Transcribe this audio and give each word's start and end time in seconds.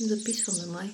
Записваме 0.00 0.72
май. 0.72 0.86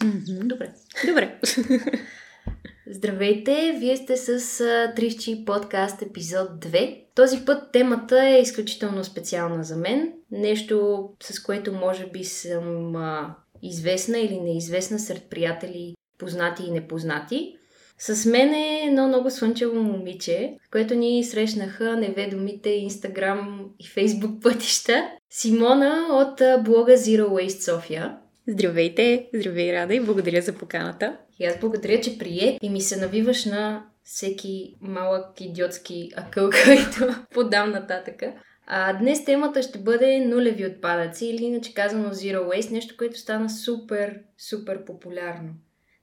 Mm-hmm. 0.00 0.46
Добре. 0.46 0.72
Добре. 1.06 1.40
Здравейте, 2.90 3.76
вие 3.80 3.96
сте 3.96 4.16
с 4.16 4.58
Трищи 4.96 5.44
подкаст 5.44 6.02
епизод 6.02 6.48
2. 6.48 7.02
Този 7.14 7.44
път 7.44 7.72
темата 7.72 8.24
е 8.24 8.40
изключително 8.40 9.04
специална 9.04 9.64
за 9.64 9.76
мен. 9.76 10.12
Нещо, 10.30 11.08
с 11.22 11.42
което 11.42 11.72
може 11.72 12.06
би 12.06 12.24
съм 12.24 12.96
а, 12.96 13.34
известна 13.62 14.18
или 14.18 14.40
неизвестна 14.40 14.98
сред 14.98 15.22
приятели, 15.22 15.94
познати 16.18 16.62
и 16.66 16.70
непознати. 16.70 17.56
С 17.98 18.26
мен 18.26 18.54
е 18.54 18.84
едно 18.86 19.08
много 19.08 19.30
слънчево 19.30 19.82
момиче, 19.82 20.58
което 20.72 20.94
ни 20.94 21.24
срещнаха 21.24 21.96
неведомите 21.96 22.70
Инстаграм 22.70 23.70
и 23.78 23.86
Фейсбук 23.86 24.42
пътища. 24.42 25.08
Симона 25.30 26.06
от 26.10 26.64
блога 26.64 26.92
Zero 26.92 27.28
Waste 27.28 27.74
София. 27.74 28.16
Здравейте, 28.48 29.28
здравей 29.34 29.72
Рада 29.72 29.94
и 29.94 30.00
благодаря 30.00 30.42
за 30.42 30.52
поканата. 30.52 31.16
И 31.38 31.46
аз 31.46 31.60
благодаря, 31.60 32.00
че 32.00 32.18
прие 32.18 32.58
и 32.62 32.70
ми 32.70 32.80
се 32.80 33.00
навиваш 33.00 33.44
на 33.44 33.86
всеки 34.04 34.76
малък 34.80 35.40
идиотски 35.40 36.10
акъл, 36.16 36.50
който 36.64 37.14
подам 37.34 37.70
нататъка. 37.70 38.32
А 38.66 38.92
днес 38.92 39.24
темата 39.24 39.62
ще 39.62 39.78
бъде 39.78 40.20
нулеви 40.20 40.66
отпадъци 40.66 41.26
или 41.26 41.44
иначе 41.44 41.74
казано 41.74 42.10
Zero 42.10 42.38
Waste, 42.38 42.70
нещо, 42.70 42.94
което 42.98 43.18
стана 43.18 43.50
супер, 43.50 44.20
супер 44.38 44.84
популярно. 44.84 45.54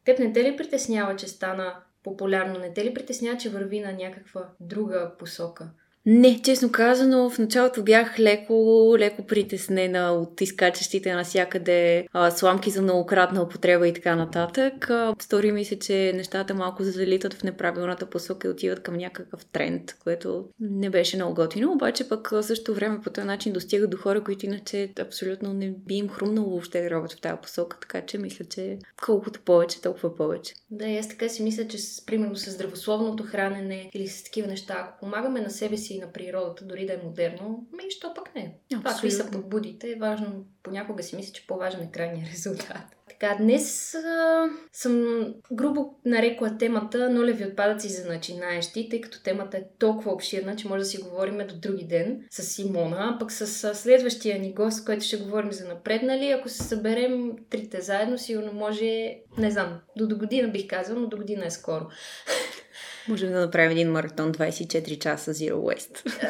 Теб 0.06 0.20
не 0.20 0.34
те 0.34 0.44
ли 0.44 0.58
притеснява, 0.58 1.16
че 1.16 1.28
стана 1.28 1.76
популярно? 2.04 2.60
Не 2.60 2.74
те 2.74 2.86
ли 2.86 2.94
притеснява, 2.94 3.38
че 3.38 3.50
върви 3.50 3.80
на 3.80 3.94
някаква 3.94 4.50
друга 4.60 5.12
посока? 5.20 5.70
Не, 6.06 6.42
честно 6.42 6.72
казано, 6.72 7.30
в 7.30 7.40
началото 7.40 7.84
бях 7.84 8.20
леко, 8.20 8.96
леко 9.00 9.26
притеснена 9.28 10.12
от 10.12 10.42
изкачащите 10.42 11.14
навсякъде 11.14 12.08
сламки 12.36 12.70
за 12.70 12.82
многократна 12.82 13.42
употреба 13.42 13.88
и 13.88 13.94
така 13.94 14.16
нататък. 14.16 14.90
Стори 15.22 15.52
ми 15.52 15.66
се, 15.66 15.80
че 15.80 16.14
нещата 16.16 16.54
малко 16.54 16.84
залитат 16.84 17.34
в 17.34 17.44
неправилната 17.44 18.06
посока 18.06 18.48
и 18.48 18.52
отиват 18.52 18.84
към 18.84 18.96
някакъв 18.96 19.46
тренд, 19.46 19.96
което 20.04 20.46
не 20.60 20.90
беше 20.90 21.18
много 21.18 21.34
готино, 21.34 21.72
обаче 21.72 22.10
пък 22.10 22.30
в 22.30 22.44
същото 22.44 22.76
време 22.76 23.02
по 23.02 23.10
този 23.10 23.28
начин 23.28 23.54
достига 23.54 23.88
до 23.88 23.98
хора, 23.98 24.24
които 24.24 24.46
иначе 24.46 24.94
абсолютно 25.00 25.54
не 25.54 25.70
би 25.70 25.96
им 25.96 26.10
хрумнало 26.10 26.50
въобще 26.50 26.82
да 26.82 26.90
робят 26.90 27.14
в 27.14 27.22
тази 27.22 27.42
посока, 27.42 27.78
така 27.82 28.06
че 28.06 28.18
мисля, 28.18 28.46
че 28.46 28.78
колкото 29.06 29.42
повече, 29.42 29.82
толкова 29.82 30.16
повече. 30.16 30.54
Да, 30.72 30.86
и 30.86 30.98
аз 30.98 31.10
така 31.10 31.30
си 31.30 31.44
мисля, 31.44 31.68
че 31.68 31.78
с, 31.78 32.06
примерно 32.06 32.36
с 32.36 32.52
здравословното 32.52 33.24
хранене 33.24 33.90
или 33.94 34.08
с 34.08 34.24
такива 34.24 34.48
неща, 34.48 34.76
ако 34.78 35.00
помагаме 35.00 35.42
на 35.42 35.50
себе 35.50 35.78
си 35.78 35.93
и 35.96 36.00
на 36.00 36.12
природата, 36.12 36.66
дори 36.66 36.86
да 36.86 36.94
е 36.94 37.02
модерно, 37.04 37.66
ми 37.72 37.84
що 37.90 38.14
пък 38.14 38.36
не. 38.36 38.56
Това 38.70 38.92
какви 38.92 39.12
са 39.12 39.32
подбудите 39.32 39.92
е 39.92 39.96
важно. 39.96 40.46
Понякога 40.64 41.04
си 41.04 41.16
мисля, 41.16 41.34
че 41.34 41.48
по-важен 41.48 41.82
е 41.82 41.92
крайният 41.92 42.30
резултат. 42.34 42.84
Така, 43.10 43.36
днес 43.40 43.96
а, 43.96 44.50
съм 44.72 45.26
грубо 45.52 45.96
нарекла 46.06 46.58
темата 46.58 47.10
нулеви 47.10 47.46
отпадъци 47.46 47.90
за 47.90 48.06
начинаещи, 48.06 48.90
тъй 48.90 49.02
като 49.02 49.24
темата 49.24 49.58
е 49.58 49.64
толкова 49.80 50.12
обширна, 50.12 50.56
че 50.56 50.68
може 50.68 50.80
да 50.80 50.86
си 50.86 51.02
говорим 51.02 51.48
до 51.48 51.56
други 51.56 51.84
ден 51.84 52.26
с 52.32 52.44
Симона, 52.44 53.12
а 53.16 53.20
пък 53.20 53.32
с 53.32 53.64
а, 53.64 53.76
следващия 53.76 54.40
ни 54.40 54.54
гост, 54.54 54.86
който 54.86 55.06
ще 55.06 55.18
говорим 55.18 55.52
за 55.52 55.68
напреднали. 55.68 56.32
Ако 56.32 56.50
се 56.50 56.64
съберем 56.64 57.32
трите 57.50 57.82
заедно, 57.82 58.18
сигурно 58.18 58.54
може, 58.54 59.16
не 59.38 59.52
знам, 59.52 59.80
до 59.98 60.08
до 60.08 60.18
година 60.18 60.48
бих 60.48 60.68
казал, 60.68 61.00
но 61.00 61.08
до 61.08 61.18
година 61.18 61.46
е 61.46 61.50
скоро. 61.50 61.86
Можем 63.08 63.32
да 63.32 63.40
направим 63.40 63.72
един 63.72 63.92
маратон 63.92 64.34
24 64.34 65.00
часа 65.00 65.34
Zero 65.34 65.54
Waste. 65.54 66.22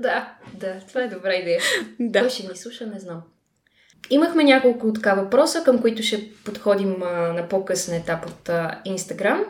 да, 0.00 0.34
да, 0.54 0.80
това 0.88 1.02
е 1.02 1.08
добра 1.08 1.34
идея. 1.34 1.60
Да. 2.00 2.20
Кой 2.20 2.30
ще 2.30 2.46
ни 2.46 2.56
слуша, 2.56 2.86
не 2.86 2.98
знам. 2.98 3.22
Имахме 4.10 4.44
няколко 4.44 4.92
така 4.92 5.14
въпроса, 5.14 5.62
към 5.64 5.80
които 5.80 6.02
ще 6.02 6.30
подходим 6.44 7.02
а, 7.02 7.32
на 7.32 7.48
по-късен 7.48 7.94
етап 7.94 8.26
от 8.26 8.50
Инстаграм. 8.84 9.44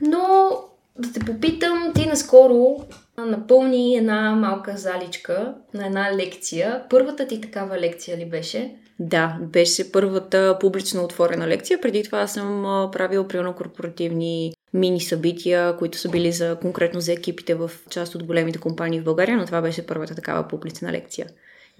Но 0.00 0.50
да 0.98 1.12
те 1.12 1.20
попитам, 1.20 1.92
ти 1.94 2.06
наскоро 2.06 2.76
напълни 3.18 3.96
една 3.96 4.34
малка 4.34 4.76
заличка 4.76 5.54
на 5.74 5.86
една 5.86 6.16
лекция. 6.16 6.82
Първата 6.90 7.26
ти 7.26 7.40
такава 7.40 7.78
лекция 7.78 8.16
ли 8.16 8.24
беше? 8.24 8.76
Да, 8.98 9.38
беше 9.40 9.92
първата 9.92 10.56
публично 10.60 11.04
отворена 11.04 11.48
лекция. 11.48 11.80
Преди 11.80 12.02
това 12.02 12.26
съм 12.26 12.62
правила 12.92 13.28
примерно 13.28 13.54
корпоративни 13.54 14.54
мини 14.74 15.00
събития, 15.00 15.76
които 15.76 15.98
са 15.98 16.08
били 16.08 16.32
за 16.32 16.56
конкретно 16.62 17.00
за 17.00 17.12
екипите 17.12 17.54
в 17.54 17.70
част 17.90 18.14
от 18.14 18.24
големите 18.24 18.58
компании 18.58 19.00
в 19.00 19.04
България, 19.04 19.36
но 19.36 19.46
това 19.46 19.62
беше 19.62 19.86
първата 19.86 20.14
такава 20.14 20.48
публична 20.48 20.92
лекция. 20.92 21.26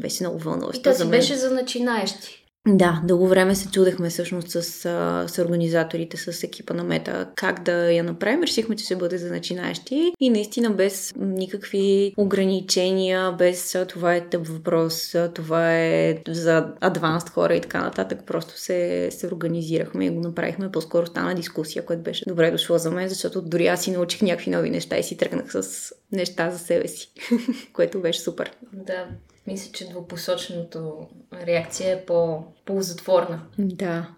Беше 0.00 0.22
много 0.22 0.38
вълнуващо. 0.38 0.80
И 0.80 0.82
тази 0.82 1.04
беше 1.04 1.36
за 1.36 1.50
начинаещи. 1.50 2.41
Да, 2.68 3.02
дълго 3.04 3.28
време 3.28 3.54
се 3.54 3.70
чудехме 3.70 4.10
всъщност 4.10 4.50
с, 4.50 4.62
с 5.28 5.38
организаторите, 5.38 6.16
с 6.16 6.44
екипа 6.44 6.74
на 6.74 6.84
Мета, 6.84 7.30
как 7.34 7.62
да 7.62 7.92
я 7.92 8.04
направим. 8.04 8.42
Решихме, 8.42 8.76
че 8.76 8.84
ще 8.84 8.96
бъде 8.96 9.18
за 9.18 9.30
начинаещи 9.30 10.12
и 10.20 10.30
наистина 10.30 10.70
без 10.70 11.14
никакви 11.16 12.14
ограничения, 12.16 13.32
без 13.32 13.76
това 13.88 14.14
е 14.14 14.28
тъп 14.28 14.46
въпрос, 14.46 15.16
това 15.34 15.78
е 15.78 16.22
за 16.28 16.72
адванст 16.80 17.28
хора 17.28 17.54
и 17.54 17.60
така 17.60 17.80
нататък. 17.80 18.20
Просто 18.26 18.58
се, 18.58 19.08
се 19.10 19.26
организирахме 19.26 20.06
и 20.06 20.10
го 20.10 20.20
направихме. 20.20 20.72
По-скоро 20.72 21.06
стана 21.06 21.34
дискусия, 21.34 21.84
което 21.84 22.02
беше 22.02 22.24
добре 22.28 22.50
дошло 22.50 22.78
за 22.78 22.90
мен, 22.90 23.08
защото 23.08 23.42
дори 23.42 23.66
аз 23.66 23.82
си 23.82 23.90
научих 23.90 24.22
някакви 24.22 24.50
нови 24.50 24.70
неща 24.70 24.98
и 24.98 25.02
си 25.02 25.16
тръгнах 25.16 25.52
с 25.52 25.92
неща 26.12 26.50
за 26.50 26.58
себе 26.58 26.88
си, 26.88 27.12
което 27.72 28.00
беше 28.00 28.20
супер. 28.20 28.52
Да, 28.72 29.06
мисля, 29.46 29.72
че 29.72 29.88
двупосочното 29.88 31.08
реакция 31.46 31.92
е 31.92 32.04
по-ползотворна. 32.04 33.42
Да. 33.58 34.08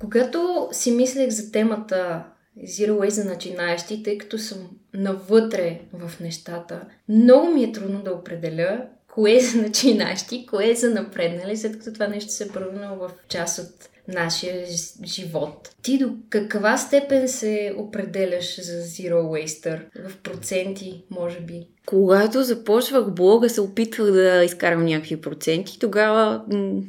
Когато 0.00 0.68
си 0.72 0.90
мислех 0.90 1.30
за 1.30 1.52
темата 1.52 2.24
Zero 2.58 2.90
Waste 2.90 3.08
за 3.08 3.24
начинаещи, 3.24 4.02
тъй 4.02 4.18
като 4.18 4.38
съм 4.38 4.70
навътре 4.94 5.80
в 5.92 6.20
нещата, 6.20 6.88
много 7.08 7.46
ми 7.46 7.64
е 7.64 7.72
трудно 7.72 8.02
да 8.02 8.12
определя 8.12 8.86
кое 9.14 9.36
е 9.36 9.40
за 9.40 9.62
начинаещи, 9.62 10.46
кое 10.46 10.70
е 10.70 10.74
за 10.74 10.90
напреднали, 10.90 11.56
след 11.56 11.78
като 11.78 11.92
това 11.92 12.06
нещо 12.06 12.32
се 12.32 12.44
е 12.44 12.48
превърнало 12.48 12.96
в 12.96 13.12
част 13.28 13.58
от 13.58 13.88
нашия 14.08 14.66
живот. 15.04 15.74
Ти 15.82 15.98
до 15.98 16.14
каква 16.30 16.78
степен 16.78 17.28
се 17.28 17.74
определяш 17.78 18.60
за 18.60 18.82
Zero 18.82 19.14
Waster? 19.14 20.08
В 20.08 20.16
проценти, 20.18 21.04
може 21.10 21.40
би? 21.40 21.68
Когато 21.86 22.42
започвах 22.42 23.10
блога, 23.10 23.48
се 23.48 23.60
опитвах 23.60 24.10
да 24.10 24.44
изкарам 24.44 24.84
някакви 24.84 25.16
проценти. 25.16 25.78
Тогава 25.78 26.42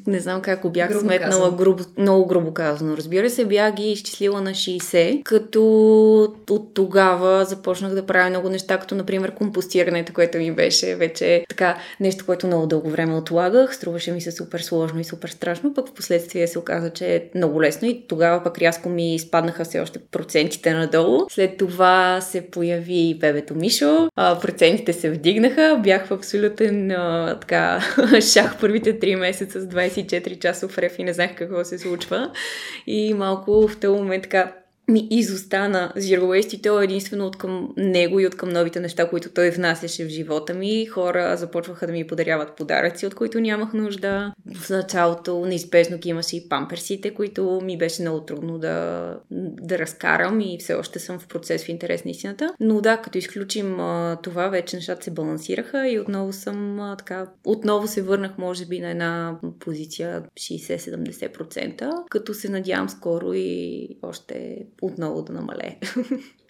не 0.07 0.19
знам 0.19 0.41
как 0.41 0.61
го 0.61 0.69
бях 0.69 0.89
грубо 0.89 1.05
сметнала, 1.05 1.51
грубо, 1.51 1.83
много 1.97 2.25
грубо 2.25 2.53
казано. 2.53 2.97
Разбира 2.97 3.29
се, 3.29 3.45
бях 3.45 3.73
ги 3.73 3.91
изчислила 3.91 4.41
на 4.41 4.51
60, 4.51 5.23
като 5.23 5.63
от 6.49 6.73
тогава 6.73 7.45
започнах 7.45 7.93
да 7.93 8.05
правя 8.05 8.29
много 8.29 8.49
неща, 8.49 8.77
като 8.77 8.95
например 8.95 9.35
компостирането, 9.35 10.13
което 10.13 10.37
ми 10.37 10.51
беше 10.51 10.95
вече 10.95 11.45
така 11.49 11.77
нещо, 11.99 12.25
което 12.25 12.47
много 12.47 12.67
дълго 12.67 12.89
време 12.89 13.15
отлагах. 13.15 13.75
Струваше 13.75 14.11
ми 14.11 14.21
се 14.21 14.31
супер 14.31 14.59
сложно 14.59 14.99
и 14.99 15.03
супер 15.03 15.29
страшно, 15.29 15.73
пък 15.73 15.87
в 15.87 15.93
последствие 15.93 16.47
се 16.47 16.59
оказа, 16.59 16.89
че 16.89 17.15
е 17.15 17.23
много 17.35 17.61
лесно 17.61 17.87
и 17.87 18.03
тогава 18.07 18.43
пък 18.43 18.57
рязко 18.57 18.89
ми 18.89 19.19
спаднаха 19.19 19.63
все 19.63 19.79
още 19.79 19.99
процентите 20.11 20.73
надолу. 20.73 21.19
След 21.29 21.57
това 21.57 22.21
се 22.21 22.41
появи 22.41 23.17
бебето 23.19 23.55
Мишо, 23.55 24.09
процентите 24.15 24.82
процентите 24.85 24.93
се 24.93 25.11
вдигнаха. 25.11 25.79
Бях 25.83 26.07
в 26.07 26.11
абсолютен 26.11 26.91
а, 26.91 27.37
така, 27.41 27.79
шах 28.33 28.59
първите 28.59 28.99
три 28.99 29.15
месеца 29.15 29.61
с 29.61 29.67
24 29.67 30.39
часов 30.39 30.77
реф 30.77 30.99
и 30.99 31.03
не 31.03 31.13
знаех 31.13 31.35
какво 31.35 31.63
се 31.63 31.79
случва. 31.79 32.31
И 32.87 33.13
малко 33.13 33.67
в 33.67 33.79
този 33.79 33.99
момент 33.99 34.23
така 34.23 34.51
ми 34.87 35.07
изостана 35.11 35.93
Zero 35.97 36.21
Waste 36.21 36.53
и 36.53 36.61
то 36.61 36.81
единствено 36.81 37.25
от 37.25 37.37
към 37.37 37.73
него 37.77 38.19
и 38.19 38.27
от 38.27 38.35
към 38.35 38.49
новите 38.49 38.79
неща, 38.79 39.09
които 39.09 39.29
той 39.29 39.49
внасяше 39.49 40.05
в 40.05 40.09
живота 40.09 40.53
ми. 40.53 40.85
Хора 40.85 41.37
започваха 41.37 41.87
да 41.87 41.93
ми 41.93 42.07
подаряват 42.07 42.55
подаръци, 42.55 43.07
от 43.07 43.15
които 43.15 43.39
нямах 43.39 43.73
нужда. 43.73 44.33
В 44.55 44.69
началото 44.69 45.45
неизбежно 45.45 45.97
ги 45.97 46.09
имаше 46.09 46.37
и 46.37 46.49
памперсите, 46.49 47.13
които 47.13 47.61
ми 47.63 47.77
беше 47.77 48.01
много 48.01 48.21
трудно 48.21 48.59
да, 48.59 49.17
да 49.61 49.79
разкарам 49.79 50.41
и 50.41 50.57
все 50.59 50.73
още 50.73 50.99
съм 50.99 51.19
в 51.19 51.27
процес 51.27 51.63
в 51.63 51.69
интерес 51.69 52.05
на 52.05 52.11
истината. 52.11 52.53
Но 52.59 52.81
да, 52.81 52.97
като 52.97 53.17
изключим 53.17 53.77
това, 54.23 54.47
вече 54.47 54.75
нещата 54.75 55.03
се 55.03 55.11
балансираха 55.11 55.89
и 55.89 55.99
отново 55.99 56.33
съм 56.33 56.79
така, 56.97 57.27
отново 57.45 57.87
се 57.87 58.01
върнах 58.01 58.37
може 58.37 58.65
би 58.65 58.79
на 58.79 58.89
една 58.89 59.39
позиция 59.59 60.23
60-70%, 60.35 61.93
като 62.09 62.33
се 62.33 62.49
надявам 62.49 62.89
скоро 62.89 63.33
и 63.33 63.87
още 64.01 64.65
отново 64.81 65.21
да 65.21 65.33
намалее. 65.33 65.79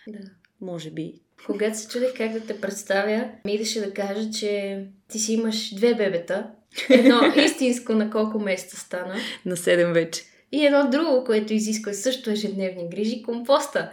Да. 0.07 0.19
Може 0.61 0.91
би. 0.91 1.13
Когато 1.45 1.77
се 1.79 1.87
чудех 1.87 2.13
как 2.17 2.31
да 2.31 2.39
те 2.39 2.61
представя, 2.61 3.29
ми 3.45 3.53
идеше 3.53 3.81
да 3.81 3.93
кажа, 3.93 4.31
че 4.31 4.83
ти 5.07 5.19
си 5.19 5.33
имаш 5.33 5.75
две 5.75 5.95
бебета. 5.95 6.47
Едно 6.89 7.21
истинско 7.45 7.93
на 7.93 8.09
колко 8.09 8.39
месеца 8.39 8.77
стана. 8.77 9.15
На 9.45 9.55
7 9.55 9.93
вече. 9.93 10.23
И 10.51 10.65
едно 10.65 10.89
друго, 10.89 11.23
което 11.25 11.53
изисква 11.53 11.93
също 11.93 12.31
ежедневни 12.31 12.89
грижи, 12.89 13.23
компоста. 13.23 13.91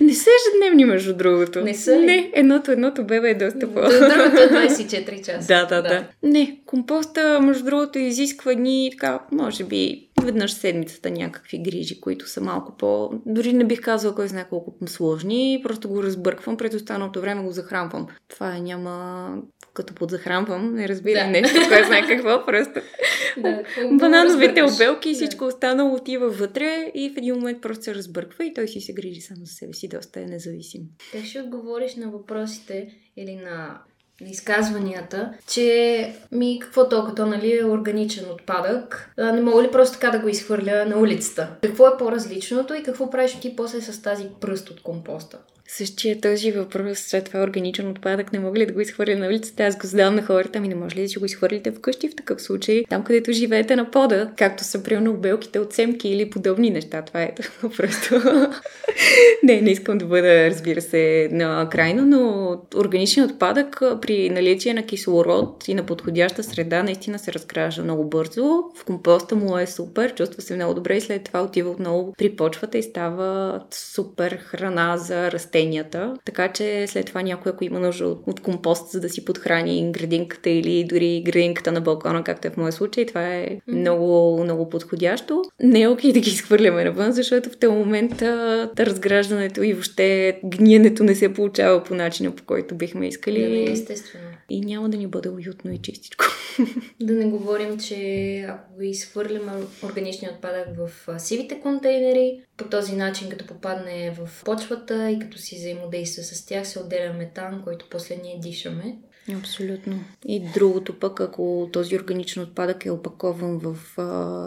Не 0.00 0.14
са 0.14 0.30
ежедневни, 0.40 0.84
между 0.84 1.16
другото. 1.16 1.60
Не 1.60 1.74
са 1.74 2.00
ли? 2.00 2.06
Не, 2.06 2.30
едното, 2.34 2.70
едното 2.72 3.04
бебе 3.04 3.30
е 3.30 3.34
доста 3.34 3.60
по... 3.60 3.80
Другото 3.80 4.42
е 4.42 4.68
24 4.68 5.26
часа. 5.26 5.46
Да, 5.48 5.66
да, 5.66 5.82
да, 5.82 5.88
да. 5.88 6.06
Не, 6.22 6.60
компоста, 6.66 7.40
между 7.40 7.64
другото, 7.64 7.98
изисква 7.98 8.52
ни 8.52 8.88
така, 8.92 9.20
може 9.32 9.64
би, 9.64 10.08
веднъж 10.22 10.52
седмицата 10.52 11.10
някакви 11.10 11.58
грижи, 11.58 12.00
които 12.00 12.28
са 12.28 12.40
малко 12.40 12.76
по... 12.76 13.10
Дори 13.26 13.52
не 13.52 13.64
бих 13.64 13.80
казала 13.80 14.14
кой 14.14 14.28
знае 14.28 14.46
колко 14.50 14.74
сложни, 14.86 15.60
просто 15.62 15.88
го 15.88 16.02
разбърквам, 16.02 16.56
през 16.56 16.74
останалото 16.74 17.20
време 17.20 17.42
го 17.42 17.52
захранвам. 17.52 18.06
Това 18.28 18.56
е 18.56 18.60
няма 18.60 19.36
като 19.74 19.94
подзахранвам, 19.94 20.74
не 20.74 20.88
разбира 20.88 21.18
да. 21.18 21.26
нещо, 21.26 21.58
кой 21.68 21.84
знае 21.84 22.06
какво, 22.06 22.46
просто 22.46 22.80
да, 23.38 23.62
банановите 23.92 24.62
обелки 24.62 25.10
и 25.10 25.14
всичко 25.14 25.44
да. 25.44 25.48
останало 25.48 25.94
отива 25.94 26.30
вътре 26.30 26.92
и 26.94 27.10
в 27.10 27.16
един 27.16 27.34
момент 27.34 27.62
просто 27.62 27.84
се 27.84 27.94
разбърква 27.94 28.44
и 28.44 28.54
той 28.54 28.68
си 28.68 28.80
се 28.80 28.92
грижи 28.92 29.20
само 29.20 29.44
за 29.44 29.52
себе 29.52 29.72
си, 29.72 29.88
доста 29.88 30.20
е 30.20 30.24
независим. 30.24 30.82
Те 31.12 31.24
ще 31.24 31.40
отговориш 31.40 31.94
на 31.94 32.10
въпросите 32.10 32.88
или 33.16 33.36
на 33.36 33.78
на 34.20 34.28
изказванията, 34.28 35.32
че 35.48 36.14
ми 36.32 36.58
какво 36.62 36.88
толкова, 36.88 37.14
то 37.14 37.26
нали 37.26 37.58
е 37.58 37.64
органичен 37.64 38.24
отпадък, 38.30 39.10
а, 39.18 39.32
не 39.32 39.40
мога 39.40 39.62
ли 39.62 39.70
просто 39.70 39.94
така 39.94 40.10
да 40.10 40.18
го 40.18 40.28
изхвърля 40.28 40.84
на 40.84 40.98
улицата? 40.98 41.50
Какво 41.62 41.88
е 41.88 41.96
по-различното 41.98 42.74
и 42.74 42.82
какво 42.82 43.10
правиш 43.10 43.40
ти 43.40 43.56
после 43.56 43.80
с 43.80 44.02
тази 44.02 44.26
пръст 44.40 44.70
от 44.70 44.82
компоста? 44.82 45.38
Същия 45.68 46.20
този 46.20 46.52
въпрос, 46.52 46.98
след 46.98 47.24
това 47.24 47.42
органичен 47.42 47.88
отпадък, 47.88 48.32
не 48.32 48.38
мога 48.38 48.58
ли 48.58 48.66
да 48.66 48.72
го 48.72 48.80
изхвърля 48.80 49.16
на 49.16 49.26
улицата? 49.26 49.62
Аз 49.62 49.76
го 49.76 49.86
задавам 49.86 50.14
на 50.14 50.22
хората, 50.22 50.58
ами 50.58 50.68
не 50.68 50.74
може 50.74 50.96
ли 50.96 51.02
да 51.02 51.08
си 51.08 51.18
го 51.18 51.24
изхвърлите 51.24 51.70
вкъщи 51.72 52.08
в 52.08 52.16
такъв 52.16 52.42
случай, 52.42 52.84
там 52.90 53.04
където 53.04 53.32
живеете 53.32 53.76
на 53.76 53.90
пода, 53.90 54.30
както 54.36 54.64
са 54.64 54.82
примерно 54.82 55.10
обелките 55.10 55.58
от 55.58 55.72
семки 55.72 56.08
или 56.08 56.30
подобни 56.30 56.70
неща. 56.70 57.02
Това 57.02 57.22
е 57.22 57.34
просто. 57.76 58.14
не, 59.42 59.60
не 59.60 59.70
искам 59.70 59.98
да 59.98 60.04
бъда, 60.04 60.50
разбира 60.50 60.80
се, 60.80 61.28
на 61.32 61.68
крайно, 61.70 62.06
но 62.06 62.56
органичният 62.76 63.30
отпадък 63.30 63.82
при 64.02 64.30
наличие 64.30 64.74
на 64.74 64.86
кислород 64.86 65.68
и 65.68 65.74
на 65.74 65.82
подходяща 65.82 66.42
среда 66.42 66.82
наистина 66.82 67.18
се 67.18 67.32
разгражда 67.32 67.82
много 67.82 68.04
бързо. 68.04 68.64
В 68.76 68.84
компоста 68.84 69.36
му 69.36 69.58
е 69.58 69.66
супер, 69.66 70.14
чувства 70.14 70.42
се 70.42 70.56
много 70.56 70.74
добре 70.74 70.96
и 70.96 71.00
след 71.00 71.24
това 71.24 71.42
отива 71.42 71.70
отново 71.70 72.14
при 72.18 72.36
почвата 72.36 72.78
и 72.78 72.82
става 72.82 73.60
супер 73.70 74.32
храна 74.32 74.96
за 74.96 75.32
растения 75.32 75.53
растенията. 75.54 76.14
Така 76.24 76.52
че 76.52 76.86
след 76.86 77.06
това 77.06 77.22
някой, 77.22 77.52
ако 77.52 77.64
има 77.64 77.80
нужда 77.80 78.06
от, 78.08 78.40
компост, 78.40 78.90
за 78.90 79.00
да 79.00 79.08
си 79.08 79.24
подхрани 79.24 79.92
градинката 79.92 80.50
или 80.50 80.84
дори 80.84 81.22
градинката 81.26 81.72
на 81.72 81.80
балкона, 81.80 82.24
както 82.24 82.48
е 82.48 82.50
в 82.50 82.56
моя 82.56 82.72
случай, 82.72 83.06
това 83.06 83.34
е 83.34 83.46
mm-hmm. 83.46 83.74
много, 83.74 84.38
много 84.42 84.68
подходящо. 84.68 85.42
Не 85.62 85.80
е 85.80 85.88
окей 85.88 86.12
да 86.12 86.20
ги 86.20 86.30
изхвърляме 86.30 86.84
навън, 86.84 87.12
защото 87.12 87.50
в 87.50 87.56
този 87.56 87.72
момент 87.72 88.16
да, 88.16 88.70
разграждането 88.78 89.62
и 89.62 89.72
въобще 89.72 90.40
гниенето 90.44 91.04
не 91.04 91.14
се 91.14 91.34
получава 91.34 91.84
по 91.84 91.94
начина, 91.94 92.30
по 92.30 92.44
който 92.44 92.74
бихме 92.74 93.08
искали. 93.08 93.42
Да, 93.42 93.48
не, 93.48 93.72
естествено. 93.72 94.24
И 94.50 94.60
няма 94.60 94.88
да 94.88 94.96
ни 94.96 95.06
бъде 95.06 95.28
уютно 95.28 95.72
и 95.72 95.78
чистичко. 95.78 96.24
Да 97.00 97.12
не 97.12 97.24
говорим, 97.24 97.78
че 97.78 98.38
ако 98.48 98.82
изхвърляме 98.82 99.52
органичния 99.84 100.32
отпадък 100.32 100.66
в 100.78 101.20
сивите 101.20 101.60
контейнери, 101.60 102.40
по 102.56 102.68
този 102.68 102.96
начин, 102.96 103.30
като 103.30 103.46
попадне 103.46 104.10
в 104.10 104.44
почвата 104.44 105.10
и 105.10 105.18
като 105.18 105.38
си 105.38 105.56
взаимодейства 105.56 106.22
с 106.22 106.46
тях, 106.46 106.68
се 106.68 106.78
отделя 106.80 107.12
метан, 107.12 107.62
който 107.64 107.88
после 107.90 108.16
ние 108.16 108.40
дишаме. 108.40 108.98
Абсолютно. 109.32 110.00
И 110.26 110.42
другото 110.54 110.98
пък, 110.98 111.20
ако 111.20 111.68
този 111.72 111.96
органичен 111.96 112.42
отпадък 112.42 112.86
е 112.86 112.90
опакован 112.90 113.58
в 113.58 113.98
а, 113.98 114.04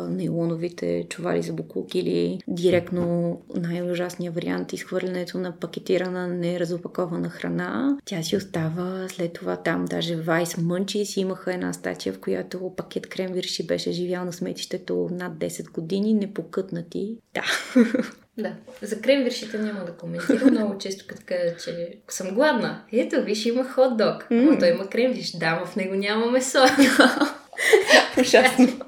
нейлоновите 0.10 1.06
чували 1.10 1.42
за 1.42 1.54
буклук 1.54 1.96
или 1.96 2.40
директно 2.48 3.38
най-ужасния 3.56 4.32
вариант 4.32 4.74
изхвърлянето 4.74 5.38
на 5.38 5.60
пакетирана 5.60 6.28
неразопакована 6.28 7.30
храна, 7.30 7.98
тя 8.06 8.24
си 8.24 8.38
остава 8.38 9.08
след 9.10 9.34
това 9.34 9.56
там. 9.56 9.86
Даже 9.86 10.16
Вайс 10.16 10.58
Мънчи 10.58 11.06
си 11.06 11.20
имаха 11.20 11.54
една 11.54 11.74
статия, 11.74 12.14
в 12.14 12.20
която 12.20 12.74
пакет 12.78 13.10
кремвирши 13.10 13.68
беше 13.68 13.92
живял 13.92 14.26
на 14.26 14.34
сметището 14.34 15.10
над 15.12 15.34
10 15.34 15.72
години, 15.72 16.14
непокътнати. 16.14 17.18
Да. 17.34 17.44
Да. 18.38 18.54
За 18.82 19.02
кремвиршите 19.02 19.58
няма 19.58 19.86
да 19.86 19.92
коментирам. 19.92 20.50
Много 20.52 20.78
често 20.78 21.06
като 21.08 21.22
кажа, 21.26 21.58
че 21.58 22.00
съм 22.10 22.36
гладна. 22.36 22.82
Ето, 22.92 23.24
виж, 23.24 23.46
има 23.46 23.64
хот-дог. 23.64 24.30
Mm. 24.32 24.50
Но 24.50 24.60
той 24.60 24.70
има 24.70 24.90
кремвирш. 24.90 25.32
Да, 25.32 25.66
в 25.66 25.76
него 25.76 25.96
няма 25.96 26.32
месо. 26.32 26.60
Ужасно. 28.22 28.80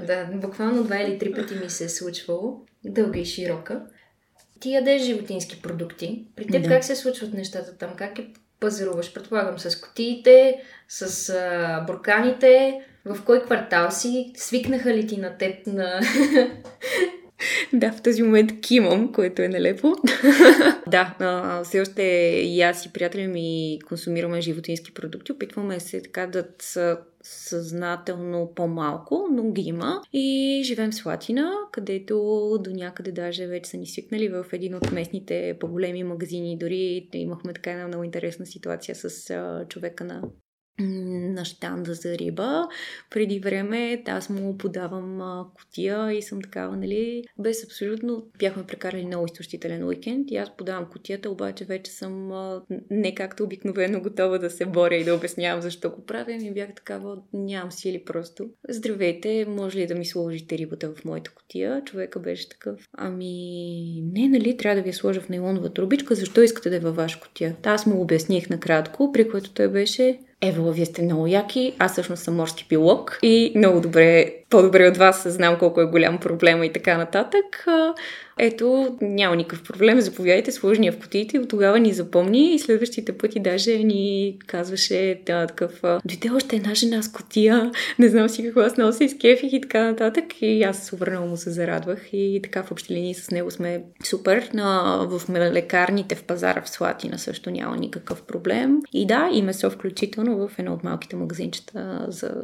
да, 0.00 0.28
буквално 0.34 0.84
два 0.84 0.96
или 0.96 1.18
три 1.18 1.32
пъти 1.32 1.54
ми 1.54 1.70
се 1.70 1.84
е 1.84 1.88
случвало. 1.88 2.60
Дълга 2.84 3.18
и 3.18 3.24
широка. 3.24 3.82
Ти 4.60 4.70
ядеш 4.70 5.02
животински 5.02 5.62
продукти. 5.62 6.24
При 6.36 6.46
теб 6.46 6.62
да. 6.62 6.68
как 6.68 6.84
се 6.84 6.96
случват 6.96 7.32
нещата 7.32 7.76
там? 7.78 7.90
Как 7.96 8.18
е 8.18 8.26
пазаруваш? 8.60 9.12
Предполагам 9.14 9.58
с 9.58 9.80
котиите, 9.80 10.62
с 10.88 11.30
а, 11.30 11.84
бурканите. 11.86 12.80
В 13.04 13.24
кой 13.24 13.44
квартал 13.44 13.90
си? 13.90 14.32
Свикнаха 14.36 14.94
ли 14.94 15.06
ти 15.06 15.16
на 15.16 15.36
теб 15.36 15.66
на 15.66 16.00
да, 17.72 17.92
в 17.92 18.02
този 18.02 18.22
момент 18.22 18.60
кимам, 18.60 19.12
което 19.12 19.42
е 19.42 19.48
нелепо. 19.48 19.94
да, 20.86 21.16
а, 21.18 21.64
все 21.64 21.80
още 21.80 22.02
и 22.44 22.62
аз 22.62 22.86
и 22.86 22.92
приятели 22.92 23.26
ми 23.26 23.78
консумираме 23.88 24.40
животински 24.40 24.94
продукти. 24.94 25.32
Опитваме 25.32 25.80
се 25.80 26.02
така 26.02 26.26
да 26.26 26.46
са 26.58 26.98
съзнателно 27.22 28.52
по-малко, 28.56 29.28
но 29.32 29.52
ги 29.52 29.62
има. 29.62 30.02
И 30.12 30.60
живеем 30.64 30.90
в 30.90 30.94
Слатина, 30.94 31.52
където 31.72 32.16
до 32.60 32.70
някъде 32.70 33.12
даже 33.12 33.46
вече 33.46 33.70
са 33.70 33.76
ни 33.76 33.86
свикнали 33.86 34.28
в 34.28 34.46
един 34.52 34.74
от 34.74 34.92
местните 34.92 35.56
по-големи 35.60 36.04
магазини. 36.04 36.58
Дори 36.58 37.08
имахме 37.12 37.52
така 37.52 37.70
една 37.70 37.88
много 37.88 38.04
интересна 38.04 38.46
ситуация 38.46 38.94
с 38.94 39.30
а, 39.30 39.64
човека 39.68 40.04
на 40.04 40.22
на 40.78 41.44
щанда 41.44 41.94
за 41.94 42.18
риба. 42.18 42.68
Преди 43.10 43.40
време 43.40 44.02
аз 44.06 44.30
му 44.30 44.58
подавам 44.58 45.20
а, 45.20 45.46
котия 45.54 46.12
и 46.12 46.22
съм 46.22 46.42
такава, 46.42 46.76
нали, 46.76 47.24
без 47.38 47.64
абсолютно... 47.64 48.26
Бяхме 48.38 48.66
прекарали 48.66 49.06
много 49.06 49.26
изтощителен 49.26 49.84
уикенд 49.84 50.30
и 50.30 50.36
аз 50.36 50.56
подавам 50.56 50.86
котията, 50.92 51.30
обаче 51.30 51.64
вече 51.64 51.90
съм 51.90 52.32
а, 52.32 52.62
не 52.90 53.14
както 53.14 53.44
обикновено 53.44 54.00
готова 54.00 54.38
да 54.38 54.50
се 54.50 54.66
боря 54.66 54.96
и 54.96 55.04
да 55.04 55.14
обяснявам 55.14 55.62
защо 55.62 55.90
го 55.90 56.04
правя. 56.04 56.32
И 56.32 56.52
бях 56.52 56.74
такава, 56.74 57.18
нямам 57.32 57.72
сили 57.72 58.04
просто. 58.04 58.50
Здравейте, 58.68 59.46
може 59.48 59.78
ли 59.78 59.86
да 59.86 59.94
ми 59.94 60.04
сложите 60.04 60.58
рибата 60.58 60.94
в 60.94 61.04
моята 61.04 61.30
котия? 61.34 61.82
Човека 61.84 62.20
беше 62.20 62.48
такъв. 62.48 62.88
Ами, 62.92 64.02
не, 64.12 64.28
нали, 64.28 64.56
трябва 64.56 64.76
да 64.76 64.82
ви 64.82 64.88
я 64.88 64.94
сложа 64.94 65.20
в 65.20 65.28
нейлонова 65.28 65.72
трубичка, 65.72 66.14
защо 66.14 66.42
искате 66.42 66.70
да 66.70 66.76
е 66.76 66.80
във 66.80 66.96
ваша 66.96 67.20
котия? 67.20 67.56
Аз 67.62 67.86
му 67.86 68.00
обясних 68.00 68.50
накратко, 68.50 69.12
при 69.12 69.28
което 69.28 69.52
той 69.52 69.68
беше 69.68 70.18
Ево, 70.42 70.72
вие 70.72 70.86
сте 70.86 71.02
много 71.02 71.26
яки, 71.26 71.72
аз 71.78 71.92
всъщност 71.92 72.22
съм 72.22 72.36
морски 72.36 72.66
пилок 72.68 73.18
и 73.22 73.52
много 73.56 73.80
добре, 73.80 74.34
по-добре 74.50 74.88
от 74.88 74.96
вас 74.96 75.28
знам 75.28 75.58
колко 75.58 75.80
е 75.80 75.86
голям 75.86 76.18
проблема 76.18 76.66
и 76.66 76.72
така 76.72 76.98
нататък. 76.98 77.66
Ето, 78.38 78.98
няма 79.00 79.36
никакъв 79.36 79.62
проблем, 79.62 80.00
заповядайте, 80.00 80.52
сложния 80.52 80.92
в 80.92 80.98
котиите 80.98 81.36
и 81.36 81.40
от 81.40 81.48
тогава 81.48 81.80
ни 81.80 81.92
запомни 81.92 82.54
и 82.54 82.58
следващите 82.58 83.18
пъти 83.18 83.40
даже 83.40 83.78
ни 83.78 84.38
казваше 84.46 85.20
да, 85.26 85.46
такъв, 85.46 85.80
дойде 86.04 86.30
още 86.30 86.56
една 86.56 86.74
жена 86.74 87.02
с 87.02 87.12
котия, 87.12 87.70
не 87.98 88.08
знам 88.08 88.28
си 88.28 88.44
какво, 88.44 88.60
аз 88.60 88.76
много 88.76 88.92
се 88.92 89.04
изкефих 89.04 89.52
и 89.52 89.60
така 89.60 89.84
нататък 89.84 90.24
и 90.40 90.62
аз 90.62 90.92
много 91.06 91.28
му 91.28 91.36
се 91.36 91.50
зарадвах 91.50 92.00
и 92.12 92.40
така 92.42 92.62
в 92.62 92.70
общи 92.70 92.94
линии 92.94 93.14
с 93.14 93.30
него 93.30 93.50
сме 93.50 93.82
супер. 94.04 94.50
На, 94.54 94.98
в 95.06 95.30
лекарните 95.30 96.14
в 96.14 96.24
пазара 96.24 96.62
в 96.62 96.70
Слатина 96.70 97.18
също 97.18 97.50
няма 97.50 97.76
никакъв 97.76 98.22
проблем. 98.22 98.80
И 98.92 99.06
да, 99.06 99.30
и 99.32 99.42
месо 99.42 99.70
включително 99.70 100.48
в 100.48 100.58
едно 100.58 100.72
от 100.72 100.84
малките 100.84 101.16
магазинчета 101.16 102.06
за 102.08 102.34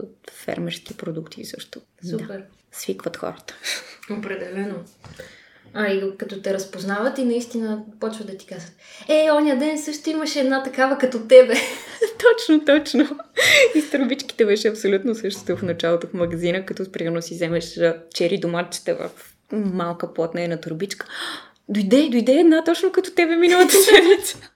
фермерски 0.45 0.97
продукти 0.97 1.45
също. 1.45 1.81
Супер. 2.11 2.39
Да. 2.39 2.45
Свикват 2.73 3.17
хората. 3.17 3.55
Определено. 4.19 4.85
А, 5.75 5.89
и 5.89 6.17
като 6.19 6.43
те 6.43 6.55
разпознават 6.55 7.19
и 7.19 7.25
наистина 7.25 7.85
почват 8.01 8.27
да 8.27 8.37
ти 8.37 8.47
казват 8.47 8.73
Е, 9.09 9.31
оня 9.31 9.59
ден 9.59 9.79
също 9.79 10.11
имаше 10.11 10.41
една 10.41 10.63
такава 10.63 10.99
като 10.99 11.27
тебе. 11.27 11.55
точно, 12.19 12.65
точно. 12.65 13.19
И 13.75 13.81
с 13.81 13.91
трубичките 13.91 14.45
беше 14.47 14.69
абсолютно 14.69 15.15
същото 15.15 15.57
в 15.57 15.63
началото 15.63 16.07
в 16.07 16.15
магазина, 16.15 16.67
като 16.67 16.93
примерно 16.93 17.23
си 17.23 17.35
вземеш 17.35 17.81
чери 18.15 18.39
доматчета 18.39 18.95
в 18.95 19.35
малка 19.53 20.15
плотна 20.15 20.43
една 20.43 20.61
турбичка. 20.61 21.07
Дойде, 21.69 22.09
дойде 22.11 22.33
една 22.33 22.65
точно 22.65 22.93
като 22.93 23.15
тебе 23.15 23.37
миналата 23.37 23.73
седмица. 23.85 24.51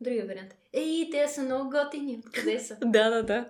Другия 0.00 0.26
вариант. 0.26 0.54
Ей, 0.72 1.08
те 1.12 1.28
са 1.28 1.42
много 1.42 1.70
готини. 1.70 2.18
Къде 2.32 2.60
са? 2.60 2.76
да, 2.84 3.10
да, 3.10 3.22
да. 3.22 3.44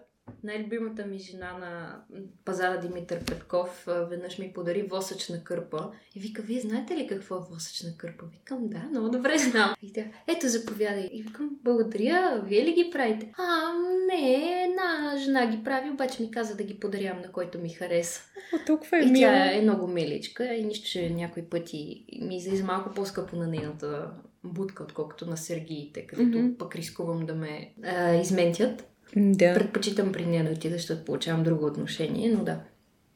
Най-любимата 0.44 1.06
ми 1.06 1.18
жена 1.18 1.58
на 1.58 2.00
пазара 2.44 2.76
Димитър 2.80 3.24
Петков 3.24 3.84
веднъж 4.10 4.38
ми 4.38 4.52
подари 4.54 4.82
восъчна 4.82 5.44
кърпа 5.44 5.90
и 6.14 6.20
вика, 6.20 6.42
вие 6.42 6.60
знаете 6.60 6.96
ли 6.96 7.06
какво 7.06 7.36
е 7.36 7.44
восъчна 7.50 7.96
кърпа? 7.96 8.24
Викам, 8.32 8.68
да, 8.68 8.78
много 8.78 9.08
добре 9.08 9.38
знам. 9.38 9.74
И 9.82 9.92
тя, 9.92 10.04
ето 10.26 10.48
заповядай. 10.48 11.10
И 11.12 11.22
викам, 11.22 11.50
благодаря, 11.64 12.42
вие 12.46 12.64
ли 12.64 12.72
ги 12.72 12.90
правите? 12.92 13.32
А, 13.38 13.72
не, 14.06 14.64
една 14.64 15.16
жена 15.18 15.46
ги 15.46 15.64
прави, 15.64 15.90
обаче 15.90 16.22
ми 16.22 16.30
каза 16.30 16.56
да 16.56 16.62
ги 16.64 16.80
подарявам 16.80 17.22
на 17.22 17.32
който 17.32 17.58
ми 17.58 17.68
хареса. 17.68 18.20
О, 18.54 18.56
толкова 18.66 18.98
е 18.98 19.02
И 19.02 19.06
мило. 19.06 19.22
тя 19.22 19.52
е 19.52 19.62
много 19.62 19.86
миличка 19.86 20.54
и 20.54 20.64
нищо, 20.64 20.88
че 20.88 21.10
някои 21.10 21.42
пъти 21.42 22.04
ми 22.22 22.36
излиза 22.36 22.64
малко 22.64 22.94
по-скъпо 22.94 23.36
на 23.36 23.46
нейната 23.46 24.10
будка, 24.44 24.82
отколкото 24.82 25.26
на 25.26 25.36
сергиите, 25.36 26.06
Мгм. 26.12 26.22
mm-hmm. 26.22 26.56
пък 26.56 26.76
рискувам 26.76 27.26
да 27.26 27.34
ме 27.34 27.74
а, 27.84 28.14
изментят. 28.14 28.90
Да. 29.16 29.54
Предпочитам 29.54 30.12
при 30.12 30.26
нея 30.26 30.44
да 30.44 30.50
отида, 30.50 30.76
защото 30.76 31.04
получавам 31.04 31.42
друго 31.42 31.66
отношение, 31.66 32.32
но 32.32 32.44
да. 32.44 32.60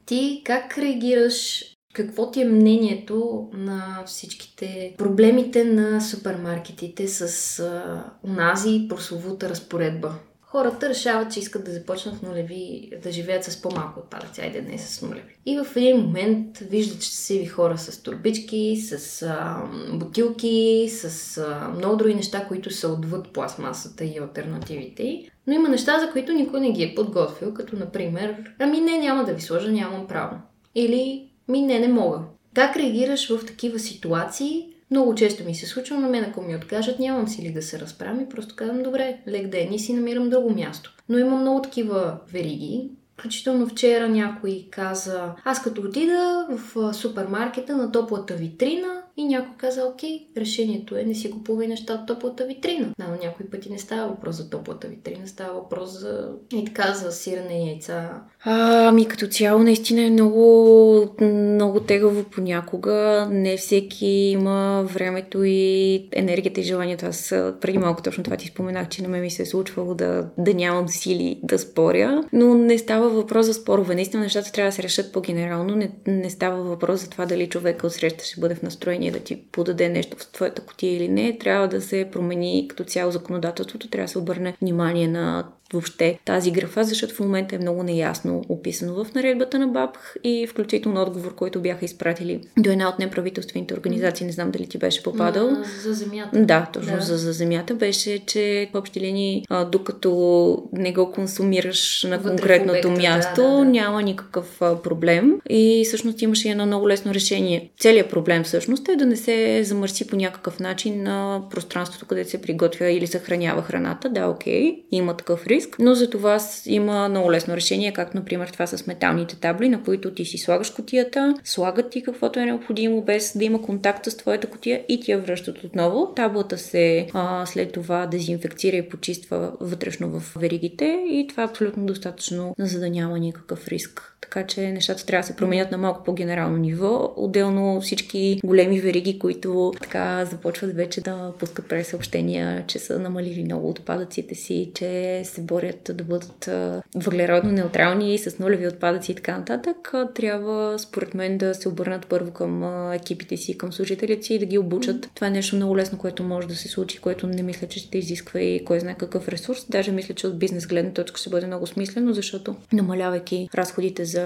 Ти 0.07 0.43
как 0.45 0.79
реагираш? 0.79 1.65
Какво 1.93 2.31
ти 2.31 2.41
е 2.41 2.45
мнението 2.45 3.49
на 3.53 4.03
всичките 4.07 4.95
проблемите 4.99 5.65
на 5.65 6.01
супермаркетите 6.01 7.09
с 7.09 7.59
а, 7.61 8.05
унази 8.23 8.87
прословута 8.89 9.49
разпоредба? 9.49 10.15
Хората 10.51 10.89
решават, 10.89 11.33
че 11.33 11.41
искат 11.41 11.65
да 11.65 11.71
започнат 11.71 12.23
нулеви, 12.23 12.91
да 13.03 13.13
живеят 13.13 13.45
с 13.45 13.63
по-малко 13.63 14.01
отпадъци, 14.01 14.41
айде 14.41 14.63
не 14.63 14.79
с 14.79 15.03
нулеви. 15.03 15.37
И 15.47 15.59
в 15.59 15.77
един 15.77 15.97
момент 15.97 16.59
виждат, 16.59 17.01
че 17.01 17.17
са 17.17 17.35
ви 17.35 17.47
хора 17.47 17.79
с 17.79 18.03
турбички, 18.03 18.77
с 18.77 19.23
а, 19.23 19.63
бутилки, 19.93 20.89
с 20.93 21.39
а, 21.39 21.69
много 21.69 21.97
други 21.97 22.15
неща, 22.15 22.47
които 22.49 22.71
са 22.71 22.89
отвъд 22.89 23.33
пластмасата 23.33 24.05
и 24.05 24.19
альтернативите. 24.19 25.31
Но 25.47 25.53
има 25.53 25.69
неща, 25.69 25.99
за 26.01 26.11
които 26.13 26.33
никой 26.33 26.61
не 26.61 26.73
ги 26.73 26.83
е 26.83 26.95
подготвил, 26.95 27.55
като 27.55 27.77
например, 27.77 28.37
ами 28.59 28.81
не, 28.81 28.99
няма 28.99 29.25
да 29.25 29.33
ви 29.33 29.41
сложа, 29.41 29.71
нямам 29.71 30.07
право. 30.07 30.37
Или, 30.75 31.31
ми 31.49 31.63
не, 31.63 31.79
не 31.79 31.89
мога. 31.89 32.21
Как 32.55 32.77
реагираш 32.77 33.29
в 33.29 33.47
такива 33.47 33.79
ситуации? 33.79 34.75
Много 34.91 35.15
често 35.15 35.45
ми 35.45 35.55
се 35.55 35.67
случва 35.67 35.97
на 35.97 36.09
мен, 36.09 36.25
ако 36.25 36.43
ми 36.43 36.57
откажат, 36.57 36.99
нямам 36.99 37.29
сили 37.29 37.53
да 37.53 37.63
се 37.63 37.81
разправям 37.81 38.21
и 38.21 38.29
просто 38.29 38.57
казвам, 38.57 38.83
добре, 38.83 39.19
лек 39.29 39.49
ден 39.49 39.73
и 39.73 39.79
си 39.79 39.93
намирам 39.93 40.31
друго 40.31 40.51
място. 40.51 40.95
Но 41.09 41.19
има 41.19 41.37
много 41.37 41.63
такива 41.63 42.19
вериги. 42.33 42.91
Включително 43.19 43.67
вчера 43.67 44.09
някой 44.09 44.67
каза, 44.71 45.35
аз 45.45 45.63
като 45.63 45.81
отида 45.83 46.47
в 46.51 46.95
супермаркета 46.95 47.77
на 47.77 47.93
топлата 47.93 48.35
витрина 48.35 49.03
и 49.19 49.25
някой 49.25 49.55
каза, 49.57 49.85
окей, 49.85 50.27
решението 50.37 50.97
е 50.97 51.03
не 51.03 51.15
си 51.15 51.31
купувай 51.31 51.69
неща 51.69 51.95
от 51.95 52.07
топлата 52.07 52.45
витрина. 52.45 52.89
Да, 52.99 53.05
но 53.09 53.17
някои 53.25 53.47
пъти 53.47 53.71
не 53.71 53.79
става 53.79 54.09
въпрос 54.09 54.37
за 54.37 54.51
топлата 54.51 54.89
витрина, 54.89 55.27
става 55.27 55.55
въпрос 55.55 56.01
за 56.01 56.29
и 56.53 56.65
така, 56.65 56.93
за 56.93 57.13
сирене 57.13 57.65
и 57.65 57.69
яйца. 57.69 58.11
А, 58.45 58.89
ами 58.89 59.09
като 59.09 59.27
цяло 59.27 59.63
наистина 59.63 60.03
е 60.03 60.11
много, 60.11 61.17
много 61.21 61.81
тегаво 61.81 62.25
понякога. 62.25 63.29
Не 63.31 63.57
всеки 63.57 64.07
има 64.07 64.83
времето 64.83 65.45
и 65.45 66.09
енергията 66.13 66.61
и 66.61 66.65
желанието. 66.65 67.07
Аз 67.07 67.29
преди 67.61 67.79
малко 67.79 68.03
точно 68.03 68.25
това 68.25 68.37
ти 68.37 68.47
споменах, 68.47 68.89
че 68.89 69.03
на 69.03 69.09
мен 69.09 69.21
ми 69.21 69.31
се 69.31 69.43
е 69.43 69.47
случвало 69.47 69.95
да, 69.95 70.29
да 70.39 70.55
нямам 70.55 70.89
сили 70.89 71.41
да 71.43 71.59
споря, 71.59 72.25
но 72.33 72.55
не 72.55 72.79
става 72.79 73.09
въпрос 73.09 73.47
за 73.47 73.55
спорове. 73.55 73.95
Наистина 73.95 74.23
нещата 74.23 74.53
трябва 74.53 74.69
да 74.69 74.75
се 74.75 74.83
решат 74.83 75.13
по-генерално. 75.13 75.77
Не, 75.77 75.91
не 76.07 76.31
става 76.31 76.63
въпрос 76.63 77.01
за 77.01 77.11
това 77.11 77.27
дали 77.27 77.49
човека 77.49 77.87
от 77.87 77.93
среща 77.93 78.25
ще 78.25 78.41
бъде 78.41 78.55
в 78.55 78.63
настроение 78.63 79.08
да 79.11 79.21
ти 79.21 79.43
подаде 79.53 79.89
нещо 79.89 80.17
в 80.17 80.33
твоята 80.33 80.63
котия 80.63 80.97
или 80.97 81.09
не. 81.09 81.39
Трябва 81.39 81.69
да 81.69 81.81
се 81.81 82.09
промени 82.13 82.67
като 82.69 82.85
цяло 82.85 83.13
законодателството. 83.13 83.89
Трябва 83.89 84.05
да 84.05 84.13
се 84.13 84.19
обърне 84.19 84.57
внимание 84.61 85.09
на 85.09 85.49
въобще 85.73 86.19
тази 86.25 86.51
графа, 86.51 86.85
защото 86.85 87.15
в 87.15 87.21
момента 87.21 87.57
е 87.57 87.59
много 87.59 87.83
неясно 87.83 88.43
описано 88.49 89.05
в 89.05 89.15
наредбата 89.15 89.59
на 89.59 89.69
БАБ 89.69 89.99
и 90.25 90.47
включително 90.47 91.03
отговор, 91.03 91.35
който 91.35 91.61
бяха 91.61 91.85
изпратили 91.85 92.41
до 92.59 92.71
една 92.71 92.89
от 92.89 92.99
неправителствените 92.99 93.75
организации, 93.75 94.27
не 94.27 94.33
знам 94.33 94.51
дали 94.51 94.67
ти 94.67 94.79
беше 94.79 95.03
попадал. 95.03 95.51
За 95.83 95.93
земята. 95.93 96.45
Да, 96.45 96.67
точно 96.73 96.97
Да. 96.97 97.03
За, 97.03 97.19
за 97.19 97.33
земята 97.33 97.75
беше, 97.75 98.19
че 98.27 98.71
в 98.73 98.79
общи 98.79 99.01
линии, 99.01 99.45
а, 99.49 99.65
докато 99.65 100.69
не 100.73 100.93
го 100.93 101.13
консумираш 101.13 102.07
на 102.11 102.19
Вътре 102.19 102.29
конкретното 102.29 102.89
обекта, 102.89 102.89
да, 102.89 102.95
място, 102.95 103.43
да, 103.43 103.49
да. 103.49 103.65
няма 103.65 104.03
никакъв 104.03 104.63
а, 104.63 104.83
проблем. 104.83 105.41
И 105.51 105.85
всъщност 105.87 106.23
имаше 106.23 106.49
едно 106.49 106.67
много 106.67 106.89
лесно 106.89 107.15
решение. 107.15 107.71
Целият 107.79 108.11
проблем 108.11 108.45
всъщност 108.45 108.89
е 108.89 108.97
да 108.97 109.07
не 109.07 109.17
се 109.17 109.65
замърси 109.65 110.07
по 110.07 110.17
някакъв 110.17 110.61
начин 110.61 111.03
на 111.03 111.43
пространството, 111.51 112.07
където 112.07 112.31
се 112.31 112.43
приготвя 112.43 112.91
или 112.91 113.07
съхранява 113.07 113.63
храната. 113.63 114.09
Да, 114.09 114.27
окей, 114.27 114.83
има 114.91 115.17
такъв 115.17 115.47
риск, 115.47 115.58
но 115.79 115.95
за 115.95 116.11
това 116.11 116.39
има 116.67 117.09
много 117.09 117.33
лесно 117.33 117.57
решение, 117.57 117.93
както 117.93 118.17
например 118.17 118.49
това 118.49 118.67
с 118.67 118.87
металните 118.87 119.37
табли, 119.37 119.69
на 119.69 119.83
които 119.83 120.15
ти 120.15 120.25
си 120.25 120.39
слагаш 120.39 120.71
котията, 120.71 121.35
слагат 121.45 121.91
ти 121.91 122.03
каквото 122.03 122.41
е 122.41 122.45
необходимо, 122.45 123.03
без 123.03 123.37
да 123.39 123.45
има 123.45 123.63
контакт 123.63 124.05
с 124.05 124.17
твоята 124.17 124.47
котия 124.47 124.85
и 124.89 125.01
ти 125.01 125.11
я 125.11 125.19
връщат 125.19 125.65
отново. 125.65 126.13
Таблата 126.17 126.59
се 126.59 127.07
а, 127.15 127.47
след 127.47 127.73
това 127.73 128.07
дезинфекцира 128.07 128.77
и 128.77 128.89
почиства 128.89 129.53
вътрешно 129.61 130.21
в 130.21 130.35
веригите 130.37 131.05
и 131.11 131.27
това 131.29 131.43
е 131.43 131.47
абсолютно 131.47 131.87
достатъчно, 131.87 132.55
за 132.59 132.81
да 132.81 132.91
няма 132.91 133.19
никакъв 133.19 133.69
риск. 133.69 134.08
Така 134.21 134.47
че 134.47 134.73
нещата 134.73 135.07
трябва 135.07 135.23
да 135.23 135.27
се 135.27 135.37
променят 135.37 135.71
на 135.71 135.79
малко 135.79 136.05
по-генерално 136.05 136.57
ниво. 136.57 137.13
Отделно 137.17 137.81
всички 137.81 138.41
големи 138.45 138.81
вериги, 138.81 139.19
които 139.19 139.73
така 139.83 140.25
започват 140.25 140.77
вече 140.77 141.01
да 141.01 141.33
пускат 141.39 141.69
през 141.69 141.89
съобщения, 141.89 142.65
че 142.67 142.79
са 142.79 142.99
намалили 142.99 143.45
много 143.45 143.69
отпадъците 143.69 144.35
си, 144.35 144.71
че 144.75 145.21
се 145.25 145.41
борят 145.41 145.91
да 145.95 146.05
бъдат 146.05 146.51
въглеродно 146.95 147.53
неутрални 147.53 148.19
с 148.19 148.39
нулеви 148.39 148.69
отпадъци 148.69 149.13
и 149.13 149.15
така 149.15 149.39
нататък, 149.39 149.93
трябва 150.15 150.79
според 150.79 151.15
мен 151.15 151.39
да 151.39 151.55
се 151.55 151.69
обърнат 151.69 152.07
първо 152.07 152.31
към 152.31 152.63
екипите 152.93 153.37
си, 153.37 153.59
към 153.59 153.73
служителите 153.73 154.23
си 154.23 154.35
и 154.35 154.39
да 154.39 154.47
ги 154.47 154.59
обучат. 154.59 155.11
Това 155.15 155.27
е 155.27 155.31
нещо 155.31 155.57
много 155.57 155.77
лесно, 155.77 155.99
което 155.99 156.23
може 156.23 156.49
да 156.49 156.57
се 156.57 156.69
случи, 156.69 156.99
което 156.99 157.27
не 157.27 157.43
мисля, 157.43 157.67
че 157.67 157.79
ще 157.79 157.99
изисква 157.99 158.41
и 158.41 158.65
кой 158.65 158.81
знае 158.81 158.95
какъв 158.95 159.29
ресурс. 159.29 159.67
Даже 159.69 159.93
мисля, 159.93 160.15
че 160.15 160.27
от 160.27 160.39
бизнес 160.39 160.67
гледна 160.67 160.93
точка 160.93 161.21
ще 161.21 161.31
бъде 161.31 161.47
много 161.47 161.67
смислено, 161.67 162.13
защото 162.13 162.57
намалявайки 162.73 163.49
разходите 163.55 164.05
за 164.05 164.18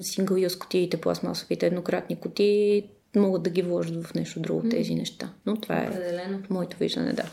сингъл 0.00 0.36
юз 0.36 0.56
кутиите, 0.56 0.96
пластмасовите 0.96 1.66
еднократни 1.66 2.16
кутии, 2.16 2.84
могат 3.16 3.42
да 3.42 3.50
ги 3.50 3.62
вложат 3.62 4.04
в 4.04 4.14
нещо 4.14 4.40
друго 4.40 4.68
тези 4.68 4.94
неща. 4.94 5.32
Но 5.46 5.56
това 5.56 5.84
е 5.84 5.88
Определено. 5.88 6.38
моето 6.50 6.76
виждане, 6.76 7.12
да. 7.12 7.24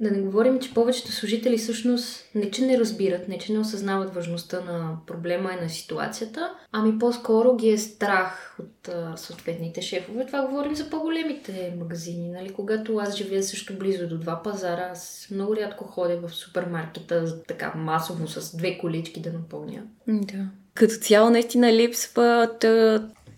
Да 0.00 0.10
не 0.10 0.20
говорим, 0.20 0.60
че 0.60 0.74
повечето 0.74 1.12
служители 1.12 1.58
всъщност 1.58 2.24
не 2.34 2.50
че 2.50 2.66
не 2.66 2.78
разбират, 2.78 3.28
не 3.28 3.38
че 3.38 3.52
не 3.52 3.58
осъзнават 3.58 4.14
важността 4.14 4.60
на 4.60 4.96
проблема 5.06 5.52
и 5.52 5.62
на 5.62 5.70
ситуацията, 5.70 6.54
ами 6.72 6.98
по-скоро 6.98 7.56
ги 7.56 7.68
е 7.68 7.78
страх 7.78 8.56
от 8.60 8.88
а, 8.88 9.16
съответните 9.16 9.82
шефове. 9.82 10.26
Това 10.26 10.46
говорим 10.46 10.76
за 10.76 10.90
по-големите 10.90 11.74
магазини. 11.78 12.28
Нали? 12.28 12.52
Когато 12.52 12.96
аз 12.96 13.16
живея 13.16 13.42
също 13.42 13.78
близо 13.78 14.08
до 14.08 14.18
два 14.18 14.42
пазара, 14.42 14.88
аз 14.92 15.28
много 15.30 15.56
рядко 15.56 15.84
ходя 15.84 16.18
в 16.18 16.34
супермаркета 16.34 17.42
така 17.42 17.72
масово 17.76 18.28
с 18.28 18.56
две 18.56 18.78
колички 18.78 19.20
да 19.20 19.32
напълня. 19.32 19.82
Да. 20.08 20.48
Като 20.76 20.94
цяло 20.94 21.30
наистина 21.30 21.72
липсва 21.72 22.50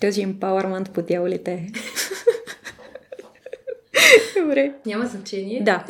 този 0.01 0.27
empowerment 0.27 0.91
по 0.91 1.03
дяволите. 1.03 1.73
Добре. 4.41 4.73
Няма 4.87 5.07
значение. 5.07 5.63
Да. 5.63 5.85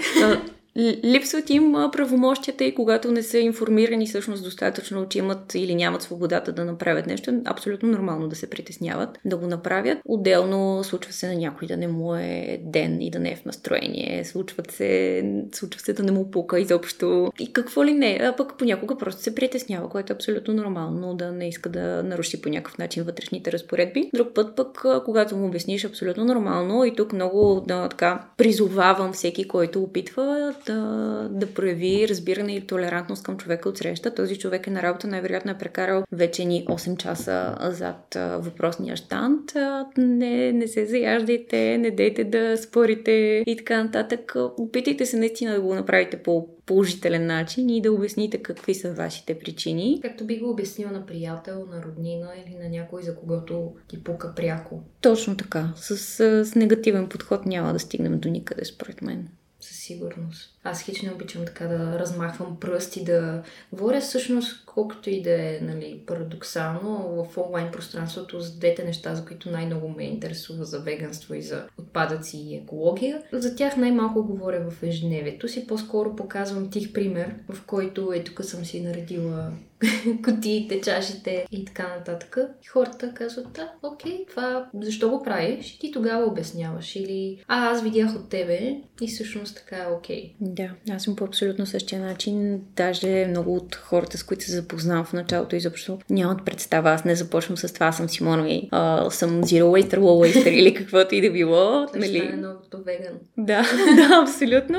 Липсват 0.79 1.51
им 1.51 1.73
правомощията 1.93 2.65
и 2.65 2.75
когато 2.75 3.13
не 3.13 3.23
са 3.23 3.39
информирани 3.39 4.07
всъщност 4.07 4.45
достатъчно, 4.45 5.09
че 5.09 5.19
имат 5.19 5.55
или 5.55 5.75
нямат 5.75 6.03
свободата 6.03 6.53
да 6.53 6.65
направят 6.65 7.07
нещо, 7.07 7.31
е 7.31 7.41
абсолютно 7.45 7.89
нормално 7.89 8.29
да 8.29 8.37
се 8.37 8.51
притесняват 8.51 9.19
да 9.25 9.37
го 9.37 9.47
направят. 9.47 9.99
Отделно 10.05 10.85
случва 10.85 11.13
се 11.13 11.29
на 11.29 11.35
някой 11.35 11.69
да 11.69 11.77
не 11.77 11.89
му 11.89 12.15
е 12.15 12.61
ден 12.63 13.03
и 13.03 13.11
да 13.11 13.19
не 13.19 13.31
е 13.31 13.37
в 13.37 13.45
настроение, 13.45 14.25
случват 14.25 14.71
се, 14.71 15.23
случва 15.53 15.81
се 15.81 15.93
да 15.93 16.03
не 16.03 16.13
му 16.13 16.31
пука 16.31 16.61
изобщо 16.61 17.33
и 17.41 17.53
какво 17.53 17.85
ли 17.85 17.93
не, 17.93 18.19
а 18.23 18.37
пък 18.37 18.59
понякога 18.59 18.99
просто 18.99 19.23
се 19.23 19.35
притеснява, 19.35 19.89
което 19.89 20.13
е 20.13 20.17
абсолютно 20.17 20.55
нормално 20.55 21.15
да 21.15 21.33
не 21.33 21.49
иска 21.49 21.69
да 21.69 22.03
наруши 22.03 22.43
по 22.43 22.49
някакъв 22.49 22.79
начин 22.79 23.03
вътрешните 23.03 23.53
разпоредби. 23.53 24.11
Друг 24.15 24.29
път 24.35 24.57
пък, 24.57 24.85
когато 25.05 25.37
му 25.37 25.47
обясниш 25.47 25.85
абсолютно 25.85 26.25
нормално 26.25 26.85
и 26.85 26.95
тук 26.95 27.13
много 27.13 27.65
да, 27.67 27.89
така 27.89 28.25
призовавам 28.37 29.13
всеки, 29.13 29.49
който 29.49 29.83
опитва 29.83 30.55
да, 30.69 31.29
да 31.31 31.55
прояви 31.55 32.09
разбиране 32.09 32.57
и 32.57 32.67
толерантност 32.67 33.23
към 33.23 33.37
човека 33.37 33.69
от 33.69 33.79
среща. 33.79 34.15
Този 34.15 34.39
човек 34.39 34.67
е 34.67 34.71
на 34.71 34.83
работа, 34.83 35.07
най-вероятно 35.07 35.51
е 35.51 35.59
прекарал 35.59 36.05
вече 36.13 36.45
ни 36.45 36.65
8 36.67 36.97
часа 36.97 37.57
зад 37.61 38.17
въпросния 38.45 38.97
штант. 38.97 39.53
Не, 39.97 40.53
не 40.53 40.69
се 40.69 40.87
заяждайте, 40.87 41.79
не 41.79 41.91
дейте 41.91 42.25
да 42.25 42.57
спорите 42.57 43.43
и 43.47 43.57
така 43.57 43.85
нататък. 43.85 44.33
Опитайте 44.59 45.07
се 45.07 45.17
наистина 45.17 45.55
да 45.55 45.61
го 45.61 45.75
направите 45.75 46.17
по 46.17 46.49
положителен 46.67 47.27
начин 47.27 47.71
и 47.71 47.83
да 47.83 47.93
обясните 47.93 48.39
какви 48.39 48.75
са 48.75 48.93
вашите 48.93 49.39
причини. 49.39 50.01
Както 50.03 50.25
би 50.25 50.39
го 50.39 50.51
обяснил 50.51 50.91
на 50.91 51.07
приятел, 51.07 51.67
на 51.71 51.83
роднина 51.83 52.29
или 52.47 52.55
на 52.55 52.69
някой, 52.69 53.03
за 53.03 53.17
когото 53.17 53.73
ти 53.89 54.05
пука 54.05 54.33
пряко. 54.37 54.83
Точно 55.01 55.37
така. 55.37 55.73
С, 55.77 55.97
с 56.45 56.55
негативен 56.55 57.09
подход 57.09 57.47
няма 57.47 57.73
да 57.73 57.79
стигнем 57.79 58.19
до 58.19 58.29
никъде, 58.29 58.65
според 58.65 59.03
мен. 59.03 59.29
Със 59.61 59.77
сигурност. 59.89 60.59
Аз 60.65 60.83
хич 60.83 61.03
не 61.03 61.13
обичам 61.13 61.45
така 61.45 61.67
да 61.67 61.99
размахвам 61.99 62.61
пръст 62.61 62.97
и 62.97 63.05
да 63.05 63.43
говоря 63.73 64.01
всъщност, 64.01 64.67
колкото 64.67 65.11
и 65.11 65.23
да 65.23 65.33
е 65.33 65.59
нали, 65.63 66.03
парадоксално, 66.07 67.25
в 67.25 67.39
онлайн 67.39 67.71
пространството 67.73 68.41
за 68.41 68.59
двете 68.59 68.85
неща, 68.85 69.15
за 69.15 69.25
които 69.25 69.51
най-много 69.51 69.89
ме 69.89 70.05
интересува 70.05 70.65
за 70.65 70.81
веганство 70.81 71.35
и 71.35 71.43
за 71.43 71.65
отпадъци 71.79 72.37
и 72.37 72.57
екология. 72.57 73.23
За 73.33 73.57
тях 73.57 73.77
най-малко 73.77 74.25
говоря 74.25 74.71
в 74.71 74.83
ежедневието 74.83 75.49
си, 75.49 75.67
по-скоро 75.67 76.17
показвам 76.17 76.71
тих 76.71 76.93
пример, 76.93 77.35
в 77.49 77.65
който 77.67 78.13
е 78.13 78.25
тук 78.25 78.45
съм 78.45 78.65
си 78.65 78.81
наредила 78.81 79.53
кутиите, 80.25 80.81
чашите 80.81 81.47
и 81.53 81.65
така 81.65 81.89
нататък. 81.89 82.39
И 82.65 82.67
хората 82.67 83.15
казват, 83.15 83.53
да, 83.53 83.73
окей, 83.83 84.27
това 84.31 84.71
защо 84.75 85.11
го 85.11 85.23
правиш? 85.23 85.75
И 85.75 85.79
ти 85.79 85.93
тогава 85.93 86.27
обясняваш. 86.27 86.97
Или, 86.97 87.45
а, 87.49 87.71
аз 87.71 87.83
видях 87.83 88.15
от 88.17 88.29
тебе 88.29 88.77
и 89.01 89.09
всъщност 89.09 89.57
така 89.57 89.78
е 89.83 89.93
окей. 89.97 90.35
Да, 90.41 90.71
аз 90.91 91.03
съм 91.03 91.17
по 91.17 91.25
абсолютно 91.25 91.67
същия 91.67 92.01
начин. 92.01 92.61
Даже 92.77 93.27
много 93.29 93.57
от 93.57 93.75
хората, 93.75 94.19
с 94.19 94.23
които 94.23 94.45
се 94.45 94.53
запознавам 94.53 95.05
в 95.05 95.13
началото 95.13 95.57
изобщо 95.57 95.99
нямат 96.11 96.45
представа. 96.45 96.91
Аз 96.91 97.05
не 97.05 97.15
започвам 97.15 97.57
с 97.57 97.73
това, 97.73 97.93
съм 97.93 98.09
Симона 98.09 98.49
и 98.51 98.69
а, 98.71 99.11
съм 99.11 99.43
Zero 99.43 99.63
Waster, 99.63 99.99
Low 99.99 100.35
Waster 100.35 100.51
или 100.51 100.75
каквото 100.75 101.15
и 101.15 101.21
да 101.21 101.31
било. 101.31 101.87
Това 101.87 101.99
нали? 101.99 102.19
е 102.19 102.37
много 102.37 102.59
веган. 102.85 103.15
Да, 103.39 103.63
да, 103.97 104.23
абсолютно. 104.23 104.79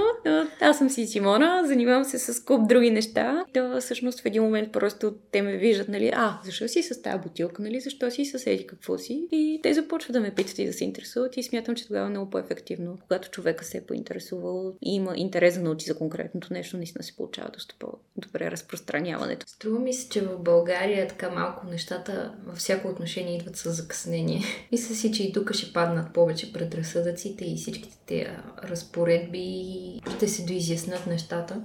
Аз 0.62 0.78
съм 0.78 0.90
си 0.90 1.08
Симона, 1.08 1.64
занимавам 1.66 2.04
се 2.04 2.20
с 2.20 2.44
куп 2.44 2.68
други 2.68 2.92
неща. 2.92 3.46
Да, 3.54 3.82
всъщност 3.82 4.22
в 4.22 4.26
един 4.26 4.44
момент 4.44 4.72
просто 4.72 5.14
те 5.32 5.42
ме 5.42 5.58
виждат, 5.58 5.90
нали, 5.90 6.12
а, 6.16 6.40
защо 6.44 6.68
си 6.68 6.84
с 6.84 7.02
тази 7.02 7.20
бутилка, 7.20 7.62
нали, 7.62 7.80
защо 7.80 8.12
си 8.12 8.26
с 8.26 8.48
еди 8.48 8.68
какво 8.68 8.98
си? 8.98 9.28
И 9.32 9.60
те 9.64 9.74
започват 9.74 10.14
да 10.14 10.20
ме 10.20 10.32
питат 10.32 10.60
и 10.60 10.66
да 10.66 10.74
се 10.74 10.84
интересуват 10.84 11.38
и 11.38 11.44
смятам, 11.44 11.76
че 11.76 11.88
тогава 11.88 12.08
е 12.08 12.10
много 12.10 12.30
по-ефективно. 12.30 12.98
Когато 13.08 13.30
човека 13.30 13.66
се 13.66 13.78
е 13.78 13.82
поинтересувал 13.82 14.74
и 14.90 14.96
има 14.96 15.14
интерес 15.16 15.56
да 15.56 15.62
научи 15.62 15.86
за 15.86 15.98
конкретното 15.98 16.54
нещо, 16.54 16.78
наистина 16.78 17.04
се 17.04 17.16
получава 17.16 17.50
доста 17.50 17.76
по-добре 17.80 18.52
разпространяването. 18.52 19.46
Струва 19.48 19.80
ми 19.80 19.94
се, 19.94 20.10
че 20.10 20.22
в 20.22 20.40
България 20.40 21.08
така 21.08 21.30
малко 21.30 21.68
нещата 21.68 22.34
във 22.46 22.58
всяко 22.58 22.88
отношение 22.88 23.38
идват 23.38 23.56
с 23.56 23.72
закъснение. 23.72 24.42
Мисля 24.72 24.96
си, 24.96 25.12
че 25.12 25.24
и 25.24 25.34
тук 25.34 25.54
ще 25.54 25.74
паднат 25.74 26.14
повече 26.14 26.54
предразсъдъците 26.54 27.46
и 27.46 27.56
всичките 27.56 27.98
тези 28.06 28.26
разпоредби 28.64 30.02
ще 30.16 30.28
се 30.28 30.46
доизяснат 30.46 31.08
нещата. 31.08 31.62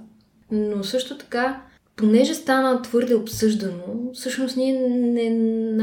Но 0.51 0.83
също 0.83 1.17
така, 1.17 1.63
понеже 1.95 2.33
стана 2.33 2.81
твърде 2.81 3.15
обсъждано, 3.15 4.11
всъщност 4.13 4.57
ние 4.57 4.73
не 4.89 5.29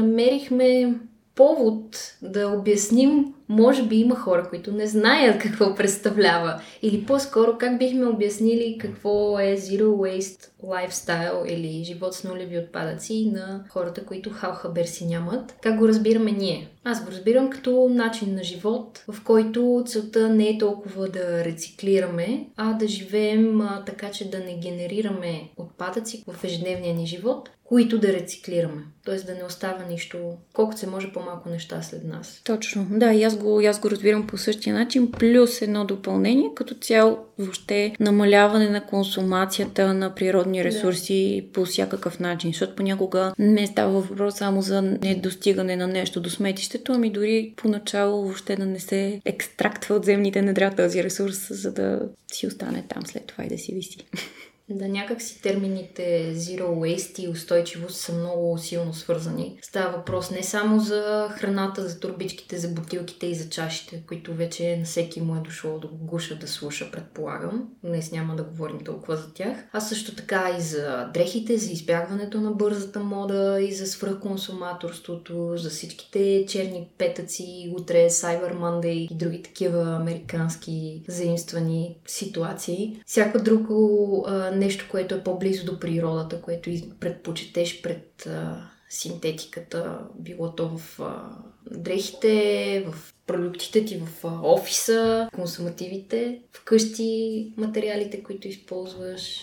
намерихме 0.01 0.95
повод 1.35 2.15
да 2.21 2.47
обясним 2.47 3.33
може 3.53 3.83
би 3.83 3.95
има 3.95 4.15
хора, 4.15 4.49
които 4.49 4.71
не 4.71 4.87
знаят 4.87 5.41
какво 5.41 5.75
представлява. 5.75 6.61
Или 6.81 7.05
по-скоро 7.05 7.57
как 7.57 7.77
бихме 7.77 8.05
обяснили 8.05 8.77
какво 8.79 9.39
е 9.39 9.57
Zero 9.57 9.83
Waste 9.83 10.49
Lifestyle 10.63 11.45
или 11.45 11.83
живот 11.83 12.13
с 12.13 12.23
нулеви 12.23 12.57
отпадъци 12.57 13.31
на 13.33 13.63
хората, 13.69 14.05
които 14.05 14.29
халхабер 14.29 14.85
си 14.85 15.05
нямат. 15.05 15.55
Как 15.61 15.77
го 15.77 15.87
разбираме 15.87 16.31
ние? 16.31 16.69
Аз 16.83 17.05
го 17.05 17.11
разбирам 17.11 17.49
като 17.49 17.89
начин 17.89 18.35
на 18.35 18.43
живот, 18.43 19.03
в 19.07 19.23
който 19.23 19.83
целта 19.87 20.29
не 20.29 20.49
е 20.49 20.57
толкова 20.57 21.07
да 21.07 21.45
рециклираме, 21.45 22.47
а 22.57 22.73
да 22.73 22.87
живеем 22.87 23.61
а, 23.61 23.83
така, 23.85 24.11
че 24.11 24.29
да 24.29 24.39
не 24.39 24.57
генерираме 24.57 25.49
отпадъци 25.83 26.23
в 26.27 26.43
ежедневния 26.43 26.95
ни 26.95 27.07
живот, 27.07 27.49
които 27.63 27.99
да 27.99 28.13
рециклираме. 28.13 28.81
Тоест 29.05 29.25
да 29.25 29.35
не 29.35 29.43
остава 29.43 29.83
нищо, 29.89 30.17
колкото 30.53 30.79
се 30.79 30.87
може 30.87 31.13
по-малко 31.13 31.49
неща 31.49 31.81
след 31.81 32.03
нас. 32.03 32.41
Точно. 32.43 32.87
Да, 32.91 33.13
и 33.13 33.23
аз 33.23 33.37
го, 33.37 33.61
аз 33.67 33.79
го 33.79 33.89
разбирам 33.91 34.27
по 34.27 34.37
същия 34.37 34.75
начин, 34.75 35.11
плюс 35.11 35.61
едно 35.61 35.85
допълнение, 35.85 36.49
като 36.55 36.75
цяло 36.75 37.17
въобще 37.39 37.95
намаляване 37.99 38.69
на 38.69 38.85
консумацията 38.85 39.93
на 39.93 40.15
природни 40.15 40.63
ресурси 40.63 41.41
да. 41.45 41.51
по 41.51 41.65
всякакъв 41.65 42.19
начин, 42.19 42.49
защото 42.49 42.75
понякога 42.75 43.33
не 43.39 43.67
става 43.67 44.01
въпрос 44.01 44.35
само 44.35 44.61
за 44.61 44.81
недостигане 44.81 45.75
на 45.75 45.87
нещо 45.87 46.21
до 46.21 46.29
сметището, 46.29 46.93
ами 46.93 47.09
дори 47.09 47.53
поначало 47.55 48.23
въобще 48.23 48.55
да 48.55 48.65
не 48.65 48.79
се 48.79 49.21
екстрактва 49.25 49.95
от 49.95 50.05
земните 50.05 50.41
недра 50.41 50.75
този 50.75 51.03
ресурс, 51.03 51.47
за 51.49 51.73
да 51.73 51.99
си 52.33 52.47
остане 52.47 52.83
там 52.89 53.05
след 53.05 53.25
това 53.25 53.43
и 53.43 53.49
да 53.49 53.57
си 53.57 53.73
виси. 53.75 53.97
Да, 54.75 54.87
някак 54.87 55.21
си 55.21 55.41
термините 55.41 56.33
Zero 56.35 56.67
Waste 56.67 57.19
и 57.19 57.27
устойчивост 57.27 57.95
са 57.95 58.13
много 58.13 58.57
силно 58.57 58.93
свързани. 58.93 59.57
Става 59.61 59.97
въпрос 59.97 60.31
не 60.31 60.43
само 60.43 60.79
за 60.79 61.29
храната, 61.31 61.87
за 61.89 61.99
турбичките, 61.99 62.57
за 62.57 62.67
бутилките 62.67 63.25
и 63.25 63.35
за 63.35 63.49
чашите, 63.49 64.03
които 64.07 64.33
вече 64.33 64.77
на 64.77 64.85
всеки 64.85 65.21
му 65.21 65.35
е 65.35 65.39
дошло 65.39 65.79
до 65.79 65.89
гуша 65.91 66.35
да 66.35 66.47
слуша, 66.47 66.91
предполагам. 66.91 67.69
Днес 67.83 68.11
няма 68.11 68.35
да 68.35 68.43
говорим 68.43 68.79
толкова 68.79 69.15
за 69.17 69.33
тях. 69.33 69.57
А 69.71 69.79
също 69.79 70.15
така 70.15 70.55
и 70.57 70.61
за 70.61 71.09
дрехите, 71.13 71.57
за 71.57 71.71
избягването 71.71 72.41
на 72.41 72.51
бързата 72.51 72.99
мода 72.99 73.61
и 73.61 73.73
за 73.73 73.87
свръхконсуматорството, 73.87 75.53
за 75.57 75.69
всичките 75.69 76.45
черни 76.47 76.87
петъци, 76.97 77.73
утре 77.77 78.09
Cyber 78.09 78.53
Monday 78.55 79.07
и 79.11 79.15
други 79.15 79.43
такива 79.43 79.95
американски 79.95 81.03
заимствани 81.07 81.95
ситуации. 82.07 83.01
Всяко 83.05 83.39
друго 83.39 84.25
нещо, 84.63 84.87
което 84.91 85.15
е 85.15 85.23
по-близо 85.23 85.65
до 85.65 85.79
природата, 85.79 86.41
което 86.41 86.71
предпочетеш 86.99 87.81
пред 87.81 88.25
а, 88.27 88.69
синтетиката, 88.89 89.99
било 90.19 90.55
то 90.55 90.77
в 90.77 90.99
а, 90.99 91.29
дрехите, 91.71 92.85
в 92.87 93.13
продуктите 93.27 93.85
ти 93.85 93.97
в 93.97 94.25
а, 94.25 94.39
офиса, 94.43 95.29
консумативите, 95.35 96.39
вкъщи, 96.51 97.53
материалите, 97.57 98.23
които 98.23 98.47
използваш. 98.47 99.39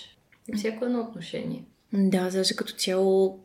Всяко 0.57 0.85
едно 0.85 1.01
отношение. 1.01 1.65
Да, 1.93 2.31
даже 2.31 2.57
като 2.57 2.73
цяло 2.73 3.41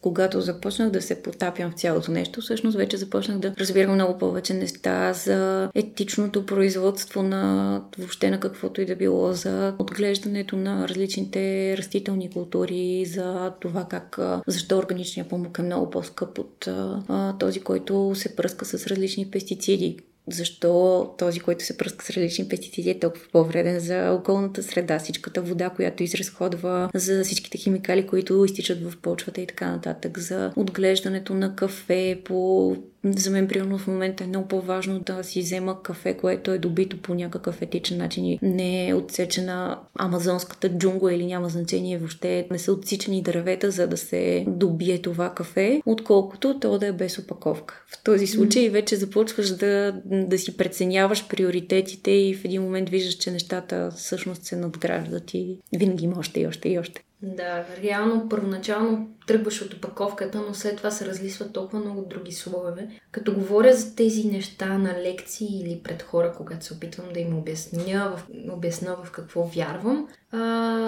когато 0.00 0.40
започнах 0.40 0.90
да 0.90 1.02
се 1.02 1.22
потапям 1.22 1.70
в 1.70 1.74
цялото 1.74 2.10
нещо, 2.10 2.40
всъщност 2.40 2.76
вече 2.76 2.96
започнах 2.96 3.38
да 3.38 3.54
разбирам 3.60 3.94
много 3.94 4.18
повече 4.18 4.54
неща 4.54 5.12
за 5.12 5.70
етичното 5.74 6.46
производство 6.46 7.22
на 7.22 7.82
въобще 7.98 8.30
на 8.30 8.40
каквото 8.40 8.80
и 8.80 8.86
да 8.86 8.96
било, 8.96 9.32
за 9.32 9.74
отглеждането 9.78 10.56
на 10.56 10.88
различните 10.88 11.74
растителни 11.78 12.30
култури, 12.30 13.04
за 13.06 13.52
това 13.60 13.84
как, 13.84 14.18
защо 14.46 14.78
органичният 14.78 15.30
памук 15.30 15.58
е 15.58 15.62
много 15.62 15.90
по-скъп 15.90 16.38
от 16.38 16.66
а, 16.66 17.38
този, 17.38 17.60
който 17.60 18.12
се 18.14 18.36
пръска 18.36 18.64
с 18.64 18.86
различни 18.86 19.30
пестициди 19.30 19.98
защо 20.30 21.14
този, 21.18 21.40
който 21.40 21.64
се 21.64 21.76
пръска 21.76 22.04
с 22.04 22.10
различни 22.10 22.48
пестициди 22.48 22.90
е 22.90 22.98
толкова 22.98 23.26
по-вреден 23.32 23.80
за 23.80 24.12
околната 24.12 24.62
среда, 24.62 24.98
всичката 24.98 25.42
вода, 25.42 25.70
която 25.70 26.02
изразходва, 26.02 26.90
за 26.94 27.24
всичките 27.24 27.58
химикали, 27.58 28.06
които 28.06 28.44
изтичат 28.44 28.90
в 28.90 28.96
почвата 28.96 29.40
и 29.40 29.46
така 29.46 29.70
нататък, 29.70 30.18
за 30.18 30.52
отглеждането 30.56 31.34
на 31.34 31.56
кафе 31.56 32.20
по 32.24 32.76
за 33.16 33.30
мен, 33.30 33.48
примерно, 33.48 33.78
в 33.78 33.86
момента 33.86 34.24
е 34.24 34.26
много 34.26 34.48
по-важно 34.48 35.00
да 35.00 35.24
си 35.24 35.40
взема 35.40 35.82
кафе, 35.82 36.14
което 36.14 36.50
е 36.50 36.58
добито 36.58 37.02
по 37.02 37.14
някакъв 37.14 37.62
етичен 37.62 37.98
начин 37.98 38.24
и 38.24 38.38
не 38.42 38.88
е 38.88 38.94
отсечена 38.94 39.78
амазонската 39.98 40.68
джунгла 40.68 41.14
или 41.14 41.26
няма 41.26 41.48
значение 41.48 41.98
въобще. 41.98 42.48
Не 42.50 42.58
са 42.58 42.72
отсичани 42.72 43.22
дървета, 43.22 43.70
за 43.70 43.86
да 43.86 43.96
се 43.96 44.44
добие 44.48 45.02
това 45.02 45.34
кафе, 45.34 45.82
отколкото 45.86 46.60
то 46.60 46.78
да 46.78 46.86
е 46.86 46.92
без 46.92 47.18
опаковка. 47.18 47.84
В 47.86 48.02
този 48.02 48.26
случай 48.26 48.68
вече 48.68 48.96
започваш 48.96 49.50
да, 49.50 50.00
да 50.04 50.38
си 50.38 50.56
преценяваш 50.56 51.28
приоритетите 51.28 52.10
и 52.10 52.34
в 52.34 52.44
един 52.44 52.62
момент 52.62 52.88
виждаш, 52.88 53.14
че 53.14 53.30
нещата 53.30 53.90
всъщност 53.96 54.44
се 54.44 54.56
надграждат 54.56 55.34
и 55.34 55.58
винаги 55.76 56.04
има 56.04 56.18
още 56.18 56.40
и 56.40 56.46
още 56.46 56.68
и 56.68 56.78
още. 56.78 57.05
Да, 57.22 57.66
реално 57.82 58.28
първоначално 58.28 59.08
тръгваш 59.26 59.62
от 59.62 59.74
опаковката, 59.74 60.42
но 60.48 60.54
след 60.54 60.76
това 60.76 60.90
се 60.90 61.06
разлисват 61.06 61.52
толкова 61.52 61.78
много 61.78 62.06
други 62.10 62.32
слоеве. 62.32 62.88
Като 63.10 63.34
говоря 63.34 63.74
за 63.74 63.96
тези 63.96 64.24
неща 64.24 64.78
на 64.78 65.02
лекции 65.02 65.60
или 65.60 65.80
пред 65.84 66.02
хора, 66.02 66.34
когато 66.36 66.66
се 66.66 66.74
опитвам 66.74 67.06
да 67.14 67.20
им 67.20 67.38
обясня, 67.38 68.16
в, 68.16 68.26
обясня 68.50 68.96
в 69.04 69.10
какво 69.10 69.44
вярвам, 69.44 70.08
а, 70.30 70.38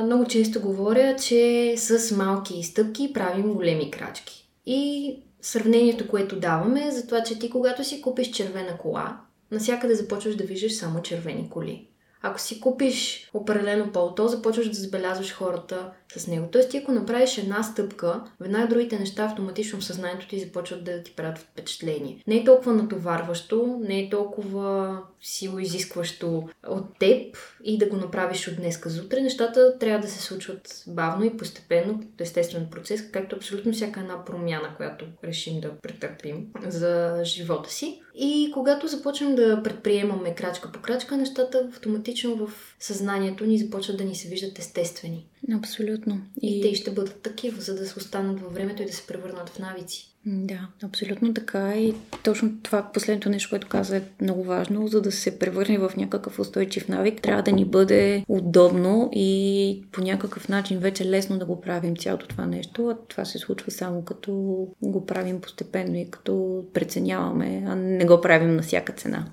много 0.04 0.24
често 0.24 0.60
говоря, 0.60 1.16
че 1.16 1.74
с 1.76 2.16
малки 2.16 2.62
стъпки 2.62 3.12
правим 3.12 3.54
големи 3.54 3.90
крачки. 3.90 4.50
И 4.66 5.14
сравнението, 5.42 6.08
което 6.08 6.40
даваме 6.40 6.86
е 6.86 6.90
за 6.90 7.06
това, 7.06 7.22
че 7.22 7.38
ти 7.38 7.50
когато 7.50 7.84
си 7.84 8.02
купиш 8.02 8.30
червена 8.30 8.78
кола, 8.78 9.20
насякъде 9.50 9.94
започваш 9.94 10.36
да 10.36 10.44
виждаш 10.44 10.76
само 10.76 11.02
червени 11.02 11.50
коли. 11.50 11.88
Ако 12.22 12.40
си 12.40 12.60
купиш 12.60 13.30
определено 13.34 13.92
пълто, 13.92 14.28
започваш 14.28 14.68
да 14.68 14.74
забелязваш 14.74 15.32
хората 15.32 15.90
с 16.16 16.26
него. 16.26 16.48
Тоест, 16.52 16.70
ти 16.70 16.78
ако 16.78 16.92
направиш 16.92 17.38
една 17.38 17.62
стъпка, 17.62 18.24
веднага 18.40 18.68
другите 18.68 18.98
неща 18.98 19.24
автоматично 19.24 19.80
в 19.80 19.84
съзнанието 19.84 20.28
ти 20.28 20.38
започват 20.38 20.84
да 20.84 21.02
ти 21.02 21.12
правят 21.16 21.38
впечатление. 21.38 22.22
Не 22.26 22.36
е 22.36 22.44
толкова 22.44 22.72
натоварващо, 22.72 23.80
не 23.88 24.00
е 24.00 24.10
толкова 24.10 24.98
сило 25.20 25.58
изискващо 25.58 26.48
от 26.68 26.98
теб 26.98 27.36
и 27.64 27.78
да 27.78 27.86
го 27.86 27.96
направиш 27.96 28.48
от 28.48 28.56
днес 28.56 28.80
за 28.86 29.02
утре. 29.02 29.20
Нещата 29.20 29.78
трябва 29.78 30.00
да 30.00 30.08
се 30.08 30.22
случват 30.22 30.84
бавно 30.86 31.24
и 31.24 31.36
постепенно, 31.36 32.00
като 32.00 32.22
естествен 32.22 32.66
процес, 32.70 33.10
както 33.10 33.36
абсолютно 33.36 33.72
всяка 33.72 34.00
една 34.00 34.24
промяна, 34.24 34.74
която 34.76 35.04
решим 35.24 35.60
да 35.60 35.78
претърпим 35.82 36.46
за 36.66 37.20
живота 37.24 37.70
си. 37.70 38.02
И 38.14 38.50
когато 38.54 38.86
започнем 38.88 39.34
да 39.34 39.62
предприемаме 39.62 40.34
крачка 40.34 40.72
по 40.72 40.80
крачка, 40.80 41.16
нещата 41.16 41.68
автоматично 41.72 42.07
автоматично 42.08 42.46
в 42.46 42.76
съзнанието 42.80 43.46
ни 43.46 43.58
започват 43.58 43.96
да 43.96 44.04
ни 44.04 44.14
се 44.14 44.28
виждат 44.28 44.58
естествени. 44.58 45.26
Абсолютно. 45.52 46.20
И, 46.42 46.58
и 46.58 46.62
те 46.62 46.74
ще 46.74 46.90
бъдат 46.90 47.22
такива, 47.22 47.60
за 47.60 47.74
да 47.74 47.86
се 47.86 47.98
останат 47.98 48.40
във 48.40 48.54
времето 48.54 48.82
и 48.82 48.86
да 48.86 48.92
се 48.92 49.06
превърнат 49.06 49.48
в 49.48 49.58
навици. 49.58 50.14
Да, 50.26 50.68
абсолютно 50.84 51.34
така. 51.34 51.74
И 51.74 51.94
точно 52.24 52.52
това 52.62 52.90
последното 52.94 53.28
нещо, 53.28 53.50
което 53.50 53.68
каза 53.68 53.96
е 53.96 54.02
много 54.20 54.44
важно, 54.44 54.88
за 54.88 55.02
да 55.02 55.12
се 55.12 55.38
превърне 55.38 55.78
в 55.78 55.92
някакъв 55.96 56.38
устойчив 56.38 56.88
навик, 56.88 57.22
трябва 57.22 57.42
да 57.42 57.52
ни 57.52 57.64
бъде 57.64 58.24
удобно 58.28 59.10
и 59.12 59.82
по 59.92 60.00
някакъв 60.00 60.48
начин 60.48 60.78
вече 60.78 61.10
лесно 61.10 61.38
да 61.38 61.46
го 61.46 61.60
правим 61.60 61.96
цялото 61.96 62.28
това 62.28 62.46
нещо. 62.46 62.88
А 62.88 62.96
това 63.08 63.24
се 63.24 63.38
случва 63.38 63.70
само 63.70 64.04
като 64.04 64.32
го 64.82 65.06
правим 65.06 65.40
постепенно 65.40 65.96
и 65.96 66.10
като 66.10 66.64
преценяваме, 66.74 67.64
а 67.66 67.74
не 67.74 68.04
го 68.04 68.20
правим 68.20 68.56
на 68.56 68.62
всяка 68.62 68.92
цена. 68.92 69.26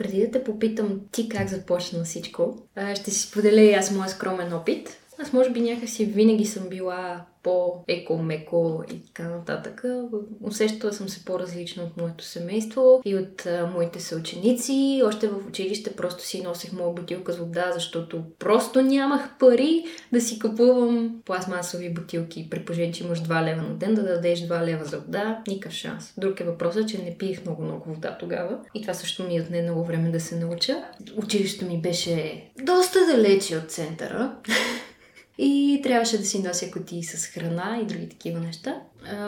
Преди 0.00 0.20
да 0.20 0.30
те 0.30 0.44
попитам 0.44 1.00
ти 1.12 1.28
как 1.28 1.48
започна 1.48 2.04
всичко, 2.04 2.58
ще 2.94 3.10
си 3.10 3.28
споделя 3.28 3.60
и 3.60 3.74
аз 3.74 3.90
моя 3.90 4.08
скромен 4.08 4.52
опит. 4.52 4.98
Аз 5.18 5.32
може 5.32 5.50
би 5.50 5.60
някакси 5.60 6.04
винаги 6.04 6.46
съм 6.46 6.68
била 6.68 7.24
по-еко-меко 7.42 8.84
и 8.92 9.06
така 9.06 9.28
нататък. 9.28 9.84
Усещала 10.42 10.92
съм 10.92 11.08
се 11.08 11.24
по-различно 11.24 11.82
от 11.82 11.96
моето 11.96 12.24
семейство 12.24 13.02
и 13.04 13.16
от 13.16 13.46
а, 13.46 13.66
моите 13.74 14.00
съученици. 14.00 15.02
Още 15.06 15.28
в 15.28 15.46
училище 15.48 15.96
просто 15.96 16.24
си 16.24 16.42
носех 16.42 16.72
моя 16.72 16.92
бутилка 16.92 17.32
с 17.32 17.38
вода, 17.38 17.70
защото 17.74 18.22
просто 18.38 18.82
нямах 18.82 19.38
пари 19.38 19.84
да 20.12 20.20
си 20.20 20.38
купувам 20.38 21.20
пластмасови 21.24 21.94
бутилки. 21.94 22.50
При 22.50 22.64
положение, 22.64 22.92
че 22.92 23.04
имаш 23.04 23.22
2 23.22 23.44
лева 23.44 23.62
на 23.62 23.74
ден, 23.74 23.94
да 23.94 24.02
дадеш 24.02 24.40
2 24.40 24.64
лева 24.64 24.84
за 24.84 24.98
вода, 24.98 25.42
никакъв 25.48 25.72
шанс. 25.72 26.12
Друг 26.18 26.40
е 26.40 26.44
въпросът, 26.44 26.88
че 26.88 27.02
не 27.02 27.16
пиех 27.18 27.44
много-много 27.44 27.94
вода 27.94 28.16
тогава. 28.20 28.58
И 28.74 28.82
това 28.82 28.94
също 28.94 29.22
ми 29.22 29.40
отне 29.40 29.62
много 29.62 29.84
време 29.84 30.10
да 30.10 30.20
се 30.20 30.36
науча. 30.36 30.84
Училището 31.16 31.64
ми 31.64 31.80
беше 31.80 32.44
доста 32.64 32.98
далече 33.06 33.56
от 33.56 33.70
центъра. 33.70 34.36
И 35.42 35.80
трябваше 35.82 36.18
да 36.18 36.24
си 36.24 36.42
нося 36.42 36.70
коти 36.70 37.02
с 37.02 37.26
храна 37.26 37.78
и 37.82 37.86
други 37.86 38.08
такива 38.08 38.40
неща. 38.40 38.82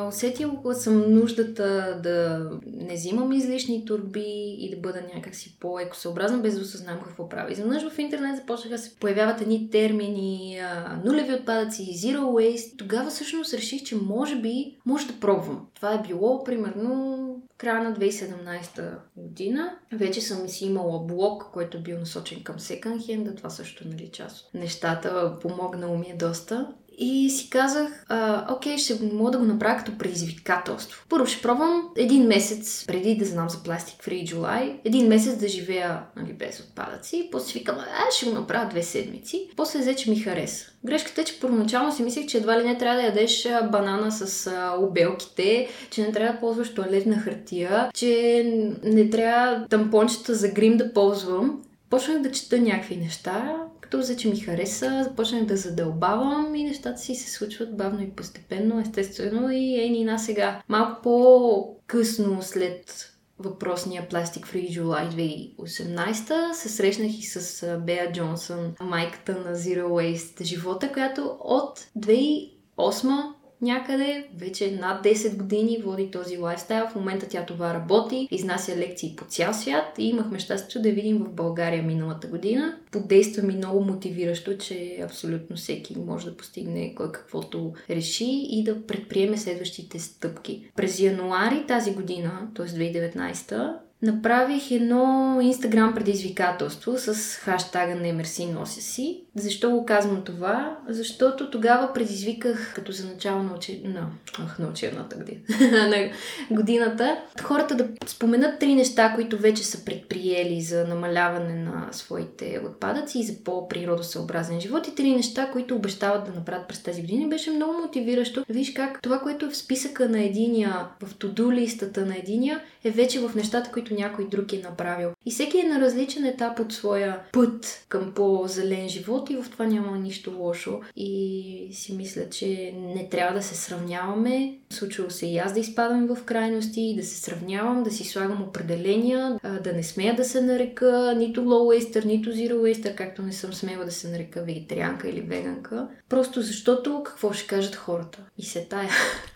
Усетила 0.08 0.74
съм 0.74 1.14
нуждата 1.14 1.98
да 2.02 2.48
не 2.66 2.94
взимам 2.94 3.32
излишни 3.32 3.84
турби 3.84 4.56
и 4.58 4.70
да 4.74 4.80
бъда 4.80 5.02
някакси 5.14 5.56
по-екосъобразна, 5.60 6.38
без 6.38 6.54
да 6.54 6.60
осъзнам 6.60 7.00
какво 7.04 7.28
правя. 7.28 7.52
Изведнъж 7.52 7.88
в 7.88 7.98
интернет 7.98 8.36
започнаха 8.36 8.76
да 8.76 8.82
се 8.82 8.94
появяват 8.94 9.40
едни 9.40 9.70
термини, 9.70 10.60
нулеви 11.04 11.34
отпадъци, 11.34 11.82
zero 11.82 12.20
waste. 12.20 12.78
Тогава 12.78 13.10
всъщност 13.10 13.54
реших, 13.54 13.82
че 13.82 13.96
може 13.96 14.36
би 14.36 14.76
може 14.86 15.06
да 15.06 15.20
пробвам. 15.20 15.66
Това 15.74 15.94
е 15.94 16.02
било 16.08 16.44
примерно 16.44 17.18
края 17.58 17.84
на 17.84 17.96
2017 17.96 18.94
година. 19.16 19.78
Вече 19.92 20.20
съм 20.20 20.48
си 20.48 20.66
имала 20.66 21.04
блог, 21.04 21.44
който 21.52 21.78
е 21.78 21.80
бил 21.80 21.98
насочен 21.98 22.42
към 22.42 22.56
секонд-хенда. 22.58 23.36
Това 23.36 23.50
също 23.50 23.88
нали, 23.88 24.08
част 24.12 24.46
от 24.46 24.54
нещата. 24.54 25.38
Помогнало 25.40 25.98
ми 25.98 26.06
е 26.06 26.16
доста. 26.16 26.74
И 27.04 27.30
си 27.30 27.50
казах, 27.50 28.04
а, 28.08 28.46
окей, 28.54 28.78
ще 28.78 28.98
мога 29.12 29.30
да 29.30 29.38
го 29.38 29.44
направя 29.44 29.76
като 29.78 29.98
предизвикателство. 29.98 31.04
Първо 31.08 31.26
ще 31.26 31.42
пробвам 31.42 31.88
един 31.96 32.26
месец 32.26 32.84
преди 32.86 33.16
да 33.16 33.24
знам 33.24 33.50
за 33.50 33.56
Plastic 33.56 34.06
Free 34.06 34.34
July, 34.34 34.76
един 34.84 35.08
месец 35.08 35.36
да 35.36 35.48
живея 35.48 36.00
нали, 36.16 36.32
без 36.32 36.60
отпадъци. 36.60 37.28
После 37.32 37.46
си 37.46 37.58
викам, 37.58 37.76
а, 37.78 38.10
ще 38.16 38.26
го 38.26 38.32
направя 38.32 38.68
две 38.70 38.82
седмици. 38.82 39.48
После 39.56 39.78
взе, 39.78 39.96
че 39.96 40.10
ми 40.10 40.16
хареса. 40.16 40.66
Грешката 40.84 41.20
е, 41.20 41.24
че 41.24 41.40
първоначално 41.40 41.92
си 41.92 42.02
мислех, 42.02 42.26
че 42.26 42.38
едва 42.38 42.60
ли 42.60 42.64
не 42.64 42.78
трябва 42.78 43.00
да 43.00 43.06
ядеш 43.06 43.48
банана 43.72 44.12
с 44.12 44.46
а, 44.46 44.76
обелките, 44.80 45.68
че 45.90 46.02
не 46.02 46.12
трябва 46.12 46.32
да 46.32 46.40
ползваш 46.40 46.74
туалетна 46.74 47.18
хартия, 47.18 47.90
че 47.94 48.44
не 48.84 49.10
трябва 49.10 49.66
тампончета 49.70 50.34
за 50.34 50.48
грим 50.48 50.76
да 50.76 50.92
ползвам. 50.92 51.62
Почнах 51.90 52.22
да 52.22 52.32
чета 52.32 52.58
някакви 52.58 52.96
неща, 52.96 53.56
като 53.92 54.02
взе, 54.02 54.16
че 54.16 54.28
ми 54.28 54.40
хареса, 54.40 55.04
започнах 55.04 55.44
да 55.44 55.56
задълбавам 55.56 56.54
и 56.54 56.64
нещата 56.64 56.98
си 56.98 57.14
се 57.14 57.30
случват 57.30 57.76
бавно 57.76 58.02
и 58.02 58.10
постепенно, 58.10 58.80
естествено 58.80 59.50
и 59.50 59.84
е 59.84 59.88
ни 59.88 60.04
на 60.04 60.18
сега. 60.18 60.62
Малко 60.68 61.02
по-късно 61.02 62.42
след 62.42 63.12
въпросния 63.38 64.08
Plastic 64.08 64.46
Free 64.46 64.80
July 64.80 65.10
2018 65.56 66.52
се 66.52 66.68
срещнах 66.68 67.18
и 67.18 67.22
с 67.22 67.66
Беа 67.86 68.12
Джонсън, 68.12 68.74
майката 68.80 69.32
на 69.32 69.56
Zero 69.56 69.84
Waste 69.84 70.44
живота, 70.44 70.92
която 70.92 71.36
от 71.40 71.86
2008 71.98 73.32
някъде, 73.62 74.28
вече 74.36 74.78
над 74.80 75.04
10 75.04 75.36
години 75.36 75.82
води 75.84 76.10
този 76.10 76.38
лайфстайл. 76.38 76.88
В 76.88 76.94
момента 76.94 77.28
тя 77.28 77.46
това 77.46 77.74
работи, 77.74 78.28
изнася 78.30 78.76
лекции 78.76 79.14
по 79.16 79.24
цял 79.24 79.54
свят 79.54 79.84
и 79.98 80.08
имахме 80.08 80.38
щастието 80.38 80.82
да 80.82 80.90
видим 80.90 81.18
в 81.18 81.32
България 81.32 81.82
миналата 81.82 82.28
година. 82.28 82.78
Подейства 82.92 83.42
ми 83.42 83.56
много 83.56 83.84
мотивиращо, 83.84 84.58
че 84.58 84.98
абсолютно 85.04 85.56
всеки 85.56 85.98
може 85.98 86.30
да 86.30 86.36
постигне 86.36 86.94
кой 86.94 87.12
каквото 87.12 87.72
реши 87.90 88.46
и 88.50 88.64
да 88.64 88.86
предприеме 88.86 89.36
следващите 89.36 89.98
стъпки. 89.98 90.70
През 90.76 91.00
януари 91.00 91.64
тази 91.68 91.94
година, 91.94 92.48
т.е. 92.54 92.66
2019, 92.66 93.74
направих 94.02 94.70
едно 94.70 95.38
инстаграм 95.42 95.94
предизвикателство 95.94 96.98
с 96.98 97.36
хаштага 97.36 97.94
Немерси 97.94 98.46
нося 98.46 98.80
си. 98.80 99.24
Защо 99.36 99.70
го 99.70 99.86
казвам 99.86 100.22
това? 100.24 100.78
Защото 100.88 101.50
тогава 101.50 101.92
предизвиках, 101.92 102.72
като 102.74 102.92
за 102.92 103.06
начало 103.06 103.42
на, 103.42 103.54
учи... 103.54 103.82
на... 103.84 104.06
Ах, 104.38 104.58
на 104.58 104.68
учебната 104.68 105.16
на 105.72 106.10
годината, 106.50 107.16
хората 107.42 107.74
да 107.74 107.88
споменат 108.06 108.58
три 108.58 108.74
неща, 108.74 109.12
които 109.14 109.38
вече 109.38 109.64
са 109.64 109.84
предприели 109.84 110.60
за 110.60 110.84
намаляване 110.84 111.54
на 111.54 111.88
своите 111.92 112.60
отпадъци 112.66 113.18
и 113.18 113.24
за 113.24 113.32
по-природосъобразен 113.44 114.60
живот 114.60 114.88
и 114.88 114.94
три 114.94 115.14
неща, 115.14 115.50
които 115.52 115.76
обещават 115.76 116.24
да 116.24 116.32
направят 116.32 116.68
през 116.68 116.82
тази 116.82 117.00
година. 117.00 117.28
Беше 117.28 117.50
много 117.50 117.72
мотивиращо. 117.72 118.44
Виж 118.48 118.72
как 118.72 119.02
това, 119.02 119.18
което 119.18 119.46
е 119.46 119.50
в 119.50 119.56
списъка 119.56 120.08
на 120.08 120.22
единия, 120.22 120.86
в 121.02 121.14
туду 121.14 121.52
листата 121.52 122.06
на 122.06 122.16
единия, 122.16 122.60
е 122.84 122.90
вече 122.90 123.20
в 123.20 123.34
нещата, 123.34 123.70
които 123.72 123.91
някой 123.92 124.28
друг 124.28 124.52
е 124.52 124.58
направил. 124.58 125.10
И 125.26 125.30
всеки 125.30 125.58
е 125.58 125.68
на 125.68 125.80
различен 125.80 126.24
етап 126.24 126.60
от 126.60 126.72
своя 126.72 127.18
път 127.32 127.84
към 127.88 128.12
по-зелен 128.14 128.88
живот 128.88 129.30
и 129.30 129.36
в 129.36 129.50
това 129.50 129.66
няма 129.66 129.98
нищо 129.98 130.34
лошо. 130.38 130.80
И 130.96 131.68
си 131.72 131.92
мисля, 131.92 132.30
че 132.30 132.72
не 132.76 133.08
трябва 133.08 133.34
да 133.34 133.42
се 133.42 133.54
сравняваме. 133.54 134.54
Случвало 134.70 135.10
се 135.10 135.26
и 135.26 135.38
аз 135.38 135.52
да 135.52 135.60
изпадам 135.60 136.14
в 136.14 136.24
крайности, 136.24 136.94
да 136.96 137.02
се 137.06 137.20
сравнявам, 137.20 137.82
да 137.82 137.90
си 137.90 138.04
слагам 138.04 138.42
определения, 138.42 139.40
да 139.64 139.72
не 139.72 139.82
смея 139.82 140.16
да 140.16 140.24
се 140.24 140.40
нарека 140.40 141.14
нито 141.18 141.40
low 141.40 141.78
waster, 141.78 142.04
нито 142.04 142.30
zero 142.30 142.54
waster, 142.54 142.94
както 142.94 143.22
не 143.22 143.32
съм 143.32 143.52
смела 143.52 143.84
да 143.84 143.92
се 143.92 144.08
нарека 144.08 144.42
вегетарианка 144.42 145.08
или 145.08 145.20
веганка. 145.20 145.88
Просто 146.08 146.42
защото 146.42 147.02
какво 147.04 147.32
ще 147.32 147.46
кажат 147.46 147.76
хората. 147.76 148.18
И 148.38 148.44
се 148.44 148.64
тая. 148.64 148.88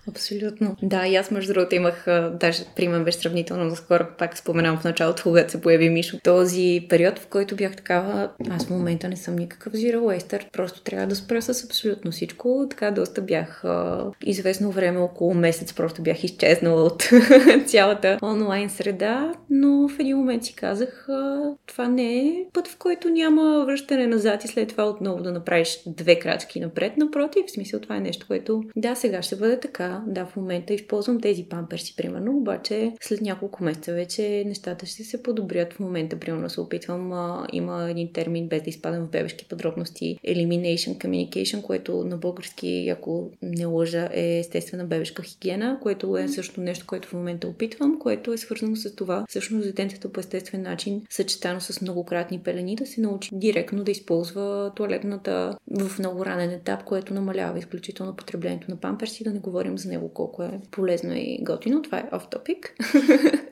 Абсолютно. 0.09 0.77
Да, 0.83 1.07
и 1.07 1.17
аз 1.17 1.31
между 1.31 1.53
другото 1.53 1.75
имах, 1.75 2.05
даже 2.41 2.65
пример 2.77 3.05
беше 3.05 3.19
сравнително 3.19 3.65
наскоро, 3.65 4.07
пак 4.19 4.35
споменам 4.47 4.79
в 4.79 4.85
началото, 4.85 5.23
когато 5.23 5.53
се 5.53 5.61
появи 5.61 5.91
Мишо, 5.91 6.19
този 6.25 6.87
период, 6.89 7.19
в 7.19 7.27
който 7.27 7.57
бях 7.57 7.77
такава, 7.77 8.31
аз 8.51 8.67
в 8.67 8.71
момента 8.71 9.09
не 9.09 9.17
съм 9.17 9.37
никакъв 9.37 9.73
zero 9.73 9.99
waster, 9.99 10.51
просто 10.53 10.83
трябва 10.83 11.07
да 11.07 11.17
спра 11.17 11.43
с 11.43 11.65
абсолютно 11.65 12.11
всичко. 12.11 12.67
Така 12.71 12.91
доста 12.91 13.23
бях 13.23 13.65
а, 13.65 14.07
известно 14.25 14.71
време, 14.71 14.99
около 14.99 15.35
месец, 15.35 15.73
просто 15.73 16.03
бях 16.03 16.25
изчезнала 16.25 16.83
от 16.83 17.11
цялата 17.67 18.19
онлайн 18.23 18.71
среда, 18.71 19.33
но 19.51 19.89
в 19.89 19.99
един 20.01 20.17
момент 20.17 20.45
си 20.45 20.55
казах, 20.55 21.09
а, 21.09 21.43
това 21.67 21.89
не 21.89 22.19
е 22.19 22.45
път, 22.53 22.69
в 22.69 22.77
който 22.79 23.09
няма 23.09 23.65
връщане 23.67 24.07
назад 24.07 24.45
и 24.45 24.49
след 24.49 24.69
това 24.69 24.85
отново 24.85 25.23
да 25.23 25.33
направиш 25.33 25.79
две 25.87 26.19
крачки 26.19 26.61
напред. 26.61 26.97
Напротив, 26.97 27.45
в 27.47 27.51
смисъл 27.51 27.81
това 27.81 27.97
е 27.97 28.01
нещо, 28.01 28.27
което 28.27 28.63
да, 28.77 28.95
сега 28.95 29.23
ще 29.23 29.37
бъде 29.37 29.61
така, 29.61 30.03
да, 30.07 30.27
в 30.27 30.37
момента 30.37 30.75
използвам 30.75 31.21
тези 31.21 31.45
памперси, 31.45 31.97
примерно, 31.97 32.37
обаче 32.37 32.93
след 33.01 33.21
няколко 33.21 33.65
месеца 33.65 33.93
вече 33.93 34.26
нещата 34.29 34.87
ще 34.87 35.05
се 35.05 35.23
подобрят. 35.23 35.73
В 35.73 35.81
момента, 35.81 36.17
примерно, 36.21 36.51
се 36.51 36.61
опитвам, 36.61 37.13
а, 37.13 37.47
има 37.53 37.91
един 37.91 38.13
термин, 38.13 38.49
без 38.49 38.63
да 38.63 38.71
изпадам 38.71 39.07
в 39.07 39.11
бебешки 39.11 39.49
подробности, 39.49 40.19
Elimination 40.29 40.99
Communication, 40.99 41.63
което 41.63 42.05
на 42.05 42.17
български, 42.17 42.89
ако 42.89 43.31
не 43.43 43.67
лъжа, 43.67 44.09
е 44.13 44.39
естествена 44.39 44.85
бебешка 44.85 45.23
хигиена, 45.23 45.79
което 45.83 46.17
е 46.17 46.29
също 46.29 46.61
нещо, 46.61 46.87
което 46.87 47.09
в 47.09 47.13
момента 47.13 47.49
опитвам, 47.49 47.99
което 47.99 48.33
е 48.33 48.39
свързано 48.39 48.77
с 48.77 48.95
това, 48.95 49.25
всъщност 49.29 49.75
детето 49.75 50.13
по 50.13 50.21
естествен 50.21 50.63
начин, 50.63 51.03
съчетано 51.11 51.61
с 51.61 51.81
многократни 51.81 52.39
пелени, 52.39 52.77
да 52.77 52.87
се 52.87 53.01
научи 53.01 53.31
директно 53.33 53.85
да 53.85 53.91
използва 53.91 54.73
туалетната 54.77 55.59
в 55.71 55.99
много 55.99 56.27
ранен 56.27 56.51
етап, 56.51 56.85
което 56.85 57.15
намалява 57.15 57.59
изключително 57.59 58.17
потреблението 58.17 58.71
на 58.71 58.77
памперси, 58.77 59.25
да 59.25 59.31
не 59.31 59.39
говорим 59.39 59.79
за 59.79 59.89
него 59.89 60.09
колко 60.09 60.43
е 60.43 60.61
полезно 60.71 61.15
и 61.15 61.39
готино. 61.43 61.83
Това 61.83 61.99
е 61.99 62.11
off 62.13 62.33
topic. 62.33 62.71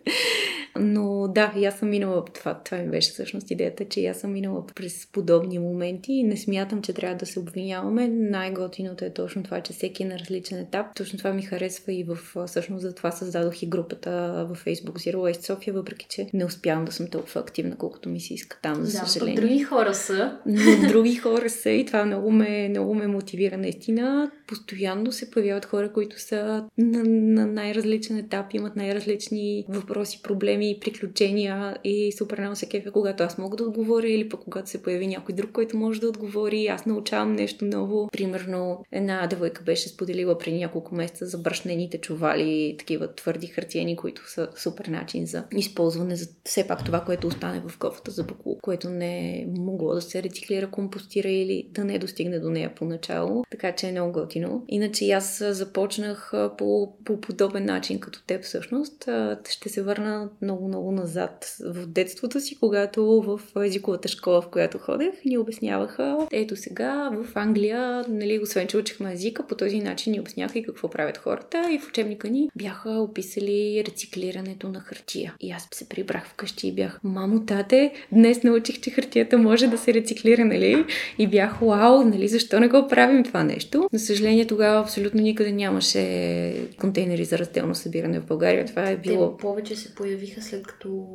Но 0.80 1.28
да, 1.28 1.52
и 1.56 1.64
аз 1.64 1.78
съм 1.78 1.90
минала 1.90 2.24
това. 2.24 2.60
Това 2.64 2.78
ми 2.78 2.90
беше 2.90 3.10
всъщност 3.10 3.50
идеята, 3.50 3.84
че 3.84 4.06
аз 4.06 4.20
съм 4.20 4.32
минала 4.32 4.66
през 4.66 5.08
подобни 5.12 5.58
моменти 5.58 6.12
и 6.12 6.22
не 6.22 6.36
смятам, 6.36 6.82
че 6.82 6.92
трябва 6.92 7.16
да 7.16 7.26
се 7.26 7.40
обвиняваме. 7.40 8.08
Най-готиното 8.08 9.04
е 9.04 9.10
точно 9.10 9.42
това, 9.42 9.60
че 9.60 9.72
всеки 9.72 10.02
е 10.02 10.06
на 10.06 10.18
различен 10.18 10.58
етап. 10.58 10.86
Точно 10.96 11.18
това 11.18 11.32
ми 11.32 11.42
харесва 11.42 11.92
и 11.92 12.04
в 12.04 12.18
всъщност 12.46 12.82
за 12.82 12.94
това 12.94 13.10
създадох 13.10 13.62
и 13.62 13.66
групата 13.66 14.10
в 14.50 14.64
Facebook 14.64 14.92
Zero 14.92 15.16
Waste 15.16 15.46
София, 15.46 15.74
въпреки 15.74 16.06
че 16.08 16.26
не 16.34 16.44
успявам 16.44 16.84
да 16.84 16.92
съм 16.92 17.06
толкова 17.06 17.40
активна, 17.40 17.76
колкото 17.76 18.08
ми 18.08 18.20
се 18.20 18.34
иска 18.34 18.58
там, 18.62 18.84
за 18.84 19.00
да, 19.00 19.06
съжаление. 19.06 19.40
други 19.40 19.62
хора 19.62 19.94
са. 19.94 20.38
Но 20.46 20.88
други 20.88 21.16
хора 21.16 21.50
са 21.50 21.70
и 21.70 21.86
това 21.86 22.04
много 22.04 22.30
ме, 22.30 22.68
много 22.68 22.94
ме 22.94 23.06
мотивира 23.06 23.56
наистина. 23.56 24.30
Постоянно 24.46 25.12
се 25.12 25.30
появяват 25.30 25.64
хора, 25.64 25.92
които 25.92 26.20
са 26.20 26.64
на, 26.78 27.04
на 27.04 27.46
най-различен 27.46 28.16
етап, 28.18 28.46
имат 28.54 28.76
най-различни 28.76 29.64
въпроси, 29.68 30.20
проблеми, 30.22 30.63
приключения 30.80 31.76
и 31.84 32.12
супер 32.12 32.38
много 32.38 32.56
се 32.56 32.68
кефя, 32.68 32.90
когато 32.90 33.22
аз 33.22 33.38
мога 33.38 33.56
да 33.56 33.64
отговоря 33.64 34.08
или 34.08 34.28
пък 34.28 34.40
когато 34.40 34.70
се 34.70 34.82
появи 34.82 35.06
някой 35.06 35.34
друг, 35.34 35.52
който 35.52 35.76
може 35.76 36.00
да 36.00 36.08
отговори. 36.08 36.66
Аз 36.66 36.86
научавам 36.86 37.32
нещо 37.32 37.64
ново. 37.64 38.08
Примерно 38.12 38.84
една 38.92 39.26
девойка 39.26 39.62
беше 39.62 39.88
споделила 39.88 40.38
преди 40.38 40.58
няколко 40.58 40.94
месеца 40.94 41.26
за 41.26 41.38
брашнените 41.38 41.98
чували, 41.98 42.76
такива 42.78 43.14
твърди 43.14 43.46
хартиени, 43.46 43.96
които 43.96 44.30
са 44.30 44.48
супер 44.56 44.86
начин 44.86 45.26
за 45.26 45.44
използване 45.56 46.16
за 46.16 46.26
все 46.44 46.66
пак 46.66 46.84
това, 46.84 47.00
което 47.00 47.26
остане 47.26 47.62
в 47.68 47.78
кофата 47.78 48.10
за 48.10 48.24
буклук, 48.24 48.60
което 48.60 48.90
не 48.90 49.38
е 49.38 49.46
могло 49.46 49.94
да 49.94 50.00
се 50.00 50.22
рециклира, 50.22 50.70
компостира 50.70 51.28
или 51.28 51.68
да 51.70 51.84
не 51.84 51.98
достигне 51.98 52.38
до 52.38 52.50
нея 52.50 52.74
поначало. 52.74 53.44
Така 53.50 53.72
че 53.72 53.88
е 53.88 53.92
много 53.92 54.12
готино. 54.12 54.64
Иначе 54.68 55.10
аз 55.10 55.44
започнах 55.50 56.32
по, 56.58 56.96
по 57.04 57.20
подобен 57.20 57.64
начин 57.64 58.00
като 58.00 58.22
теб 58.26 58.44
всъщност. 58.44 59.08
Ще 59.48 59.68
се 59.68 59.82
върна 59.82 60.30
много-много 60.54 60.92
назад 60.92 61.56
в 61.60 61.86
детството 61.86 62.40
си, 62.40 62.56
когато 62.60 63.22
в 63.22 63.40
езиковата 63.64 64.08
школа, 64.08 64.42
в 64.42 64.48
която 64.48 64.78
ходех, 64.78 65.24
ни 65.24 65.38
обясняваха, 65.38 66.26
ето 66.32 66.56
сега 66.56 67.10
в 67.12 67.36
Англия, 67.36 68.04
нали, 68.08 68.40
освен 68.42 68.66
че 68.66 68.76
учихме 68.76 69.12
езика, 69.12 69.46
по 69.46 69.54
този 69.54 69.80
начин 69.80 70.12
ни 70.12 70.20
обясняха 70.20 70.58
и 70.58 70.62
какво 70.62 70.88
правят 70.88 71.18
хората 71.18 71.68
и 71.72 71.78
в 71.78 71.88
учебника 71.88 72.28
ни 72.28 72.48
бяха 72.56 72.90
описали 72.90 73.84
рециклирането 73.86 74.68
на 74.68 74.80
хартия. 74.80 75.34
И 75.40 75.50
аз 75.50 75.68
се 75.72 75.88
прибрах 75.88 76.26
вкъщи 76.26 76.68
и 76.68 76.72
бях, 76.72 77.00
мамо, 77.04 77.46
тате, 77.46 77.92
днес 78.12 78.42
научих, 78.42 78.80
че 78.80 78.90
хартията 78.90 79.38
може 79.38 79.66
да 79.66 79.78
се 79.78 79.94
рециклира, 79.94 80.44
нали? 80.44 80.84
И 81.18 81.26
бях, 81.26 81.58
вау, 81.60 82.02
нали, 82.02 82.28
защо 82.28 82.60
не 82.60 82.68
го 82.68 82.88
правим 82.88 83.24
това 83.24 83.44
нещо? 83.44 83.88
За 83.92 83.98
съжаление, 83.98 84.46
тогава 84.46 84.80
абсолютно 84.80 85.20
никъде 85.20 85.52
нямаше 85.52 86.54
контейнери 86.80 87.24
за 87.24 87.38
разделно 87.38 87.74
събиране 87.74 88.20
в 88.20 88.26
България. 88.26 88.64
Това 88.64 88.90
е 88.90 88.96
било. 88.96 89.36
Те 89.36 89.42
повече 89.42 89.76
се 89.76 89.94
появиха 89.94 90.42
след 90.44 90.66
като 90.66 91.06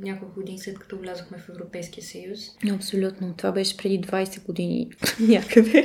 няколко 0.00 0.34
години 0.34 0.58
след 0.58 0.78
като 0.78 0.98
влязохме 0.98 1.38
в 1.38 1.48
Европейския 1.48 2.04
съюз. 2.04 2.38
Абсолютно. 2.74 3.34
Това 3.36 3.52
беше 3.52 3.76
преди 3.76 4.00
20 4.00 4.46
години 4.46 4.90
някъде. 5.20 5.84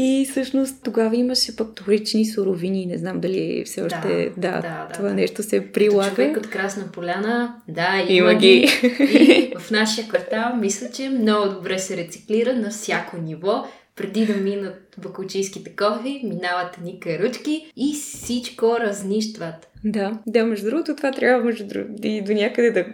И 0.00 0.26
всъщност 0.30 0.84
тогава 0.84 1.16
имаше 1.16 1.56
пък 1.56 1.70
вторични 1.72 2.26
суровини. 2.26 2.86
Не 2.86 2.98
знам 2.98 3.20
дали 3.20 3.64
все 3.66 3.82
още 3.82 4.32
да, 4.36 4.50
да, 4.50 4.60
да 4.60 4.88
това 4.94 5.08
да, 5.08 5.14
нещо 5.14 5.42
се 5.42 5.72
прилага. 5.72 6.10
човек 6.10 6.36
от 6.36 6.50
Красна 6.50 6.92
поляна, 6.92 7.54
да, 7.68 8.04
има, 8.08 8.30
има 8.30 8.40
ги. 8.40 8.68
И 9.00 9.52
в 9.58 9.70
нашия 9.70 10.08
квартал 10.08 10.56
мисля, 10.56 10.90
че 10.90 11.08
много 11.08 11.54
добре 11.54 11.78
се 11.78 11.96
рециклира 11.96 12.54
на 12.54 12.70
всяко 12.70 13.16
ниво 13.16 13.64
преди 13.96 14.26
да 14.26 14.34
минат 14.34 14.87
бакучийските 15.02 15.76
кофи, 15.76 16.20
минават 16.24 16.80
ни 16.84 17.00
каручки 17.00 17.72
и 17.76 17.94
всичко 17.94 18.76
разнищват. 18.80 19.68
Да, 19.84 20.18
да, 20.26 20.44
между 20.44 20.70
другото, 20.70 20.96
това 20.96 21.10
трябва 21.10 21.44
между 21.44 21.66
другото, 21.66 22.06
и 22.06 22.22
до 22.22 22.32
някъде 22.32 22.70
да 22.70 22.84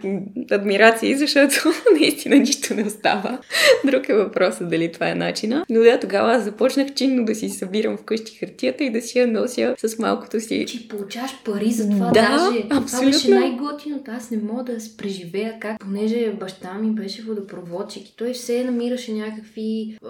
адмирации, 0.55 1.15
защото 1.15 1.55
наистина 1.99 2.35
нищо 2.35 2.73
не 2.73 2.83
остава. 2.83 3.39
Друг 3.85 4.09
е 4.09 4.13
въпросът 4.13 4.69
дали 4.69 4.91
това 4.91 5.09
е 5.09 5.15
начина. 5.15 5.65
Но 5.69 5.79
да, 5.79 5.99
тогава 5.99 6.33
аз 6.33 6.43
започнах 6.43 6.93
чинно 6.93 7.25
да 7.25 7.35
си 7.35 7.49
събирам 7.49 7.97
вкъщи 7.97 8.37
хартията 8.37 8.83
и 8.83 8.89
да 8.89 9.01
си 9.01 9.19
я 9.19 9.27
нося 9.27 9.75
с 9.77 9.99
малкото 9.99 10.39
си. 10.39 10.65
Че 10.67 10.87
получаваш 10.87 11.31
пари 11.45 11.71
за 11.71 11.89
това 11.89 12.05
да, 12.05 12.11
даже. 12.11 12.65
Абсолютно. 12.69 12.87
Това 12.87 13.05
беше 13.05 13.29
най-готиното. 13.29 14.11
Аз 14.11 14.31
не 14.31 14.37
мога 14.37 14.63
да 14.63 14.77
преживея 14.97 15.53
как, 15.59 15.79
понеже 15.79 16.31
баща 16.39 16.73
ми 16.73 16.91
беше 16.91 17.21
водопроводчик 17.21 18.09
и 18.09 18.15
той 18.15 18.33
все 18.33 18.63
намираше 18.63 19.13
някакви 19.13 19.97
е, 20.03 20.07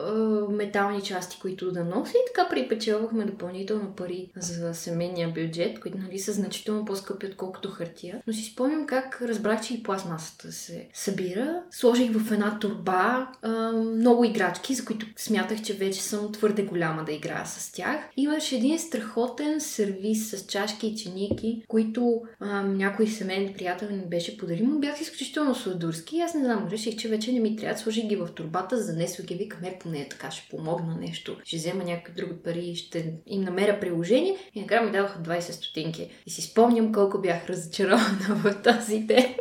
метални 0.53 1.01
части, 1.01 1.37
които 1.41 1.71
да 1.71 1.83
носи 1.85 2.13
и 2.17 2.33
така 2.33 2.49
припечелвахме 2.49 3.25
допълнително 3.25 3.95
пари 3.95 4.31
за 4.37 4.73
семейния 4.73 5.29
бюджет, 5.29 5.79
които 5.79 5.97
нали 5.97 6.19
са 6.19 6.31
значително 6.31 6.85
по-скъпи, 6.85 7.25
отколкото 7.25 7.69
хартия. 7.69 8.21
Но 8.27 8.33
си 8.33 8.43
спомням 8.43 8.85
как 8.85 9.21
разбрах, 9.21 9.61
че 9.61 9.73
и 9.73 9.83
пластмасата 9.83 10.51
се 10.51 10.87
събира. 10.93 11.63
Сложих 11.71 12.11
в 12.11 12.31
една 12.31 12.59
турба 12.59 13.27
а, 13.41 13.71
много 13.71 14.23
играчки, 14.23 14.75
за 14.75 14.85
които 14.85 15.05
смятах, 15.17 15.61
че 15.61 15.73
вече 15.73 16.01
съм 16.01 16.31
твърде 16.31 16.63
голяма 16.63 17.03
да 17.05 17.11
играя 17.11 17.45
с 17.45 17.71
тях. 17.71 17.97
Имаше 18.17 18.55
един 18.55 18.79
страхотен 18.79 19.61
сервис 19.61 20.29
с 20.29 20.45
чашки 20.45 20.87
и 20.87 20.95
чиники, 20.95 21.63
които 21.67 22.21
а, 22.39 22.61
някой 22.61 23.07
семейен 23.07 23.53
приятел 23.53 23.89
ми 23.89 24.05
беше 24.05 24.37
подарил, 24.37 24.79
бях 24.79 25.01
изключително 25.01 25.55
сладурски. 25.55 26.19
Аз 26.19 26.33
не 26.33 26.43
знам, 26.43 26.67
реших, 26.71 26.97
че 26.97 27.07
вече 27.07 27.31
не 27.31 27.39
ми 27.39 27.55
трябва. 27.55 27.79
Сложих 27.79 28.05
ги 28.05 28.15
в 28.15 28.27
турбата, 28.35 28.83
занесох 28.83 29.25
ги, 29.25 29.35
викам, 29.35 29.63
е, 29.63 29.79
поне 29.79 30.07
така 30.09 30.31
ще 30.31 30.49
помогна 30.49 30.95
нещо. 30.95 31.37
Ще 31.43 31.57
взема 31.57 31.74
някакви 31.83 32.13
други 32.13 32.33
пари, 32.43 32.75
ще 32.75 33.13
им 33.27 33.41
намеря 33.41 33.79
приложение. 33.79 34.35
И 34.55 34.61
накрая 34.61 34.81
ми 34.81 34.91
даваха 34.91 35.19
20 35.19 35.39
стотинки. 35.39 36.09
И 36.25 36.29
си 36.31 36.41
спомням 36.41 36.93
колко 36.93 37.21
бях 37.21 37.49
разочарована 37.49 38.27
в 38.29 38.61
този 38.63 38.99
ден. 38.99 39.35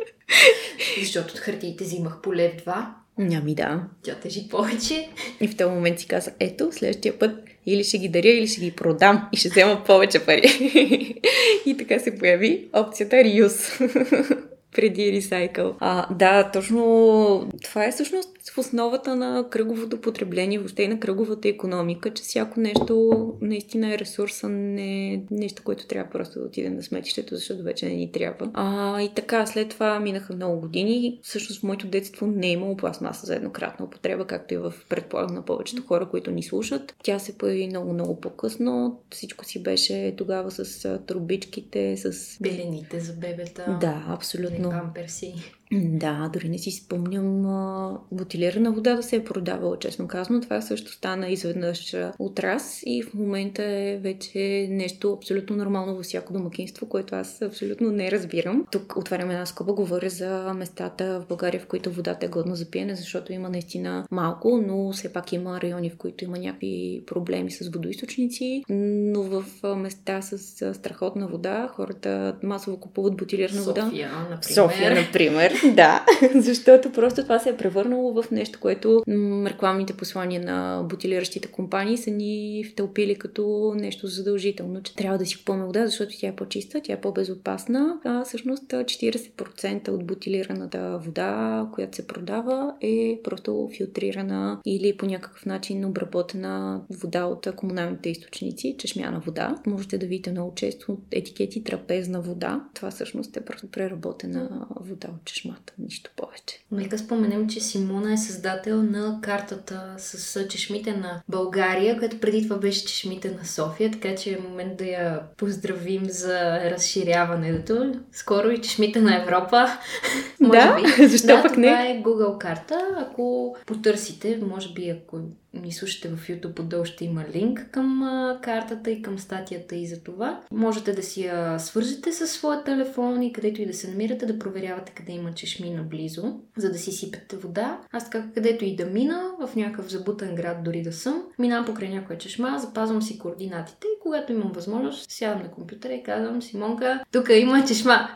Защото 0.99 1.33
от 1.33 1.39
хартиите 1.39 1.83
взимах 1.83 2.21
по 2.21 2.35
лев 2.35 2.55
два. 2.55 2.95
Нями 3.17 3.55
да. 3.55 3.83
Тя 4.03 4.15
тежи 4.15 4.49
повече. 4.49 5.09
И 5.41 5.47
в 5.47 5.57
този 5.57 5.69
момент 5.69 5.99
си 5.99 6.07
каза, 6.07 6.31
ето, 6.39 6.69
следващия 6.71 7.19
път 7.19 7.31
или 7.65 7.83
ще 7.83 7.97
ги 7.97 8.09
даря, 8.09 8.29
или 8.29 8.47
ще 8.47 8.61
ги 8.61 8.71
продам 8.71 9.29
и 9.33 9.37
ще 9.37 9.49
взема 9.49 9.83
повече 9.85 10.25
пари. 10.25 10.41
и 11.65 11.77
така 11.77 11.99
се 11.99 12.17
появи 12.17 12.67
опцията 12.73 13.15
Reuse 13.15 14.45
преди 14.75 15.11
ресайкъл. 15.11 15.75
А, 15.79 16.13
да, 16.13 16.51
точно 16.51 17.49
това 17.63 17.85
е 17.85 17.91
всъщност 17.91 18.34
в 18.51 18.57
основата 18.57 19.15
на 19.15 19.49
кръговото 19.49 20.01
потребление, 20.01 20.59
въобще 20.59 20.83
и 20.83 20.87
на 20.87 20.99
кръговата 20.99 21.47
економика, 21.47 22.13
че 22.13 22.23
всяко 22.23 22.59
нещо 22.59 23.33
наистина 23.41 23.93
е 23.93 23.97
ресурс, 23.97 24.43
а 24.43 24.49
не 24.49 25.23
нещо, 25.31 25.61
което 25.65 25.87
трябва 25.87 26.11
просто 26.11 26.39
да 26.39 26.45
отиде 26.45 26.69
на 26.69 26.83
сметището, 26.83 27.35
защото 27.35 27.63
вече 27.63 27.85
не 27.85 27.93
ни 27.93 28.11
трябва. 28.11 28.51
А, 28.53 29.01
и 29.01 29.09
така, 29.15 29.45
след 29.45 29.69
това 29.69 29.99
минаха 29.99 30.33
много 30.35 30.61
години. 30.61 31.19
Всъщност 31.23 31.59
в 31.59 31.63
моето 31.63 31.87
детство 31.87 32.27
не 32.27 32.47
е 32.47 32.51
имало 32.51 32.77
пластмаса 32.77 33.25
за 33.25 33.35
еднократна 33.35 33.85
употреба, 33.85 34.27
както 34.27 34.53
и 34.53 34.57
в 34.57 34.73
предполагам 34.89 35.35
на 35.35 35.45
повечето 35.45 35.83
хора, 35.87 36.09
които 36.09 36.31
ни 36.31 36.43
слушат. 36.43 36.95
Тя 37.03 37.19
се 37.19 37.37
появи 37.37 37.67
много-много 37.67 38.21
по-късно. 38.21 38.99
Всичко 39.11 39.45
си 39.45 39.63
беше 39.63 40.13
тогава 40.17 40.51
с 40.51 40.99
трубичките, 41.07 41.97
с... 41.97 42.37
Белените 42.41 42.99
за 42.99 43.13
бебета. 43.13 43.77
Да, 43.81 44.05
абсолютно. 44.07 44.69
Памперси. 44.69 45.33
Да, 45.71 46.29
дори 46.33 46.49
не 46.49 46.57
си 46.57 46.71
спомням 46.71 47.45
а, 47.45 47.97
бутилирана 48.11 48.71
вода 48.71 48.95
да 48.95 49.03
се 49.03 49.15
е 49.15 49.23
продавала, 49.23 49.79
честно 49.79 50.07
казано. 50.07 50.41
Това 50.41 50.61
също 50.61 50.91
стана 50.91 51.29
изведнъж 51.29 51.95
от 52.19 52.39
раз 52.39 52.83
и 52.85 53.03
в 53.03 53.13
момента 53.13 53.63
е 53.63 53.97
вече 53.97 54.67
нещо 54.69 55.13
абсолютно 55.13 55.55
нормално 55.55 55.95
във 55.95 56.05
всяко 56.05 56.33
домакинство, 56.33 56.89
което 56.89 57.15
аз 57.15 57.41
абсолютно 57.41 57.91
не 57.91 58.11
разбирам. 58.11 58.65
Тук 58.71 58.93
отварям 58.97 59.29
една 59.29 59.45
скоба, 59.45 59.73
говоря 59.73 60.09
за 60.09 60.53
местата 60.53 61.21
в 61.21 61.27
България, 61.27 61.61
в 61.61 61.67
които 61.67 61.91
водата 61.91 62.25
е 62.25 62.29
годна 62.29 62.55
за 62.55 62.71
пиене, 62.71 62.95
защото 62.95 63.33
има 63.33 63.49
наистина 63.49 64.05
малко, 64.11 64.63
но 64.67 64.91
все 64.91 65.13
пак 65.13 65.33
има 65.33 65.61
райони, 65.61 65.89
в 65.89 65.97
които 65.97 66.23
има 66.23 66.37
някакви 66.37 67.03
проблеми 67.05 67.51
с 67.51 67.69
водоисточници, 67.69 68.63
но 68.69 69.23
в 69.23 69.45
места 69.75 70.21
с 70.21 70.37
страхотна 70.73 71.27
вода 71.27 71.69
хората 71.75 72.35
масово 72.43 72.79
купуват 72.79 73.17
бутилирана 73.17 73.61
София, 73.61 73.83
вода. 73.83 74.27
Например. 74.29 74.53
София, 74.53 74.95
например. 74.95 75.54
Да, 75.75 76.05
защото 76.35 76.91
просто 76.91 77.21
това 77.21 77.39
се 77.39 77.49
е 77.49 77.57
превърнало 77.57 78.21
в 78.21 78.31
нещо, 78.31 78.59
което 78.59 79.03
рекламните 79.45 79.93
послания 79.93 80.41
на 80.41 80.83
бутилиращите 80.89 81.47
компании 81.47 81.97
са 81.97 82.11
ни 82.11 82.63
втълпили 82.71 83.15
като 83.15 83.73
нещо 83.77 84.07
задължително, 84.07 84.81
че 84.83 84.95
трябва 84.95 85.17
да 85.17 85.25
си 85.25 85.37
купуваме 85.37 85.65
вода, 85.65 85.87
защото 85.87 86.19
тя 86.19 86.27
е 86.27 86.35
по-чиста, 86.35 86.81
тя 86.83 86.93
е 86.93 87.01
по-безопасна. 87.01 87.99
А 88.05 88.23
всъщност 88.23 88.63
40% 88.63 89.89
от 89.89 90.05
бутилираната 90.05 90.99
вода, 91.03 91.67
която 91.73 91.95
се 91.95 92.07
продава, 92.07 92.73
е 92.81 93.19
просто 93.23 93.69
филтрирана 93.77 94.59
или 94.65 94.97
по 94.97 95.05
някакъв 95.05 95.45
начин 95.45 95.85
обработена 95.85 96.81
вода 97.01 97.25
от 97.25 97.47
комуналните 97.55 98.09
източници, 98.09 98.75
чешмяна 98.77 99.19
вода. 99.19 99.55
Можете 99.67 99.97
да 99.97 100.05
видите 100.05 100.31
много 100.31 100.55
често 100.55 100.97
етикети 101.11 101.63
трапезна 101.63 102.21
вода. 102.21 102.63
Това 102.73 102.91
всъщност 102.91 103.37
е 103.37 103.45
просто 103.45 103.67
преработена 103.71 104.67
вода 104.79 105.07
от 105.07 105.25
чешмяна 105.25 105.44
чешмата, 105.45 105.73
нищо 105.79 106.11
повече. 106.15 106.65
Нека 106.71 106.97
споменем, 106.97 107.49
че 107.49 107.59
Симона 107.59 108.13
е 108.13 108.17
създател 108.17 108.83
на 108.83 109.19
картата 109.21 109.95
с 109.97 110.47
чешмите 110.47 110.91
на 110.91 111.21
България, 111.29 111.97
която 111.97 112.19
преди 112.19 112.43
това 112.43 112.57
беше 112.57 112.85
чешмите 112.85 113.31
на 113.31 113.45
София, 113.45 113.91
така 113.91 114.15
че 114.15 114.33
е 114.33 114.41
момент 114.49 114.77
да 114.77 114.85
я 114.85 115.21
поздравим 115.37 116.05
за 116.05 116.59
разширяването. 116.71 117.93
Скоро 118.11 118.49
и 118.49 118.61
чешмите 118.61 119.01
на 119.01 119.21
Европа. 119.21 119.67
може 120.39 120.59
да, 120.59 120.75
би. 120.75 121.07
защо 121.07 121.27
да, 121.27 121.41
пък 121.41 121.57
не? 121.57 121.67
Това 121.67 121.85
е 121.85 122.01
Google 122.03 122.37
карта. 122.37 122.79
Ако 122.97 123.55
потърсите, 123.65 124.39
може 124.49 124.73
би 124.73 124.89
ако 124.89 125.19
ни 125.63 125.71
слушате 125.71 126.09
в 126.09 126.27
YouTube, 126.27 126.59
отдолу 126.59 126.85
ще 126.85 127.05
има 127.05 127.25
линк 127.33 127.67
към 127.71 128.01
картата 128.41 128.91
и 128.91 129.01
към 129.01 129.19
статията 129.19 129.75
и 129.75 129.87
за 129.87 130.03
това. 130.03 130.41
Можете 130.51 130.93
да 130.93 131.03
си 131.03 131.25
я 131.25 131.59
свържете 131.59 132.11
със 132.11 132.31
своя 132.31 132.63
телефон 132.63 133.21
и 133.21 133.33
където 133.33 133.61
и 133.61 133.65
да 133.65 133.73
се 133.73 133.91
намирате, 133.91 134.25
да 134.25 134.39
проверявате 134.39 134.91
къде 134.95 135.11
има 135.11 135.33
чешми 135.33 135.69
наблизо, 135.69 136.39
за 136.57 136.71
да 136.71 136.77
си 136.77 136.91
сипете 136.91 137.37
вода. 137.37 137.79
Аз 137.91 138.09
така 138.09 138.25
където 138.33 138.65
и 138.65 138.75
да 138.75 138.85
мина, 138.85 139.31
в 139.41 139.55
някакъв 139.55 139.91
забутен 139.91 140.35
град 140.35 140.63
дори 140.63 140.81
да 140.81 140.93
съм, 140.93 141.23
минавам 141.39 141.65
покрай 141.65 141.89
някоя 141.89 142.19
чешма, 142.19 142.57
запазвам 142.59 143.01
си 143.01 143.19
координатите 143.19 143.87
и 143.87 143.99
когато 144.01 144.31
имам 144.33 144.51
възможност, 144.51 145.11
сядам 145.11 145.41
на 145.41 145.51
компютъра 145.51 145.93
и 145.93 146.03
казвам, 146.03 146.41
Симонка, 146.41 147.03
тук 147.11 147.29
има 147.29 147.65
чешма. 147.65 148.09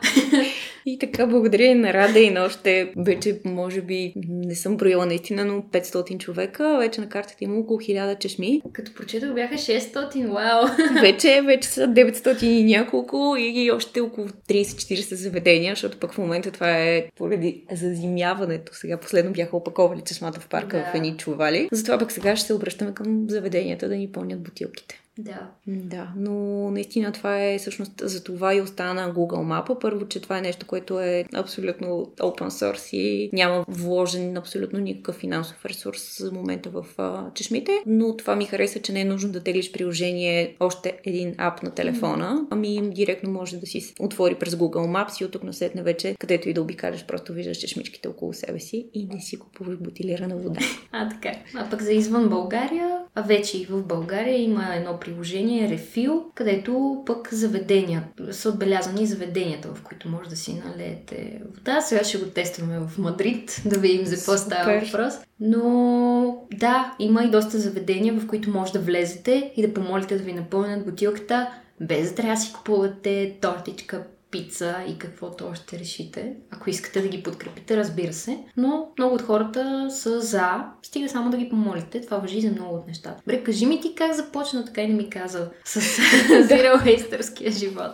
И 0.86 0.98
така, 0.98 1.26
благодаря 1.26 1.74
на 1.74 1.92
Рада 1.92 2.20
и 2.20 2.30
на 2.30 2.44
още, 2.44 2.92
вече, 2.96 3.40
може 3.44 3.80
би, 3.80 4.12
не 4.28 4.54
съм 4.54 4.76
броила 4.76 5.06
наистина, 5.06 5.44
но 5.44 5.62
500 5.62 6.18
човека. 6.18 6.78
Вече 6.78 7.00
на 7.00 7.08
картата 7.30 7.44
има 7.44 7.60
около 7.60 7.80
1000 7.80 8.18
чешми. 8.18 8.62
Като 8.72 8.94
прочетох 8.94 9.34
бяха 9.34 9.54
600, 9.54 10.26
вау! 10.26 10.66
Вече, 11.02 11.42
вече 11.46 11.68
са 11.68 11.80
900 11.88 12.42
и 12.42 12.64
няколко 12.64 13.36
и 13.38 13.70
още 13.70 14.00
около 14.00 14.28
30-40 14.28 15.14
заведения, 15.14 15.72
защото 15.72 15.98
пък 15.98 16.12
в 16.12 16.18
момента 16.18 16.50
това 16.50 16.78
е 16.78 17.06
поради 17.16 17.64
зазимяването. 17.72 18.74
Сега 18.74 18.96
последно 18.96 19.32
бяха 19.32 19.56
опаковали 19.56 20.00
чешмата 20.00 20.40
в 20.40 20.48
парка 20.48 20.76
да. 20.76 20.84
в 20.84 20.94
едни 20.94 21.16
чували. 21.16 21.68
Затова 21.72 21.98
пък 21.98 22.12
сега 22.12 22.36
ще 22.36 22.46
се 22.46 22.54
обръщаме 22.54 22.94
към 22.94 23.26
заведенията 23.28 23.88
да 23.88 23.96
ни 23.96 24.12
пълнят 24.12 24.42
бутилките. 24.42 24.99
Да. 25.18 25.50
Да, 25.66 26.12
но 26.16 26.34
наистина 26.70 27.12
това 27.12 27.44
е 27.44 27.58
всъщност 27.58 27.92
за 28.02 28.24
това 28.24 28.54
и 28.54 28.60
остана 28.60 29.14
Google 29.14 29.66
Mapa. 29.66 29.80
Първо, 29.80 30.08
че 30.08 30.20
това 30.20 30.38
е 30.38 30.42
нещо, 30.42 30.66
което 30.66 31.00
е 31.00 31.24
абсолютно 31.34 31.86
open 32.16 32.48
source 32.48 32.96
и 32.96 33.30
няма 33.32 33.64
вложен 33.68 34.36
абсолютно 34.36 34.78
никакъв 34.78 35.16
финансов 35.16 35.66
ресурс 35.66 36.18
за 36.18 36.32
момента 36.32 36.70
в 36.70 36.86
а, 36.98 37.32
чешмите. 37.34 37.72
Но 37.86 38.16
това 38.16 38.36
ми 38.36 38.44
хареса, 38.44 38.82
че 38.82 38.92
не 38.92 39.00
е 39.00 39.04
нужно 39.04 39.32
да 39.32 39.42
теглиш 39.42 39.72
приложение 39.72 40.56
още 40.60 41.00
един 41.04 41.34
ап 41.38 41.62
на 41.62 41.70
телефона, 41.70 42.46
ами 42.50 42.90
директно 42.90 43.30
може 43.30 43.56
да 43.56 43.66
си 43.66 43.94
отвори 44.00 44.34
през 44.34 44.54
Google 44.54 45.06
Maps 45.06 45.22
и 45.22 45.24
от 45.24 45.30
тук 45.30 45.42
на 45.42 45.52
сетне 45.52 45.82
вече, 45.82 46.16
където 46.18 46.48
и 46.48 46.52
да 46.54 46.62
обикаляш, 46.62 47.06
просто 47.06 47.32
виждаш 47.32 47.56
чешмичките 47.56 48.08
около 48.08 48.32
себе 48.32 48.60
си 48.60 48.88
и 48.94 49.06
не 49.06 49.20
си 49.20 49.38
купуваш 49.38 49.76
бутилирана 49.76 50.36
вода. 50.36 50.60
А, 50.92 51.08
така. 51.08 51.32
А 51.54 51.70
пък 51.70 51.82
за 51.82 51.92
извън 51.92 52.28
България, 52.28 52.99
а 53.14 53.22
вече 53.22 53.58
и 53.58 53.64
в 53.64 53.82
България 53.82 54.42
има 54.42 54.74
едно 54.74 55.00
приложение 55.00 55.78
Refill, 55.78 56.22
където 56.34 57.02
пък 57.06 57.34
заведения, 57.34 58.04
са 58.30 58.48
отбелязани 58.48 59.06
заведенията, 59.06 59.68
в 59.74 59.82
които 59.82 60.08
може 60.08 60.30
да 60.30 60.36
си 60.36 60.62
налеете 60.66 61.40
вода. 61.54 61.80
Сега 61.80 62.04
ще 62.04 62.18
го 62.18 62.26
тестваме 62.26 62.78
в 62.78 62.98
Мадрид, 62.98 63.62
да 63.64 63.78
видим 63.78 64.06
за 64.06 64.16
какво 64.16 64.36
става 64.36 64.80
въпрос. 64.80 65.14
Но 65.40 66.46
да, 66.54 66.94
има 66.98 67.24
и 67.24 67.30
доста 67.30 67.58
заведения, 67.58 68.14
в 68.14 68.26
които 68.26 68.50
може 68.50 68.72
да 68.72 68.78
влезете 68.78 69.52
и 69.56 69.66
да 69.66 69.74
помолите 69.74 70.16
да 70.16 70.22
ви 70.22 70.32
напълнят 70.32 70.84
бутилката, 70.84 71.50
без 71.80 72.10
да 72.10 72.14
трябва 72.14 72.34
да 72.34 72.40
си 72.40 72.52
купувате 72.52 73.36
тортичка, 73.40 74.04
пица 74.30 74.76
и 74.88 74.98
каквото 74.98 75.46
още 75.46 75.78
решите. 75.78 76.32
Ако 76.50 76.70
искате 76.70 77.02
да 77.02 77.08
ги 77.08 77.22
подкрепите, 77.22 77.76
разбира 77.76 78.12
се. 78.12 78.38
Но 78.56 78.88
много 78.98 79.14
от 79.14 79.22
хората 79.22 79.88
са 79.90 80.20
за. 80.20 80.64
Стига 80.82 81.08
само 81.08 81.30
да 81.30 81.36
ги 81.36 81.48
помолите. 81.48 82.00
Това 82.00 82.16
въжи 82.16 82.40
за 82.40 82.50
много 82.50 82.76
от 82.76 82.86
нещата. 82.86 83.22
Бре, 83.26 83.42
кажи 83.42 83.66
ми 83.66 83.80
ти 83.80 83.94
как 83.94 84.12
започна, 84.12 84.64
така 84.64 84.82
и 84.82 84.88
не 84.88 84.94
ми 84.94 85.10
каза 85.10 85.50
с 85.64 85.80
зиралхейстърския 86.48 87.52
живот. 87.52 87.92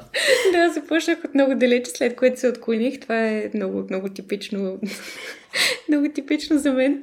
да, 0.52 0.72
започнах 0.72 1.18
от 1.24 1.34
много 1.34 1.54
далече, 1.54 1.90
след 1.90 2.16
което 2.16 2.40
се 2.40 2.48
отклоних. 2.48 3.00
Това 3.00 3.26
е 3.28 3.50
много, 3.54 3.86
много 3.90 4.08
типично 4.08 4.78
много 5.88 6.08
типично 6.14 6.58
за 6.58 6.72
мен. 6.72 7.02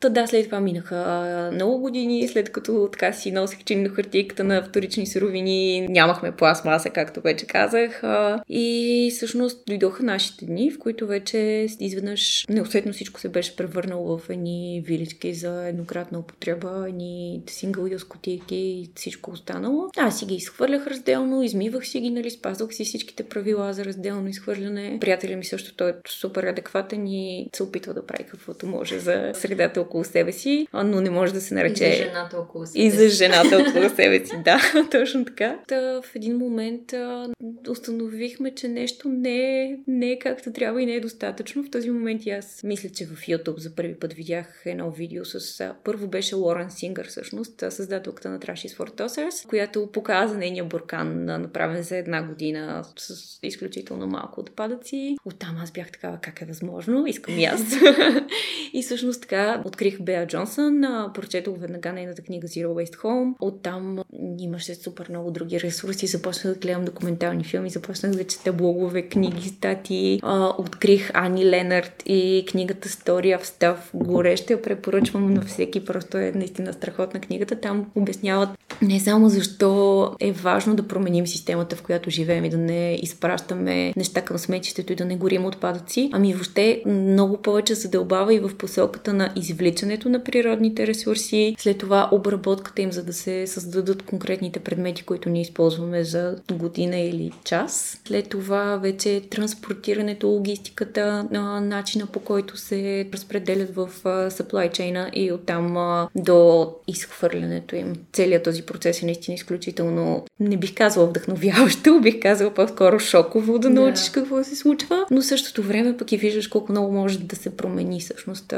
То 0.00 0.10
да, 0.10 0.26
след 0.26 0.44
това 0.44 0.60
минаха 0.60 1.50
много 1.54 1.78
години, 1.78 2.28
след 2.28 2.52
като 2.52 2.88
така 2.92 3.12
си 3.12 3.32
носих 3.32 3.64
чинно 3.64 3.90
хартийката 3.94 4.44
на 4.44 4.62
вторични 4.62 5.06
суровини, 5.06 5.88
нямахме 5.88 6.32
пластмаса, 6.32 6.90
както 6.90 7.20
вече 7.20 7.46
казах. 7.46 8.02
И 8.48 9.10
всъщност 9.16 9.62
дойдоха 9.66 10.02
нашите 10.02 10.46
дни, 10.46 10.70
в 10.70 10.78
които 10.78 11.06
вече 11.06 11.66
изведнъж 11.80 12.46
неусетно 12.48 12.92
всичко 12.92 13.20
се 13.20 13.28
беше 13.28 13.56
превърнало 13.56 14.18
в 14.18 14.30
едни 14.30 14.82
вилички 14.86 15.34
за 15.34 15.68
еднократна 15.68 16.18
употреба, 16.18 16.84
едни 16.88 17.42
сингъл 17.46 17.86
юз 17.86 18.04
кутийки 18.04 18.56
и 18.56 18.90
всичко 18.94 19.30
останало. 19.30 19.88
Аз 19.96 20.18
си 20.18 20.26
ги 20.26 20.34
изхвърлях 20.34 20.86
разделно, 20.86 21.42
измивах 21.42 21.86
си 21.86 22.00
ги, 22.00 22.10
нали, 22.10 22.30
спазвах 22.30 22.74
си 22.74 22.84
всичките 22.84 23.22
правила 23.22 23.72
за 23.72 23.84
разделно 23.84 24.28
изхвърляне. 24.28 24.98
Приятеля 25.00 25.36
ми 25.36 25.44
също 25.44 25.74
той 25.76 25.90
е 25.90 25.94
супер 26.08 26.42
адекватен 26.42 27.06
и 27.06 27.48
се 27.56 27.62
да 27.86 28.06
прави 28.06 28.24
каквото 28.24 28.66
може 28.66 28.98
за 28.98 29.30
средата 29.34 29.80
около 29.80 30.04
себе 30.04 30.32
си, 30.32 30.66
но 30.72 31.00
не 31.00 31.10
може 31.10 31.32
да 31.32 31.40
се 31.40 31.54
нарече... 31.54 31.84
И 31.84 31.90
за 31.90 32.04
жената 32.04 32.38
около 32.38 32.66
себе 32.66 32.80
си. 32.80 32.86
И 32.86 32.90
за 32.90 33.08
жената 33.08 33.56
около 33.68 33.88
себе 33.96 34.26
си, 34.26 34.32
да, 34.44 34.60
точно 34.90 35.24
така. 35.24 35.58
Та, 35.68 36.00
в 36.02 36.16
един 36.16 36.36
момент 36.36 36.92
а, 36.92 37.28
установихме, 37.68 38.54
че 38.54 38.68
нещо 38.68 39.08
не 39.08 39.62
е, 39.62 39.76
не 39.86 40.10
е 40.10 40.18
както 40.18 40.52
трябва 40.52 40.82
и 40.82 40.86
не 40.86 40.94
е 40.94 41.00
достатъчно. 41.00 41.64
В 41.64 41.70
този 41.70 41.90
момент 41.90 42.26
и 42.26 42.30
аз 42.30 42.62
мисля, 42.64 42.88
че 42.88 43.06
в 43.06 43.20
YouTube 43.20 43.58
за 43.58 43.74
първи 43.74 43.94
път 43.94 44.12
видях 44.12 44.62
едно 44.64 44.90
видео 44.90 45.24
с... 45.24 45.60
А, 45.60 45.74
първо 45.84 46.08
беше 46.08 46.34
Лорен 46.34 46.70
Сингър, 46.70 47.08
всъщност, 47.08 47.64
създателката 47.70 48.30
на 48.30 48.38
Trashes 48.38 48.76
for 48.76 49.00
Tossers, 49.00 49.48
която 49.48 49.88
показа 49.92 50.36
нейния 50.36 50.64
буркан, 50.64 51.24
направен 51.24 51.82
за 51.82 51.96
една 51.96 52.22
година 52.22 52.84
с 52.96 53.38
изключително 53.42 54.06
малко 54.06 54.40
отпадъци. 54.40 55.16
Оттам 55.24 55.56
аз 55.62 55.70
бях 55.70 55.92
такава, 55.92 56.18
как 56.22 56.42
е 56.42 56.44
възможно? 56.44 57.06
Искам 57.06 57.38
и 57.38 57.44
аз. 57.44 57.67
и 58.72 58.82
всъщност 58.82 59.20
така 59.20 59.62
открих 59.64 60.02
Беа 60.02 60.26
Джонсън, 60.26 60.84
прочетох 61.14 61.58
веднага 61.58 61.92
нейната 61.92 62.22
книга 62.22 62.48
Zero 62.48 62.66
Waste 62.66 62.96
Home. 62.96 63.34
Оттам 63.40 63.98
имаше 64.38 64.74
супер 64.74 65.06
много 65.10 65.30
други 65.30 65.60
ресурси. 65.60 66.06
Започнах 66.06 66.54
да 66.54 66.60
гледам 66.60 66.84
документални 66.84 67.44
филми, 67.44 67.70
започнах 67.70 68.12
да 68.12 68.24
чета 68.24 68.52
блогове, 68.52 69.02
книги, 69.02 69.48
статии. 69.48 70.20
открих 70.58 71.10
Ани 71.14 71.50
Ленард 71.50 72.02
и 72.06 72.44
книгата 72.48 72.88
Story 72.88 73.38
of 73.38 73.42
Stuff. 73.42 73.76
Горещо 73.94 74.52
я 74.52 74.62
препоръчвам 74.62 75.34
на 75.34 75.42
всеки. 75.42 75.84
Просто 75.84 76.18
е 76.18 76.32
наистина 76.34 76.72
страхотна 76.72 77.20
книгата. 77.20 77.56
Там 77.56 77.86
обясняват 77.94 78.50
не 78.82 79.00
само 79.00 79.28
защо 79.28 80.12
е 80.20 80.32
важно 80.32 80.76
да 80.76 80.88
променим 80.88 81.26
системата, 81.26 81.76
в 81.76 81.82
която 81.82 82.10
живеем 82.10 82.44
и 82.44 82.50
да 82.50 82.58
не 82.58 82.98
изпращаме 83.02 83.92
неща 83.96 84.22
към 84.22 84.38
сметището 84.38 84.92
и 84.92 84.96
да 84.96 85.04
не 85.04 85.16
горим 85.16 85.46
отпадъци, 85.46 86.10
ами 86.12 86.32
въобще 86.32 86.82
много 86.86 87.36
повече 87.48 87.74
задълбава 87.74 88.34
и 88.34 88.40
в 88.40 88.50
посоката 88.58 89.12
на 89.12 89.32
извличането 89.36 90.08
на 90.08 90.24
природните 90.24 90.86
ресурси, 90.86 91.54
след 91.58 91.78
това 91.78 92.08
обработката 92.12 92.82
им, 92.82 92.92
за 92.92 93.04
да 93.04 93.12
се 93.12 93.46
създадат 93.46 94.02
конкретните 94.02 94.60
предмети, 94.60 95.02
които 95.02 95.28
ние 95.28 95.42
използваме 95.42 96.04
за 96.04 96.36
година 96.52 96.96
или 96.96 97.32
час. 97.44 98.00
След 98.08 98.28
това 98.28 98.76
вече 98.76 99.22
транспортирането, 99.30 100.28
логистиката, 100.28 101.28
начина 101.62 102.06
по 102.06 102.20
който 102.20 102.56
се 102.56 103.08
разпределят 103.12 103.74
в 103.74 103.88
supply 104.04 104.70
chain 104.70 105.10
и 105.12 105.32
оттам 105.32 106.06
до 106.16 106.70
изхвърлянето 106.88 107.76
им. 107.76 107.92
Целият 108.12 108.44
този 108.44 108.62
процес 108.62 109.02
е 109.02 109.04
наистина 109.04 109.34
изключително, 109.34 110.24
не 110.40 110.56
бих 110.56 110.74
казала 110.74 111.06
вдъхновяващо, 111.06 112.00
бих 112.02 112.20
казала 112.22 112.54
по-скоро 112.54 112.98
шоково 112.98 113.58
да 113.58 113.70
научиш 113.70 114.04
yeah. 114.04 114.14
какво 114.14 114.44
се 114.44 114.56
случва, 114.56 115.06
но 115.10 115.22
същото 115.22 115.62
време 115.62 115.96
пък 115.96 116.12
и 116.12 116.16
виждаш 116.16 116.48
колко 116.48 116.72
много 116.72 116.92
може 116.92 117.18
да 117.18 117.37
се 117.38 117.56
промени 117.56 118.00
всъщност. 118.00 118.54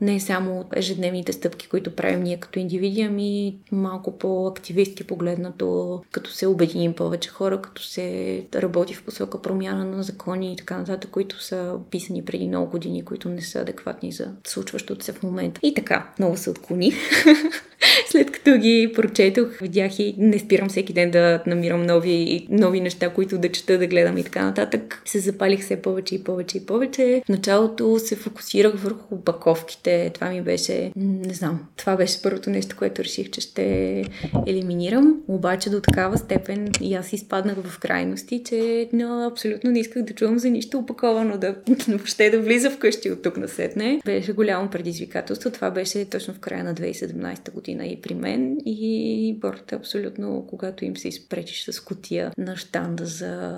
Не 0.00 0.20
само 0.20 0.64
ежедневните 0.72 1.32
стъпки, 1.32 1.68
които 1.68 1.96
правим 1.96 2.22
ние 2.22 2.36
като 2.36 2.58
индивиди, 2.58 3.02
ами 3.02 3.56
малко 3.72 4.18
по-активистки 4.18 5.04
погледнато, 5.04 6.02
като 6.12 6.30
се 6.30 6.46
обединим 6.46 6.92
повече 6.92 7.28
хора, 7.28 7.62
като 7.62 7.82
се 7.82 8.42
работи 8.54 8.94
в 8.94 9.04
посока 9.04 9.42
промяна 9.42 9.84
на 9.84 10.02
закони 10.02 10.52
и 10.52 10.56
така 10.56 10.78
нататък, 10.78 11.10
които 11.10 11.42
са 11.42 11.74
писани 11.90 12.24
преди 12.24 12.48
много 12.48 12.70
години, 12.70 13.04
които 13.04 13.28
не 13.28 13.42
са 13.42 13.60
адекватни 13.60 14.12
за 14.12 14.32
случващото 14.46 15.04
се 15.04 15.12
в 15.12 15.22
момента. 15.22 15.60
И 15.62 15.74
така, 15.74 16.12
много 16.18 16.36
се 16.36 16.50
отклоних. 16.50 16.94
След 18.10 18.30
като 18.32 18.56
ги 18.58 18.92
прочетох, 18.94 19.58
видях 19.60 19.98
и 19.98 20.14
не 20.18 20.38
спирам 20.38 20.68
всеки 20.68 20.92
ден 20.92 21.10
да 21.10 21.42
намирам 21.46 21.82
нови, 21.82 22.46
нови 22.50 22.80
неща, 22.80 23.10
които 23.10 23.38
да 23.38 23.52
чета, 23.52 23.78
да 23.78 23.86
гледам 23.86 24.18
и 24.18 24.24
така 24.24 24.44
нататък. 24.44 25.02
Се 25.04 25.18
запалих 25.18 25.60
все 25.60 25.82
повече 25.82 26.14
и 26.14 26.24
повече 26.24 26.58
и 26.58 26.66
повече. 26.66 27.22
В 27.26 27.28
началото 27.28 27.98
се 27.98 28.15
фокусирах 28.16 28.74
върху 28.76 29.14
опаковките. 29.14 30.10
Това 30.14 30.28
ми 30.28 30.42
беше, 30.42 30.92
не 30.96 31.34
знам, 31.34 31.60
това 31.76 31.96
беше 31.96 32.22
първото 32.22 32.50
нещо, 32.50 32.76
което 32.78 33.04
реших, 33.04 33.30
че 33.30 33.40
ще 33.40 34.04
елиминирам. 34.46 35.20
Обаче 35.28 35.70
до 35.70 35.80
такава 35.80 36.18
степен 36.18 36.68
и 36.80 36.94
аз 36.94 37.12
изпаднах 37.12 37.56
в 37.64 37.78
крайности, 37.78 38.42
че 38.44 38.88
но, 38.92 39.26
абсолютно 39.32 39.70
не 39.70 39.80
исках 39.80 40.02
да 40.02 40.14
чувам 40.14 40.38
за 40.38 40.50
нищо 40.50 40.78
опаковано, 40.78 41.38
да 41.38 41.56
въобще 41.88 42.30
да 42.30 42.40
влиза 42.40 42.70
вкъщи 42.70 43.10
от 43.10 43.22
тук 43.22 43.36
на 43.36 43.48
сетне. 43.48 44.00
Беше 44.04 44.32
голямо 44.32 44.70
предизвикателство. 44.70 45.50
Това 45.50 45.70
беше 45.70 46.04
точно 46.04 46.34
в 46.34 46.38
края 46.38 46.64
на 46.64 46.74
2017 46.74 47.52
година 47.52 47.86
и 47.86 48.00
при 48.00 48.14
мен. 48.14 48.56
И 48.66 49.38
хората 49.42 49.76
абсолютно, 49.76 50.46
когато 50.48 50.84
им 50.84 50.96
се 50.96 51.08
изпречиш 51.08 51.64
с 51.70 51.80
котия 51.80 52.32
на 52.38 52.56
штанда 52.56 53.06
за 53.06 53.56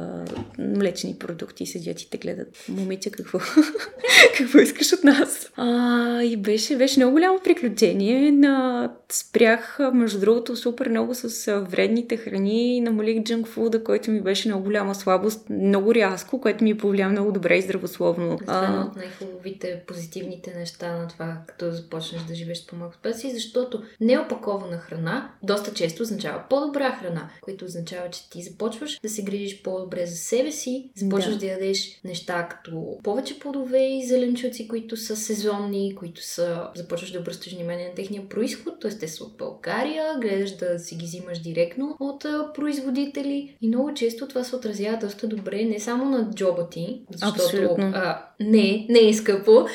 млечни 0.58 1.16
продукти, 1.18 1.66
седят 1.66 2.00
и 2.00 2.10
те 2.10 2.18
гледат. 2.18 2.64
Момиче, 2.68 3.10
какво, 3.10 3.38
какво 4.48 4.58
искаш 4.58 4.92
от 4.92 5.04
нас? 5.04 5.50
А, 5.56 6.22
и 6.22 6.36
беше, 6.36 6.76
беше 6.76 7.00
много 7.00 7.12
голямо 7.12 7.40
приключение. 7.44 8.32
На... 8.32 8.90
Спрях, 9.12 9.78
между 9.92 10.20
другото, 10.20 10.56
супер 10.56 10.88
много 10.88 11.14
с 11.14 11.60
вредните 11.60 12.16
храни. 12.16 12.80
Намалих 12.80 13.22
джанк 13.22 13.46
фуда, 13.46 13.84
който 13.84 14.10
ми 14.10 14.20
беше 14.20 14.48
много 14.48 14.64
голяма 14.64 14.94
слабост, 14.94 15.50
много 15.50 15.94
рязко, 15.94 16.40
което 16.40 16.64
ми 16.64 16.78
повлия 16.78 17.08
много 17.08 17.32
добре 17.32 17.56
и 17.56 17.62
здравословно. 17.62 18.38
Това 18.38 18.66
е 18.66 18.78
от 18.78 18.96
най-хубавите, 18.96 19.82
позитивните 19.86 20.54
неща 20.58 20.96
на 20.96 21.08
това, 21.08 21.36
като 21.46 21.70
започнеш 21.70 22.22
да 22.22 22.34
живееш 22.34 22.66
по-малко 22.66 22.94
спеси, 22.94 23.30
защото 23.30 23.82
неопакована 24.00 24.78
храна 24.78 25.30
доста 25.42 25.74
често 25.74 26.02
означава 26.02 26.42
по-добра 26.50 26.92
храна, 26.92 27.30
което 27.40 27.64
означава, 27.64 28.10
че 28.10 28.30
ти 28.30 28.42
започваш 28.42 28.98
да 29.02 29.08
се 29.08 29.22
грижиш 29.22 29.62
по-добре 29.62 30.06
за 30.06 30.16
себе 30.16 30.52
си, 30.52 30.90
започваш 30.96 31.34
да, 31.34 31.40
да 31.40 31.46
ядеш 31.46 32.00
неща 32.04 32.48
като 32.48 32.98
повече 33.02 33.38
плодове 33.38 33.78
и 33.78 34.06
зеленчуци, 34.06 34.37
които 34.68 34.96
са 34.96 35.16
сезонни, 35.16 35.94
които 35.94 36.24
са... 36.24 36.68
започваш 36.74 37.10
да 37.10 37.18
обръщаш 37.18 37.54
внимание 37.54 37.88
на 37.88 37.94
техния 37.94 38.28
происход, 38.28 38.80
т.е. 38.80 38.90
те 38.90 39.08
са 39.08 39.24
от 39.24 39.36
България, 39.36 40.18
гледаш 40.20 40.56
да 40.56 40.78
си 40.78 40.96
ги 40.96 41.04
взимаш 41.04 41.38
директно 41.38 41.96
от 42.00 42.24
производители 42.54 43.56
и 43.60 43.68
много 43.68 43.94
често 43.94 44.28
това 44.28 44.44
се 44.44 44.56
отразява 44.56 44.98
доста 44.98 45.28
добре 45.28 45.64
не 45.64 45.80
само 45.80 46.04
на 46.04 46.30
джоба 46.34 46.68
ти, 46.68 47.02
защото 47.12 47.76
а, 47.78 48.26
не, 48.40 48.86
не 48.88 49.08
е 49.08 49.14
скъпо. 49.14 49.66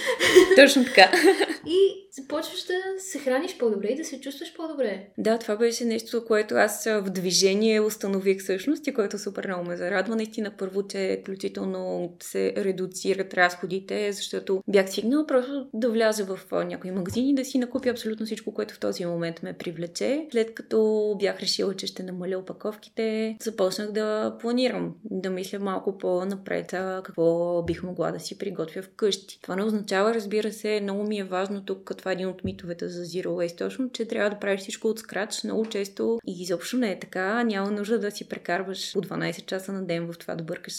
Точно 0.55 0.85
така. 0.85 1.11
и 1.67 2.02
започваш 2.21 2.63
да 2.63 2.73
се 2.97 3.19
храниш 3.19 3.57
по-добре 3.57 3.87
и 3.87 3.95
да 3.95 4.05
се 4.05 4.19
чувстваш 4.19 4.53
по-добре. 4.55 5.07
Да, 5.17 5.39
това 5.39 5.55
беше 5.55 5.85
нещо, 5.85 6.25
което 6.25 6.55
аз 6.55 6.83
в 6.83 7.09
движение 7.09 7.81
установих 7.81 8.39
всъщност 8.39 8.87
и 8.87 8.93
което 8.93 9.19
супер 9.19 9.47
много 9.47 9.69
ме 9.69 9.77
зарадва. 9.77 10.15
Наистина 10.15 10.51
първо, 10.57 10.87
че 10.87 11.19
включително 11.21 12.13
се 12.23 12.53
редуцират 12.57 13.33
разходите, 13.33 14.11
защото 14.11 14.63
бях 14.67 14.89
стигнала 14.89 15.27
просто 15.27 15.67
да 15.73 15.89
вляза 15.89 16.25
в 16.25 16.39
някои 16.65 16.91
магазини 16.91 17.35
да 17.35 17.45
си 17.45 17.57
накупя 17.57 17.89
абсолютно 17.89 18.25
всичко, 18.25 18.53
което 18.53 18.73
в 18.73 18.79
този 18.79 19.05
момент 19.05 19.43
ме 19.43 19.53
привлече. 19.53 20.27
След 20.31 20.53
като 20.53 21.15
бях 21.19 21.39
решила, 21.39 21.75
че 21.75 21.87
ще 21.87 22.03
намаля 22.03 22.37
опаковките, 22.37 23.37
започнах 23.41 23.91
да 23.91 24.37
планирам, 24.39 24.95
да 25.03 25.29
мисля 25.29 25.59
малко 25.59 25.97
по-напред 25.97 26.67
какво 27.03 27.61
бих 27.63 27.83
могла 27.83 28.11
да 28.11 28.19
си 28.19 28.37
приготвя 28.37 28.81
вкъщи. 28.81 29.39
Това 29.41 29.55
не 29.55 29.63
означава, 29.63 30.13
разбира 30.13 30.51
се, 30.51 30.79
много 30.81 31.03
ми 31.03 31.19
е 31.19 31.23
важно 31.23 31.65
тук, 31.65 31.83
като 31.83 32.02
това 32.03 32.11
е 32.11 32.13
един 32.13 32.27
от 32.27 32.43
митовете 32.43 32.87
за 32.87 33.05
Zero 33.05 33.27
Waste, 33.27 33.57
точно, 33.57 33.89
че 33.89 34.05
трябва 34.05 34.29
да 34.29 34.39
правиш 34.39 34.61
всичко 34.61 34.87
от 34.87 34.99
скрач 34.99 35.43
много 35.43 35.65
често 35.65 36.19
и 36.27 36.41
изобщо 36.41 36.77
не 36.77 36.91
е 36.91 36.99
така. 36.99 37.43
Няма 37.43 37.71
нужда 37.71 37.99
да 37.99 38.11
си 38.11 38.29
прекарваш 38.29 38.93
по 38.93 39.01
12 39.01 39.45
часа 39.45 39.73
на 39.73 39.85
ден 39.85 40.11
в 40.11 40.17
това 40.17 40.35
да 40.35 40.43
бъркаш 40.43 40.73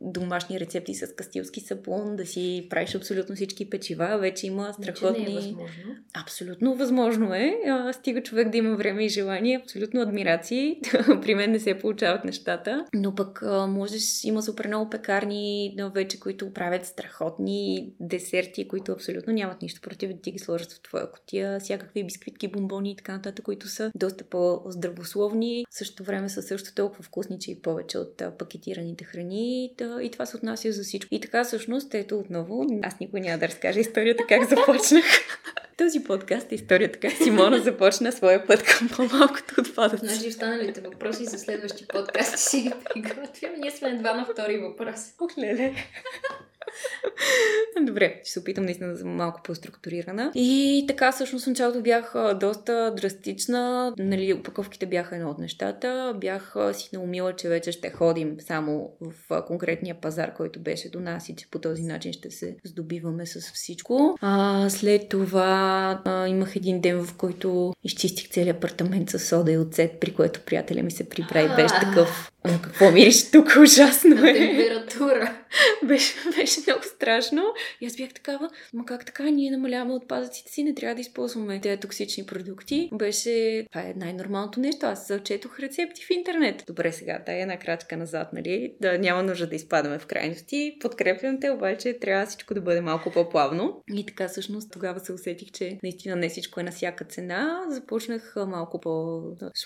домашни 0.00 0.60
рецепти 0.60 0.94
с 0.94 1.14
кастилски 1.14 1.60
сапун, 1.60 2.16
да 2.16 2.26
си 2.26 2.66
правиш 2.70 2.94
абсолютно 2.94 3.34
всички 3.34 3.70
печива. 3.70 4.18
Вече 4.18 4.46
има 4.46 4.72
страхотни... 4.72 5.24
Не 5.24 5.30
е 5.30 5.34
възможно. 5.34 5.96
Абсолютно 6.14 6.76
възможно 6.76 7.34
е. 7.34 7.54
А, 7.66 7.92
стига 7.92 8.22
човек 8.22 8.48
да 8.48 8.56
има 8.56 8.76
време 8.76 9.04
и 9.04 9.08
желание. 9.08 9.60
Абсолютно 9.62 10.00
адмирации. 10.00 10.80
При 11.22 11.34
мен 11.34 11.50
не 11.50 11.60
се 11.60 11.78
получават 11.78 12.24
нещата. 12.24 12.84
Но 12.94 13.14
пък 13.14 13.42
а, 13.42 13.66
можеш, 13.66 14.24
има 14.24 14.42
супер 14.42 14.66
много 14.66 14.90
пекарни 14.90 15.76
вече, 15.94 16.20
които 16.20 16.52
правят 16.52 16.86
страхотни 16.86 17.92
десерти, 18.00 18.68
които 18.68 18.92
абсолютно 18.92 19.32
нямат 19.32 19.62
нищо 19.62 19.80
против 19.80 20.12
да 20.12 20.20
ти 20.20 20.32
ги 20.32 20.38
сложат 20.38 20.65
в 20.74 20.80
твоя 20.80 21.10
котия, 21.10 21.60
всякакви 21.60 22.04
бисквитки, 22.04 22.48
бомбони 22.48 22.90
и 22.90 22.96
така 22.96 23.12
нататък, 23.12 23.44
които 23.44 23.68
са 23.68 23.92
доста 23.94 24.24
по-здравословни, 24.24 25.66
в 25.70 25.74
същото 25.74 26.04
време 26.04 26.28
са 26.28 26.42
също 26.42 26.74
толкова 26.74 27.02
вкусни, 27.02 27.38
че 27.38 27.50
и 27.50 27.62
повече 27.62 27.98
от 27.98 28.22
пакетираните 28.38 29.04
храни. 29.04 29.74
Да, 29.78 29.98
и 30.02 30.10
това 30.10 30.26
се 30.26 30.36
отнася 30.36 30.72
за 30.72 30.82
всичко. 30.82 31.14
И 31.14 31.20
така 31.20 31.44
всъщност, 31.44 31.94
ето 31.94 32.18
отново, 32.18 32.66
аз 32.82 33.00
никой 33.00 33.20
няма 33.20 33.38
да 33.38 33.48
разкажа 33.48 33.80
историята 33.80 34.24
как 34.28 34.48
започнах. 34.48 35.04
Този 35.76 36.04
подкаст 36.04 36.52
е 36.52 36.54
историята 36.54 36.98
как 36.98 37.12
Симона 37.12 37.58
започна 37.58 38.12
своя 38.12 38.46
път 38.46 38.62
към 38.62 38.88
по-малкото 38.88 39.60
отпадъци. 39.60 40.06
Значи 40.06 40.28
останалите 40.28 40.80
въпроси 40.80 41.24
за 41.24 41.38
следващи 41.38 41.86
подкасти 41.88 42.42
си 42.42 42.60
ги 42.60 42.72
приготвям. 42.84 43.52
Ние 43.58 43.70
сме 43.70 43.88
едва 43.88 44.14
на 44.14 44.24
втори 44.24 44.58
въпрос. 44.58 45.00
Ох, 45.20 45.38
леле. 45.38 45.74
Добре, 47.80 48.20
ще 48.22 48.32
се 48.32 48.40
опитам 48.40 48.64
наистина 48.64 48.92
да 48.92 48.98
съм 48.98 49.16
малко 49.16 49.40
по-структурирана. 49.44 50.32
И 50.34 50.84
така, 50.88 51.12
всъщност, 51.12 51.44
в 51.44 51.48
началото 51.48 51.82
бях 51.82 52.14
доста 52.40 52.94
драстична. 52.96 53.92
Нали, 53.98 54.34
упаковките 54.34 54.86
бяха 54.86 55.16
едно 55.16 55.30
от 55.30 55.38
нещата. 55.38 56.14
Бях 56.20 56.56
си 56.72 56.90
наумила, 56.92 57.32
че 57.36 57.48
вече 57.48 57.72
ще 57.72 57.90
ходим 57.90 58.36
само 58.40 58.92
в 59.00 59.42
конкретния 59.46 59.94
пазар, 60.00 60.34
който 60.34 60.60
беше 60.60 60.90
до 60.90 61.00
нас 61.00 61.28
и 61.28 61.36
че 61.36 61.50
по 61.50 61.58
този 61.58 61.82
начин 61.82 62.12
ще 62.12 62.30
се 62.30 62.56
здобиваме 62.64 63.26
с 63.26 63.40
всичко. 63.40 64.16
А, 64.20 64.70
след 64.70 65.08
това 65.08 66.02
а, 66.04 66.28
имах 66.28 66.56
един 66.56 66.80
ден, 66.80 67.04
в 67.04 67.16
който 67.16 67.72
изчистих 67.84 68.28
целият 68.28 68.56
апартамент 68.56 69.10
с 69.10 69.18
сода 69.18 69.52
и 69.52 69.58
оцет, 69.58 70.00
при 70.00 70.14
което 70.14 70.40
приятеля 70.40 70.82
ми 70.82 70.90
се 70.90 71.08
прибра 71.08 71.40
и 71.40 71.56
беше 71.56 71.74
такъв 71.80 72.32
Ама 72.48 72.62
какво 72.62 72.90
мириш 72.90 73.30
тук? 73.30 73.56
Ужасно 73.62 74.26
е. 74.26 74.34
Температура. 74.34 75.36
беше, 75.88 76.14
беше 76.36 76.60
много 76.66 76.82
страшно. 76.82 77.42
И 77.80 77.86
аз 77.86 77.96
бях 77.96 78.14
такава, 78.14 78.50
ма 78.74 78.84
как 78.86 79.06
така, 79.06 79.22
ние 79.24 79.50
намаляваме 79.50 79.94
отпадъците 79.94 80.52
си, 80.52 80.64
не 80.64 80.74
трябва 80.74 80.94
да 80.94 81.00
използваме 81.00 81.60
тези 81.60 81.80
токсични 81.80 82.26
продукти. 82.26 82.90
Беше, 82.92 83.66
това 83.72 83.80
е 83.80 83.94
най-нормалното 83.96 84.60
нещо. 84.60 84.86
Аз 84.86 85.08
зачетох 85.08 85.60
рецепти 85.60 86.04
в 86.04 86.10
интернет. 86.10 86.64
Добре, 86.66 86.92
сега, 86.92 87.22
дай 87.26 87.42
една 87.42 87.58
крачка 87.58 87.96
назад, 87.96 88.28
нали? 88.32 88.74
Да 88.80 88.98
няма 88.98 89.22
нужда 89.22 89.46
да 89.46 89.56
изпадаме 89.56 89.98
в 89.98 90.06
крайности. 90.06 90.76
Подкрепям 90.80 91.40
те, 91.40 91.50
обаче 91.50 91.98
трябва 92.00 92.26
всичко 92.26 92.54
да 92.54 92.60
бъде 92.60 92.80
малко 92.80 93.10
по-плавно. 93.10 93.82
И 93.94 94.06
така, 94.06 94.28
всъщност, 94.28 94.72
тогава 94.72 95.00
се 95.00 95.12
усетих, 95.12 95.50
че 95.50 95.78
наистина 95.82 96.16
не 96.16 96.28
всичко 96.28 96.60
е 96.60 96.62
на 96.62 96.70
всяка 96.70 97.04
цена. 97.04 97.64
Започнах 97.68 98.34
малко 98.36 98.80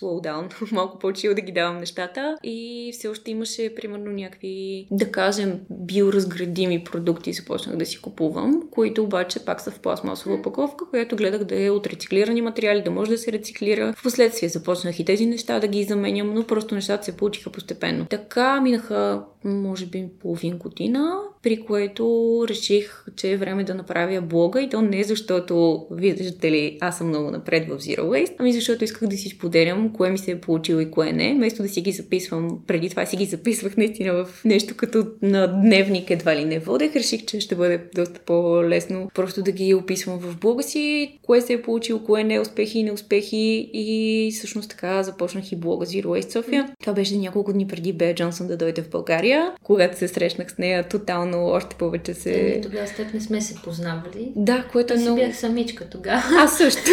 down, 0.01 0.73
малко 0.73 0.99
по-чил 0.99 1.35
да 1.35 1.41
ги 1.41 1.53
давам 1.53 1.79
нещата. 1.79 2.37
И 2.43 2.70
и 2.71 2.93
все 2.93 3.09
още 3.09 3.31
имаше, 3.31 3.75
примерно, 3.75 4.13
някакви, 4.13 4.87
да 4.91 5.13
кажем, 5.13 5.61
биоразградими 5.71 6.85
продукти, 6.85 7.33
започнах 7.33 7.77
да 7.77 7.87
си 7.87 8.01
купувам, 8.01 8.63
които 8.71 9.03
обаче 9.03 9.45
пак 9.45 9.61
са 9.61 9.71
в 9.71 9.79
пластмасова 9.79 10.35
упаковка, 10.35 10.91
която 10.91 11.17
гледах 11.17 11.45
да 11.45 11.65
е 11.65 11.71
от 11.71 11.87
рециклирани 11.87 12.43
материали, 12.43 12.83
да 12.83 12.91
може 12.91 13.11
да 13.11 13.19
се 13.19 13.33
рециклира. 13.33 13.95
Впоследствие 13.97 14.49
започнах 14.49 14.99
и 14.99 15.05
тези 15.05 15.27
неща 15.27 15.61
да 15.61 15.69
ги 15.69 15.85
заменям, 15.85 16.35
но 16.35 16.47
просто 16.47 16.75
нещата 16.75 17.05
се 17.05 17.17
получиха 17.17 17.51
постепенно. 17.51 18.07
Така 18.11 18.61
минаха, 18.61 19.23
може 19.45 19.87
би, 19.87 20.09
половин 20.21 20.59
година 20.59 21.21
при 21.43 21.61
което 21.61 22.45
реших, 22.49 23.05
че 23.17 23.33
е 23.33 23.37
време 23.37 23.65
да 23.65 23.75
направя 23.75 24.21
блога 24.21 24.63
и 24.63 24.69
то 24.69 24.83
не 24.83 25.05
защото, 25.05 25.87
виждате 25.91 26.51
ли, 26.51 26.79
аз 26.81 26.99
съм 26.99 27.09
много 27.09 27.31
напред 27.31 27.69
в 27.69 27.79
Zero 27.79 28.01
Waste, 28.01 28.35
ами 28.39 28.53
защото 28.53 28.85
исках 28.85 29.09
да 29.09 29.17
си 29.17 29.29
споделям 29.29 29.93
кое 29.93 30.11
ми 30.11 30.19
се 30.19 30.31
е 30.31 30.41
получило 30.41 30.81
и 30.81 30.91
кое 30.91 31.13
не, 31.13 31.35
вместо 31.35 31.63
да 31.63 31.69
си 31.69 31.81
ги 31.81 31.93
записвам. 31.93 32.59
Преди 32.67 32.91
това 32.91 33.07
си 33.07 33.17
ги 33.17 33.25
записвах 33.25 33.77
наистина 33.77 34.25
в 34.25 34.45
нещо 34.45 34.75
като 34.77 35.07
на 35.23 35.47
дневник 35.47 36.11
едва 36.11 36.37
ли 36.37 36.45
не 36.45 36.59
водех. 36.59 36.97
Реших, 36.97 37.25
че 37.25 37.41
ще 37.41 37.55
бъде 37.55 37.81
доста 37.95 38.21
по-лесно 38.21 39.11
просто 39.15 39.43
да 39.43 39.53
ги 39.53 39.75
описвам 39.75 40.19
в 40.19 40.39
блога 40.39 40.63
си, 40.63 41.19
кое 41.23 41.41
се 41.41 41.53
е 41.53 41.63
получило, 41.63 42.01
кое 42.01 42.25
не, 42.25 42.41
успехи 42.41 42.79
и 42.79 42.83
неуспехи 42.83 43.71
и 43.73 44.31
всъщност 44.35 44.71
така 44.71 45.03
започнах 45.03 45.53
и 45.53 45.57
блога 45.57 45.87
Zero 45.87 46.07
Waste 46.07 46.33
София. 46.33 46.75
Това 46.81 46.93
беше 46.93 47.17
няколко 47.17 47.53
дни 47.53 47.67
преди 47.67 47.93
Бея 47.93 48.15
Джонсън 48.15 48.47
да 48.47 48.57
дойде 48.57 48.83
в 48.83 48.91
България, 48.91 49.30
когато 49.63 49.99
се 49.99 50.09
срещнах 50.09 50.53
с 50.53 50.59
нея 50.59 50.89
тотално 50.89 51.47
още 51.47 51.77
повече 51.77 52.15
се... 52.15 52.33
Е, 52.33 52.61
тогава 52.61 52.87
с 52.87 52.97
теб 52.97 53.15
не 53.15 53.21
сме 53.21 53.41
се 53.41 53.55
познавали. 53.63 54.33
Да, 54.37 54.69
което 54.73 54.95
е 54.95 54.97
много... 54.97 55.17
бях 55.17 55.37
самичка 55.37 55.89
тогава. 55.91 56.23
Аз 56.39 56.59
също. 56.59 56.91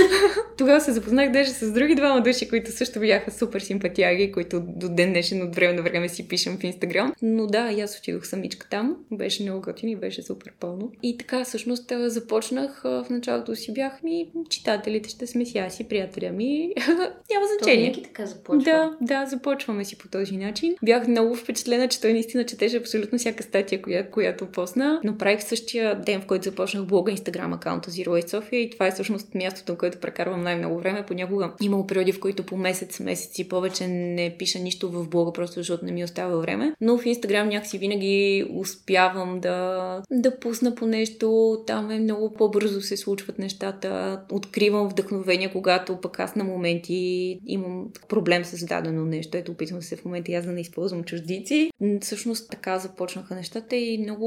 тогава 0.57 0.81
се 0.81 0.91
запознах 0.91 1.31
даже 1.31 1.49
с 1.49 1.71
други 1.71 1.95
двама 1.95 2.21
души, 2.21 2.49
които 2.49 2.71
също 2.71 2.99
бяха 2.99 3.31
супер 3.31 3.59
симпатияги, 3.59 4.31
които 4.31 4.63
до 4.67 4.89
ден 4.89 5.09
днешен 5.09 5.41
от 5.41 5.55
време 5.55 5.73
на 5.73 5.81
време 5.81 6.09
си 6.09 6.27
пишем 6.27 6.57
в 6.57 6.63
Инстаграм. 6.63 7.13
Но 7.21 7.47
да, 7.47 7.71
и 7.71 7.81
аз 7.81 7.97
отидох 7.97 8.27
самичка 8.27 8.67
там. 8.69 8.95
Беше 9.11 9.43
много 9.43 9.61
готин 9.61 9.89
и 9.89 9.95
беше 9.95 10.21
супер 10.21 10.51
пълно. 10.59 10.91
И 11.03 11.17
така, 11.17 11.43
всъщност, 11.43 11.91
започнах 12.05 12.81
в 12.83 13.05
началото 13.09 13.55
си 13.55 13.73
бях 13.73 14.03
ми, 14.03 14.29
читателите 14.49 15.09
ще 15.09 15.27
сме 15.27 15.45
си, 15.45 15.57
аз 15.57 15.79
и 15.79 15.83
приятеля 15.83 16.31
ми. 16.31 16.73
Няма 17.31 17.45
значение. 17.59 17.91
То 17.91 18.01
така 18.01 18.25
започва. 18.25 18.63
Да, 18.63 18.97
да, 19.01 19.25
започваме 19.25 19.85
си 19.85 19.97
по 19.97 20.07
този 20.07 20.37
начин. 20.37 20.75
Бях 20.83 21.07
много 21.07 21.35
впечатлена, 21.35 21.87
че 21.87 22.01
той 22.01 22.13
наистина 22.27 22.45
четеше 22.45 22.77
абсолютно 22.77 23.17
всяка 23.17 23.43
статия, 23.43 23.81
която, 23.81 24.11
която 24.11 24.45
посна. 24.45 25.01
Направих 25.03 25.43
същия 25.43 26.01
ден, 26.01 26.21
в 26.21 26.25
който 26.25 26.43
започнах 26.43 26.85
блога 26.85 27.11
Инстаграм 27.11 27.53
акаунта 27.53 27.91
Zero 27.91 28.07
Waste 28.07 28.39
Sofia 28.39 28.55
и 28.55 28.69
това 28.69 28.87
е 28.87 28.91
всъщност 28.91 29.35
мястото, 29.35 29.73
в 29.73 29.77
което 29.77 29.99
прекарвам 29.99 30.43
най-много 30.43 30.79
време. 30.79 31.05
Понякога 31.07 31.51
имало 31.61 31.87
периоди, 31.87 32.11
в 32.11 32.19
които 32.19 32.43
по 32.43 32.57
месец, 32.57 32.99
месец 32.99 33.39
и 33.39 33.49
повече 33.49 33.87
не 33.87 34.35
пиша 34.39 34.59
нищо 34.59 34.91
в 34.91 35.09
блога, 35.09 35.33
просто 35.33 35.59
защото 35.59 35.85
не 35.85 35.91
ми 35.91 36.03
остава 36.03 36.37
време. 36.37 36.73
Но 36.81 36.97
в 36.97 37.05
Инстаграм 37.05 37.49
някакси 37.49 37.77
винаги 37.77 38.45
успявам 38.53 39.39
да, 39.39 40.01
да 40.11 40.39
пусна 40.39 40.75
по 40.75 40.85
нещо. 40.85 41.57
Там 41.67 41.91
е 41.91 41.99
много 41.99 42.33
по-бързо 42.33 42.81
се 42.81 42.97
случват 42.97 43.39
нещата. 43.39 44.21
Откривам 44.31 44.89
вдъхновение, 44.89 45.51
когато 45.51 45.97
пък 46.01 46.19
аз 46.19 46.35
на 46.35 46.43
моменти 46.43 47.39
имам 47.47 47.87
проблем 48.09 48.45
с 48.45 48.65
дадено 48.65 49.05
нещо. 49.05 49.37
Ето, 49.37 49.51
опитвам 49.51 49.81
се 49.81 49.95
в 49.95 50.05
момента 50.05 50.31
аз 50.31 50.45
да 50.45 50.51
не 50.51 50.61
използвам 50.61 51.03
чуждици. 51.03 51.71
Всъщност 52.17 52.49
така 52.49 52.79
започнаха 52.79 53.35
нещата 53.35 53.75
и 53.75 53.97
много 53.97 54.25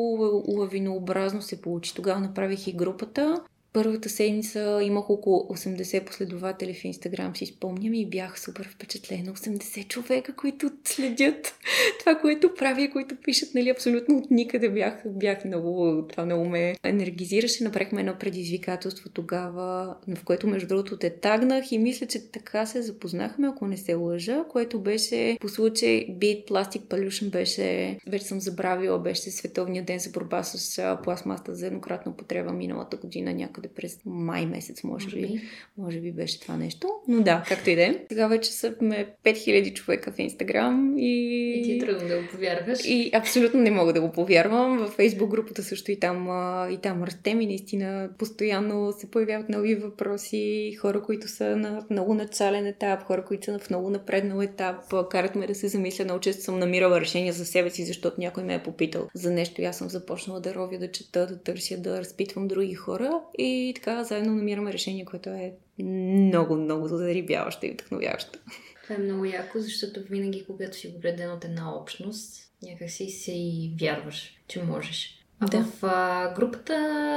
лавинообразно 0.48 1.42
се 1.42 1.60
получи. 1.60 1.94
Тогава 1.94 2.20
направих 2.20 2.66
и 2.66 2.72
групата. 2.72 3.42
Първата 3.72 4.08
седмица 4.08 4.80
имах 4.82 5.10
около 5.10 5.40
80 5.40 6.04
последователи 6.04 6.74
в 6.74 6.84
Инстаграм, 6.84 7.36
си 7.36 7.46
спомням 7.46 7.94
и 7.94 8.06
бях 8.06 8.40
супер 8.40 8.68
впечатлена. 8.68 9.32
80 9.32 9.88
човека, 9.88 10.36
които 10.36 10.70
следят 10.84 11.54
това, 12.00 12.14
което 12.14 12.54
правя, 12.54 12.88
които 12.92 13.16
пишат, 13.24 13.54
нали, 13.54 13.68
абсолютно 13.68 14.16
от 14.16 14.30
никъде 14.30 14.68
бях, 14.68 15.02
бях 15.06 15.44
много, 15.44 16.04
това 16.08 16.24
много 16.24 16.44
ме 16.44 16.74
енергизираше. 16.84 17.64
Направихме 17.64 18.00
едно 18.00 18.14
предизвикателство 18.20 19.08
тогава, 19.08 19.96
в 20.16 20.24
което 20.24 20.46
между 20.46 20.68
другото 20.68 20.96
те 20.96 21.10
тагнах 21.10 21.72
и 21.72 21.78
мисля, 21.78 22.06
че 22.06 22.30
така 22.30 22.66
се 22.66 22.82
запознахме, 22.82 23.48
ако 23.48 23.66
не 23.66 23.76
се 23.76 23.94
лъжа, 23.94 24.44
което 24.48 24.80
беше 24.80 25.38
по 25.40 25.48
случай 25.48 26.06
Beat 26.10 26.48
Plastic 26.48 26.80
Pollution 26.80 27.30
беше, 27.30 27.98
вече 28.06 28.24
съм 28.24 28.40
забравила, 28.40 28.98
беше 28.98 29.30
Световния 29.30 29.84
ден 29.84 29.98
за 29.98 30.10
борба 30.10 30.42
с 30.42 30.96
пластмаста 31.04 31.54
за 31.54 31.66
еднократна 31.66 32.12
употреба 32.12 32.52
миналата 32.52 32.96
година 32.96 33.34
някъде 33.34 33.59
някъде 33.60 33.74
през 33.74 34.00
май 34.04 34.46
месец, 34.46 34.84
може, 34.84 35.04
може 35.04 35.16
би. 35.16 35.26
би. 35.26 35.40
Може 35.78 36.00
би 36.00 36.12
беше 36.12 36.40
това 36.40 36.56
нещо. 36.56 36.88
Но 37.08 37.22
да, 37.22 37.44
както 37.48 37.70
и 37.70 37.76
да 37.76 37.82
е. 37.82 37.94
Сега 38.08 38.26
вече 38.26 38.52
сме 38.52 39.14
5000 39.24 39.74
човека 39.74 40.12
в 40.12 40.18
Инстаграм 40.18 40.94
и... 40.98 41.54
И 41.56 41.62
ти 41.62 41.72
е 41.72 41.78
трудно 41.78 42.08
да 42.08 42.16
го 42.16 42.28
повярваш. 42.30 42.78
И 42.84 43.10
абсолютно 43.14 43.60
не 43.60 43.70
мога 43.70 43.92
да 43.92 44.00
го 44.00 44.12
повярвам. 44.12 44.78
В 44.78 44.88
Фейсбук 44.88 45.30
групата 45.30 45.62
също 45.62 45.92
и 45.92 46.00
там, 46.00 46.28
и 46.70 46.78
там 46.82 47.02
растем 47.02 47.40
и 47.40 47.46
наистина 47.46 48.10
постоянно 48.18 48.92
се 48.92 49.10
появяват 49.10 49.48
нови 49.48 49.74
въпроси. 49.74 50.74
Хора, 50.80 51.02
които 51.02 51.28
са 51.28 51.56
на 51.56 51.86
много 51.90 52.14
начален 52.14 52.66
етап, 52.66 53.02
хора, 53.02 53.24
които 53.24 53.44
са 53.44 53.58
в 53.58 53.70
много 53.70 53.90
напреднал 53.90 54.42
етап. 54.42 54.76
Карат 55.10 55.34
ме 55.34 55.46
да 55.46 55.54
се 55.54 55.68
замисля. 55.68 56.04
Много 56.04 56.20
често 56.20 56.42
съм 56.42 56.58
намирала 56.58 57.00
решение 57.00 57.32
за 57.32 57.44
себе 57.44 57.70
си, 57.70 57.84
защото 57.84 58.20
някой 58.20 58.44
ме 58.44 58.54
е 58.54 58.62
попитал 58.62 59.08
за 59.14 59.30
нещо 59.30 59.62
и 59.62 59.64
аз 59.64 59.78
съм 59.78 59.88
започнала 59.88 60.40
да 60.40 60.54
ровя, 60.54 60.78
да 60.78 60.90
чета, 60.90 61.26
да 61.26 61.42
търся, 61.42 61.76
да 61.78 61.98
разпитвам 61.98 62.48
други 62.48 62.74
хора. 62.74 63.20
И 63.38 63.49
и 63.50 63.74
така 63.74 64.04
заедно 64.04 64.34
намираме 64.34 64.72
решение, 64.72 65.04
което 65.04 65.28
е 65.28 65.52
много, 65.82 66.56
много 66.56 66.88
зарибяващо 66.88 67.66
и 67.66 67.70
вдъхновяващо. 67.70 68.38
Това 68.82 68.94
е 68.94 68.98
много 68.98 69.24
яко, 69.24 69.58
защото 69.58 70.00
винаги, 70.10 70.44
когато 70.46 70.76
си 70.76 70.92
обреден 70.96 71.32
от 71.32 71.44
една 71.44 71.74
общност, 71.74 72.50
някакси 72.62 73.10
се 73.10 73.32
и 73.32 73.72
вярваш, 73.80 74.36
че 74.48 74.62
можеш. 74.62 75.20
А 75.40 75.46
да. 75.46 75.64
в 75.64 75.84
а, 75.84 76.34
групата 76.34 76.72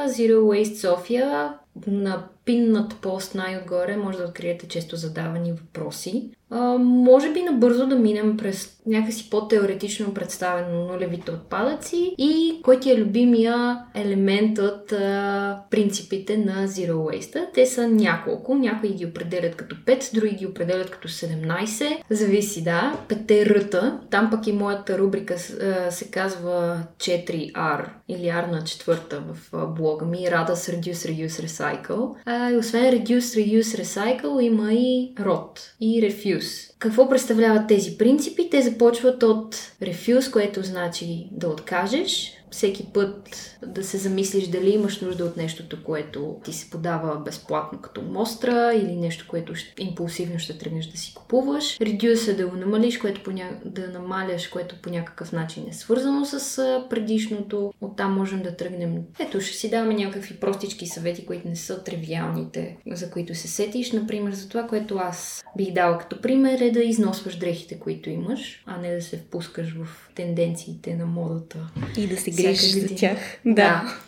Zero 0.09 0.39
Waste 0.39 0.87
Sofia 0.87 1.53
на 1.87 2.27
пиннат 2.45 2.95
пост 3.01 3.35
най-отгоре 3.35 3.97
може 3.97 4.17
да 4.17 4.23
откриете 4.23 4.67
често 4.67 4.95
задавани 4.95 5.51
въпроси. 5.51 6.31
А, 6.55 6.77
може 6.77 7.33
би 7.33 7.41
набързо 7.41 7.87
да 7.87 7.95
минем 7.95 8.37
през 8.37 8.77
някакси 8.85 9.29
по-теоретично 9.29 10.13
представено 10.13 10.85
нулевите 10.85 11.31
отпадъци 11.31 12.15
и 12.17 12.59
кой 12.63 12.79
ти 12.79 12.91
е 12.91 12.97
любимия 12.97 13.79
елемент 13.95 14.59
от 14.59 14.91
а, 14.91 15.59
принципите 15.69 16.37
на 16.37 16.67
Zero 16.67 16.93
Waste. 16.93 17.47
Те 17.53 17.65
са 17.65 17.87
няколко. 17.87 18.55
Някои 18.55 18.89
ги 18.89 19.05
определят 19.05 19.55
като 19.55 19.75
5, 19.75 20.13
други 20.13 20.35
ги 20.35 20.45
определят 20.45 20.89
като 20.89 21.07
17. 21.07 21.97
Зависи, 22.09 22.63
да. 22.63 22.97
Пете 23.09 23.45
ръта. 23.45 23.99
Там 24.09 24.29
пък 24.31 24.47
и 24.47 24.51
моята 24.51 24.97
рубрика 24.97 25.33
а, 25.33 25.91
се 25.91 26.11
казва 26.11 26.83
4R 26.97 27.85
или 28.07 28.25
R 28.25 28.51
на 28.51 28.63
четвърта 28.63 29.23
в 29.33 29.67
блога 29.67 30.05
ми. 30.05 30.27
С 30.53 30.67
Reduce, 30.67 30.93
Reduce, 30.93 31.47
Recycle. 31.47 32.15
А, 32.35 32.57
освен 32.57 32.93
Reduce, 32.93 33.19
Reduce, 33.19 33.83
Recycle 33.83 34.41
има 34.41 34.73
и 34.73 35.13
ROT 35.15 35.59
и 35.81 36.01
Refuse. 36.01 36.71
Какво 36.79 37.09
представляват 37.09 37.67
тези 37.67 37.97
принципи? 37.97 38.49
Те 38.49 38.61
започват 38.61 39.23
от 39.23 39.55
refuse, 39.81 40.31
което 40.31 40.63
значи 40.63 41.27
да 41.31 41.47
откажеш, 41.47 42.31
всеки 42.53 42.85
път 42.93 43.57
да 43.65 43.83
се 43.83 43.97
замислиш 43.97 44.47
дали 44.47 44.69
имаш 44.69 45.01
нужда 45.01 45.25
от 45.25 45.37
нещото, 45.37 45.83
което 45.83 46.39
ти 46.43 46.53
се 46.53 46.69
подава 46.69 47.19
безплатно 47.19 47.81
като 47.81 48.01
мостра 48.01 48.73
или 48.73 48.95
нещо, 48.95 49.25
което 49.29 49.53
импулсивно 49.79 50.39
ще 50.39 50.57
тръгнеш 50.57 50.85
да 50.85 50.97
си 50.97 51.13
купуваш. 51.13 51.77
Reduce 51.77 52.31
е 52.31 52.33
да 52.33 52.47
го 52.47 52.55
намалиш, 52.55 52.97
което 52.97 53.23
поня... 53.23 53.49
да 53.65 53.87
намаляш, 53.87 54.47
което 54.47 54.75
по 54.81 54.89
някакъв 54.89 55.31
начин 55.31 55.63
е 55.69 55.73
свързано 55.73 56.25
с 56.25 56.57
предишното. 56.89 57.73
Оттам 57.81 58.13
можем 58.13 58.43
да 58.43 58.55
тръгнем. 58.55 58.97
Ето, 59.19 59.41
ще 59.41 59.57
си 59.57 59.69
даваме 59.69 59.93
някакви 59.93 60.35
простички 60.35 60.87
съвети, 60.87 61.25
които 61.25 61.47
не 61.47 61.55
са 61.55 61.83
тривиалните, 61.83 62.77
за 62.91 63.11
които 63.11 63.35
се 63.35 63.47
сетиш. 63.47 63.91
Например, 63.91 64.31
за 64.31 64.49
това, 64.49 64.67
което 64.67 64.95
аз 64.95 65.43
бих 65.57 65.73
дала 65.73 65.97
като 65.97 66.21
пример 66.21 66.59
е 66.59 66.71
да 66.71 66.83
износваш 66.83 67.35
дрехите, 67.35 67.79
които 67.79 68.09
имаш, 68.09 68.63
а 68.65 68.77
не 68.77 68.95
да 68.95 69.01
се 69.01 69.17
впускаш 69.17 69.75
в 69.83 70.11
тенденциите 70.15 70.95
на 70.95 71.05
модата. 71.05 71.71
И 71.97 72.07
да 72.07 72.17
се 72.17 72.31
грижиш 72.31 72.71
за 72.71 72.95
тях. 72.95 73.17
Да. 73.45 73.53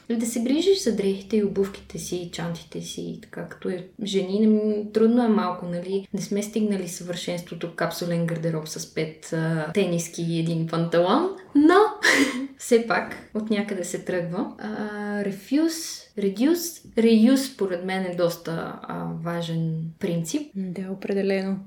да. 0.09 0.15
Да 0.15 0.25
се 0.25 0.43
грижиш 0.43 0.83
за 0.83 0.95
дрехите 0.95 1.37
и 1.37 1.43
обувките 1.43 1.99
си, 1.99 2.15
и 2.15 2.31
чантите 2.31 2.81
си, 2.81 3.19
така 3.21 3.47
като 3.47 3.69
е 3.69 3.87
жени. 4.03 4.85
Трудно 4.93 5.23
е 5.23 5.27
малко, 5.27 5.65
нали? 5.65 6.07
Не 6.13 6.21
сме 6.21 6.43
стигнали 6.43 6.87
съвършенството 6.87 7.75
капсулен 7.75 8.25
гардероб 8.25 8.67
с 8.67 8.95
пет 8.95 9.33
а, 9.33 9.71
тениски 9.73 10.23
и 10.23 10.39
един 10.39 10.67
панталон, 10.67 11.29
но 11.55 11.79
все 12.57 12.87
пак 12.87 13.29
от 13.33 13.49
някъде 13.49 13.83
се 13.83 13.99
тръгва. 13.99 14.51
А, 14.57 14.69
refuse 15.23 16.05
Reduce, 16.17 16.87
reuse, 16.97 17.53
според 17.53 17.85
мен 17.85 18.05
е 18.05 18.15
доста 18.15 18.79
а, 18.81 19.05
важен 19.23 19.83
принцип. 19.99 20.51
Да, 20.55 20.91
определено. 20.91 21.59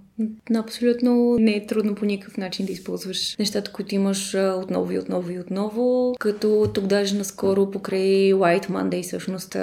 Но 0.51 0.61
абсолютно 0.61 1.37
не 1.39 1.55
е 1.55 1.67
трудно 1.67 1.95
по 1.95 2.05
никакъв 2.05 2.37
начин 2.37 2.67
да 2.67 2.73
използваш 2.73 3.37
нещата, 3.39 3.73
които 3.73 3.95
имаш 3.95 4.35
отново 4.35 4.93
и 4.93 4.99
отново 4.99 5.31
и 5.31 5.39
отново. 5.39 6.15
Като 6.19 6.71
тук 6.75 6.87
даже 6.87 7.15
наскоро 7.15 7.71
покрай 7.71 8.33
White 8.33 8.69
Monday 8.69 9.03
всъщност 9.03 9.57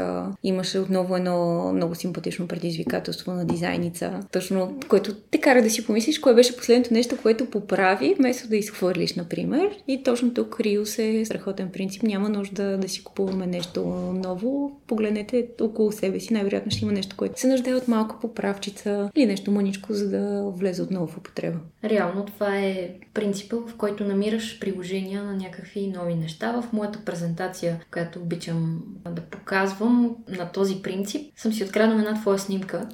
имаше 0.44 0.80
отново 0.80 1.16
едно 1.16 1.72
много 1.74 1.96
симпатично 1.96 2.48
предизвикателство 2.48 3.32
на 3.32 3.46
дизайница. 3.46 4.20
Точно, 4.32 4.80
което 4.88 5.16
те 5.16 5.38
кара 5.38 5.62
да 5.62 5.70
си 5.70 5.86
помислиш 5.86 6.20
кое 6.20 6.34
беше 6.34 6.58
последното 6.58 6.94
нещо, 6.94 7.18
което 7.22 7.46
поправи, 7.46 8.16
вместо 8.18 8.50
да 8.50 8.58
изхвърлиш, 8.58 9.16
например. 9.16 9.70
И 9.88 10.04
точно 10.04 10.34
тук 10.34 10.60
Риус 10.60 11.00
е 11.00 11.26
страхотен 11.26 11.70
принцип. 11.74 12.04
Няма 12.04 12.30
нужда 12.30 12.78
да 12.78 12.90
си 12.90 13.04
купуваме 13.04 13.48
нещо 13.48 13.86
ново 14.24 14.72
погледнете 14.88 15.48
около 15.62 15.92
себе 15.92 16.20
си, 16.20 16.34
най-вероятно 16.34 16.72
ще 16.72 16.86
има 16.86 16.94
нещо, 16.94 17.16
което 17.18 17.40
се 17.40 17.48
нуждае 17.48 17.76
от 17.76 17.88
малка 17.88 18.16
поправчица 18.22 19.12
или 19.16 19.26
нещо 19.26 19.52
мъничко, 19.52 19.94
за 19.94 20.10
да 20.10 20.45
влезе 20.52 20.82
отново 20.82 21.08
в 21.08 21.18
употреба. 21.18 21.58
Реално 21.84 22.26
това 22.26 22.58
е 22.58 22.90
принципа, 23.14 23.56
в 23.68 23.76
който 23.78 24.04
намираш 24.04 24.60
приложения 24.60 25.24
на 25.24 25.34
някакви 25.34 25.88
нови 25.88 26.16
неща. 26.16 26.62
В 26.62 26.74
моята 26.74 27.00
презентация, 27.06 27.80
която 27.92 28.20
обичам 28.20 28.82
да 29.10 29.22
показвам 29.22 30.16
на 30.28 30.52
този 30.52 30.82
принцип, 30.82 31.32
съм 31.36 31.54
си 31.54 31.64
откраднала 31.64 32.02
една 32.02 32.22
твоя 32.22 32.40
снимка 32.40 32.90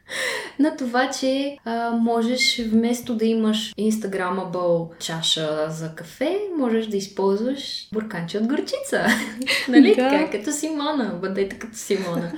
на 0.58 0.76
това, 0.76 1.10
че 1.10 1.58
а, 1.64 1.90
можеш 1.90 2.60
вместо 2.70 3.14
да 3.16 3.24
имаш 3.24 3.72
инстаграмабъл 3.76 4.90
чаша 4.98 5.66
за 5.70 5.94
кафе, 5.94 6.38
можеш 6.58 6.86
да 6.86 6.96
използваш 6.96 7.88
бурканче 7.92 8.38
от 8.38 8.46
горчица. 8.46 9.06
нали 9.68 9.88
да. 9.88 9.96
така? 9.96 10.30
Като 10.30 10.52
Симона. 10.52 11.18
Бъдете 11.20 11.58
като 11.58 11.76
Симона. 11.76 12.32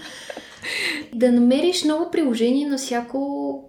Да 1.14 1.32
намериш 1.32 1.84
ново 1.84 2.10
приложение 2.10 2.66
на 2.66 2.78
всяко 2.78 3.20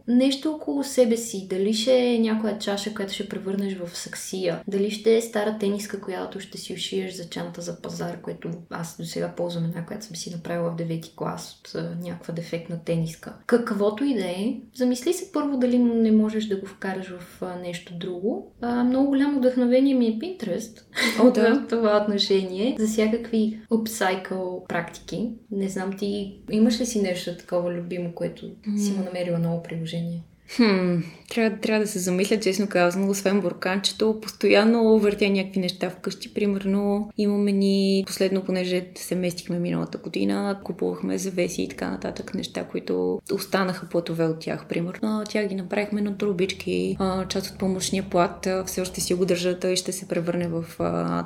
нещо 0.07 0.51
около 0.51 0.83
себе 0.83 1.17
си. 1.17 1.47
Дали 1.49 1.73
ще 1.73 1.97
е 1.97 2.19
някоя 2.19 2.59
чаша, 2.59 2.93
която 2.93 3.13
ще 3.13 3.29
превърнеш 3.29 3.77
в 3.77 3.97
саксия. 3.97 4.61
Дали 4.67 4.91
ще 4.91 5.17
е 5.17 5.21
стара 5.21 5.57
тениска, 5.59 6.01
която 6.01 6.39
ще 6.39 6.57
си 6.57 6.73
ушиеш 6.73 7.13
за 7.13 7.29
чанта 7.29 7.61
за 7.61 7.81
пазар, 7.81 8.21
което 8.21 8.49
аз 8.69 8.97
до 8.97 9.05
сега 9.05 9.33
ползвам 9.37 9.65
една, 9.65 9.85
която 9.85 10.05
съм 10.05 10.15
си 10.15 10.31
направила 10.31 10.71
в 10.71 10.75
9 10.75 11.15
клас 11.15 11.61
от 11.61 11.81
някаква 12.03 12.33
дефектна 12.33 12.79
тениска. 12.85 13.33
Каквото 13.45 14.03
и 14.03 14.13
да 14.13 14.25
е, 14.25 14.55
замисли 14.75 15.13
се 15.13 15.31
първо 15.31 15.57
дали 15.57 15.79
не 15.79 16.11
можеш 16.11 16.45
да 16.45 16.55
го 16.55 16.65
вкараш 16.65 17.13
в 17.19 17.41
нещо 17.61 17.93
друго. 17.97 18.51
А, 18.61 18.83
много 18.83 19.07
голямо 19.07 19.37
вдъхновение 19.37 19.93
ми 19.93 20.07
е 20.07 20.19
Pinterest. 20.19 20.81
О, 21.21 21.31
да. 21.33 21.67
това 21.69 22.01
отношение. 22.03 22.75
За 22.79 22.87
всякакви 22.87 23.61
upcycle 23.71 24.67
практики. 24.67 25.29
Не 25.51 25.69
знам, 25.69 25.97
ти 25.97 26.39
имаш 26.51 26.80
ли 26.81 26.85
си 26.85 27.01
нещо 27.01 27.37
такова 27.37 27.73
любимо, 27.73 28.13
което 28.15 28.45
mm. 28.45 28.77
си 28.85 28.91
му 28.91 29.03
намерила 29.03 29.39
ново 29.39 29.63
приложение? 29.63 30.23
Хм, 30.55 31.01
трябва, 31.29 31.57
трябва 31.57 31.85
да 31.85 31.91
се 31.91 31.99
замисля, 31.99 32.39
честно 32.39 32.67
казано, 32.67 33.09
освен 33.09 33.41
бурканчето, 33.41 34.19
постоянно 34.21 34.99
въртя 34.99 35.29
някакви 35.29 35.59
неща 35.59 35.89
вкъщи. 35.89 36.33
Примерно 36.33 37.09
имаме 37.17 37.51
ни, 37.51 38.03
последно, 38.07 38.43
понеже 38.43 38.85
се 38.95 39.15
местихме 39.15 39.59
миналата 39.59 39.97
година, 39.97 40.59
купувахме 40.63 41.17
завеси 41.17 41.61
и 41.61 41.69
така 41.69 41.89
нататък 41.89 42.33
неща, 42.33 42.63
които 42.63 43.21
останаха 43.33 43.89
платове 43.89 44.25
от 44.25 44.39
тях. 44.39 44.65
Примерно 44.69 45.23
тях 45.29 45.47
ги 45.47 45.55
направихме 45.55 46.01
на 46.01 46.17
трубички, 46.17 46.97
част 47.29 47.51
от 47.51 47.57
помощния 47.57 48.03
плат 48.03 48.47
все 48.65 48.81
още 48.81 49.01
си 49.01 49.13
го 49.13 49.25
държат 49.25 49.63
и 49.63 49.75
ще 49.75 49.91
се 49.91 50.07
превърне 50.07 50.47
в 50.47 50.65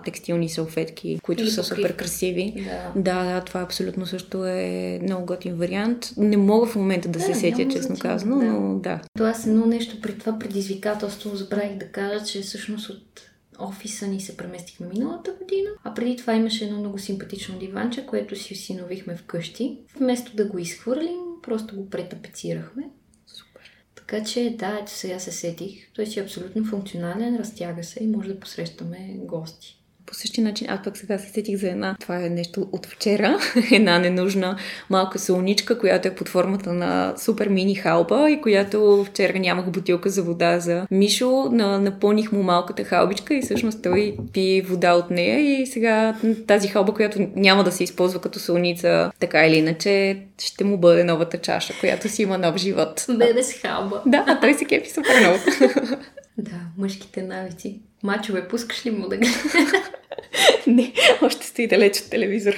текстилни 0.06 0.50
салфетки, 0.50 1.20
които 1.24 1.44
Или 1.44 1.52
са 1.52 1.62
покрив. 1.62 1.78
супер 1.78 1.96
красиви. 1.96 2.54
Да. 2.96 3.02
да, 3.02 3.34
да, 3.34 3.42
това 3.42 3.62
абсолютно 3.62 4.06
също 4.06 4.46
е 4.46 5.00
много 5.04 5.26
готин 5.26 5.56
вариант. 5.56 6.10
Не 6.18 6.38
мога 6.38 6.66
в 6.66 6.76
момента 6.76 7.08
да, 7.10 7.20
да 7.20 7.26
се 7.26 7.34
сетя, 7.34 7.68
честно 7.68 7.96
казано, 8.00 8.40
да. 8.40 8.46
но 8.46 8.80
да. 8.80 9.00
Това 9.16 9.30
е 9.30 9.50
едно 9.50 9.66
нещо 9.66 10.02
при 10.02 10.18
това 10.18 10.40
предизвикателство, 10.40 11.36
забравих 11.36 11.78
да 11.78 11.88
кажа, 11.88 12.26
че 12.26 12.42
всъщност 12.42 12.90
от 12.90 13.22
офиса 13.60 14.08
ни 14.08 14.22
се 14.22 14.38
преместихме 14.38 14.88
миналата 14.88 15.32
година, 15.42 15.70
а 15.84 15.94
преди 15.94 16.16
това 16.16 16.34
имаше 16.34 16.66
едно 16.66 16.80
много 16.80 17.00
симпатично 17.00 17.60
диванче, 17.60 18.06
което 18.06 18.36
си 18.36 18.54
усиновихме 18.54 19.16
вкъщи. 19.16 19.80
Вместо 20.00 20.36
да 20.36 20.46
го 20.46 20.60
изхвърлим, 20.60 21.20
просто 21.44 21.76
го 21.76 21.90
претапецирахме. 21.90 22.90
Супер. 23.28 23.72
Така 23.96 24.24
че, 24.24 24.56
да, 24.60 24.80
ето 24.82 24.92
сега 24.92 25.20
се 25.20 25.32
сетих. 25.32 25.90
Той 25.94 26.06
си 26.06 26.20
е 26.20 26.24
абсолютно 26.24 26.66
функционален, 26.66 27.38
разтяга 27.38 27.84
се 27.84 28.04
и 28.04 28.08
може 28.08 28.34
да 28.34 28.40
посрещаме 28.40 29.14
гости 29.18 29.75
по 30.06 30.14
същия 30.14 30.44
начин, 30.44 30.68
аз 30.70 30.84
пък 30.84 30.98
сега 30.98 31.18
се 31.18 31.30
сетих 31.30 31.58
за 31.58 31.70
една, 31.70 31.96
това 32.00 32.26
е 32.26 32.30
нещо 32.30 32.68
от 32.72 32.86
вчера, 32.86 33.38
една 33.72 34.00
ненужна 34.00 34.58
малка 34.90 35.20
солничка, 35.20 35.80
която 35.80 36.08
е 36.08 36.16
под 36.16 36.30
формата 36.30 36.74
на 36.74 37.14
супер 37.18 37.48
мини 37.48 37.76
халба 37.76 38.30
и 38.30 38.42
която 38.42 39.06
вчера 39.08 39.40
нямах 39.40 39.66
бутилка 39.66 40.10
за 40.10 40.24
вода 40.24 40.60
за 40.60 40.88
Мишо, 40.92 41.50
напълних 41.52 42.32
му 42.32 42.44
малката 42.44 42.84
халбичка 42.84 43.36
и 43.36 43.42
всъщност 43.42 43.84
той 43.84 44.18
пи 44.34 44.62
вода 44.62 44.94
от 44.94 45.12
нея 45.12 45.62
и 45.62 45.68
сега 45.68 46.16
тази 46.48 46.68
халба, 46.68 46.94
която 46.94 47.28
няма 47.36 47.64
да 47.64 47.72
се 47.72 47.84
използва 47.84 48.22
като 48.22 48.40
солница, 48.40 49.12
така 49.20 49.46
или 49.46 49.56
иначе, 49.56 50.18
ще 50.42 50.64
му 50.64 50.78
бъде 50.78 51.04
новата 51.04 51.38
чаша, 51.38 51.74
която 51.80 52.10
си 52.10 52.22
има 52.22 52.38
нов 52.38 52.58
живот. 52.58 53.06
Бебе 53.10 53.44
с 53.44 53.54
халба. 53.54 54.02
Да, 54.06 54.24
а 54.28 54.40
той 54.40 54.54
се 54.54 54.66
кепи 54.66 54.90
супер 54.90 55.20
много. 55.20 55.40
да, 56.38 56.62
мъжките 56.78 57.22
навици. 57.22 57.82
Мачове, 58.04 58.48
пускаш 58.48 58.86
ли 58.86 58.92
му 58.92 59.08
да 59.08 59.18
Не, 60.68 60.94
още 61.22 61.46
стои 61.46 61.68
далеч 61.68 61.98
от 61.98 62.10
телевизора. 62.10 62.58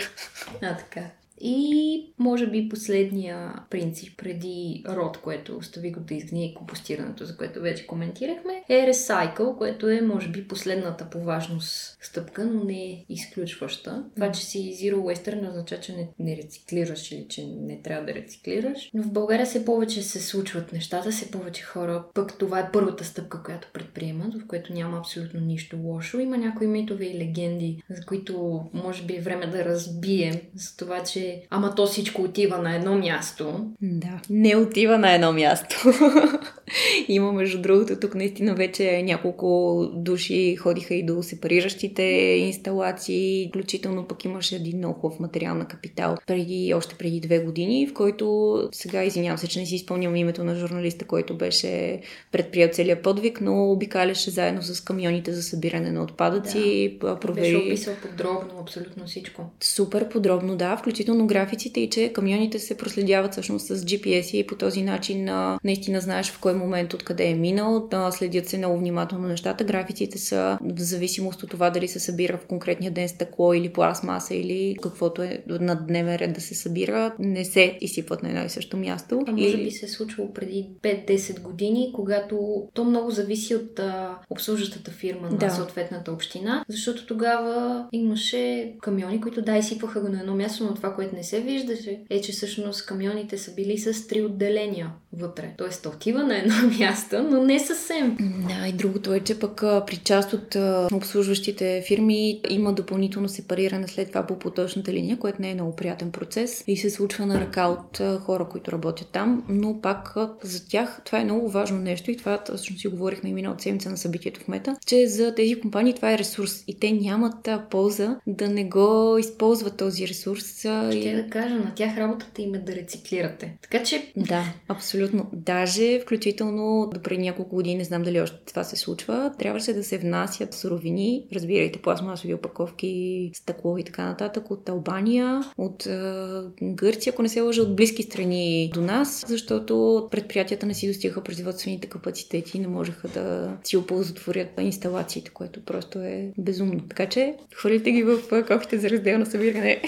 А, 0.62 0.78
така. 0.78 1.02
И 1.42 2.14
може 2.20 2.48
би 2.48 2.70
последния 2.70 3.54
принцип 3.70 4.18
преди 4.18 4.84
род, 4.90 5.18
което 5.18 5.58
остави 5.58 5.92
го 5.92 6.00
да 6.00 6.14
изгние 6.14 6.54
компостирането, 6.54 7.26
за 7.26 7.38
което 7.38 7.62
вече 7.62 7.88
коментирахме, 7.88 8.64
е 8.70 8.74
Recycle, 8.74 9.58
което 9.58 9.90
е 9.90 10.02
може 10.02 10.30
би 10.30 10.48
последната 10.48 11.10
по 11.10 11.20
важност 11.20 11.98
стъпка, 12.02 12.46
но 12.46 12.64
не 12.64 12.84
е 12.84 13.06
изключваща. 13.10 14.06
Това, 14.16 14.32
че 14.32 14.42
си 14.42 14.74
Zero 14.74 14.96
Waster 14.96 15.42
не 15.42 15.50
означава, 15.50 15.82
че 15.82 15.96
не, 15.96 16.10
не 16.20 16.38
рециклираш 16.38 17.12
или 17.12 17.26
че 17.30 17.46
не 17.46 17.82
трябва 17.82 18.06
да 18.06 18.14
рециклираш. 18.14 18.90
Но 18.94 19.04
в 19.04 19.12
България 19.12 19.46
все 19.46 19.66
повече 19.66 20.04
се 20.04 20.20
случват 20.20 20.74
нещата, 20.74 21.12
все 21.12 21.32
повече 21.32 21.64
хора. 21.64 22.06
Пък 22.14 22.38
това 22.38 22.60
е 22.60 22.72
първата 22.72 23.04
стъпка, 23.06 23.44
която 23.44 23.68
предприемат, 23.74 24.42
в 24.42 24.48
което 24.48 24.74
няма 24.74 24.98
абсолютно 24.98 25.40
нищо 25.40 25.78
лошо. 25.78 26.20
Има 26.20 26.38
някои 26.38 26.68
митове 26.68 27.06
и 27.06 27.20
легенди, 27.20 27.84
за 27.90 28.06
които 28.06 28.62
може 28.74 29.04
би 29.04 29.16
е 29.16 29.22
време 29.22 29.48
да 29.48 29.66
разбием, 29.66 30.42
за 30.56 30.78
това, 30.78 31.04
че 31.04 31.27
ама 31.50 31.76
то 31.76 31.86
всичко 31.86 32.22
отива 32.22 32.58
на 32.58 32.76
едно 32.76 32.96
място. 32.96 33.66
Да, 33.82 34.20
не 34.30 34.56
отива 34.56 34.98
на 34.98 35.14
едно 35.14 35.34
място. 35.34 35.76
Има, 37.08 37.34
между 37.34 37.62
другото, 37.62 38.00
тук 38.00 38.16
наистина 38.16 38.56
вече 38.56 39.04
няколко 39.04 39.82
души 39.94 40.56
ходиха 40.56 40.96
и 40.96 41.06
до 41.06 41.24
сепариращите 41.24 42.04
инсталации, 42.40 43.48
включително 43.50 44.08
пък 44.08 44.26
имаше 44.26 44.56
един 44.56 44.78
много 44.78 45.00
хубав 45.00 45.20
материал 45.20 45.56
на 45.56 45.68
капитал 45.68 46.18
преди, 46.28 46.74
още 46.74 46.96
преди 46.96 47.20
две 47.20 47.40
години, 47.40 47.88
в 47.88 47.94
който 47.94 48.58
сега 48.72 49.04
извинявам 49.04 49.38
се, 49.38 49.48
че 49.48 49.60
не 49.60 49.66
си 49.66 49.76
изпълнявам 49.76 50.16
името 50.16 50.44
на 50.44 50.56
журналиста, 50.56 51.06
който 51.06 51.38
беше 51.38 52.02
предприел 52.32 52.70
целият 52.72 53.04
подвиг, 53.04 53.42
но 53.42 53.72
обикаляше 53.72 54.30
заедно 54.30 54.62
с 54.62 54.82
камионите 54.82 55.34
за 55.34 55.44
събиране 55.44 55.92
на 55.92 56.04
отпадъци. 56.04 56.98
Да. 57.02 57.20
Провери... 57.20 57.54
Беше 57.54 57.58
описал 57.58 57.94
подробно 58.02 58.60
абсолютно 58.62 59.06
всичко. 59.06 59.44
Супер 59.62 60.10
подробно, 60.10 60.56
да, 60.56 60.78
включително 60.78 61.17
графиците 61.26 61.80
и 61.80 61.90
че 61.90 62.14
камионите 62.14 62.60
се 62.60 62.78
проследяват 62.78 63.32
всъщност 63.32 63.66
с 63.66 63.76
GPS 63.76 64.36
и 64.36 64.48
по 64.48 64.56
този 64.56 64.82
начин 64.82 65.30
наистина 65.64 66.02
знаеш 66.02 66.32
в 66.32 66.40
кой 66.40 66.54
момент 66.54 66.94
откъде 66.94 67.24
е 67.24 67.36
минал, 67.36 67.88
да 67.92 68.12
следят 68.12 68.48
се 68.48 68.58
много 68.58 68.80
внимателно 68.80 69.28
нещата. 69.28 69.64
Графиците 69.64 70.18
са 70.18 70.58
в 70.62 70.80
зависимост 70.80 71.44
от 71.44 71.50
това 71.50 71.70
дали 71.70 71.88
се 71.88 72.00
събира 72.00 72.38
в 72.38 72.46
конкретния 72.46 72.92
ден 72.92 73.10
стъкло 73.10 73.54
или 73.54 73.70
пластмаса 73.70 74.36
или 74.36 74.76
каквото 74.82 75.22
е 75.22 75.44
на 75.48 75.76
дневен 75.76 76.16
ред 76.16 76.34
да 76.34 76.42
се 76.42 76.56
събира, 76.56 77.16
не 77.20 77.46
се 77.46 77.78
изсипват 77.82 78.24
на 78.24 78.30
едно 78.30 78.46
и 78.46 78.50
също 78.50 78.78
място. 78.78 79.22
А 79.28 79.32
може 79.32 79.58
би 79.58 79.72
се 79.72 79.86
е 79.86 79.90
случвало 79.90 80.34
преди 80.34 80.70
5-10 80.82 81.42
години, 81.42 81.92
когато 81.96 82.68
то 82.74 82.84
много 82.84 83.12
зависи 83.12 83.56
от 83.56 83.80
а, 83.80 84.18
обслужващата 84.30 84.92
фирма 84.92 85.30
на 85.30 85.38
да. 85.38 85.50
съответната 85.50 86.12
община, 86.12 86.66
защото 86.70 87.06
тогава 87.06 87.88
имаше 87.92 88.74
камиони, 88.82 89.22
които 89.22 89.42
да, 89.42 89.58
изсипваха 89.58 90.02
го 90.02 90.10
на 90.10 90.20
едно 90.20 90.36
място, 90.36 90.64
но 90.64 90.74
това, 90.74 90.96
което 90.96 91.07
не 91.14 91.24
се 91.24 91.42
виждаше, 91.42 92.00
е, 92.10 92.22
че 92.22 92.32
всъщност 92.32 92.86
камионите 92.86 93.38
са 93.38 93.54
били 93.54 93.78
с 93.78 94.08
три 94.08 94.22
отделения 94.22 94.92
вътре. 95.14 95.54
Тоест, 95.58 95.86
отива 95.86 96.24
на 96.24 96.38
едно 96.38 96.56
място, 96.80 97.24
но 97.24 97.44
не 97.44 97.60
съвсем. 97.60 98.18
Да, 98.20 98.68
и 98.68 98.72
другото 98.72 99.14
е, 99.14 99.20
че 99.20 99.40
пък 99.40 99.56
при 99.62 99.98
част 99.98 100.34
от 100.34 100.56
обслужващите 100.94 101.84
фирми 101.88 102.42
има 102.50 102.74
допълнително 102.74 103.30
сепариране 103.30 103.88
след 103.88 104.08
това 104.08 104.28
по 104.28 104.40
поточната 104.40 104.94
линия, 104.94 105.18
което 105.18 105.42
не 105.42 105.52
е 105.52 105.54
много 105.54 105.76
приятен 105.76 106.12
процес 106.12 106.64
и 106.68 106.78
се 106.78 106.90
случва 106.90 107.26
на 107.26 107.42
ръка 107.42 107.68
от 107.68 108.02
хора, 108.20 108.48
които 108.52 108.72
работят 108.72 109.08
там, 109.12 109.44
но 109.50 109.82
пак 109.82 110.16
за 110.44 110.68
тях 110.68 111.02
това 111.06 111.20
е 111.20 111.24
много 111.24 111.50
важно 111.50 111.80
нещо 111.80 112.12
и 112.12 112.18
това 112.18 112.42
всъщност 112.46 112.82
си 112.82 112.88
говорихме 112.88 113.30
и 113.30 113.34
миналата 113.34 113.64
седмица 113.64 113.90
на 113.90 113.98
събитието 113.98 114.40
в 114.40 114.48
Мета, 114.48 114.76
че 114.86 115.08
за 115.08 115.36
тези 115.36 115.62
компании 115.62 115.94
това 115.94 116.14
е 116.14 116.18
ресурс 116.18 116.64
и 116.68 116.80
те 116.80 116.92
нямат 116.92 117.50
полза 117.70 118.16
да 118.28 118.50
не 118.50 118.64
го 118.64 119.18
използват 119.20 119.78
този 119.78 120.08
ресурс. 120.08 120.66
Ще 121.02 121.24
да 121.24 121.30
кажа, 121.30 121.56
на 121.56 121.76
тях 121.76 121.98
работата 121.98 122.42
им 122.42 122.56
е 122.56 122.60
да 122.60 122.76
рециклирате. 122.76 123.58
Така 123.62 123.84
че... 123.84 124.12
Да, 124.18 124.44
абсолютно. 124.68 125.30
Даже 125.34 126.00
включително 126.00 126.90
до 126.94 127.02
преди 127.02 127.22
няколко 127.22 127.56
години, 127.56 127.76
не 127.76 127.84
знам 127.84 128.04
дали 128.04 128.22
още 128.22 128.38
това 128.46 128.64
се 128.64 128.76
случва, 128.76 129.32
трябваше 129.40 129.74
да 129.74 129.84
се 129.84 129.98
внасят 129.98 130.54
суровини, 130.54 131.24
разбирайте, 131.34 131.82
пластмасови 131.82 132.34
опаковки, 132.34 133.32
стъкло 133.34 133.78
и 133.78 133.84
така 133.84 134.06
нататък 134.06 134.52
от 134.52 134.70
Албания, 134.70 135.42
от 135.58 135.86
е, 135.86 136.22
Гърция, 136.62 137.12
ако 137.12 137.22
не 137.22 137.30
се 137.30 137.42
лъжа, 137.42 137.62
от 137.62 137.76
близки 137.76 138.04
страни 138.04 138.72
до 138.74 138.82
нас, 138.82 139.26
защото 139.28 140.08
предприятията 140.12 140.66
не 140.66 140.74
си 140.74 140.88
достигаха 140.88 141.24
производствените 141.24 141.88
капацитети 141.88 142.58
и 142.58 142.60
не 142.60 142.68
можеха 142.68 143.08
да 143.08 143.58
си 143.64 143.78
оползотворят 143.78 144.48
инсталациите, 144.62 145.32
което 145.32 145.66
просто 145.66 146.00
е 146.00 146.32
безумно. 146.38 146.82
Така 146.90 147.06
че 147.06 147.36
хвърлите 147.54 147.92
ги 147.92 148.04
в 148.04 148.46
кофите 148.48 148.78
за 148.78 148.90
разделно 148.90 149.26
събиране. 149.26 149.82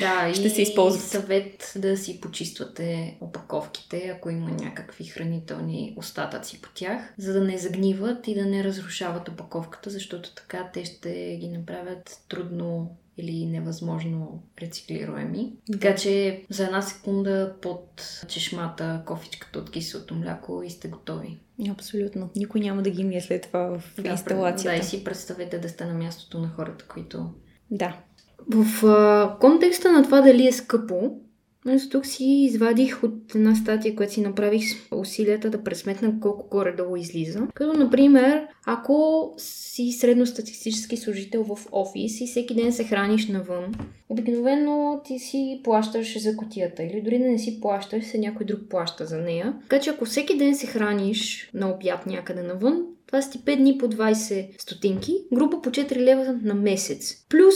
Да, 0.00 0.31
ще 0.34 0.50
се 0.50 0.62
използват. 0.62 1.02
съвет 1.02 1.72
да 1.76 1.96
си 1.96 2.20
почиствате 2.20 3.16
опаковките, 3.20 4.12
ако 4.16 4.30
има 4.30 4.50
някакви 4.50 5.04
хранителни 5.04 5.94
остатъци 5.96 6.62
по 6.62 6.68
тях, 6.74 7.14
за 7.18 7.32
да 7.32 7.40
не 7.44 7.58
загниват 7.58 8.28
и 8.28 8.34
да 8.34 8.46
не 8.46 8.64
разрушават 8.64 9.28
опаковката, 9.28 9.90
защото 9.90 10.34
така 10.34 10.70
те 10.74 10.84
ще 10.84 11.36
ги 11.40 11.48
направят 11.48 12.24
трудно 12.28 12.96
или 13.18 13.46
невъзможно 13.46 14.42
рециклируеми. 14.62 15.52
Така 15.72 15.94
че 15.94 16.42
за 16.50 16.64
една 16.64 16.82
секунда 16.82 17.54
под 17.62 18.02
чешмата 18.28 19.02
кофичката 19.06 19.58
от 19.58 19.70
киселото 19.70 20.14
мляко 20.14 20.62
и 20.62 20.70
сте 20.70 20.88
готови. 20.88 21.38
Абсолютно. 21.70 22.30
Никой 22.36 22.60
няма 22.60 22.82
да 22.82 22.90
ги 22.90 23.04
мие 23.04 23.20
след 23.20 23.42
това 23.42 23.78
в 23.78 23.94
да, 23.98 24.10
инсталацията. 24.10 24.76
Да, 24.76 24.82
и 24.82 24.88
си 24.88 25.04
представете 25.04 25.58
да 25.58 25.68
сте 25.68 25.84
на 25.84 25.94
мястото 25.94 26.38
на 26.38 26.48
хората, 26.48 26.84
които... 26.88 27.30
Да. 27.70 27.96
В 28.48 28.86
а, 28.86 29.36
контекста 29.40 29.92
на 29.92 30.02
това 30.02 30.20
дали 30.20 30.46
е 30.46 30.52
скъпо, 30.52 31.10
Аз 31.66 31.88
тук 31.88 32.06
си 32.06 32.24
извадих 32.24 33.04
от 33.04 33.34
една 33.34 33.54
статия, 33.54 33.96
която 33.96 34.12
си 34.12 34.20
направих 34.20 34.64
усилията 34.90 35.50
да 35.50 35.64
пресметна 35.64 36.20
колко 36.20 36.48
горе-долу 36.48 36.96
излиза. 36.96 37.46
Като, 37.54 37.72
например, 37.72 38.46
ако 38.66 39.28
си 39.38 39.92
средностатистически 39.92 40.96
служител 40.96 41.44
в 41.44 41.66
офис 41.72 42.20
и 42.20 42.26
всеки 42.26 42.54
ден 42.54 42.72
се 42.72 42.84
храниш 42.84 43.28
навън, 43.28 43.74
обикновено 44.08 45.00
ти 45.04 45.18
си 45.18 45.60
плащаш 45.64 46.22
за 46.22 46.36
котията 46.36 46.82
или 46.82 47.02
дори 47.04 47.18
да 47.18 47.24
не 47.24 47.38
си 47.38 47.60
плащаш, 47.60 48.04
се 48.04 48.18
някой 48.18 48.46
друг 48.46 48.60
плаща 48.70 49.06
за 49.06 49.18
нея. 49.18 49.54
Така 49.62 49.80
че 49.80 49.90
ако 49.90 50.04
всеки 50.04 50.38
ден 50.38 50.56
се 50.56 50.66
храниш 50.66 51.50
на 51.54 51.70
обяд 51.70 52.06
някъде 52.06 52.42
навън, 52.42 52.82
това 53.06 53.22
са 53.22 53.30
ти 53.30 53.38
5 53.38 53.56
дни 53.56 53.78
по 53.78 53.88
20 53.88 54.62
стотинки, 54.62 55.14
грубо 55.34 55.62
по 55.62 55.70
4 55.70 55.96
лева 55.96 56.38
на 56.42 56.54
месец. 56.54 57.26
Плюс 57.28 57.54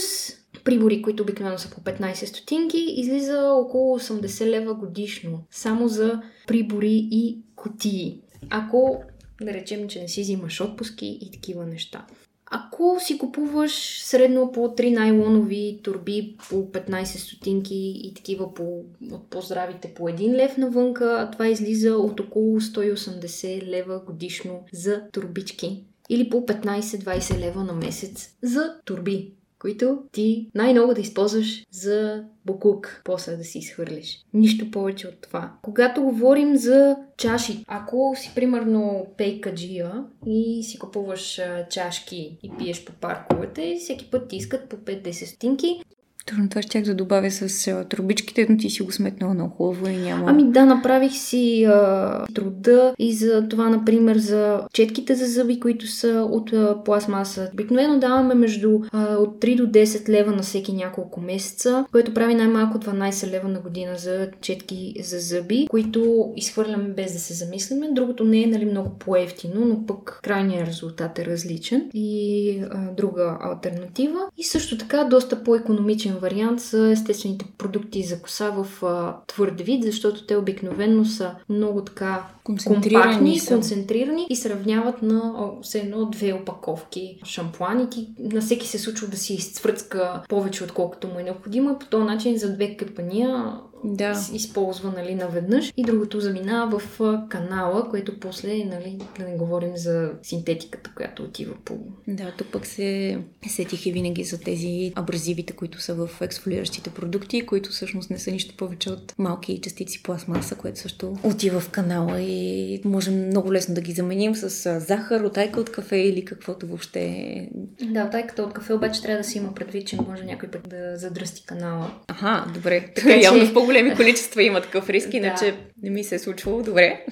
прибори, 0.67 1.01
които 1.01 1.23
обикновено 1.23 1.57
са 1.57 1.69
по 1.69 1.81
15 1.81 2.25
стотинки, 2.25 2.77
излиза 2.77 3.51
около 3.51 3.99
80 3.99 4.45
лева 4.45 4.73
годишно. 4.73 5.43
Само 5.51 5.87
за 5.87 6.21
прибори 6.47 7.07
и 7.11 7.37
котии. 7.55 8.21
Ако 8.49 9.03
да 9.41 9.53
речем, 9.53 9.87
че 9.87 10.01
не 10.01 10.07
си 10.07 10.21
взимаш 10.21 10.61
отпуски 10.61 11.19
и 11.21 11.31
такива 11.31 11.65
неща. 11.65 12.05
Ако 12.45 12.97
си 12.99 13.17
купуваш 13.17 14.01
средно 14.03 14.51
по 14.51 14.59
3 14.59 14.93
найлонови 14.93 15.79
турби 15.83 16.35
по 16.49 16.55
15 16.55 17.03
стотинки 17.03 17.93
и 18.03 18.13
такива 18.13 18.53
по, 18.53 18.83
от 19.11 19.29
по-здравите 19.29 19.93
по 19.93 20.03
1 20.03 20.35
лев 20.35 20.57
навънка, 20.57 21.29
това 21.31 21.47
излиза 21.47 21.95
от 21.95 22.19
около 22.19 22.61
180 22.61 23.67
лева 23.67 24.01
годишно 24.05 24.63
за 24.73 25.03
турбички. 25.11 25.83
Или 26.09 26.29
по 26.29 26.37
15-20 26.37 27.39
лева 27.39 27.63
на 27.63 27.73
месец 27.73 28.35
за 28.41 28.75
турби 28.85 29.31
които 29.61 30.03
ти 30.11 30.49
най-много 30.55 30.93
да 30.93 31.01
използваш 31.01 31.65
за 31.71 32.23
букук, 32.45 33.01
после 33.05 33.35
да 33.35 33.43
си 33.43 33.59
изхвърлиш. 33.59 34.25
Нищо 34.33 34.71
повече 34.71 35.07
от 35.07 35.21
това. 35.21 35.53
Когато 35.61 36.03
говорим 36.03 36.55
за 36.55 36.95
чаши, 37.17 37.63
ако 37.67 38.15
си 38.17 38.31
примерно 38.35 39.07
пейкаджия 39.17 40.03
и 40.25 40.63
си 40.63 40.79
купуваш 40.79 41.41
чашки 41.69 42.37
и 42.43 42.51
пиеш 42.57 42.85
по 42.85 42.93
парковете, 42.93 43.77
всеки 43.79 44.09
път 44.11 44.27
ти 44.27 44.35
искат 44.35 44.69
по 44.69 44.75
5-10 44.75 45.11
стотинки, 45.25 45.83
точно 46.27 46.49
това 46.49 46.61
ще 46.61 46.81
да 46.81 46.95
добавя 46.95 47.31
с 47.31 47.67
а, 47.67 47.83
трубичките, 47.83 48.47
но 48.49 48.57
ти 48.57 48.69
си 48.69 48.83
го 48.83 48.91
сметнала 48.91 49.33
много 49.33 49.55
хубаво 49.55 49.87
и 49.87 49.95
няма. 49.95 50.23
Ами 50.27 50.43
да, 50.51 50.65
направих 50.65 51.13
си 51.13 51.63
а, 51.63 52.25
труда 52.33 52.93
и 52.99 53.13
за 53.13 53.47
това, 53.49 53.69
например, 53.69 54.17
за 54.17 54.61
четките 54.73 55.15
за 55.15 55.25
зъби, 55.25 55.59
които 55.59 55.87
са 55.87 56.27
от 56.31 56.53
а, 56.53 56.83
пластмаса. 56.83 57.49
Обикновено 57.53 57.99
даваме 57.99 58.33
между 58.33 58.79
а, 58.91 59.15
от 59.15 59.41
3 59.41 59.57
до 59.57 59.67
10 59.67 60.09
лева 60.09 60.31
на 60.31 60.41
всеки 60.41 60.73
няколко 60.73 61.21
месеца, 61.21 61.85
което 61.91 62.13
прави 62.13 62.35
най-малко 62.35 62.79
12 62.79 63.31
лева 63.31 63.47
на 63.47 63.59
година 63.59 63.95
за 63.97 64.29
четки 64.41 64.95
за 65.03 65.19
зъби, 65.19 65.67
които 65.69 66.31
изхвърляме 66.35 66.89
без 66.89 67.13
да 67.13 67.19
се 67.19 67.33
замислиме. 67.33 67.89
Другото 67.91 68.23
не 68.23 68.43
е 68.43 68.47
нали, 68.47 68.65
много 68.65 68.89
по-ефтино, 68.99 69.65
но 69.65 69.85
пък 69.85 70.19
крайният 70.23 70.67
резултат 70.67 71.19
е 71.19 71.25
различен 71.25 71.89
и 71.93 72.59
а, 72.71 72.91
друга 72.97 73.37
альтернатива. 73.41 74.19
И 74.37 74.43
също 74.43 74.77
така 74.77 75.03
доста 75.03 75.43
по-економичен 75.43 76.16
вариант 76.17 76.61
са 76.61 76.89
естествените 76.91 77.45
продукти 77.57 78.03
за 78.03 78.21
коса 78.21 78.49
в 78.49 78.85
а, 78.85 79.15
твърд 79.27 79.61
вид, 79.61 79.83
защото 79.83 80.25
те 80.25 80.35
обикновено 80.35 81.05
са 81.05 81.35
много 81.49 81.81
така 81.81 82.27
концентрирани, 82.43 83.03
компактни, 83.03 83.39
са. 83.39 83.53
концентрирани 83.53 84.27
и 84.29 84.35
се 84.35 84.49
равняват 84.49 85.01
на 85.01 85.33
о, 85.37 85.61
все 85.61 85.79
едно 85.79 86.05
две 86.05 86.33
опаковки 86.33 87.19
шампуани. 87.25 87.89
Ти, 87.89 88.07
на 88.19 88.41
всеки 88.41 88.67
се 88.67 88.79
случва 88.79 89.07
да 89.07 89.17
си 89.17 89.33
изцвръцка 89.33 90.21
повече 90.29 90.63
отколкото 90.63 91.07
му 91.07 91.19
е 91.19 91.23
необходимо 91.23 91.71
и 91.71 91.79
по 91.79 91.85
този 91.85 92.05
начин 92.05 92.37
за 92.37 92.53
две 92.53 92.77
къпания 92.77 93.53
да. 93.83 94.27
използва 94.33 94.93
нали, 94.97 95.15
наведнъж 95.15 95.73
и 95.77 95.83
другото 95.83 96.19
заминава 96.19 96.79
в 96.79 96.99
канала, 97.29 97.89
което 97.89 98.19
после, 98.19 98.47
нали, 98.47 98.97
да 99.19 99.25
не 99.25 99.35
говорим 99.35 99.77
за 99.77 100.11
синтетиката, 100.23 100.91
която 100.95 101.23
отива 101.23 101.53
по... 101.65 101.77
Да, 102.07 102.33
тук 102.37 102.47
пък 102.47 102.65
се 102.65 103.19
сетих 103.47 103.85
и 103.85 103.91
винаги 103.91 104.23
за 104.23 104.39
тези 104.39 104.91
абразивите, 104.95 105.53
които 105.53 105.81
са 105.81 105.93
в 105.93 106.09
ексфолиращите 106.21 106.89
продукти, 106.89 107.45
които 107.45 107.69
всъщност 107.69 108.09
не 108.09 108.19
са 108.19 108.31
нищо 108.31 108.57
повече 108.57 108.89
от 108.89 109.13
малки 109.17 109.61
частици 109.61 110.03
пластмаса, 110.03 110.55
което 110.55 110.79
също 110.79 111.15
отива 111.23 111.59
в 111.59 111.69
канала 111.69 112.21
и 112.21 112.81
можем 112.85 113.27
много 113.27 113.53
лесно 113.53 113.75
да 113.75 113.81
ги 113.81 113.91
заменим 113.91 114.35
с 114.35 114.79
захар, 114.79 115.21
отайка 115.21 115.59
от 115.59 115.71
кафе 115.71 115.97
или 115.97 116.25
каквото 116.25 116.67
въобще. 116.67 117.49
Да, 117.81 118.05
отайката 118.05 118.43
от 118.43 118.53
кафе 118.53 118.73
обаче 118.73 119.01
трябва 119.01 119.17
да 119.17 119.23
си 119.23 119.37
има 119.37 119.53
предвид, 119.53 119.87
че 119.87 119.97
може 120.07 120.23
някой 120.23 120.49
път 120.49 120.69
да 120.69 120.97
задръсти 120.97 121.45
канала. 121.45 121.91
Аха, 122.07 122.51
добре. 122.53 122.91
Така, 122.95 123.15
явно 123.15 123.45
в 123.45 123.53
по-големи 123.67 123.95
количества 123.95 124.43
има 124.43 124.61
такъв 124.61 124.89
риск, 124.89 125.13
иначе 125.13 125.45
да. 125.45 125.57
не 125.83 125.89
ми 125.89 126.03
се 126.03 126.15
е 126.15 126.19
случвало. 126.19 126.63
Добре. 126.63 127.05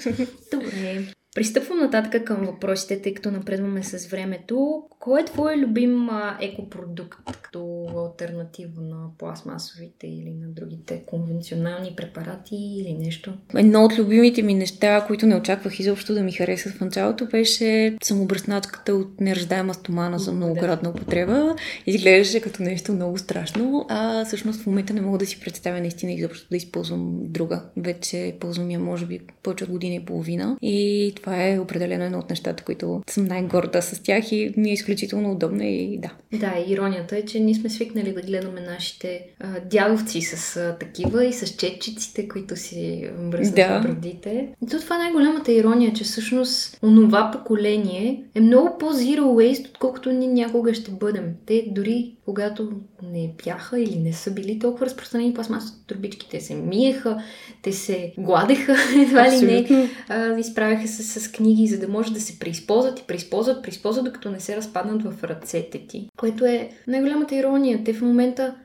Добре. 0.54 1.04
Пристъпвам 1.36 1.80
нататък 1.80 2.24
към 2.24 2.46
въпросите, 2.46 3.02
тъй 3.02 3.14
като 3.14 3.32
напредваме 3.32 3.84
с 3.84 4.08
времето. 4.08 4.84
Кой 5.00 5.22
е 5.22 5.26
твой 5.26 5.58
любим 5.58 6.10
екопродукт 6.42 7.20
като 7.42 7.86
альтернатива 7.98 8.82
на 8.82 9.08
пластмасовите 9.18 10.08
или 10.08 10.34
на 10.42 10.48
другите 10.48 11.04
конвенционални 11.06 11.94
препарати 11.98 12.56
или 12.56 12.94
нещо? 12.94 13.34
Едно 13.56 13.84
от 13.84 14.00
любимите 14.00 14.42
ми 14.42 14.54
неща, 14.54 15.04
които 15.08 15.26
не 15.26 15.36
очаквах 15.36 15.80
изобщо 15.80 16.14
да 16.14 16.24
ми 16.24 16.32
харесат 16.32 16.74
в 16.74 16.82
началото, 16.82 17.26
беше 17.26 17.98
самобръсначката 18.04 18.94
от 18.94 19.22
нераждаема 19.22 19.74
стомана 19.74 20.20
за 20.20 20.32
многократна 20.32 20.90
употреба. 20.90 21.56
Изглеждаше 21.86 22.42
като 22.42 22.64
нещо 22.64 22.94
много 22.94 23.18
страшно, 23.18 23.86
а 23.90 24.26
всъщност 24.26 24.62
в 24.62 24.68
момента 24.68 24.94
не 24.94 25.02
мога 25.02 25.18
да 25.18 25.26
си 25.26 25.40
представя 25.40 25.80
наистина 25.80 26.12
изобщо 26.12 26.50
да 26.50 26.58
използвам 26.58 27.20
друга. 27.22 27.64
Вече 27.78 28.38
ползвам 28.40 28.72
я 28.72 28.80
може 28.80 29.06
би 29.06 29.20
повече 29.44 29.64
от 29.64 29.70
година 29.70 29.96
и 29.96 30.06
половина 30.06 30.58
и 30.62 31.14
това 31.26 31.48
е 31.48 31.60
определено 31.60 32.04
едно 32.04 32.20
от 32.20 32.30
нещата, 32.30 32.64
които 32.64 33.02
съм 33.10 33.26
най-горда 33.26 33.82
с 33.82 34.04
тях 34.04 34.32
и 34.32 34.54
ми 34.58 34.70
е 34.70 34.74
изключително 34.74 35.32
удобно 35.32 35.64
и 35.64 36.00
да. 36.02 36.12
Да, 36.40 36.54
иронията 36.68 37.18
е, 37.18 37.26
че 37.26 37.40
ние 37.40 37.56
сме 37.56 37.70
свикнали 37.70 38.14
да 38.14 38.22
гледаме 38.22 38.62
нашите 38.62 39.28
а, 39.40 39.48
дядовци 39.60 40.22
с 40.22 40.58
а, 40.58 40.78
такива 40.80 41.26
и 41.26 41.34
с 41.34 41.48
четчиците, 41.48 42.28
които 42.28 42.56
си 42.56 43.10
бръснат 43.20 43.56
да. 43.56 43.80
брадите. 43.80 44.48
И 44.64 44.68
то 44.68 44.80
това 44.80 44.96
е 44.96 45.00
най-голямата 45.00 45.52
ирония, 45.52 45.94
че 45.94 46.04
всъщност 46.04 46.80
онова 46.84 47.32
поколение 47.32 48.24
е 48.36 48.40
много 48.40 48.78
по-zero 48.80 49.22
waste, 49.22 49.70
отколкото 49.70 50.12
ние 50.12 50.28
някога 50.28 50.74
ще 50.74 50.92
бъдем. 50.92 51.34
Те 51.46 51.66
дори 51.72 52.16
когато 52.26 52.72
не 53.04 53.34
бяха 53.46 53.80
или 53.80 54.00
не 54.00 54.14
са 54.14 54.32
били 54.32 54.60
толкова 54.60 54.86
разпространени 54.86 55.34
пластмасовите 55.34 55.88
трубички, 55.88 56.30
те 56.30 56.42
се 56.42 56.56
миеха, 56.56 57.24
те 57.62 57.72
се 57.72 58.14
гладеха, 58.18 58.76
едва 59.02 59.32
ли 59.32 59.46
не, 59.46 59.90
а, 60.10 60.40
изправяха 60.40 60.88
се 60.88 61.04
с 61.04 61.15
книги, 61.32 61.68
за 61.68 61.80
да 61.80 61.88
може 61.88 62.14
да 62.14 62.22
се 62.22 62.40
преизползват 62.40 63.00
и 63.00 63.04
преизползват, 63.08 63.64
преизползват, 63.64 64.06
докато 64.06 64.32
не 64.32 64.40
се 64.40 64.56
разпаднат 64.56 65.04
в 65.04 65.24
ръцете 65.24 65.88
ти. 65.88 66.10
Което 66.18 66.46
е 66.46 66.70
най-голямата 66.88 67.36
ирония. 67.36 67.84
Те 67.84 67.94
в 67.94 68.02
момента, 68.02 68.56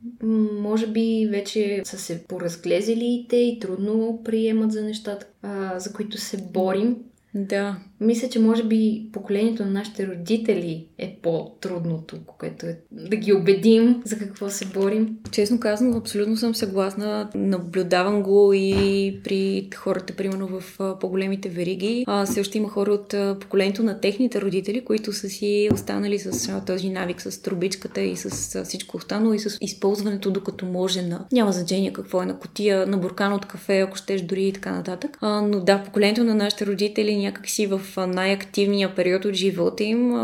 може 0.61 0.87
би, 0.87 1.29
вече 1.31 1.83
са 1.85 1.99
се 1.99 2.25
поразглезили 2.25 3.05
и 3.05 3.27
те 3.29 3.37
и 3.37 3.59
трудно 3.59 4.21
приемат 4.25 4.73
за 4.73 4.83
нещата, 4.83 5.27
а, 5.43 5.79
за 5.79 5.93
които 5.93 6.19
се 6.19 6.37
борим. 6.37 6.97
Да. 7.35 7.77
Мисля, 8.01 8.29
че 8.29 8.41
може 8.41 8.65
би 8.65 9.07
поколението 9.13 9.65
на 9.65 9.71
нашите 9.71 10.07
родители 10.07 10.87
е 10.99 11.19
по-трудното, 11.23 12.17
което 12.39 12.67
е 12.67 12.79
да 12.93 13.17
ги 13.17 13.33
убедим 13.33 14.03
за 14.05 14.19
какво 14.19 14.51
се 14.51 14.67
борим. 14.67 15.19
Честно 15.31 15.61
казано, 15.61 15.97
абсолютно 15.97 16.37
съм 16.37 16.55
съгласна. 16.55 17.31
Наблюдавам 17.35 18.23
го 18.23 18.53
и 18.53 19.21
при 19.25 19.69
хората, 19.77 20.17
примерно 20.17 20.47
в 20.61 20.79
по-големите 21.01 21.49
вериги. 21.49 22.05
А, 22.07 22.27
още 22.41 22.59
има 22.59 22.69
хора 22.69 22.91
от 22.91 23.15
поколението 23.41 23.83
на 23.83 24.01
техните 24.01 24.41
родители, 24.41 24.85
които 24.85 25.13
са 25.13 25.29
си 25.29 25.69
останали 25.73 26.19
с 26.19 26.63
този 26.67 26.89
навик 26.91 27.23
с 27.23 27.43
трубичката 27.43 28.01
и 28.01 28.17
с 28.17 28.65
всичко 28.65 28.97
останало 28.97 29.35
и 29.35 29.39
с 29.39 29.59
използването 29.61 30.31
докато 30.31 30.67
може 30.67 31.03
на... 31.03 31.27
Няма 31.33 31.53
значение 31.53 31.93
какво 31.93 32.23
е 32.23 32.27
на 32.27 32.39
котия, 32.39 32.87
на 32.87 32.99
буркан 32.99 33.33
от 33.33 33.47
кафе, 33.47 33.81
ако 33.81 33.97
щеш 33.97 34.23
дори 34.23 34.45
и 34.45 34.53
така 34.53 34.73
нататък. 34.73 35.19
А, 35.21 35.43
но 35.43 35.61
да, 35.61 35.83
поколението 35.83 36.25
на 36.25 36.35
нашите 36.35 36.67
родители 36.67 37.17
някакси 37.17 37.67
в 37.67 37.81
най-активния 37.97 38.95
период 38.95 39.25
от 39.25 39.35
живота 39.35 39.85
им 39.85 40.15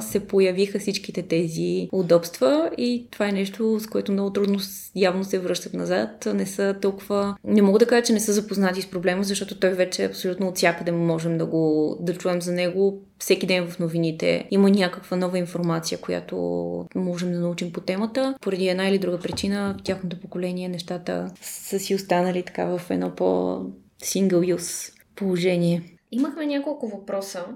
се 0.00 0.26
появиха 0.26 0.78
всичките 0.78 1.22
тези 1.22 1.88
удобства 1.92 2.70
и 2.78 3.06
това 3.10 3.28
е 3.28 3.32
нещо, 3.32 3.80
с 3.80 3.86
което 3.86 4.12
много 4.12 4.32
трудно 4.32 4.58
явно 4.96 5.24
се 5.24 5.38
връщат 5.38 5.74
назад. 5.74 6.28
Не 6.34 6.46
са 6.46 6.76
толкова... 6.82 7.36
Не 7.44 7.62
мога 7.62 7.78
да 7.78 7.86
кажа, 7.86 8.02
че 8.02 8.12
не 8.12 8.20
са 8.20 8.32
запознати 8.32 8.82
с 8.82 8.90
проблема, 8.90 9.24
защото 9.24 9.58
той 9.58 9.70
вече 9.70 10.02
е 10.02 10.06
абсолютно 10.06 10.48
от 10.48 10.56
всякъде 10.56 10.92
можем 10.92 11.38
да 11.38 11.46
го 11.46 11.96
да 12.00 12.14
чуем 12.14 12.42
за 12.42 12.52
него. 12.52 13.02
Всеки 13.18 13.46
ден 13.46 13.68
в 13.68 13.78
новините 13.78 14.48
има 14.50 14.70
някаква 14.70 15.16
нова 15.16 15.38
информация, 15.38 15.98
която 15.98 16.36
можем 16.94 17.32
да 17.32 17.40
научим 17.40 17.72
по 17.72 17.80
темата. 17.80 18.34
Поради 18.40 18.68
една 18.68 18.88
или 18.88 18.98
друга 18.98 19.18
причина 19.18 19.76
в 19.80 19.82
тяхното 19.82 20.20
поколение 20.20 20.68
нещата 20.68 21.30
са 21.42 21.78
си 21.78 21.94
останали 21.94 22.42
така 22.42 22.64
в 22.64 22.90
едно 22.90 23.14
по-сингъл 23.14 24.42
юз 24.42 24.92
положение. 25.16 25.82
Имахме 26.12 26.46
няколко 26.46 26.88
въпроса 26.88 27.46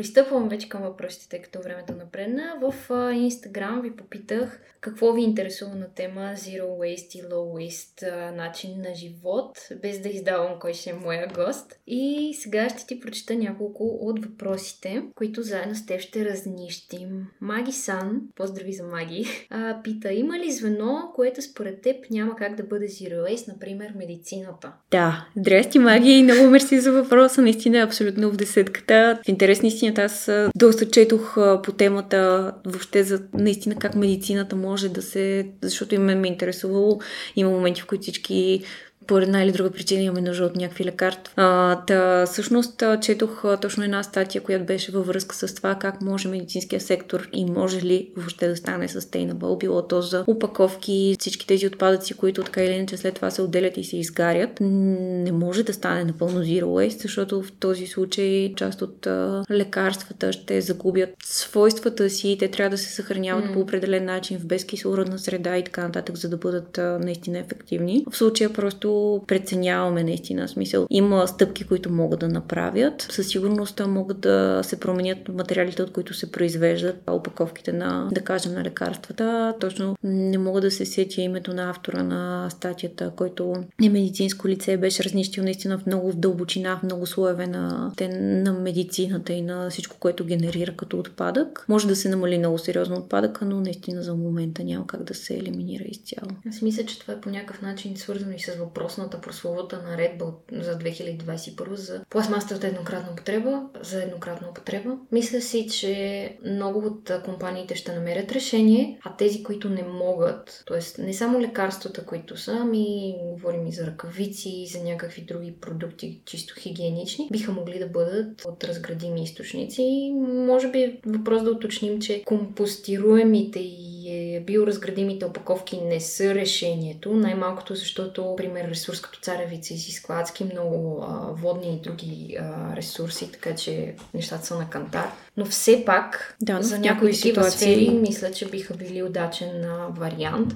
Пристъпвам 0.00 0.48
вече 0.48 0.68
към 0.68 0.82
въпросите, 0.82 1.28
тъй 1.28 1.42
като 1.42 1.62
времето 1.62 1.92
напредна. 1.92 2.54
В 2.60 2.74
Инстаграм 3.14 3.80
ви 3.82 3.96
попитах 3.96 4.60
какво 4.80 5.12
ви 5.12 5.22
интересува 5.22 5.74
на 5.74 5.94
тема 5.94 6.32
Zero 6.36 6.62
Waste 6.62 7.16
и 7.16 7.22
Low 7.22 7.68
Waste 7.70 8.30
начин 8.36 8.70
на 8.88 8.94
живот, 8.94 9.58
без 9.82 10.00
да 10.00 10.08
издавам 10.08 10.58
кой 10.60 10.74
ще 10.74 10.90
е 10.90 10.94
моя 10.94 11.28
гост. 11.28 11.80
И 11.86 12.34
сега 12.40 12.68
ще 12.68 12.86
ти 12.86 13.00
прочита 13.00 13.34
няколко 13.34 13.98
от 14.00 14.24
въпросите, 14.24 15.02
които 15.14 15.42
заедно 15.42 15.74
с 15.74 15.86
теб 15.86 16.00
ще 16.00 16.24
разнищим. 16.24 17.26
Маги 17.40 17.72
Сан, 17.72 18.20
поздрави 18.34 18.72
за 18.72 18.82
Маги, 18.82 19.48
пита, 19.84 20.12
има 20.12 20.38
ли 20.38 20.52
звено, 20.52 21.12
което 21.14 21.42
според 21.42 21.82
теб 21.82 21.96
няма 22.10 22.36
как 22.36 22.54
да 22.54 22.62
бъде 22.62 22.88
Zero 22.88 23.24
Waste, 23.24 23.48
например 23.48 23.92
медицината? 23.96 24.72
Да, 24.90 25.26
здрасти 25.36 25.78
Маги, 25.78 26.22
много 26.22 26.50
мерси 26.50 26.80
за 26.80 26.92
въпроса, 26.92 27.42
наистина 27.42 27.78
абсолютно 27.78 28.30
в 28.30 28.36
десетката. 28.36 29.18
В 29.24 29.28
интерес 29.28 29.62
истината 29.90 30.02
аз 30.02 30.30
доста 30.56 30.90
четох 30.90 31.36
по 31.62 31.72
темата 31.72 32.52
въобще 32.66 33.04
за 33.04 33.22
наистина 33.34 33.74
как 33.74 33.94
медицината 33.94 34.56
може 34.56 34.88
да 34.88 35.02
се... 35.02 35.46
Защото 35.62 36.00
ме 36.00 36.12
е 36.12 36.30
интересувало. 36.30 37.00
Има 37.36 37.50
моменти, 37.50 37.80
в 37.80 37.86
които 37.86 38.02
всички 38.02 38.62
по 39.06 39.18
една 39.18 39.42
или 39.42 39.52
друга 39.52 39.70
причина 39.70 40.02
имаме 40.02 40.20
нужда 40.20 40.44
от 40.44 40.56
някакви 40.56 40.84
лекарства. 40.84 41.32
А, 41.36 41.80
та, 41.86 42.26
всъщност 42.26 42.82
четох 43.00 43.44
точно 43.60 43.84
една 43.84 44.02
статия, 44.02 44.42
която 44.42 44.64
беше 44.64 44.92
във 44.92 45.06
връзка 45.06 45.34
с 45.34 45.54
това 45.54 45.74
как 45.74 46.02
може 46.02 46.28
медицинския 46.28 46.80
сектор 46.80 47.28
и 47.32 47.44
може 47.44 47.82
ли 47.82 48.10
въобще 48.16 48.48
да 48.48 48.56
стане 48.56 48.88
sustainable, 48.88 49.58
било 49.58 49.82
то 49.82 50.02
за 50.02 50.24
упаковки, 50.26 51.16
всички 51.18 51.46
тези 51.46 51.66
отпадъци, 51.66 52.14
които 52.14 52.42
така 52.42 52.64
или 52.64 52.72
иначе 52.72 52.96
след 52.96 53.14
това 53.14 53.30
се 53.30 53.42
отделят 53.42 53.76
и 53.76 53.84
се 53.84 53.96
изгарят. 53.96 54.50
Не 54.60 55.32
може 55.32 55.62
да 55.62 55.74
стане 55.74 56.04
напълно 56.04 56.40
zero 56.40 56.64
waste, 56.64 57.02
защото 57.02 57.42
в 57.42 57.52
този 57.52 57.86
случай 57.86 58.54
част 58.56 58.82
от 58.82 59.06
а, 59.06 59.44
лекарствата 59.50 60.32
ще 60.32 60.60
загубят 60.60 61.10
свойствата 61.24 62.10
си, 62.10 62.36
те 62.38 62.48
трябва 62.48 62.70
да 62.70 62.78
се 62.78 62.92
съхраняват 62.92 63.44
mm. 63.44 63.52
по 63.52 63.60
определен 63.60 64.04
начин 64.04 64.38
в 64.38 64.46
безкислородна 64.46 65.18
среда 65.18 65.58
и 65.58 65.64
така 65.64 65.82
нататък, 65.82 66.16
за 66.16 66.28
да 66.28 66.36
бъдат 66.36 66.78
а, 66.78 66.98
наистина 67.02 67.38
ефективни. 67.38 68.04
В 68.10 68.16
случая 68.16 68.52
просто 68.52 68.89
преценяваме 69.26 70.04
наистина 70.04 70.48
смисъл. 70.48 70.86
Има 70.90 71.28
стъпки, 71.28 71.64
които 71.64 71.92
могат 71.92 72.20
да 72.20 72.28
направят. 72.28 73.08
Със 73.10 73.28
сигурност 73.28 73.82
могат 73.86 74.20
да 74.20 74.60
се 74.64 74.80
променят 74.80 75.28
материалите, 75.28 75.82
от 75.82 75.92
които 75.92 76.14
се 76.14 76.32
произвеждат 76.32 76.96
опаковките 77.06 77.72
на, 77.72 78.08
да 78.12 78.20
кажем, 78.20 78.52
на 78.54 78.64
лекарствата. 78.64 79.54
Точно 79.60 79.96
не 80.04 80.38
мога 80.38 80.60
да 80.60 80.70
се 80.70 80.84
сетя 80.84 81.20
името 81.20 81.54
на 81.54 81.70
автора 81.70 82.02
на 82.02 82.50
статията, 82.50 83.12
който 83.16 83.54
е 83.82 83.88
медицинско 83.88 84.48
лице, 84.48 84.76
беше 84.76 85.04
разнищил 85.04 85.44
наистина 85.44 85.78
в 85.78 85.86
много 85.86 86.12
в 86.12 86.16
дълбочина, 86.16 86.76
в 86.76 86.82
много 86.82 87.06
слоеве 87.06 87.46
на, 87.46 87.92
те, 87.96 88.08
на 88.18 88.52
медицината 88.52 89.32
и 89.32 89.42
на 89.42 89.70
всичко, 89.70 89.96
което 90.00 90.24
генерира 90.24 90.76
като 90.76 90.98
отпадък. 90.98 91.64
Може 91.68 91.88
да 91.88 91.96
се 91.96 92.08
намали 92.08 92.38
много 92.38 92.58
сериозно 92.58 92.96
отпадъка, 92.96 93.44
но 93.44 93.60
наистина 93.60 94.02
за 94.02 94.14
момента 94.14 94.64
няма 94.64 94.86
как 94.86 95.02
да 95.02 95.14
се 95.14 95.34
елиминира 95.34 95.84
изцяло. 95.84 96.30
Аз 96.48 96.62
мисля, 96.62 96.84
че 96.84 96.98
това 96.98 97.14
е 97.14 97.20
по 97.20 97.30
някакъв 97.30 97.62
начин 97.62 97.96
свързано 97.96 98.32
и 98.32 98.38
с 98.38 98.56
въпрос 98.58 98.79
въпросната 98.80 99.20
прословута 99.20 99.82
наредба 99.82 100.32
за 100.52 100.78
2021 100.78 101.74
за 101.74 102.04
пластмасата 102.10 102.66
еднократна 102.66 103.12
употреба, 103.12 103.62
за 103.82 104.02
еднократна 104.02 104.48
употреба. 104.48 104.96
Мисля 105.12 105.40
си, 105.40 105.68
че 105.68 106.36
много 106.46 106.78
от 106.78 107.10
компаниите 107.24 107.74
ще 107.74 107.94
намерят 107.94 108.32
решение, 108.32 108.98
а 109.04 109.16
тези, 109.16 109.42
които 109.42 109.68
не 109.68 109.82
могат, 109.82 110.64
т.е. 110.68 111.02
не 111.02 111.14
само 111.14 111.40
лекарствата, 111.40 112.06
които 112.06 112.36
са, 112.36 112.58
ами 112.60 113.14
говорим 113.22 113.66
и 113.66 113.72
за 113.72 113.86
ръкавици, 113.86 114.66
за 114.66 114.84
някакви 114.84 115.22
други 115.22 115.54
продукти, 115.60 116.20
чисто 116.24 116.54
хигиенични, 116.58 117.28
биха 117.32 117.52
могли 117.52 117.78
да 117.78 117.86
бъдат 117.86 118.44
от 118.44 118.64
разградими 118.64 119.22
източници. 119.22 120.12
Може 120.26 120.70
би 120.70 120.78
е 120.78 121.00
въпрос 121.06 121.42
да 121.42 121.50
уточним, 121.50 122.00
че 122.00 122.22
компостируемите 122.24 123.58
и 123.58 123.99
биоразградимите 124.46 125.24
опаковки 125.24 125.80
не 125.80 126.00
са 126.00 126.34
решението, 126.34 127.14
най-малкото 127.14 127.74
защото, 127.74 128.34
пример, 128.36 128.68
ресурс 128.68 129.00
като 129.00 129.20
царевица 129.20 129.74
изисква 129.74 130.20
адски 130.20 130.44
много 130.44 131.04
а, 131.08 131.32
водни 131.32 131.74
и 131.74 131.80
други 131.80 132.36
а, 132.40 132.76
ресурси, 132.76 133.32
така 133.32 133.54
че 133.54 133.94
нещата 134.14 134.46
са 134.46 134.58
на 134.58 134.70
кантар. 134.70 135.10
Но 135.36 135.44
все 135.44 135.84
пак, 135.84 136.36
да, 136.42 136.62
за 136.62 136.78
някои 136.78 137.14
ситуации 137.14 137.58
сфери, 137.58 137.90
мисля, 137.90 138.32
че 138.32 138.50
биха 138.50 138.74
били 138.74 139.02
удачен 139.02 139.64
а, 139.64 139.88
вариант. 139.88 140.54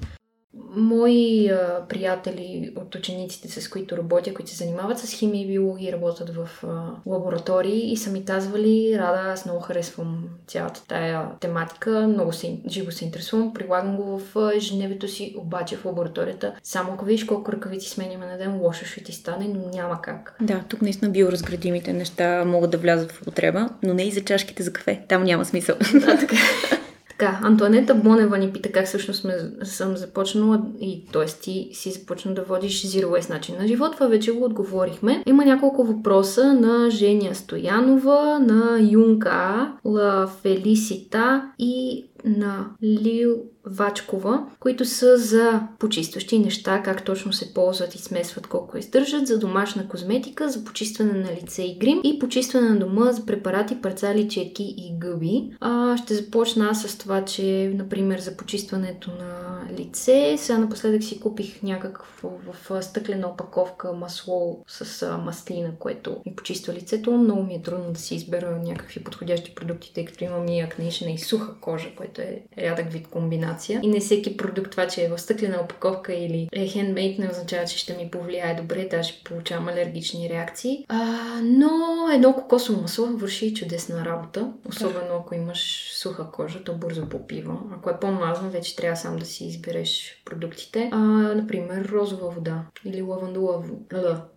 Мои 0.77 1.49
а, 1.49 1.87
приятели 1.89 2.73
от 2.77 2.95
учениците, 2.95 3.61
с 3.61 3.69
които 3.69 3.97
работя, 3.97 4.35
които 4.35 4.51
се 4.51 4.57
занимават 4.57 4.99
с 4.99 5.13
химия 5.13 5.43
и 5.43 5.47
биология, 5.47 5.93
работят 5.93 6.31
в 6.35 6.49
а, 6.65 6.91
лаборатории 7.07 7.93
и 7.93 7.97
са 7.97 8.11
ми 8.11 8.25
казвали, 8.25 8.99
Рада, 8.99 9.31
аз 9.33 9.47
много 9.47 9.61
харесвам 9.61 10.25
цялата 10.47 10.87
тая 10.89 11.29
тематика, 11.41 12.07
много 12.09 12.33
се, 12.33 12.59
живо 12.69 12.91
се 12.91 13.05
интересувам, 13.05 13.55
прилагам 13.55 13.97
го 13.97 14.19
в 14.19 14.53
ежедневието 14.57 15.09
си, 15.09 15.35
обаче 15.39 15.77
в 15.77 15.85
лабораторията, 15.85 16.55
само 16.63 16.93
ако 16.93 17.05
видиш 17.05 17.25
колко 17.25 17.53
ръкавици 17.53 17.91
сменяме 17.91 18.27
на 18.27 18.39
ден, 18.39 18.61
лошо 18.61 18.85
ще 18.85 19.05
ти 19.05 19.13
стане, 19.13 19.49
но 19.49 19.69
няма 19.75 20.03
как. 20.03 20.37
Да, 20.41 20.65
тук 20.69 20.83
наистина 20.83 21.11
биоразградимите 21.11 21.93
неща 21.93 22.45
могат 22.45 22.71
да 22.71 22.79
влязат 22.79 23.13
в 23.13 23.23
употреба, 23.23 23.69
но 23.83 23.95
не 23.95 24.03
и 24.03 24.11
за 24.11 24.25
чашките 24.25 24.63
за 24.63 24.73
кафе. 24.73 25.03
Там 25.09 25.25
няма 25.25 25.45
смисъл. 25.45 25.77
Да, 25.95 26.19
така. 26.19 26.37
Така, 27.19 27.41
Антуанета 27.43 27.95
Бонева 27.95 28.39
ни 28.39 28.53
пита 28.53 28.73
как 28.73 28.87
всъщност 28.87 29.21
сме, 29.21 29.35
съм 29.63 29.97
започнала 29.97 30.63
и 30.81 31.07
т.е. 31.13 31.27
ти 31.27 31.69
си 31.73 31.91
започна 31.91 32.35
да 32.35 32.43
водиш 32.43 32.83
Zero 32.83 33.07
Waste 33.07 33.31
начин 33.31 33.55
на 33.59 33.67
живот. 33.67 33.93
Това 33.93 34.07
вече 34.07 34.33
го 34.33 34.45
отговорихме. 34.45 35.23
Има 35.27 35.45
няколко 35.45 35.85
въпроса 35.85 36.53
на 36.55 36.91
Женя 36.91 37.35
Стоянова, 37.35 38.39
на 38.39 38.79
Юнга, 38.91 39.73
Ла 39.85 40.27
Фелисита 40.43 41.43
и 41.59 42.05
на 42.25 42.67
Лил 42.83 43.43
Вачкова, 43.67 44.47
които 44.61 44.85
са 44.85 45.19
за 45.19 45.69
почистващи 45.79 46.39
неща, 46.39 46.83
как 46.83 47.05
точно 47.05 47.33
се 47.33 47.55
ползват 47.55 47.95
и 47.95 47.99
смесват, 47.99 48.47
колко 48.47 48.79
издържат, 48.79 49.27
за 49.27 49.39
домашна 49.39 49.89
козметика, 49.89 50.51
за 50.51 50.65
почистване 50.65 51.13
на 51.13 51.33
лице 51.33 51.63
и 51.63 51.79
грим 51.79 52.01
и 52.05 52.19
почистване 52.19 52.69
на 52.69 52.79
дома 52.79 53.13
за 53.13 53.27
препарати, 53.27 53.81
парцали, 53.81 54.29
четки 54.29 54.75
и 54.79 54.95
гъби. 54.99 55.51
А, 55.61 55.97
ще 55.97 56.15
започна 56.15 56.75
с 56.75 56.99
това, 56.99 57.25
че, 57.25 57.73
например, 57.75 58.19
за 58.19 58.37
почистването 58.37 59.11
на 59.11 59.61
лице, 59.79 60.35
сега 60.39 60.59
напоследък 60.59 61.03
си 61.03 61.21
купих 61.21 61.63
някакво 61.63 62.29
в 62.29 62.83
стъклена 62.83 63.29
опаковка 63.29 63.93
масло 63.93 64.65
с 64.69 65.09
маслина, 65.25 65.71
което 65.79 66.17
ми 66.27 66.37
почиства 66.37 66.73
лицето. 66.73 67.13
Много 67.13 67.43
ми 67.43 67.55
е 67.55 67.63
трудно 67.63 67.93
да 67.93 68.01
си 68.01 68.15
избера 68.15 68.59
някакви 68.65 69.05
подходящи 69.05 69.55
продукти, 69.55 69.93
тъй 69.95 70.05
като 70.05 70.25
имам 70.25 70.49
и 70.49 70.61
акнеична 70.61 71.11
и 71.11 71.19
суха 71.19 71.61
кожа, 71.61 71.89
което 71.97 72.21
е 72.21 72.43
рядък 72.59 72.93
вид 72.93 73.09
комбинация 73.09 73.54
комбинация. 73.55 73.81
И 73.83 73.89
не 73.89 74.01
всеки 74.01 74.37
продукт, 74.37 74.71
това, 74.71 74.87
че 74.87 75.05
е 75.05 75.09
в 75.09 75.19
стъклена 75.19 75.59
опаковка 75.63 76.15
или 76.15 76.49
е 76.53 76.67
хендмейд, 76.67 77.19
не 77.19 77.31
означава, 77.31 77.65
че 77.65 77.79
ще 77.79 77.97
ми 77.97 78.11
повлияе 78.11 78.55
добре, 78.55 78.89
даже 78.91 79.15
получавам 79.25 79.69
алергични 79.69 80.29
реакции. 80.29 80.85
А, 80.89 81.17
но 81.43 81.71
едно 82.15 82.33
кокосово 82.33 82.83
масло 82.83 83.07
върши 83.07 83.55
чудесна 83.55 84.05
работа, 84.05 84.53
особено 84.69 85.15
ако 85.21 85.35
имаш 85.35 85.91
суха 85.95 86.31
кожа, 86.31 86.65
то 86.65 86.75
бързо 86.75 87.09
попива. 87.09 87.59
Ако 87.77 87.91
е 87.91 88.01
по-мазно, 88.01 88.51
вече 88.51 88.77
трябва 88.77 88.97
сам 88.97 89.17
да 89.17 89.25
си 89.25 89.45
избереш 89.45 90.23
продуктите. 90.25 90.91
А, 90.93 90.99
например, 91.35 91.89
розова 91.93 92.31
вода 92.31 92.63
или 92.85 93.03
лавандула, 93.03 93.63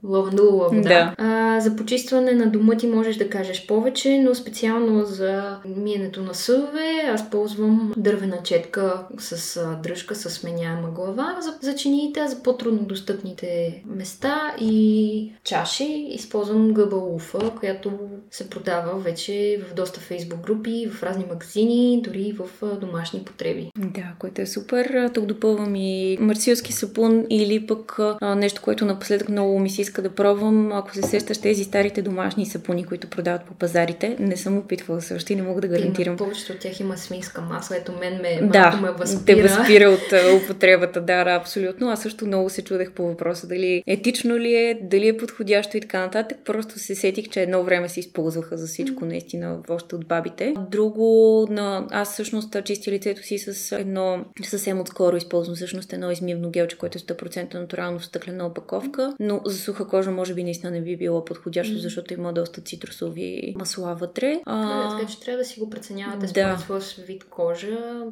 лавандулова 0.03 0.69
вода. 0.69 0.81
Да. 0.81 1.15
А, 1.17 1.59
за 1.59 1.75
почистване 1.75 2.31
на 2.31 2.45
дома 2.45 2.77
ти 2.77 2.87
можеш 2.87 3.15
да 3.15 3.29
кажеш 3.29 3.67
повече, 3.67 4.19
но 4.19 4.35
специално 4.35 5.05
за 5.05 5.59
миенето 5.65 6.21
на 6.21 6.33
съве 6.33 7.09
аз 7.13 7.29
ползвам 7.29 7.93
дървена 7.97 8.43
четка 8.43 9.06
с 9.17 9.59
дръжка, 9.83 10.15
с 10.15 10.29
сменяема 10.29 10.89
глава 10.89 11.37
за, 11.41 11.57
за 11.61 11.75
чиниите, 11.75 12.27
за 12.27 12.43
по-трудно 12.43 12.79
достъпните 12.79 13.83
места 13.85 14.55
и 14.61 15.31
чаши 15.43 16.07
използвам 16.09 16.73
гъба 16.73 16.95
уфа, 16.95 17.51
която 17.59 17.91
се 18.31 18.49
продава 18.49 18.99
вече 18.99 19.61
в 19.71 19.73
доста 19.73 19.99
фейсбук 19.99 20.39
групи, 20.39 20.89
в 20.93 21.03
разни 21.03 21.25
магазини, 21.29 22.01
дори 22.03 22.35
в 22.39 22.77
домашни 22.79 23.23
потреби. 23.23 23.71
Да, 23.77 24.03
което 24.19 24.41
е 24.41 24.45
супер. 24.45 25.09
Тук 25.13 25.25
допълвам 25.25 25.75
и 25.75 26.17
марсилски 26.21 26.73
сапун 26.73 27.25
или 27.29 27.67
пък 27.67 27.99
а, 27.99 28.35
нещо, 28.35 28.61
което 28.61 28.85
напоследък 28.85 29.29
много 29.29 29.59
ми 29.59 29.69
се 29.69 29.81
иска 29.81 30.01
да 30.01 30.09
пробвам. 30.09 30.71
Ако 30.71 30.93
се 30.93 31.01
сещаш 31.01 31.37
тези 31.37 31.63
старите 31.63 32.01
домашни 32.01 32.45
сапуни, 32.45 32.83
които 32.83 33.09
продават 33.09 33.43
по 33.43 33.53
пазарите, 33.53 34.15
не 34.19 34.37
съм 34.37 34.57
опитвала 34.57 35.01
също 35.01 35.33
и 35.33 35.35
не 35.35 35.41
мога 35.41 35.61
да 35.61 35.67
гарантирам. 35.67 36.11
Има, 36.11 36.17
повечето 36.17 36.53
от 36.53 36.59
тях 36.59 36.79
има 36.79 36.97
смиска 36.97 37.41
масла, 37.41 37.77
ето 37.77 37.91
мен 37.99 38.21
ме, 38.21 38.47
да, 38.47 38.79
ме 38.81 38.89
възпира. 38.97 39.25
Те 39.25 39.43
възпира 39.43 39.89
от 39.89 40.41
употребата, 40.43 41.01
да, 41.01 41.23
да, 41.23 41.31
абсолютно. 41.31 41.89
Аз 41.89 42.01
също 42.01 42.25
много 42.25 42.49
се 42.49 42.63
чудех 42.63 42.91
по 42.91 43.07
въпроса 43.07 43.47
дали 43.47 43.83
етично 43.87 44.37
ли 44.37 44.55
е, 44.55 44.79
дали 44.81 45.07
е 45.07 45.17
подходящо 45.17 45.77
и 45.77 45.81
така 45.81 45.99
нататък. 45.99 46.37
Просто 46.45 46.79
се 46.79 46.95
сетих, 46.95 47.29
че 47.29 47.41
едно 47.41 47.63
време 47.63 47.89
се 47.89 47.99
използваха 47.99 48.57
за 48.57 48.67
всичко, 48.67 49.05
наистина, 49.05 49.59
още 49.69 49.95
от 49.95 50.07
бабите. 50.07 50.53
Друго, 50.71 51.47
на... 51.49 51.87
аз 51.91 52.13
всъщност 52.13 52.63
чисти 52.65 52.91
лицето 52.91 53.23
си 53.23 53.37
с 53.37 53.77
едно 53.79 54.25
съвсем 54.43 54.81
отскоро 54.81 55.15
използвам 55.17 55.55
всъщност 55.55 55.93
едно 55.93 56.11
измивно 56.11 56.49
гелче, 56.49 56.77
което 56.77 56.97
е 56.97 57.01
100% 57.01 57.53
натурално 57.53 57.99
в 57.99 58.05
стъклена 58.05 58.45
опаковка, 58.45 59.13
но 59.19 59.41
за 59.45 59.57
суха 59.57 59.87
кожа 59.87 60.11
може 60.11 60.33
би 60.33 60.43
наистина 60.43 60.71
не 60.71 60.81
би 60.81 60.97
било 60.97 61.25
подходящо, 61.25 61.77
защото 61.77 62.13
има 62.13 62.33
доста 62.33 62.61
цитрусови 62.61 63.53
масла 63.57 63.95
вътре. 63.95 64.41
А... 64.45 64.97
Така 64.97 65.11
че 65.11 65.19
трябва 65.19 65.37
да 65.37 65.45
си 65.45 65.59
го 65.59 65.69
преценявате 65.69 66.25
да. 66.25 66.57
според 66.63 66.83
своя 66.83 67.05
вид 67.07 67.23
кожа. 67.23 68.03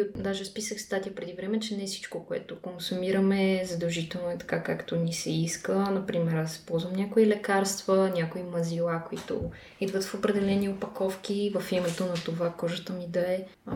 От... 0.00 0.22
Даже 0.22 0.44
списах 0.44 0.80
статия 0.80 1.14
преди 1.14 1.32
време, 1.32 1.60
че 1.60 1.76
не 1.76 1.86
всичко, 1.86 2.26
което 2.26 2.60
консумираме 2.60 3.62
задължително 3.64 4.30
е 4.30 4.38
така, 4.38 4.62
както 4.62 4.96
ни 4.96 5.12
се 5.12 5.30
иска. 5.30 5.74
Например, 5.74 6.32
аз 6.32 6.58
ползвам 6.58 6.92
някои 6.92 7.26
лекарства, 7.26 8.10
някои 8.16 8.42
мазила, 8.42 9.02
които 9.08 9.50
идват 9.80 10.04
в 10.04 10.14
определени 10.14 10.68
опаковки 10.68 11.52
в 11.54 11.72
името 11.72 12.06
на 12.06 12.14
това 12.14 12.52
кожата 12.52 12.92
ми 12.92 13.06
да 13.08 13.20
е 13.20 13.44
а, 13.66 13.74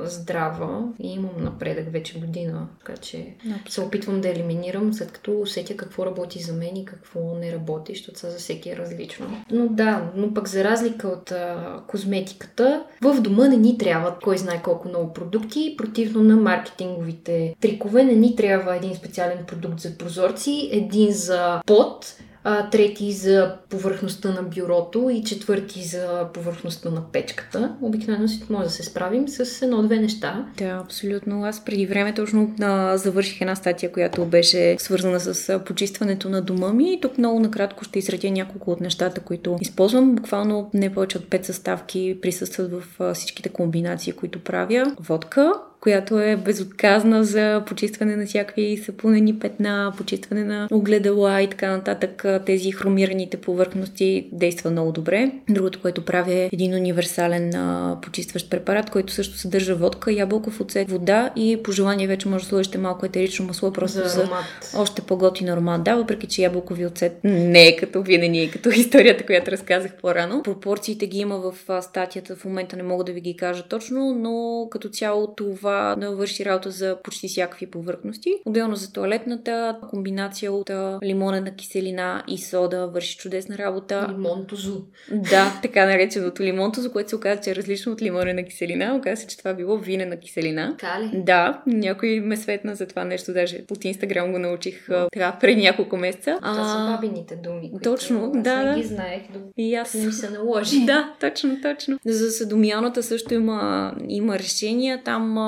здрава 0.00 0.88
и 1.02 1.12
имам 1.12 1.44
напредък 1.44 1.92
вече 1.92 2.20
година, 2.20 2.68
така 2.78 2.96
че 2.96 3.34
Абсолютно. 3.38 3.70
се 3.70 3.80
опитвам 3.80 4.20
да 4.20 4.28
елиминирам, 4.28 4.94
след 4.94 5.12
като 5.12 5.40
усетя 5.40 5.76
какво 5.76 6.06
работи 6.06 6.42
за 6.42 6.52
мен 6.52 6.76
и 6.76 6.84
какво 6.84 7.34
не 7.34 7.52
работи, 7.52 7.94
защото 7.94 8.18
са 8.18 8.30
за 8.30 8.38
всеки 8.38 8.70
е 8.70 8.76
различно. 8.76 9.44
Но 9.50 9.68
да, 9.68 10.10
но 10.16 10.34
пък 10.34 10.48
за 10.48 10.64
разлика 10.64 11.08
от 11.08 11.32
а, 11.32 11.80
козметиката, 11.86 12.84
в 13.02 13.20
дома 13.20 13.48
не 13.48 13.56
ни 13.56 13.78
трябва 13.78 14.18
кой 14.18 14.38
знае 14.38 14.62
колко 14.62 14.88
много 14.88 15.12
продукти, 15.12 15.39
противно 15.76 16.22
на 16.22 16.36
маркетинговите 16.36 17.54
трикове, 17.60 18.04
не 18.04 18.14
ни 18.14 18.36
трябва 18.36 18.76
един 18.76 18.94
специален 18.94 19.44
продукт 19.46 19.80
за 19.80 19.98
прозорци, 19.98 20.68
един 20.72 21.12
за 21.12 21.62
пот, 21.66 22.16
а, 22.44 22.70
трети 22.70 23.12
за 23.12 23.54
повърхността 23.68 24.30
на 24.30 24.42
бюрото 24.42 25.10
и 25.10 25.24
четвърти 25.24 25.82
за 25.82 26.28
повърхността 26.34 26.90
на 26.90 27.02
печката. 27.12 27.76
Обикновено 27.80 28.28
си 28.28 28.42
може 28.50 28.64
да 28.64 28.70
се 28.70 28.82
справим 28.82 29.28
с 29.28 29.62
едно-две 29.62 29.96
неща. 29.96 30.46
Да, 30.58 30.64
абсолютно. 30.64 31.44
Аз 31.44 31.64
преди 31.64 31.86
време 31.86 32.14
точно 32.14 32.54
а, 32.60 32.96
завърших 32.96 33.40
една 33.40 33.54
статия, 33.54 33.92
която 33.92 34.24
беше 34.24 34.76
свързана 34.78 35.20
с 35.20 35.60
почистването 35.66 36.28
на 36.28 36.42
дома 36.42 36.72
ми. 36.72 36.94
И 36.94 37.00
тук 37.00 37.18
много 37.18 37.40
накратко 37.40 37.84
ще 37.84 37.98
изредя 37.98 38.30
няколко 38.30 38.70
от 38.70 38.80
нещата, 38.80 39.20
които 39.20 39.58
използвам. 39.60 40.14
Буквално 40.14 40.70
не 40.74 40.94
повече 40.94 41.18
от 41.18 41.30
пет 41.30 41.44
съставки 41.44 42.18
присъстват 42.22 42.72
в 42.72 42.82
а, 43.00 43.14
всичките 43.14 43.48
комбинации, 43.48 44.12
които 44.12 44.44
правя. 44.44 44.96
Водка, 45.00 45.52
която 45.80 46.20
е 46.20 46.36
безотказна 46.36 47.24
за 47.24 47.62
почистване 47.66 48.16
на 48.16 48.26
всякакви 48.26 48.82
сапунени 48.86 49.38
петна, 49.38 49.92
почистване 49.96 50.44
на 50.44 50.68
огледала 50.70 51.42
и 51.42 51.50
така 51.50 51.70
нататък. 51.70 52.24
Тези 52.46 52.72
хромираните 52.72 53.36
повърхности 53.36 54.28
действа 54.32 54.70
много 54.70 54.92
добре. 54.92 55.30
Другото, 55.50 55.80
което 55.82 56.04
правя 56.04 56.32
е 56.32 56.48
един 56.52 56.74
универсален 56.74 57.54
а, 57.54 57.98
почистващ 58.02 58.50
препарат, 58.50 58.90
който 58.90 59.12
също 59.12 59.38
съдържа 59.38 59.74
водка, 59.74 60.12
ябълков 60.12 60.60
оцет, 60.60 60.90
вода 60.90 61.30
и 61.36 61.60
по 61.62 61.72
желание 61.72 62.06
вече 62.06 62.28
може 62.28 62.44
да 62.44 62.48
сложите 62.48 62.78
малко 62.78 63.06
етерично 63.06 63.46
масло, 63.46 63.72
просто 63.72 63.98
за, 63.98 64.08
за 64.08 64.28
още 64.76 65.02
по-готин 65.02 65.48
аромат. 65.48 65.84
Да, 65.84 65.96
въпреки 65.96 66.26
че 66.26 66.42
ябълкови 66.42 66.86
оцет 66.86 67.20
не 67.24 67.66
е 67.66 67.76
като 67.76 68.02
винаги, 68.02 68.38
е 68.38 68.50
като 68.50 68.68
историята, 68.68 69.26
която 69.26 69.50
разказах 69.50 69.92
по-рано. 69.94 70.42
Пропорциите 70.42 71.06
ги 71.06 71.18
има 71.18 71.36
в 71.38 71.82
статията, 71.82 72.36
в 72.36 72.44
момента 72.44 72.76
не 72.76 72.82
мога 72.82 73.04
да 73.04 73.12
ви 73.12 73.20
ги 73.20 73.36
кажа 73.36 73.62
точно, 73.68 74.14
но 74.14 74.68
като 74.70 74.88
цяло 74.88 75.34
това 75.34 75.69
това 75.70 75.96
да 75.96 76.16
върши 76.16 76.44
работа 76.44 76.70
за 76.70 76.96
почти 77.04 77.28
всякакви 77.28 77.66
повърхности. 77.66 78.34
Отделно 78.46 78.76
за 78.76 78.92
туалетната, 78.92 79.78
комбинация 79.90 80.52
от 80.52 80.70
лимонена 81.04 81.56
киселина 81.56 82.22
и 82.28 82.38
сода 82.38 82.86
върши 82.86 83.16
чудесна 83.16 83.58
работа. 83.58 84.06
Лимонтозо. 84.10 84.82
Да, 85.10 85.58
така 85.62 85.86
нареченото 85.86 86.42
лимонтозо, 86.42 86.92
което 86.92 87.10
се 87.10 87.16
оказа, 87.16 87.40
че 87.40 87.50
е 87.50 87.54
различно 87.54 87.92
от 87.92 88.02
лимонена 88.02 88.44
киселина. 88.44 88.96
Оказа 88.96 89.22
се, 89.22 89.26
че 89.26 89.38
това 89.38 89.54
било 89.54 89.78
винена 89.78 90.16
киселина. 90.16 90.76
Кали? 90.78 91.10
Да, 91.14 91.62
някой 91.66 92.20
ме 92.20 92.36
светна 92.36 92.74
за 92.74 92.86
това 92.86 93.04
нещо, 93.04 93.32
даже 93.32 93.64
от 93.70 93.84
Инстаграм 93.84 94.32
го 94.32 94.38
научих 94.38 94.88
oh. 94.88 95.08
така 95.12 95.36
преди 95.40 95.62
няколко 95.62 95.96
месеца. 95.96 96.38
Това 96.42 96.62
а... 96.62 96.68
са 96.68 96.96
бабините 96.96 97.36
думи. 97.36 97.70
Които 97.70 97.90
точно, 97.90 98.32
аз 98.34 98.42
да. 98.42 98.64
Не 98.64 98.80
ги 98.80 98.86
знаех, 98.86 99.22
до... 99.32 99.38
и 99.56 99.74
аз. 99.74 99.94
Не 99.94 100.06
ми 100.06 100.12
се 100.12 100.30
наложи. 100.30 100.80
Да, 100.90 101.14
точно, 101.20 101.60
точно. 101.62 101.98
За 102.06 102.30
съдомяната 102.30 103.02
също 103.02 103.34
има, 103.34 103.92
има 104.08 104.38
решения. 104.38 105.02
Там 105.04 105.38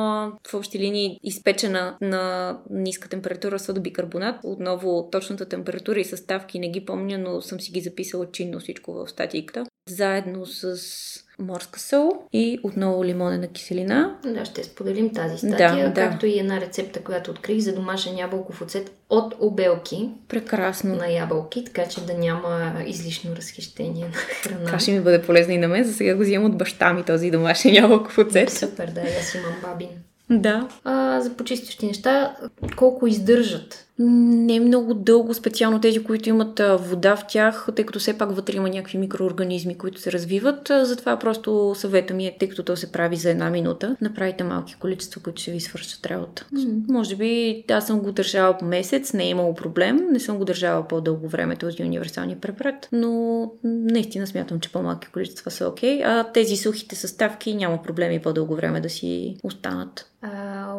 в 0.47 0.55
общи 0.55 0.79
линии 0.79 1.21
изпечена 1.23 1.97
на 2.01 2.59
ниска 2.71 3.09
температура 3.09 3.59
содобикарбонат. 3.59 4.41
Отново 4.45 5.09
точната 5.13 5.49
температура 5.49 6.01
и 6.01 6.05
съставки 6.05 6.59
не 6.59 6.71
ги 6.71 6.85
помня, 6.85 7.19
но 7.19 7.41
съм 7.41 7.61
си 7.61 7.73
ги 7.73 7.81
записала 7.81 8.31
чинно 8.33 8.61
всичко 8.61 8.93
в 8.93 9.09
статиката. 9.09 9.65
Заедно 9.89 10.47
с 10.47 10.77
морска 11.39 11.81
сол 11.81 12.13
и 12.33 12.61
отново 12.63 13.05
лимонена 13.05 13.49
киселина. 13.49 14.17
Да, 14.25 14.45
ще 14.45 14.65
споделим 14.65 15.13
тази 15.13 15.39
статия, 15.39 15.89
да, 15.89 15.95
както 15.95 16.27
да. 16.27 16.27
и 16.27 16.39
една 16.39 16.61
рецепта, 16.61 17.01
която 17.01 17.31
открих 17.31 17.59
за 17.59 17.75
домашен 17.75 18.19
ябълков 18.19 18.63
оцет 18.63 18.91
от 19.11 19.35
обелки. 19.41 20.11
Прекрасно. 20.29 20.95
На 20.95 21.09
ябълки, 21.09 21.65
така 21.65 21.89
че 21.89 22.01
да 22.01 22.15
няма 22.15 22.75
излишно 22.87 23.37
разхищение 23.37 24.05
на 24.05 24.13
храна. 24.13 24.67
Това 24.67 24.79
ще 24.79 24.93
ми 24.93 25.01
бъде 25.01 25.23
полезно 25.23 25.53
и 25.53 25.59
на 25.59 25.69
мен. 25.69 25.85
За 25.85 25.95
сега 25.95 26.15
го 26.15 26.23
взимам 26.23 26.51
от 26.51 26.59
баща 26.59 26.93
ми 26.93 27.03
този 27.03 27.31
домашен 27.31 27.75
ябълков 27.75 28.19
оцет. 28.19 28.51
Супер, 28.51 28.87
да, 28.87 29.01
аз 29.01 29.35
имам 29.35 29.55
бабин. 29.63 29.89
Да. 30.31 30.69
А, 30.85 31.21
за 31.21 31.37
почистващи 31.37 31.87
неща, 31.87 32.37
колко 32.77 33.07
издържат? 33.07 33.87
Не 33.99 34.61
много 34.61 34.95
дълго, 34.95 35.35
специално 35.35 35.81
тези, 35.81 36.05
които 36.05 36.29
имат 36.29 36.61
вода 36.79 37.17
в 37.17 37.25
тях, 37.29 37.69
тъй 37.77 37.87
като 37.87 37.99
все 37.99 38.19
пак 38.19 38.33
вътре 38.33 38.57
има 38.57 38.69
някакви 38.69 38.99
микроорганизми, 38.99 39.79
които 39.79 40.01
се 40.01 40.13
развиват. 40.13 40.71
Затова 40.83 41.19
просто 41.19 41.75
съвета 41.77 42.15
ми 42.15 42.27
е, 42.27 42.37
тъй 42.39 42.49
като 42.49 42.63
то 42.63 42.77
се 42.77 42.93
прави 42.93 43.17
за 43.17 43.31
една 43.31 43.51
минута, 43.51 43.97
направите 44.01 44.45
малки 44.45 44.77
количества, 44.81 45.23
които 45.23 45.43
ще 45.43 45.51
ви 45.51 45.61
свършат 45.61 46.07
работа. 46.07 46.47
Mm. 46.55 46.83
Може 46.89 47.17
би 47.17 47.65
аз 47.71 47.87
съм 47.87 48.01
го 48.01 48.13
държала 48.13 48.59
по 48.59 48.65
месец, 48.65 49.13
не 49.13 49.25
е 49.25 49.29
имало 49.29 49.55
проблем, 49.55 50.01
не 50.13 50.21
съм 50.21 50.39
го 50.39 50.45
държала 50.45 50.89
по-дълго 50.89 51.29
време 51.29 51.57
този 51.57 51.83
универсалния 51.83 52.41
препарат, 52.41 52.89
но 52.93 53.51
наистина 53.65 54.27
смятам, 54.27 54.61
че 54.61 54.73
по-малки 54.73 55.09
количества 55.09 55.51
са 55.51 55.69
окей, 55.69 55.99
okay, 55.99 56.05
а 56.07 56.33
тези 56.33 56.57
сухите 56.57 56.97
съставки 56.97 57.55
няма 57.55 57.83
проблеми 57.83 58.23
по-дълго 58.23 58.57
време 58.57 58.81
да 58.81 58.91
си 58.91 59.37
останат. 59.43 60.09
Uh, 60.25 60.29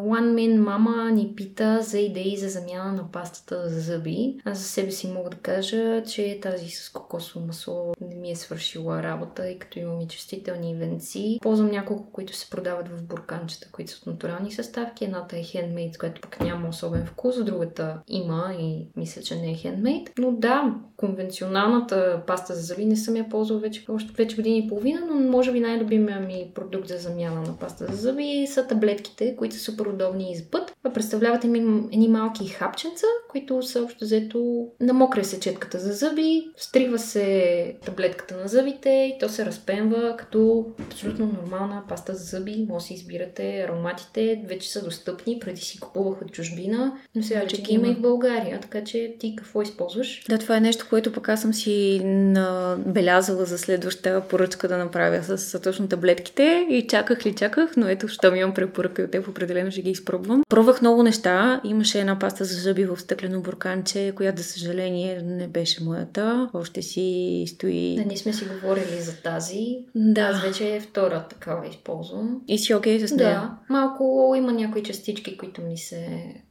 One 0.07 0.34
Min 0.34 0.59
Mama 0.59 1.11
ни 1.11 1.34
пита 1.36 1.80
за 1.82 1.99
идеи 1.99 2.38
за 2.38 2.49
замяна 2.49 2.93
на 2.93 3.03
пастата 3.12 3.70
за 3.70 3.82
зъби. 3.82 4.36
Аз 4.45 4.58
за 4.58 4.64
себе 4.64 4.91
си 4.91 5.08
мога 5.08 5.30
да 5.30 5.38
кажа, 5.38 6.04
че 6.04 6.39
тази 6.41 6.70
с 6.70 6.89
кокосово 6.89 7.45
масло 7.45 7.93
не 8.01 8.16
ми 8.16 8.32
е 8.32 8.36
свършила 8.36 9.04
работа, 9.04 9.49
и 9.49 9.60
като 9.60 9.80
имам 9.80 10.01
и 10.01 10.08
чувствителни 10.08 10.76
венци. 10.76 11.39
Ползвам 11.41 11.72
няколко, 11.72 12.12
които 12.12 12.36
се 12.36 12.49
продават 12.49 12.88
в 12.89 13.04
бурканчета, 13.04 13.68
които 13.72 13.91
са 13.91 13.97
от 14.01 14.08
натурални 14.08 14.51
съставки. 14.51 15.06
Едната 15.06 15.38
е 15.38 15.43
хендмейд, 15.43 15.97
която 15.97 16.22
пък 16.22 16.39
няма 16.41 16.70
особен 16.70 17.06
вкус, 17.06 17.43
другата 17.43 18.01
има 18.08 18.56
и 18.60 18.88
мисля, 18.95 19.22
че 19.22 19.36
не 19.36 19.51
е 19.51 19.56
хендмейд. 19.56 20.12
Но 20.18 20.32
да, 20.32 20.76
конвенционалната 20.97 22.24
паста 22.28 22.56
за 22.56 22.62
зъби 22.62 22.86
не 22.86 22.95
съм 22.95 23.16
я 23.16 23.30
ползвала 23.30 23.62
вече, 23.62 23.86
още 23.89 24.14
вече 24.14 24.36
години 24.36 24.58
и 24.58 24.68
половина, 24.68 25.01
но 25.06 25.16
може 25.16 25.51
би 25.51 25.60
най-любимия 25.60 26.20
ми 26.20 26.51
продукт 26.56 26.88
за 26.88 26.97
замяна 26.97 27.41
на 27.41 27.58
паста 27.58 27.86
за 27.86 27.95
зъби 27.95 28.47
са 28.47 28.68
таблетките, 28.68 29.36
които 29.36 29.56
са 29.56 29.62
супер 29.62 29.86
удобни 29.86 30.32
и 30.32 30.45
път. 30.51 30.74
Представляват 30.93 31.43
едни 31.43 32.08
малки 32.08 32.47
хапченца, 32.94 33.08
които 33.30 33.64
са 33.64 33.84
общо 33.84 34.06
взето 34.06 34.68
намокря 34.80 35.24
се 35.24 35.39
четката 35.39 35.80
за 35.80 35.94
зъби, 35.94 36.44
стрива 36.58 37.00
се 37.00 37.76
таблетката 37.86 38.38
на 38.38 38.48
зъбите 38.48 38.89
и 38.89 39.20
то 39.20 39.30
се 39.30 39.46
разпенва 39.46 40.16
като 40.18 40.66
абсолютно 40.80 41.26
нормална 41.26 41.84
паста 41.89 42.16
за 42.16 42.24
зъби. 42.24 42.66
Може 42.70 42.84
да 42.84 42.88
си 42.88 42.94
избирате 42.94 43.68
ароматите, 43.70 44.41
вече 44.48 44.72
са 44.72 44.84
достъпни, 44.84 45.39
преди 45.39 45.62
си 45.62 45.80
купувах 45.80 46.22
от 46.22 46.32
чужбина, 46.32 46.94
но 47.16 47.24
сега 47.24 47.39
вече 47.39 47.62
ги 47.62 47.74
има 47.74 47.88
и 47.88 47.96
в 47.96 48.02
България, 48.02 48.60
така 48.60 48.84
че 48.84 49.16
ти 49.20 49.36
какво 49.38 49.62
използваш? 49.62 50.24
Да, 50.30 50.38
това 50.38 50.58
е 50.58 50.60
нещо, 50.60 50.88
което 50.89 51.14
пък 51.14 51.30
аз 51.30 51.41
съм 51.41 51.54
си 51.54 52.02
набелязала 52.04 53.46
за 53.46 53.58
следваща 53.58 54.22
поръчка 54.30 54.68
да 54.68 54.78
направя 54.78 55.38
с 55.38 55.60
точно 55.60 55.88
таблетките 55.88 56.68
и 56.70 56.88
чаках 56.88 57.26
ли 57.26 57.36
чаках, 57.36 57.78
но 57.78 57.88
ето, 57.88 58.08
що 58.08 58.32
ми 58.32 58.39
имам 58.39 58.54
препоръка 58.54 59.04
от 59.04 59.12
теб, 59.12 59.28
определено 59.28 59.72
ще 59.72 59.82
ги 59.82 59.89
изпробвам. 59.89 60.44
Пробвах 60.50 60.82
много 60.82 61.04
неща. 61.04 61.62
Имаше 61.64 62.00
една 62.00 62.20
паста 62.20 62.46
за 62.46 62.62
зъби 62.62 62.83
в 62.86 62.98
стъклено 62.98 63.42
бурканче, 63.42 64.14
която, 64.16 64.42
за 64.42 64.48
съжаление, 64.48 65.22
не 65.22 65.48
беше 65.48 65.84
моята. 65.84 66.50
Още 66.54 66.82
си 66.82 67.44
стои. 67.48 67.96
Да, 67.96 68.06
ние 68.06 68.18
сме 68.18 68.34
си 68.34 68.46
говорили 68.46 69.02
за 69.02 69.22
тази. 69.22 69.78
Да. 69.96 70.22
Аз 70.22 70.42
вече 70.42 70.76
е 70.76 70.82
втора 70.82 71.26
такава 71.30 71.68
използвам. 71.68 72.42
И 72.48 72.58
си 72.58 72.74
окей 72.74 73.00
okay 73.00 73.06
с 73.06 73.12
нея? 73.12 73.30
Да. 73.30 73.58
Малко 73.70 74.34
има 74.38 74.52
някои 74.52 74.84
частички, 74.84 75.38
които 75.38 75.62
ми 75.62 75.78
се 75.78 76.08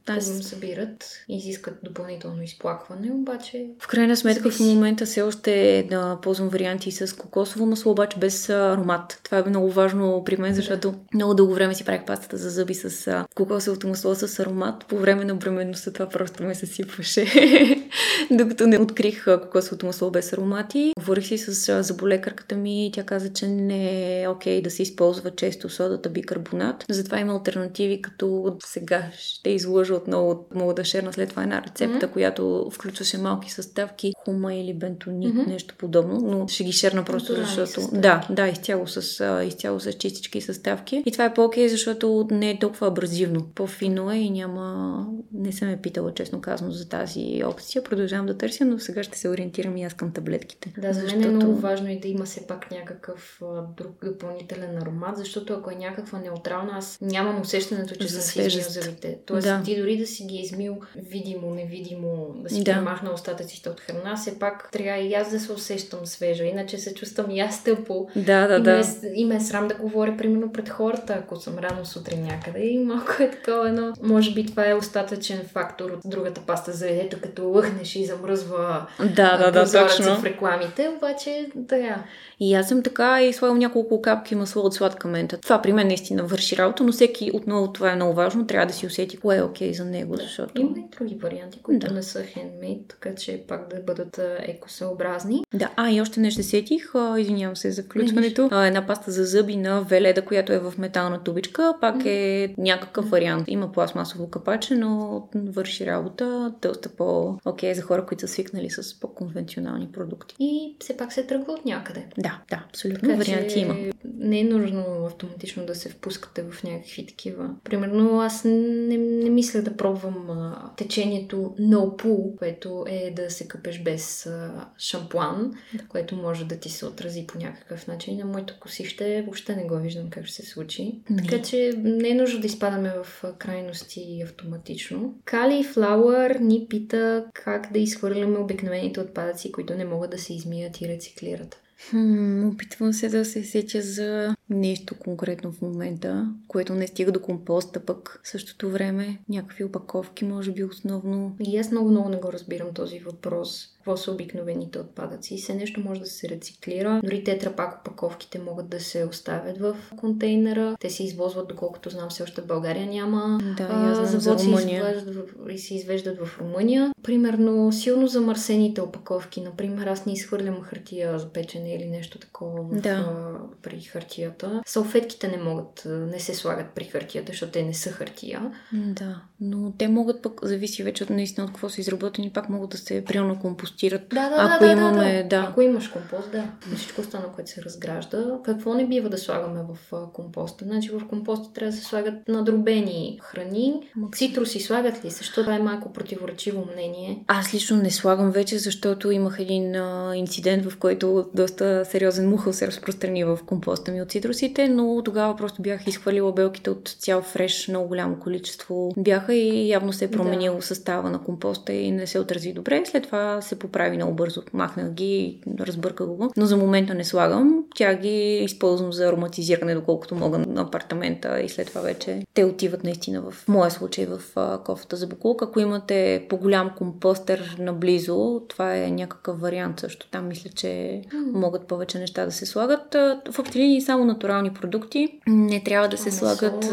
аз... 0.07 0.25
събират 0.25 1.05
и 1.29 1.37
изискат 1.37 1.73
допълнително 1.83 2.43
изплакване, 2.43 3.11
обаче... 3.11 3.65
В 3.79 3.87
крайна 3.87 4.17
сметка 4.17 4.49
в 4.49 4.59
момента 4.59 5.05
все 5.05 5.21
още 5.21 5.85
да 5.89 6.17
ползвам 6.21 6.49
варианти 6.49 6.91
с 6.91 7.17
кокосово 7.17 7.65
масло, 7.65 7.91
обаче 7.91 8.19
без 8.19 8.49
аромат. 8.49 9.19
Това 9.23 9.37
е 9.37 9.49
много 9.49 9.71
важно 9.71 10.23
при 10.25 10.37
мен, 10.37 10.53
защото 10.53 10.91
да. 10.91 10.97
много 11.13 11.33
дълго 11.33 11.53
време 11.53 11.75
си 11.75 11.85
правих 11.85 12.05
пастата 12.05 12.37
за 12.37 12.49
зъби 12.49 12.73
с 12.73 13.25
кокосовото 13.35 13.87
масло 13.87 14.15
с 14.15 14.39
аромат. 14.39 14.85
По 14.85 14.97
време 14.97 15.25
на 15.25 15.35
бременността 15.35 15.93
това 15.93 16.09
просто 16.09 16.43
ме 16.43 16.55
съсипваше. 16.55 17.25
Докато 18.31 18.67
не 18.67 18.77
открих 18.77 19.25
кокосовото 19.41 19.85
масло 19.85 20.11
без 20.11 20.33
аромати. 20.33 20.93
Говорих 20.99 21.25
си 21.25 21.37
с 21.37 21.83
заболекарката 21.83 22.55
ми 22.55 22.87
и 22.87 22.91
тя 22.91 23.03
каза, 23.03 23.33
че 23.33 23.47
не 23.47 24.21
е 24.21 24.27
окей 24.27 24.61
да 24.61 24.71
се 24.71 24.83
използва 24.83 25.31
често 25.31 25.69
содата 25.69 26.09
бикарбонат. 26.09 26.85
Затова 26.89 27.19
има 27.19 27.33
альтернативи, 27.33 28.01
като 28.01 28.57
сега 28.65 29.09
ще 29.17 29.49
изложа 29.93 30.01
отново, 30.01 30.45
мога 30.55 30.73
да 30.73 30.83
шерна 30.83 31.13
след 31.13 31.29
това 31.29 31.43
една 31.43 31.61
рецепта, 31.61 32.07
mm-hmm. 32.07 32.11
която 32.11 32.69
включваше 32.71 33.17
малки 33.17 33.51
съставки, 33.51 34.13
хума 34.25 34.53
или 34.53 34.73
бентонит, 34.73 35.35
mm-hmm. 35.35 35.47
нещо 35.47 35.75
подобно, 35.77 36.19
но 36.19 36.47
ще 36.47 36.63
ги 36.63 36.71
шерна 36.71 37.03
просто 37.03 37.35
защото... 37.35 37.89
Да, 37.93 38.27
да, 38.29 38.47
изцяло 38.47 38.87
с, 38.87 39.43
изцяло 39.47 39.79
с 39.79 39.93
чистички 39.93 40.41
съставки. 40.41 41.03
И 41.05 41.11
това 41.11 41.25
е 41.25 41.33
по-окей, 41.33 41.69
защото 41.69 42.27
не 42.31 42.49
е 42.49 42.59
толкова 42.59 42.87
абразивно. 42.87 43.47
По-фино 43.55 44.11
е 44.11 44.17
и 44.17 44.29
няма... 44.29 45.07
Не 45.33 45.51
съм 45.51 45.69
е 45.69 45.81
питала, 45.81 46.13
честно 46.13 46.41
казано, 46.41 46.71
за 46.71 46.89
тази 46.89 47.43
опция. 47.45 47.83
Продължавам 47.83 48.25
да 48.25 48.37
търся, 48.37 48.65
но 48.65 48.79
сега 48.79 49.03
ще 49.03 49.17
се 49.17 49.29
ориентирам 49.29 49.77
и 49.77 49.83
аз 49.83 49.93
към 49.93 50.11
таблетките. 50.11 50.73
Да, 50.77 50.93
за 50.93 51.01
защото... 51.01 51.19
мен 51.19 51.29
е 51.29 51.33
много 51.33 51.55
важно 51.55 51.89
и 51.89 51.99
да 51.99 52.07
има 52.07 52.25
все 52.25 52.47
пак 52.47 52.71
някакъв 52.71 53.41
друг 53.77 54.05
допълнителен 54.05 54.77
аромат, 54.77 55.17
защото 55.17 55.53
ако 55.53 55.71
е 55.71 55.75
някаква 55.75 56.19
неутрална, 56.19 56.71
аз 56.73 56.97
нямам 57.01 57.41
усещането, 57.41 57.95
че 57.95 58.09
съм 58.09 58.21
си 58.21 58.41
измил 58.41 58.63
зъбите. 58.69 59.17
Тоест, 59.25 59.47
да. 59.47 59.61
ти 59.63 59.82
дори 59.83 59.97
да 59.97 60.07
си 60.07 60.23
ги 60.23 60.37
е 60.37 60.41
измил 60.41 60.77
видимо, 60.95 61.49
невидимо, 61.49 62.35
да 62.35 62.49
си 62.49 62.63
да. 62.63 62.73
премахна 62.73 63.11
остатъците 63.11 63.69
от 63.69 63.79
храна, 63.79 64.15
все 64.15 64.39
пак 64.39 64.69
трябва 64.71 65.01
и 65.01 65.13
аз 65.13 65.31
да 65.31 65.39
се 65.39 65.51
усещам 65.51 66.05
свежа, 66.05 66.43
иначе 66.43 66.77
се 66.77 66.93
чувствам 66.93 67.31
и 67.31 67.39
аз 67.39 67.63
тъпо. 67.63 68.07
Да, 68.15 68.47
да, 68.47 68.55
и 68.55 68.61
да. 68.61 68.77
Ме, 68.77 69.11
и 69.15 69.25
ме 69.25 69.35
е 69.35 69.39
срам 69.39 69.67
да 69.67 69.75
говоря, 69.75 70.17
примерно, 70.17 70.51
пред 70.51 70.69
хората, 70.69 71.13
ако 71.13 71.35
съм 71.35 71.57
рано 71.59 71.85
сутрин 71.85 72.23
някъде. 72.23 72.59
И 72.59 72.79
малко 72.79 73.11
е 73.19 73.31
такова 73.31 73.69
едно. 73.69 73.93
Може 74.01 74.33
би 74.33 74.45
това 74.45 74.69
е 74.69 74.73
остатъчен 74.73 75.41
фактор 75.53 75.89
от 75.91 75.99
другата 76.05 76.41
паста 76.41 76.71
за 76.71 76.89
ето 76.89 77.17
като 77.21 77.47
лъхнеш 77.47 77.95
и 77.95 78.05
замръзва 78.05 78.87
да, 78.99 79.37
да, 79.37 79.51
да, 79.51 79.71
точно. 79.71 80.15
в 80.15 80.23
рекламите, 80.23 80.89
обаче 80.97 81.49
да. 81.55 82.03
И 82.43 82.53
аз 82.53 82.67
съм 82.67 82.83
така 82.83 83.23
и 83.23 83.33
слагам 83.33 83.59
няколко 83.59 84.01
капки 84.01 84.35
масло 84.35 84.61
от 84.61 84.73
сладка 84.73 85.07
мента. 85.07 85.37
Това 85.37 85.61
при 85.61 85.73
мен 85.73 85.87
наистина 85.87 86.23
върши 86.23 86.57
работа, 86.57 86.83
но 86.83 86.91
всеки 86.91 87.31
отново 87.33 87.73
това 87.73 87.91
е 87.91 87.95
много 87.95 88.13
важно. 88.13 88.47
Трябва 88.47 88.65
да 88.65 88.73
си 88.73 88.87
усети 88.87 89.17
кое 89.17 89.37
е 89.37 89.41
окей 89.41 89.71
okay 89.71 89.77
за 89.77 89.85
него, 89.85 90.15
защото... 90.15 90.61
Има 90.61 90.79
и 90.79 90.83
други 90.97 91.15
варианти, 91.15 91.59
които 91.61 91.87
да. 91.87 91.93
не 91.93 92.03
са 92.03 92.23
хендмейд, 92.23 92.87
така 92.87 93.15
че 93.15 93.43
пак 93.47 93.69
да 93.69 93.81
бъдат 93.81 94.19
екосъобразни. 94.39 95.43
Да, 95.53 95.71
а 95.75 95.91
и 95.91 96.01
още 96.01 96.19
нещо 96.19 96.43
сетих, 96.43 96.93
извинявам 97.19 97.55
се 97.55 97.71
за 97.71 97.83
включването. 97.83 98.49
А, 98.51 98.65
една 98.65 98.87
паста 98.87 99.11
за 99.11 99.23
зъби 99.23 99.55
на 99.55 99.81
Веледа, 99.81 100.25
която 100.25 100.53
е 100.53 100.59
в 100.59 100.73
метална 100.77 101.23
тубичка, 101.23 101.75
пак 101.81 102.05
е 102.05 102.53
някакъв 102.57 103.09
вариант. 103.09 103.43
Има 103.47 103.71
пластмасово 103.71 104.29
капаче, 104.29 104.75
но 104.75 105.23
върши 105.35 105.85
работа 105.85 106.53
доста 106.61 106.89
по-окей 106.89 107.73
за 107.73 107.81
хора, 107.81 108.05
които 108.05 108.21
са 108.21 108.27
свикнали 108.27 108.69
с 108.69 108.99
по-конвенционални 108.99 109.87
продукти. 109.91 110.35
И 110.39 110.75
все 110.79 110.97
пак 110.97 111.13
се 111.13 111.23
тръгва 111.23 111.53
от 111.53 111.65
някъде. 111.65 112.05
Да, 112.17 112.32
да, 112.49 112.65
абсолютно. 112.69 113.09
Така, 113.09 113.15
варианти 113.15 113.59
има. 113.59 113.75
Не 114.17 114.39
е 114.39 114.43
нужно 114.43 115.05
автоматично 115.05 115.65
да 115.65 115.75
се 115.75 115.89
впускате 115.89 116.43
в 116.43 116.63
някакви 116.63 117.05
такива. 117.05 117.49
Примерно, 117.63 118.19
аз 118.21 118.43
не, 118.43 118.97
не 118.97 119.29
мисля 119.29 119.61
да 119.61 119.77
пробвам 119.77 120.29
а, 120.29 120.71
течението 120.77 121.55
no 121.59 122.03
pool, 122.03 122.35
което 122.37 122.85
е 122.87 123.13
да 123.15 123.29
се 123.29 123.47
къпеш 123.47 123.81
без 123.83 124.25
а, 124.25 124.67
шампуан, 124.77 125.53
да. 125.73 125.83
което 125.87 126.15
може 126.15 126.45
да 126.45 126.59
ти 126.59 126.69
се 126.69 126.85
отрази 126.85 127.27
по 127.27 127.37
някакъв 127.37 127.87
начин. 127.87 128.17
На 128.17 128.25
моето 128.25 128.59
косище 128.59 129.21
въобще 129.21 129.55
не 129.55 129.63
го 129.63 129.77
виждам 129.77 130.09
как 130.09 130.25
ще 130.25 130.35
се 130.35 130.45
случи. 130.45 131.01
Не. 131.09 131.23
Така 131.23 131.41
че 131.41 131.73
не 131.77 132.09
е 132.09 132.15
нужно 132.15 132.41
да 132.41 132.47
изпадаме 132.47 132.93
в 133.03 133.23
крайности 133.37 134.21
автоматично. 134.25 135.15
Кали 135.25 135.63
Флауър 135.63 136.35
ни 136.35 136.65
пита 136.69 137.25
как 137.33 137.73
да 137.73 137.79
изхвърляме 137.79 138.37
обикновените 138.37 138.99
отпадъци, 138.99 139.51
които 139.51 139.75
не 139.75 139.85
могат 139.85 140.11
да 140.11 140.17
се 140.17 140.33
измият 140.33 140.81
и 140.81 140.87
рециклират. 140.87 141.62
Хм, 141.89 142.47
опитвам 142.47 142.93
се 142.93 143.09
да 143.09 143.25
се 143.25 143.43
сетя 143.43 143.81
за 143.81 144.35
нещо 144.49 144.95
конкретно 144.99 145.51
в 145.51 145.61
момента, 145.61 146.33
което 146.47 146.73
не 146.73 146.87
стига 146.87 147.11
до 147.11 147.21
компоста, 147.21 147.85
пък 147.85 148.21
в 148.23 148.27
същото 148.27 148.69
време 148.69 149.19
някакви 149.29 149.63
опаковки, 149.63 150.25
може 150.25 150.51
би 150.51 150.63
основно. 150.63 151.35
И 151.39 151.57
аз 151.57 151.71
много-много 151.71 152.09
не 152.09 152.17
го 152.17 152.33
разбирам 152.33 152.73
този 152.73 152.99
въпрос 152.99 153.72
какво 153.83 153.97
са 153.97 154.11
обикновените 154.11 154.79
отпадъци. 154.79 155.37
Все 155.37 155.53
нещо 155.53 155.81
може 155.81 155.99
да 155.99 156.05
се 156.05 156.29
рециклира. 156.29 157.01
Дори 157.03 157.23
тетрапак 157.23 157.79
опаковките 157.79 158.39
могат 158.39 158.69
да 158.69 158.79
се 158.79 159.05
оставят 159.05 159.57
в 159.57 159.75
контейнера. 159.97 160.75
Те 160.79 160.89
се 160.89 161.03
извозват, 161.03 161.47
доколкото 161.47 161.89
знам, 161.89 162.09
все 162.09 162.23
още 162.23 162.41
в 162.41 162.47
България 162.47 162.87
няма. 162.87 163.39
Да, 163.57 163.67
а, 163.71 164.05
за 164.05 164.37
Румъния. 164.37 165.03
и 165.49 165.57
се 165.57 165.75
извеждат 165.75 166.17
в 166.25 166.39
Румъния. 166.39 166.91
Примерно, 167.03 167.71
силно 167.71 168.07
замърсените 168.07 168.81
опаковки. 168.81 169.41
Например, 169.41 169.87
аз 169.87 170.05
не 170.05 170.13
изхвърлям 170.13 170.61
хартия 170.61 171.19
за 171.19 171.29
печене 171.29 171.75
или 171.75 171.85
нещо 171.85 172.19
такова 172.19 172.63
в, 172.63 172.81
да. 172.81 173.13
при 173.61 173.81
хартията. 173.81 174.61
Салфетките 174.65 175.27
не 175.27 175.37
могат, 175.37 175.83
не 175.85 176.19
се 176.19 176.33
слагат 176.33 176.67
при 176.75 176.83
хартията, 176.83 177.31
защото 177.31 177.51
те 177.51 177.63
не 177.63 177.73
са 177.73 177.89
хартия. 177.89 178.51
Да, 178.73 179.21
но 179.41 179.73
те 179.77 179.87
могат 179.87 180.21
пък, 180.21 180.39
зависи 180.43 180.83
вече 180.83 181.03
от 181.03 181.09
наистина 181.09 181.45
от 181.45 181.51
какво 181.51 181.69
са 181.69 181.81
изработени, 181.81 182.29
пак 182.33 182.49
могат 182.49 182.69
да 182.69 182.77
се 182.77 183.05
приемно 183.05 183.39
компостират 183.39 183.72
компостират. 183.73 184.09
Да, 184.09 184.29
да, 184.29 184.35
ако 184.39 184.65
да, 184.65 184.71
имаме, 184.71 185.23
да, 185.23 185.29
да. 185.29 185.47
Ако 185.49 185.61
имаш 185.61 185.87
компост, 185.87 186.31
да. 186.31 186.43
Всичко 186.75 187.01
останало, 187.01 187.31
което 187.31 187.51
се 187.51 187.61
разгражда. 187.61 188.25
Какво 188.45 188.73
не 188.73 188.87
бива 188.87 189.09
да 189.09 189.17
слагаме 189.17 189.59
в 189.69 189.95
компоста? 190.13 190.65
Значи 190.65 190.89
в 190.89 191.07
компоста 191.07 191.53
трябва 191.53 191.71
да 191.71 191.77
се 191.77 191.83
слагат 191.83 192.27
надробени 192.27 193.19
храни. 193.23 193.73
Цитруси 194.15 194.59
слагат 194.59 195.05
ли? 195.05 195.09
Защото 195.09 195.41
това 195.41 195.55
е 195.55 195.59
малко 195.59 195.93
противоречиво 195.93 196.67
мнение. 196.73 197.23
Аз 197.27 197.53
лично 197.53 197.77
не 197.77 197.91
слагам 197.91 198.31
вече, 198.31 198.57
защото 198.57 199.11
имах 199.11 199.39
един 199.39 199.75
а, 199.75 200.15
инцидент, 200.15 200.65
в 200.65 200.77
който 200.77 201.25
доста 201.33 201.85
сериозен 201.85 202.29
мухъл 202.29 202.53
се 202.53 202.67
разпространи 202.67 203.23
в 203.23 203.39
компоста 203.45 203.91
ми 203.91 204.01
от 204.01 204.11
цитрусите, 204.11 204.67
но 204.67 205.01
тогава 205.05 205.35
просто 205.35 205.61
бях 205.61 205.87
изхвърлила 205.87 206.33
белките 206.33 206.69
от 206.69 206.95
цял 206.99 207.21
фреш, 207.21 207.67
много 207.67 207.87
голямо 207.87 208.19
количество 208.19 208.91
бяха 208.97 209.33
и 209.33 209.69
явно 209.69 209.93
се 209.93 210.05
е 210.05 210.11
променил 210.11 210.55
да. 210.55 210.61
състава 210.61 211.09
на 211.09 211.23
компоста 211.23 211.73
и 211.73 211.91
не 211.91 212.07
се 212.07 212.19
отрази 212.19 212.53
добре. 212.53 212.83
След 212.85 213.03
това 213.03 213.41
се 213.41 213.59
поправи 213.63 213.95
много 213.95 214.13
бързо. 214.13 214.41
Махнах 214.53 214.91
ги, 214.91 215.41
разбърках 215.59 216.07
го. 216.07 216.31
Но 216.37 216.45
за 216.45 216.57
момента 216.57 216.93
не 216.93 217.03
слагам. 217.03 217.63
Тя 217.75 217.95
ги 217.95 218.37
използвам 218.37 218.93
за 218.93 219.07
ароматизиране, 219.07 219.75
доколкото 219.75 220.15
мога 220.15 220.37
на 220.37 220.61
апартамента 220.61 221.41
и 221.41 221.49
след 221.49 221.67
това 221.67 221.81
вече 221.81 222.23
те 222.33 222.43
отиват 222.43 222.83
наистина 222.83 223.21
в 223.21 223.47
моя 223.47 223.71
случай 223.71 224.05
в 224.05 224.19
кофата 224.65 224.95
за 224.95 225.07
буклук. 225.07 225.41
Ако 225.41 225.59
имате 225.59 226.25
по-голям 226.29 226.71
компостер 226.77 227.55
наблизо, 227.59 228.41
това 228.47 228.77
е 228.77 228.91
някакъв 228.91 229.39
вариант 229.39 229.79
също. 229.79 230.07
Там 230.11 230.27
мисля, 230.27 230.49
че 230.55 231.01
могат 231.33 231.67
повече 231.67 231.99
неща 231.99 232.25
да 232.25 232.31
се 232.31 232.45
слагат. 232.45 232.93
В 233.31 233.55
линии 233.55 233.81
само 233.81 234.05
натурални 234.05 234.53
продукти. 234.53 235.19
Не 235.27 235.63
трябва 235.63 235.87
да 235.87 235.97
се 235.97 236.11
слагат 236.11 236.65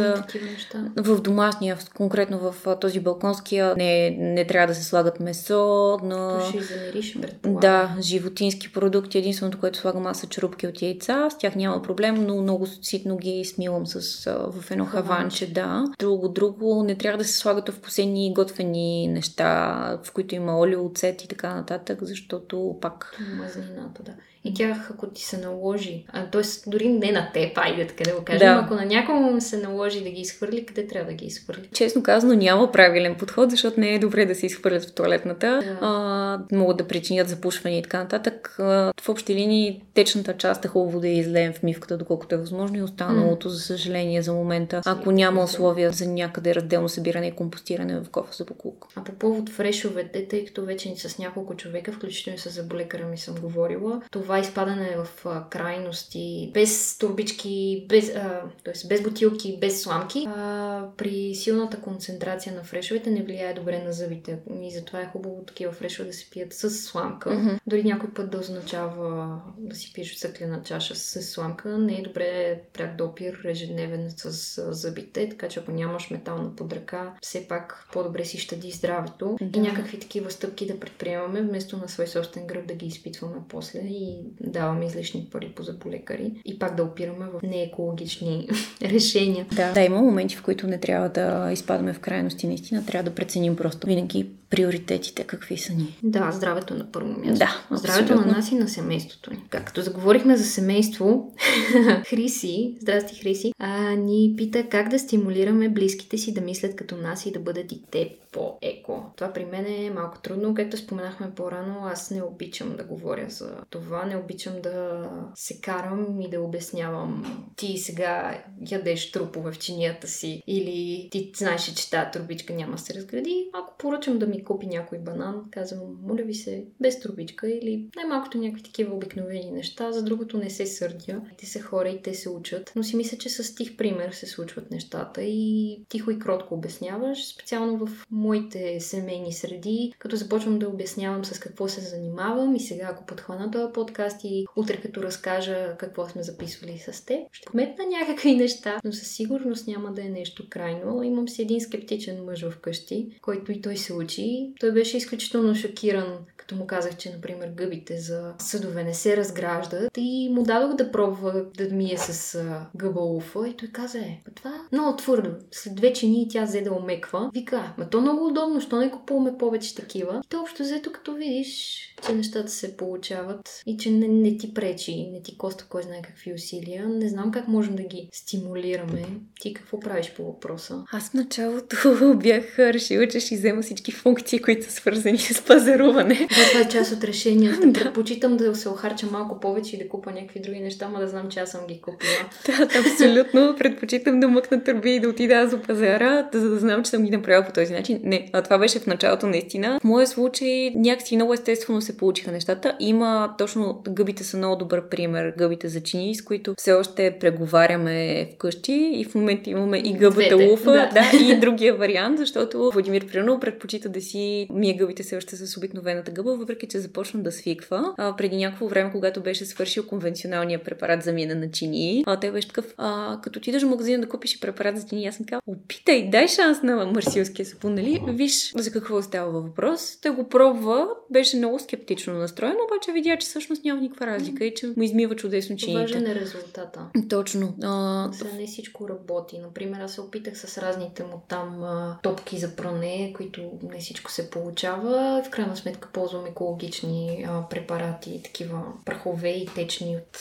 в 0.96 1.20
домашния, 1.20 1.76
конкретно 1.96 2.38
в 2.38 2.76
този 2.80 3.00
балконския. 3.00 3.74
Не, 3.76 4.10
не 4.10 4.46
трябва 4.46 4.66
да 4.66 4.74
се 4.74 4.84
слагат 4.84 5.20
месо, 5.20 5.98
на 6.02 6.40
замириш, 6.80 7.20
предполагам. 7.20 7.60
Да, 7.60 7.96
животински 8.00 8.72
продукти. 8.72 9.18
Единственото, 9.18 9.60
което 9.60 9.78
слагам 9.78 10.06
аз 10.06 10.20
са 10.20 10.26
черупки 10.26 10.66
от 10.66 10.82
яйца. 10.82 11.30
С 11.30 11.38
тях 11.38 11.56
няма 11.56 11.82
проблем, 11.82 12.26
но 12.26 12.42
много 12.42 12.66
ситно 12.82 13.16
ги 13.16 13.44
смилам 13.44 13.86
с, 13.86 14.24
в 14.52 14.70
едно 14.70 14.86
хаванче, 14.86 15.52
да. 15.52 15.84
Друго, 15.98 16.28
друго. 16.28 16.84
Не 16.84 16.94
трябва 16.94 17.18
да 17.18 17.24
се 17.24 17.38
слагат 17.38 17.68
вкусени 17.68 18.34
готвени 18.34 19.08
неща, 19.08 20.00
в 20.04 20.12
които 20.12 20.34
има 20.34 20.58
олио, 20.58 20.86
оцет 20.86 21.22
и 21.22 21.28
така 21.28 21.54
нататък, 21.54 21.98
защото 22.02 22.78
пак... 22.80 23.16
Мазнината, 23.36 24.02
да. 24.02 24.12
И 24.44 24.54
тях, 24.54 24.90
ако 24.90 25.06
ти 25.06 25.22
се 25.22 25.38
наложи, 25.38 26.04
т.е. 26.32 26.70
дори 26.70 26.88
не 26.88 27.12
на 27.12 27.30
теб, 27.34 27.58
айде 27.58 27.86
така 27.86 28.10
да 28.10 28.16
го 28.16 28.24
кажем, 28.24 28.54
да. 28.54 28.62
ако 28.64 28.74
на 28.74 28.84
някому 28.84 29.40
се 29.40 29.56
наложи 29.56 30.04
да 30.04 30.10
ги 30.10 30.20
изхвърли, 30.20 30.66
къде 30.66 30.86
трябва 30.86 31.10
да 31.10 31.14
ги 31.14 31.26
изхвърли? 31.26 31.68
Честно 31.72 32.02
казано, 32.02 32.34
няма 32.34 32.72
правилен 32.72 33.14
подход, 33.14 33.50
защото 33.50 33.80
не 33.80 33.94
е 33.94 33.98
добре 33.98 34.26
да 34.26 34.34
се 34.34 34.46
изхвърлят 34.46 34.84
в 34.84 34.92
туалетната. 34.92 35.60
Да. 35.64 35.78
А, 35.80 36.56
могат 36.56 36.76
да 36.76 36.88
причинят 36.88 37.28
запушване 37.28 37.78
и 37.78 37.82
така 37.82 37.98
нататък. 37.98 38.56
А, 38.58 38.92
в 39.00 39.08
общи 39.08 39.34
линии, 39.34 39.82
течната 39.94 40.36
част 40.36 40.64
е 40.64 40.68
хубаво 40.68 41.00
да 41.00 41.08
я 41.08 41.18
излеем 41.18 41.52
в 41.52 41.62
мивката, 41.62 41.96
доколкото 41.96 42.34
е 42.34 42.38
възможно 42.38 42.78
и 42.78 42.82
останалото, 42.82 43.48
mm. 43.48 43.52
за 43.52 43.60
съжаление, 43.60 44.22
за 44.22 44.32
момента, 44.32 44.80
ако 44.86 45.12
няма 45.12 45.44
условия 45.44 45.90
за 45.90 46.06
някъде 46.06 46.54
разделно 46.54 46.88
събиране 46.88 47.26
и 47.26 47.32
компостиране 47.32 48.00
в 48.00 48.10
кофа 48.10 48.32
за 48.32 48.44
буклук. 48.44 48.86
А 48.96 49.04
по 49.04 49.12
повод 49.12 49.48
фрешовете, 49.48 50.28
тъй 50.28 50.44
като 50.44 50.64
вече 50.64 50.96
с 50.96 51.18
няколко 51.18 51.56
човека, 51.56 51.92
включително 51.92 52.38
с 52.38 52.50
заболекара 52.50 53.06
ми 53.06 53.18
съм 53.18 53.34
говорила, 53.34 54.02
това 54.10 54.29
това 54.30 54.38
изпадане 54.38 54.96
в 54.96 55.26
а, 55.26 55.48
крайности, 55.48 56.50
без 56.54 56.98
турбички, 56.98 57.86
без, 57.88 58.08
а, 58.08 58.42
т.е. 58.64 58.88
без 58.88 59.02
бутилки, 59.02 59.58
без 59.60 59.82
сламки, 59.82 60.26
а, 60.28 60.84
при 60.96 61.34
силната 61.34 61.80
концентрация 61.80 62.54
на 62.54 62.64
фрешовете 62.64 63.10
не 63.10 63.22
влияе 63.22 63.54
добре 63.54 63.82
на 63.84 63.92
зъбите. 63.92 64.38
И 64.62 64.70
затова 64.70 65.00
е 65.00 65.06
хубаво 65.06 65.44
такива 65.46 65.72
фрешове 65.72 66.08
да 66.08 66.14
се 66.14 66.30
пият 66.30 66.52
с 66.52 66.70
сламка. 66.70 67.30
Mm-hmm. 67.30 67.58
Дори 67.66 67.84
някой 67.84 68.10
път 68.14 68.30
да 68.30 68.38
означава 68.38 69.40
да 69.58 69.76
си 69.76 69.92
пиеш 69.94 70.16
стъклена 70.16 70.62
чаша 70.62 70.94
с 70.94 71.22
сламка, 71.22 71.78
не 71.78 71.94
е 71.94 72.02
добре 72.02 72.60
пряк 72.72 72.96
допир 72.96 73.40
ежедневен 73.44 74.10
с 74.16 74.30
зъбите, 74.72 75.28
така 75.28 75.48
че 75.48 75.60
ако 75.60 75.70
нямаш 75.70 76.10
метална 76.10 76.56
подръка, 76.56 77.12
все 77.20 77.48
пак 77.48 77.88
по-добре 77.92 78.24
си 78.24 78.38
щади 78.38 78.70
здравето 78.70 79.36
да. 79.40 79.58
и 79.58 79.62
някакви 79.62 80.00
такива 80.00 80.30
стъпки 80.30 80.66
да 80.66 80.80
предприемаме, 80.80 81.42
вместо 81.42 81.76
на 81.76 81.88
свой 81.88 82.06
собствен 82.06 82.46
гръб 82.46 82.66
да 82.66 82.74
ги 82.74 82.86
изпитваме 82.86 83.36
после 83.48 83.78
и 83.78 84.19
даваме 84.40 84.86
излишни 84.86 85.28
пари 85.32 85.52
по 85.56 85.62
заболекари 85.62 86.42
и 86.44 86.58
пак 86.58 86.76
да 86.76 86.84
опираме 86.84 87.26
в 87.26 87.42
неекологични 87.42 88.48
решения. 88.82 89.46
Да. 89.56 89.72
да, 89.72 89.80
има 89.80 90.02
моменти, 90.02 90.36
в 90.36 90.42
които 90.42 90.66
не 90.66 90.80
трябва 90.80 91.08
да 91.08 91.52
изпадаме 91.52 91.92
в 91.92 92.00
крайности, 92.00 92.46
наистина 92.46 92.86
трябва 92.86 93.10
да 93.10 93.14
преценим 93.14 93.56
просто 93.56 93.86
винаги 93.86 94.26
приоритетите 94.50 95.24
какви 95.24 95.58
са 95.58 95.72
ни. 95.72 95.98
Да, 96.02 96.32
здравето 96.32 96.74
на 96.74 96.92
първо 96.92 97.08
място. 97.08 97.38
Да, 97.38 97.76
здравето 97.76 98.12
абсолютно. 98.12 98.30
на 98.30 98.36
нас 98.36 98.50
и 98.50 98.54
на 98.54 98.68
семейството 98.68 99.30
ни. 99.30 99.44
Както 99.50 99.82
заговорихме 99.82 100.36
за 100.36 100.44
семейство, 100.44 101.34
Хриси, 102.06 102.76
здрасти 102.80 103.20
Хриси, 103.20 103.52
а, 103.58 103.90
ни 103.90 104.34
пита 104.36 104.68
как 104.68 104.88
да 104.88 104.98
стимулираме 104.98 105.68
близките 105.68 106.18
си 106.18 106.34
да 106.34 106.40
мислят 106.40 106.76
като 106.76 106.96
нас 106.96 107.26
и 107.26 107.32
да 107.32 107.38
бъдат 107.38 107.72
и 107.72 107.82
те 107.90 108.16
по-еко. 108.32 109.04
Това 109.16 109.32
при 109.32 109.44
мен 109.44 109.66
е 109.66 109.90
малко 109.90 110.18
трудно, 110.18 110.54
както 110.54 110.76
споменахме 110.76 111.30
по-рано, 111.36 111.80
аз 111.84 112.10
не 112.10 112.22
обичам 112.22 112.76
да 112.76 112.84
говоря 112.84 113.26
за 113.28 113.56
това, 113.70 114.04
не 114.04 114.16
обичам 114.16 114.52
да 114.62 115.04
се 115.34 115.60
карам 115.60 116.20
и 116.20 116.30
да 116.30 116.40
обяснявам 116.40 117.24
ти 117.56 117.78
сега 117.78 118.42
ядеш 118.70 119.12
трупове 119.12 119.52
в 119.52 119.58
чинията 119.58 120.08
си 120.08 120.42
или 120.46 121.08
ти 121.10 121.32
знаеш, 121.36 121.62
че 121.62 121.90
тази 121.90 122.10
трубичка 122.12 122.52
няма 122.52 122.72
да 122.72 122.78
се 122.78 122.94
разгради. 122.94 123.50
Ако 123.52 123.78
поръчам 123.78 124.18
да 124.18 124.26
ми 124.26 124.39
купи 124.44 124.66
някой 124.66 124.98
банан, 124.98 125.44
казвам, 125.50 125.98
моля 126.02 126.22
ви 126.22 126.34
се, 126.34 126.64
без 126.80 127.00
трубичка 127.00 127.50
или 127.50 127.88
най-малкото 127.96 128.38
някакви 128.38 128.62
такива 128.62 128.94
обикновени 128.96 129.50
неща, 129.50 129.92
за 129.92 130.02
другото 130.02 130.38
не 130.38 130.50
се 130.50 130.66
сърдя. 130.66 131.20
Те 131.38 131.46
са 131.46 131.60
хора 131.60 131.88
и 131.88 132.02
те 132.02 132.14
се 132.14 132.28
учат, 132.28 132.72
но 132.76 132.82
си 132.82 132.96
мисля, 132.96 133.18
че 133.18 133.28
с 133.28 133.54
тих 133.54 133.76
пример 133.76 134.10
се 134.10 134.26
случват 134.26 134.70
нещата 134.70 135.22
и 135.22 135.80
тихо 135.88 136.10
и 136.10 136.18
кротко 136.18 136.54
обясняваш, 136.54 137.26
специално 137.26 137.86
в 137.86 138.06
моите 138.10 138.80
семейни 138.80 139.32
среди, 139.32 139.94
като 139.98 140.16
започвам 140.16 140.58
да 140.58 140.68
обяснявам 140.68 141.24
с 141.24 141.38
какво 141.38 141.68
се 141.68 141.80
занимавам 141.80 142.56
и 142.56 142.60
сега 142.60 142.88
ако 142.90 143.06
подхвана 143.06 143.50
този 143.50 143.72
подкаст 143.72 144.20
и 144.24 144.46
утре 144.56 144.80
като 144.80 145.02
разкажа 145.02 145.76
какво 145.78 146.08
сме 146.08 146.22
записвали 146.22 146.78
с 146.78 147.04
теб, 147.04 147.18
ще 147.32 147.46
кметна 147.46 147.84
някакви 147.86 148.36
неща, 148.36 148.80
но 148.84 148.92
със 148.92 149.08
сигурност 149.08 149.66
няма 149.66 149.92
да 149.92 150.02
е 150.02 150.08
нещо 150.08 150.46
крайно. 150.50 151.02
Имам 151.02 151.28
си 151.28 151.42
един 151.42 151.60
скептичен 151.60 152.24
мъж 152.24 152.44
вкъщи, 152.50 153.18
който 153.22 153.52
и 153.52 153.60
той 153.60 153.76
се 153.76 153.94
учи. 153.94 154.22
Той 154.60 154.72
беше 154.72 154.96
изключително 154.96 155.54
шокиран, 155.54 156.18
като 156.36 156.54
му 156.54 156.66
казах, 156.66 156.96
че, 156.96 157.12
например, 157.12 157.48
гъбите 157.56 157.98
за 157.98 158.34
съдове 158.38 158.84
не 158.84 158.94
се 158.94 159.16
разграждат 159.16 159.90
и 159.96 160.30
му 160.32 160.42
дадох 160.42 160.76
да 160.76 160.92
пробва 160.92 161.44
да 161.56 161.68
мие 161.68 161.98
с 161.98 162.44
гъба 162.76 163.00
уфа 163.00 163.48
и 163.48 163.56
той 163.56 163.68
каза, 163.68 163.98
е, 163.98 164.22
това 164.34 164.52
много 164.72 164.96
твърдо. 164.96 165.30
След 165.50 165.74
две 165.74 165.92
чини 165.92 166.26
тя 166.30 166.44
взе 166.44 166.60
да 166.60 166.72
омеква. 166.72 167.30
Вика, 167.34 167.74
ма 167.78 167.90
то 167.90 168.00
много 168.00 168.26
удобно, 168.26 168.60
що 168.60 168.76
не 168.76 168.90
купуваме 168.90 169.38
повече 169.38 169.74
такива. 169.74 170.20
И 170.24 170.28
то 170.28 170.40
общо 170.40 170.62
взето, 170.62 170.92
като 170.92 171.14
видиш, 171.14 171.80
че 172.06 172.12
нещата 172.12 172.50
се 172.50 172.76
получават 172.76 173.62
и 173.66 173.76
че 173.76 173.90
не, 173.90 174.08
не 174.08 174.36
ти 174.36 174.54
пречи, 174.54 175.08
не 175.12 175.22
ти 175.22 175.38
коста 175.38 175.64
кой 175.68 175.82
знае 175.82 176.02
какви 176.02 176.32
усилия. 176.32 176.88
Не 176.88 177.08
знам 177.08 177.30
как 177.30 177.48
можем 177.48 177.76
да 177.76 177.82
ги 177.82 178.08
стимулираме. 178.12 179.04
Ти 179.40 179.54
какво 179.54 179.80
правиш 179.80 180.12
по 180.16 180.24
въпроса? 180.24 180.84
Аз 180.92 181.10
в 181.10 181.14
началото 181.14 182.14
бях 182.22 182.58
решила, 182.58 183.08
че 183.08 183.20
ще 183.20 183.34
взема 183.34 183.62
всички 183.62 183.92
функции, 183.92 184.42
които 184.42 184.64
са 184.64 184.72
свързани 184.72 185.18
с 185.18 185.42
пазаруване. 185.42 186.14
Да, 186.14 186.48
това 186.48 186.60
е 186.60 186.68
част 186.68 186.92
от 186.92 187.04
решението. 187.04 187.60
да. 187.72 187.80
Предпочитам 187.80 188.36
да 188.36 188.54
се 188.54 188.68
охарча 188.68 189.06
малко 189.06 189.40
повече 189.40 189.76
и 189.76 189.78
да 189.78 189.88
купа 189.88 190.12
някакви 190.12 190.40
други 190.40 190.60
неща, 190.60 190.88
ма 190.88 191.00
да 191.00 191.08
знам, 191.08 191.28
че 191.28 191.40
аз 191.40 191.50
съм 191.50 191.66
ги 191.66 191.80
купила. 191.80 192.12
да, 192.46 192.80
абсолютно. 192.80 193.54
Предпочитам 193.58 194.20
да 194.20 194.28
мъкна 194.28 194.64
търби 194.64 194.94
и 194.94 195.00
да 195.00 195.08
отида 195.08 195.48
за 195.48 195.62
пазара, 195.62 196.28
за 196.34 196.50
да 196.50 196.58
знам, 196.58 196.82
че 196.82 196.90
съм 196.90 197.04
ги 197.04 197.10
направила 197.10 197.44
по 197.46 197.52
този 197.52 197.72
начин. 197.72 198.00
Не, 198.02 198.30
а 198.32 198.42
това 198.42 198.58
беше 198.58 198.78
в 198.78 198.86
началото 198.86 199.26
наистина. 199.26 199.78
В 199.80 199.84
моя 199.84 200.06
случай 200.06 200.72
някакси 200.74 201.16
много 201.16 201.34
естествено 201.34 201.80
се 201.80 201.89
получиха 201.96 202.32
нещата. 202.32 202.76
Има 202.80 203.34
точно 203.38 203.82
гъбите 203.88 204.24
са 204.24 204.36
много 204.36 204.56
добър 204.56 204.88
пример, 204.88 205.34
гъбите 205.38 205.68
за 205.68 205.82
чини, 205.82 206.14
с 206.14 206.22
които 206.22 206.54
все 206.58 206.72
още 206.72 207.16
преговаряме 207.20 208.28
вкъщи 208.34 208.90
и 208.94 209.04
в 209.04 209.14
момента 209.14 209.50
имаме 209.50 209.78
и 209.78 209.92
гъбата 209.92 210.36
луфа, 210.36 210.72
да. 210.72 210.90
да, 210.94 211.34
и 211.34 211.40
другия 211.40 211.74
вариант, 211.74 212.18
защото 212.18 212.70
Владимир 212.72 213.06
примерно 213.06 213.40
предпочита 213.40 213.88
да 213.88 214.00
си 214.00 214.46
мие 214.52 214.74
гъбите 214.74 215.02
все 215.02 215.16
още 215.16 215.36
с 215.36 215.56
обикновената 215.56 216.10
гъба, 216.10 216.36
въпреки 216.36 216.66
че 216.68 216.78
започна 216.78 217.20
да 217.20 217.32
свиква. 217.32 217.94
А, 217.96 218.16
преди 218.16 218.36
някакво 218.36 218.66
време, 218.66 218.90
когато 218.92 219.20
беше 219.20 219.44
свършил 219.44 219.86
конвенционалния 219.86 220.64
препарат 220.64 221.02
за 221.02 221.12
мина 221.12 221.34
на 221.34 221.50
чини, 221.50 222.04
а, 222.06 222.20
той 222.20 222.30
беше 222.30 222.48
такъв, 222.48 222.74
а, 222.76 223.18
като 223.22 223.38
отидеш 223.38 223.62
в 223.62 223.68
магазина 223.68 224.00
да 224.00 224.08
купиш 224.08 224.40
препарат 224.40 224.78
за 224.78 224.86
чини, 224.86 225.06
аз 225.06 225.16
съм 225.16 225.26
казал, 225.26 225.40
опитай, 225.46 226.08
дай 226.10 226.28
шанс 226.28 226.62
на 226.62 226.86
марсилския 226.86 227.46
сапун, 227.46 227.74
нали? 227.74 228.02
Виж 228.08 228.52
за 228.56 228.70
какво 228.72 229.02
става 229.02 229.30
въпрос. 229.30 229.98
Той 230.02 230.12
го 230.12 230.28
пробва, 230.28 230.88
беше 231.10 231.36
много 231.36 231.58
скептично 231.80 232.14
настроен, 232.14 232.56
обаче 232.68 232.92
видя, 232.92 233.16
че 233.20 233.26
всъщност 233.26 233.64
няма 233.64 233.80
никаква 233.80 234.06
разлика 234.06 234.44
и 234.44 234.54
че 234.54 234.66
му 234.66 234.82
измива 234.82 235.16
чудесно 235.16 235.56
чините. 235.56 235.80
Важен 235.80 236.06
е 236.06 236.14
резултата. 236.14 236.80
Точно. 237.08 237.54
А... 237.62 238.08
За 238.12 238.24
не 238.24 238.46
всичко 238.46 238.88
работи. 238.88 239.38
Например, 239.38 239.80
аз 239.80 239.92
се 239.94 240.00
опитах 240.00 240.38
с 240.38 240.58
разните 240.58 241.02
му 241.02 241.22
там 241.28 241.62
а, 241.62 241.98
топки 242.02 242.38
за 242.38 242.56
пране, 242.56 243.12
които 243.16 243.42
не 243.72 243.78
всичко 243.78 244.12
се 244.12 244.30
получава. 244.30 245.22
В 245.26 245.30
крайна 245.30 245.56
сметка 245.56 245.88
ползвам 245.92 246.26
екологични 246.26 247.26
а, 247.28 247.48
препарати, 247.48 248.20
такива 248.24 248.62
прахове 248.84 249.28
и 249.28 249.46
течни 249.46 249.96
от 249.96 250.18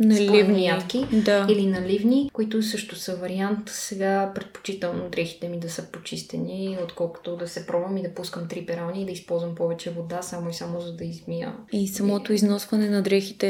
наливни 0.00 0.66
ядки 0.66 1.06
да. 1.12 1.46
или 1.50 1.66
наливни, 1.66 2.30
които 2.32 2.62
също 2.62 2.96
са 2.96 3.16
вариант. 3.16 3.68
Сега 3.68 4.32
предпочитам 4.34 5.02
дрехите 5.12 5.48
ми 5.48 5.58
да 5.58 5.70
са 5.70 5.86
почистени, 5.92 6.78
отколкото 6.84 7.36
да 7.36 7.48
се 7.48 7.66
пробвам 7.66 7.96
и 7.96 8.02
да 8.02 8.14
пускам 8.14 8.48
три 8.48 8.66
перални 8.66 9.02
и 9.02 9.06
да 9.06 9.12
използвам 9.12 9.54
повече 9.54 9.90
вода, 9.90 10.22
само 10.22 10.50
и 10.50 10.54
само 10.54 10.69
за 10.80 10.92
да 10.92 11.04
измия. 11.04 11.52
И 11.72 11.88
самото 11.88 12.32
износване 12.32 12.88
на 12.88 13.02
дрехите 13.02 13.46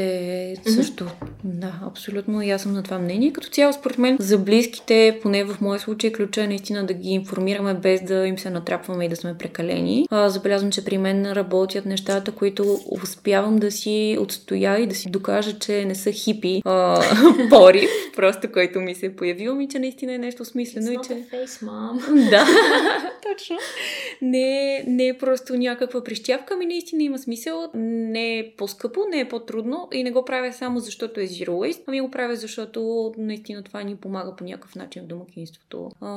е 0.51 0.55
също. 0.71 1.03
Mm-hmm. 1.03 1.27
Да, 1.43 1.79
абсолютно. 1.87 2.41
И 2.41 2.51
аз 2.51 2.61
съм 2.61 2.73
на 2.73 2.83
това 2.83 2.99
мнение. 2.99 3.33
Като 3.33 3.47
цяло, 3.47 3.73
според 3.73 3.97
мен, 3.97 4.17
за 4.19 4.37
близките, 4.37 5.19
поне 5.21 5.43
в 5.43 5.61
моя 5.61 5.79
случай, 5.79 6.11
ключа 6.11 6.43
е 6.43 6.47
наистина 6.47 6.85
да 6.85 6.93
ги 6.93 7.09
информираме 7.09 7.73
без 7.73 8.01
да 8.01 8.27
им 8.27 8.39
се 8.39 8.49
натрапваме 8.49 9.05
и 9.05 9.09
да 9.09 9.15
сме 9.15 9.37
прекалени. 9.37 10.07
А, 10.09 10.29
забелязвам, 10.29 10.71
че 10.71 10.85
при 10.85 10.97
мен 10.97 11.31
работят 11.31 11.85
нещата, 11.85 12.31
които 12.31 12.79
успявам 13.03 13.57
да 13.57 13.71
си 13.71 14.17
отстоя 14.19 14.79
и 14.79 14.87
да 14.87 14.95
си 14.95 15.09
докажа, 15.09 15.59
че 15.59 15.85
не 15.85 15.95
са 15.95 16.11
хипи 16.11 16.61
а, 16.65 17.01
порив, 17.49 17.89
просто 18.15 18.51
който 18.51 18.79
ми 18.79 18.95
се 18.95 19.05
е 19.05 19.15
появил, 19.15 19.55
ми, 19.55 19.69
че 19.69 19.79
наистина 19.79 20.13
е 20.13 20.17
нещо 20.17 20.45
смислено. 20.45 20.87
It's 20.87 21.05
и 21.05 21.07
че... 21.07 21.13
face, 21.13 21.65
mom. 21.65 22.29
да, 22.29 22.45
точно. 23.29 23.57
Не, 24.21 24.83
не 24.87 25.07
е 25.07 25.17
просто 25.17 25.55
някаква 25.55 26.03
прищявка, 26.03 26.55
ми 26.55 26.65
наистина 26.65 27.03
има 27.11 27.19
смисъл. 27.19 27.69
Не 27.73 28.39
е 28.39 28.53
по-скъпо, 28.57 28.99
не 29.11 29.19
е 29.19 29.29
по-трудно 29.29 29.87
и 29.93 30.03
не 30.03 30.11
го 30.11 30.25
правя 30.25 30.53
само 30.53 30.79
защото 30.79 31.19
е 31.19 31.23
zero 31.23 31.49
waste, 31.49 31.83
ами 31.87 32.01
го 32.01 32.11
правя 32.11 32.35
защото 32.35 33.11
наистина 33.17 33.63
това 33.63 33.83
ни 33.83 33.95
помага 33.95 34.35
по 34.35 34.43
някакъв 34.43 34.75
начин 34.75 35.03
в 35.03 35.05
домакинството. 35.05 35.91
А, 36.01 36.09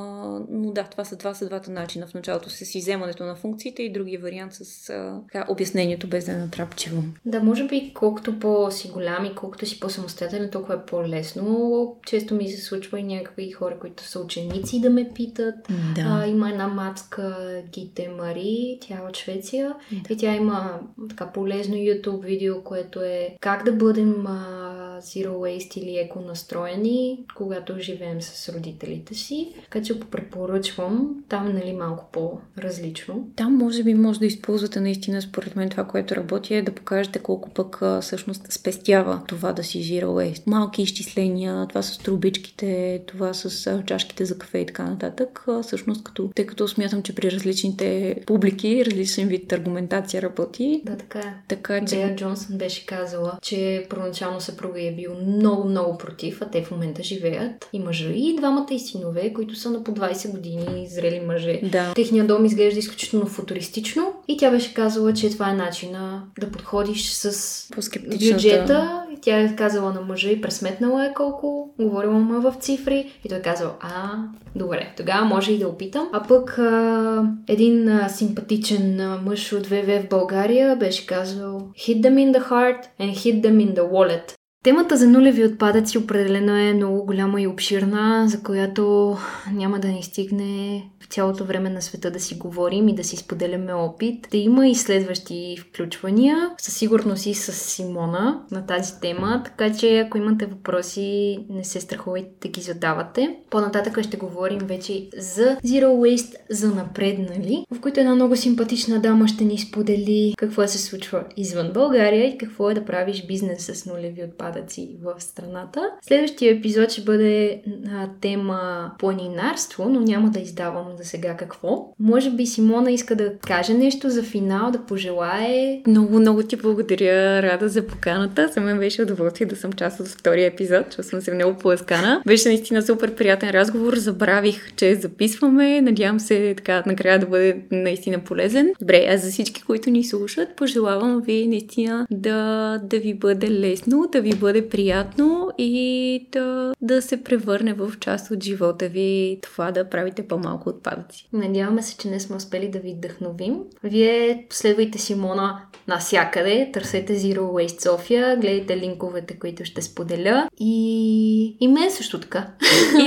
но 0.49 0.71
да, 0.71 0.83
това 0.83 1.05
са, 1.05 1.17
това 1.17 1.33
са 1.33 1.45
двата 1.45 1.71
начина. 1.71 2.07
В 2.07 2.13
началото 2.13 2.49
с 2.49 2.75
иземането 2.75 3.25
на 3.25 3.35
функциите 3.35 3.83
и 3.83 3.91
другия 3.91 4.19
вариант 4.19 4.53
с 4.53 4.89
а, 4.89 5.21
така, 5.31 5.45
обяснението 5.51 6.07
без 6.07 6.25
да 6.25 6.31
е 6.31 6.35
натрапчивам. 6.35 7.13
Да, 7.25 7.43
може 7.43 7.67
би 7.67 7.91
колкото 7.93 8.39
по-си 8.39 8.87
голям 8.87 9.25
и 9.25 9.35
колкото 9.35 9.65
си 9.65 9.79
по-самостоятелен, 9.79 10.49
толкова 10.49 10.75
е 10.75 10.85
по-лесно. 10.85 11.95
Често 12.05 12.35
ми 12.35 12.49
се 12.49 12.61
случва 12.61 12.99
и 12.99 13.03
някакви 13.03 13.51
хора, 13.51 13.79
които 13.79 14.03
са 14.03 14.19
ученици 14.19 14.81
да 14.81 14.89
ме 14.89 15.11
питат. 15.13 15.55
Да. 15.95 16.01
А, 16.05 16.27
има 16.27 16.49
една 16.49 16.67
мацка 16.67 17.35
Гите 17.71 18.09
Мари, 18.09 18.77
тя 18.81 18.95
е 18.95 19.07
от 19.09 19.17
Швеция 19.17 19.75
да. 19.91 20.13
и 20.13 20.17
тя 20.17 20.35
има 20.35 20.79
така 21.09 21.31
полезно 21.31 21.75
YouTube 21.75 22.21
видео, 22.21 22.63
което 22.63 23.01
е 23.01 23.37
как 23.39 23.63
да 23.63 23.71
бъдем 23.71 24.27
а, 24.27 24.94
zero 25.01 25.29
waste 25.29 25.77
или 25.77 25.97
еко 25.97 26.19
настроени, 26.19 27.19
когато 27.35 27.79
живеем 27.79 28.21
с 28.21 28.53
родителите 28.53 29.15
си. 29.15 29.53
Така 29.63 29.81
че 29.81 29.93
го 29.93 30.05
препоръчвам. 30.05 31.23
Там 31.29 31.53
нали 31.53 31.73
малко 31.73 32.05
по-различно. 32.11 33.27
Там 33.35 33.55
може 33.55 33.83
би 33.83 33.93
може 33.93 34.19
да 34.19 34.25
използвате 34.25 34.79
наистина 34.79 35.21
според 35.21 35.55
мен 35.55 35.69
това, 35.69 35.83
което 35.83 36.15
работи 36.15 36.55
е 36.55 36.61
да 36.61 36.71
покажете 36.71 37.19
колко 37.19 37.49
пък 37.49 37.81
всъщност 38.01 38.51
спестява 38.51 39.21
това 39.27 39.53
да 39.53 39.63
си 39.63 39.83
zero 39.83 40.05
waste. 40.05 40.43
Малки 40.47 40.81
изчисления, 40.81 41.67
това 41.67 41.81
с 41.81 41.97
трубичките, 41.97 43.03
това 43.07 43.33
с 43.33 43.83
чашките 43.85 44.25
за 44.25 44.37
кафе 44.37 44.57
и 44.57 44.65
така 44.65 44.83
нататък. 44.83 45.45
Всъщност 45.61 46.03
като, 46.03 46.29
тъй 46.35 46.45
като 46.45 46.67
смятам, 46.67 47.03
че 47.03 47.15
при 47.15 47.31
различните 47.31 48.15
публики, 48.25 48.85
различен 48.85 49.27
вид 49.27 49.53
аргументация 49.53 50.21
работи. 50.21 50.81
Да, 50.85 50.97
така 50.97 51.19
е. 51.19 51.33
Така, 51.47 51.85
че... 51.85 51.95
Дея 51.95 52.15
Джонсън 52.15 52.57
беше 52.57 52.85
казала, 52.85 53.39
че 53.41 53.87
първоначално 53.89 54.41
съпруга 54.41 54.79
е 54.87 54.95
бил 54.95 55.11
много, 55.27 55.69
много 55.69 55.97
против, 55.97 56.41
а 56.41 56.45
те 56.45 56.63
в 56.63 56.71
момента 56.71 57.03
живеят. 57.03 57.69
И 57.73 57.79
мъжа 57.79 58.09
и 58.09 58.35
двамата 58.37 58.67
и 58.71 58.79
синове, 58.79 59.33
които 59.33 59.55
са 59.55 59.71
на 59.71 59.83
по 59.83 59.91
20 59.91 60.31
години, 60.31 60.87
зрели 60.89 61.19
мъже. 61.19 61.59
Да. 61.71 61.93
Техният 61.93 62.27
дом 62.27 62.45
изглежда 62.45 62.79
изключително 62.79 63.25
футуристично 63.25 64.13
и 64.27 64.37
тя 64.37 64.51
беше 64.51 64.73
казала, 64.73 65.13
че 65.13 65.29
това 65.29 65.49
е 65.49 65.53
начина 65.53 66.23
да 66.39 66.51
подходиш 66.51 67.11
с 67.11 67.67
бюджета. 68.09 69.01
Тя 69.21 69.39
е 69.39 69.55
казала 69.55 69.93
на 69.93 70.01
мъжа 70.01 70.29
и 70.29 70.41
пресметнала 70.41 71.05
е 71.05 71.13
колко, 71.13 71.73
говорила 71.79 72.13
му 72.13 72.41
в 72.41 72.55
цифри 72.59 73.19
и 73.25 73.29
той 73.29 73.37
е 73.37 73.41
казал, 73.41 73.75
а, 73.79 74.11
добре, 74.55 74.93
тогава 74.97 75.25
може 75.25 75.51
и 75.51 75.59
да 75.59 75.67
опитам. 75.67 76.09
А 76.13 76.27
пък 76.27 76.57
а, 76.59 77.23
един 77.47 77.89
а, 77.89 78.09
симпатичен 78.09 78.99
а, 78.99 79.21
мъж 79.25 79.53
от 79.53 79.67
ВВ 79.67 80.01
в 80.01 80.09
България 80.09 80.75
беше 80.75 81.05
казал 81.05 81.71
Hit 81.77 82.01
them 82.01 82.15
in 82.15 82.37
the 82.37 82.49
heart 82.49 82.81
and 82.99 83.13
hit 83.13 83.41
them 83.41 83.57
in 83.57 83.75
the 83.75 83.89
wallet. 83.91 84.35
Темата 84.65 84.97
за 84.97 85.07
нулеви 85.07 85.45
отпадъци 85.45 85.97
определено 85.97 86.57
е 86.57 86.73
много 86.73 87.05
голяма 87.05 87.41
и 87.41 87.47
обширна, 87.47 88.25
за 88.27 88.43
която 88.43 89.17
няма 89.51 89.79
да 89.79 89.87
ни 89.87 90.03
стигне 90.03 90.83
в 90.99 91.07
цялото 91.07 91.45
време 91.45 91.69
на 91.69 91.81
света 91.81 92.11
да 92.11 92.19
си 92.19 92.35
говорим 92.35 92.87
и 92.87 92.95
да 92.95 93.03
си 93.03 93.17
споделяме 93.17 93.73
опит. 93.73 94.27
Да 94.31 94.37
има 94.37 94.67
и 94.67 94.75
следващи 94.75 95.57
включвания, 95.57 96.49
със 96.57 96.77
сигурност 96.77 97.25
и 97.25 97.33
с 97.33 97.51
Симона 97.51 98.41
на 98.51 98.65
тази 98.65 98.99
тема, 99.01 99.41
така 99.45 99.73
че 99.73 99.99
ако 99.99 100.17
имате 100.17 100.45
въпроси, 100.45 101.39
не 101.49 101.63
се 101.63 101.81
страхувайте 101.81 102.29
да 102.41 102.47
ги 102.47 102.61
задавате. 102.61 103.37
По-нататък 103.49 104.03
ще 104.03 104.17
говорим 104.17 104.59
вече 104.59 105.09
за 105.17 105.57
Zero 105.65 105.87
Waste 105.87 106.35
за 106.49 106.75
напреднали, 106.75 107.65
в 107.71 107.81
които 107.81 107.99
една 107.99 108.15
много 108.15 108.35
симпатична 108.35 108.99
дама 108.99 109.27
ще 109.27 109.43
ни 109.43 109.57
сподели 109.57 110.33
какво 110.37 110.67
се 110.67 110.77
случва 110.77 111.23
извън 111.37 111.71
България 111.73 112.25
и 112.25 112.37
какво 112.37 112.69
е 112.69 112.73
да 112.73 112.85
правиш 112.85 113.25
бизнес 113.27 113.65
с 113.65 113.85
нулеви 113.85 114.23
отпадъци 114.23 114.54
в 115.03 115.21
страната. 115.21 115.89
Следващия 116.01 116.55
епизод 116.55 116.91
ще 116.91 117.01
бъде 117.01 117.61
на 117.83 118.09
тема 118.21 118.91
планинарство, 118.99 119.89
но 119.89 119.99
няма 119.99 120.29
да 120.29 120.39
издавам 120.39 120.85
за 120.97 121.03
сега 121.03 121.37
какво. 121.37 121.93
Може 121.99 122.31
би 122.31 122.45
Симона 122.45 122.91
иска 122.91 123.15
да 123.15 123.37
каже 123.37 123.73
нещо 123.73 124.09
за 124.09 124.23
финал, 124.23 124.71
да 124.71 124.79
пожелае. 124.79 125.81
Много, 125.87 126.19
много 126.19 126.43
ти 126.43 126.55
благодаря, 126.55 127.41
Рада, 127.41 127.69
за 127.69 127.87
поканата. 127.87 128.49
За 128.53 128.61
мен 128.61 128.79
беше 128.79 129.01
удоволствие 129.01 129.47
да 129.47 129.55
съм 129.55 129.73
част 129.73 129.99
от 129.99 130.07
втория 130.07 130.47
епизод. 130.47 130.95
Чувствам 130.95 131.21
се 131.21 131.33
много 131.33 131.57
полескана. 131.57 132.21
Беше 132.27 132.47
наистина 132.47 132.81
супер 132.81 133.15
приятен 133.15 133.49
разговор. 133.49 133.95
Забравих, 133.95 134.75
че 134.75 134.95
записваме. 134.95 135.81
Надявам 135.81 136.19
се 136.19 136.53
така 136.57 136.83
накрая 136.85 137.19
да 137.19 137.25
бъде 137.25 137.61
наистина 137.71 138.19
полезен. 138.19 138.73
Добре, 138.79 139.07
а 139.09 139.17
за 139.17 139.31
всички, 139.31 139.61
които 139.61 139.89
ни 139.89 140.03
слушат, 140.03 140.55
пожелавам 140.55 141.21
ви 141.21 141.47
наистина 141.47 142.07
да, 142.11 142.79
да 142.83 142.99
ви 142.99 143.13
бъде 143.13 143.51
лесно, 143.51 144.09
да 144.11 144.21
ви 144.21 144.35
бъде 144.35 144.44
приятно 144.69 145.49
и 145.57 146.27
да, 146.31 146.73
да 146.81 147.01
се 147.01 147.23
превърне 147.23 147.73
в 147.73 147.93
част 147.99 148.31
от 148.31 148.43
живота 148.43 148.87
ви 148.87 149.39
това 149.41 149.71
да 149.71 149.89
правите 149.89 150.27
по-малко 150.27 150.69
от 150.69 150.75
отпадъци. 150.75 151.29
Надяваме 151.33 151.81
се, 151.81 151.97
че 151.97 152.07
не 152.07 152.19
сме 152.19 152.35
успели 152.35 152.69
да 152.69 152.79
ви 152.79 152.93
вдъхновим. 152.93 153.59
Вие 153.83 154.45
последвайте 154.49 154.97
Симона 154.97 155.61
насякъде, 155.87 156.69
търсете 156.73 157.15
Zero 157.15 157.39
Waste 157.39 157.83
София, 157.83 158.37
гледайте 158.37 158.77
линковете, 158.77 159.39
които 159.39 159.65
ще 159.65 159.81
споделя 159.81 160.49
и, 160.59 161.57
и 161.59 161.67
мен 161.67 161.91
също 161.91 162.19
така. 162.19 162.47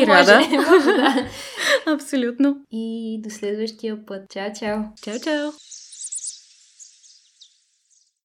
И 0.02 0.06
Рада. 0.06 0.40
Абсолютно. 1.86 2.56
И 2.72 3.18
до 3.22 3.30
следващия 3.30 4.06
път. 4.06 4.22
Чао, 4.30 4.52
чао. 4.58 4.78
Чао, 5.02 5.14
чао. 5.24 5.50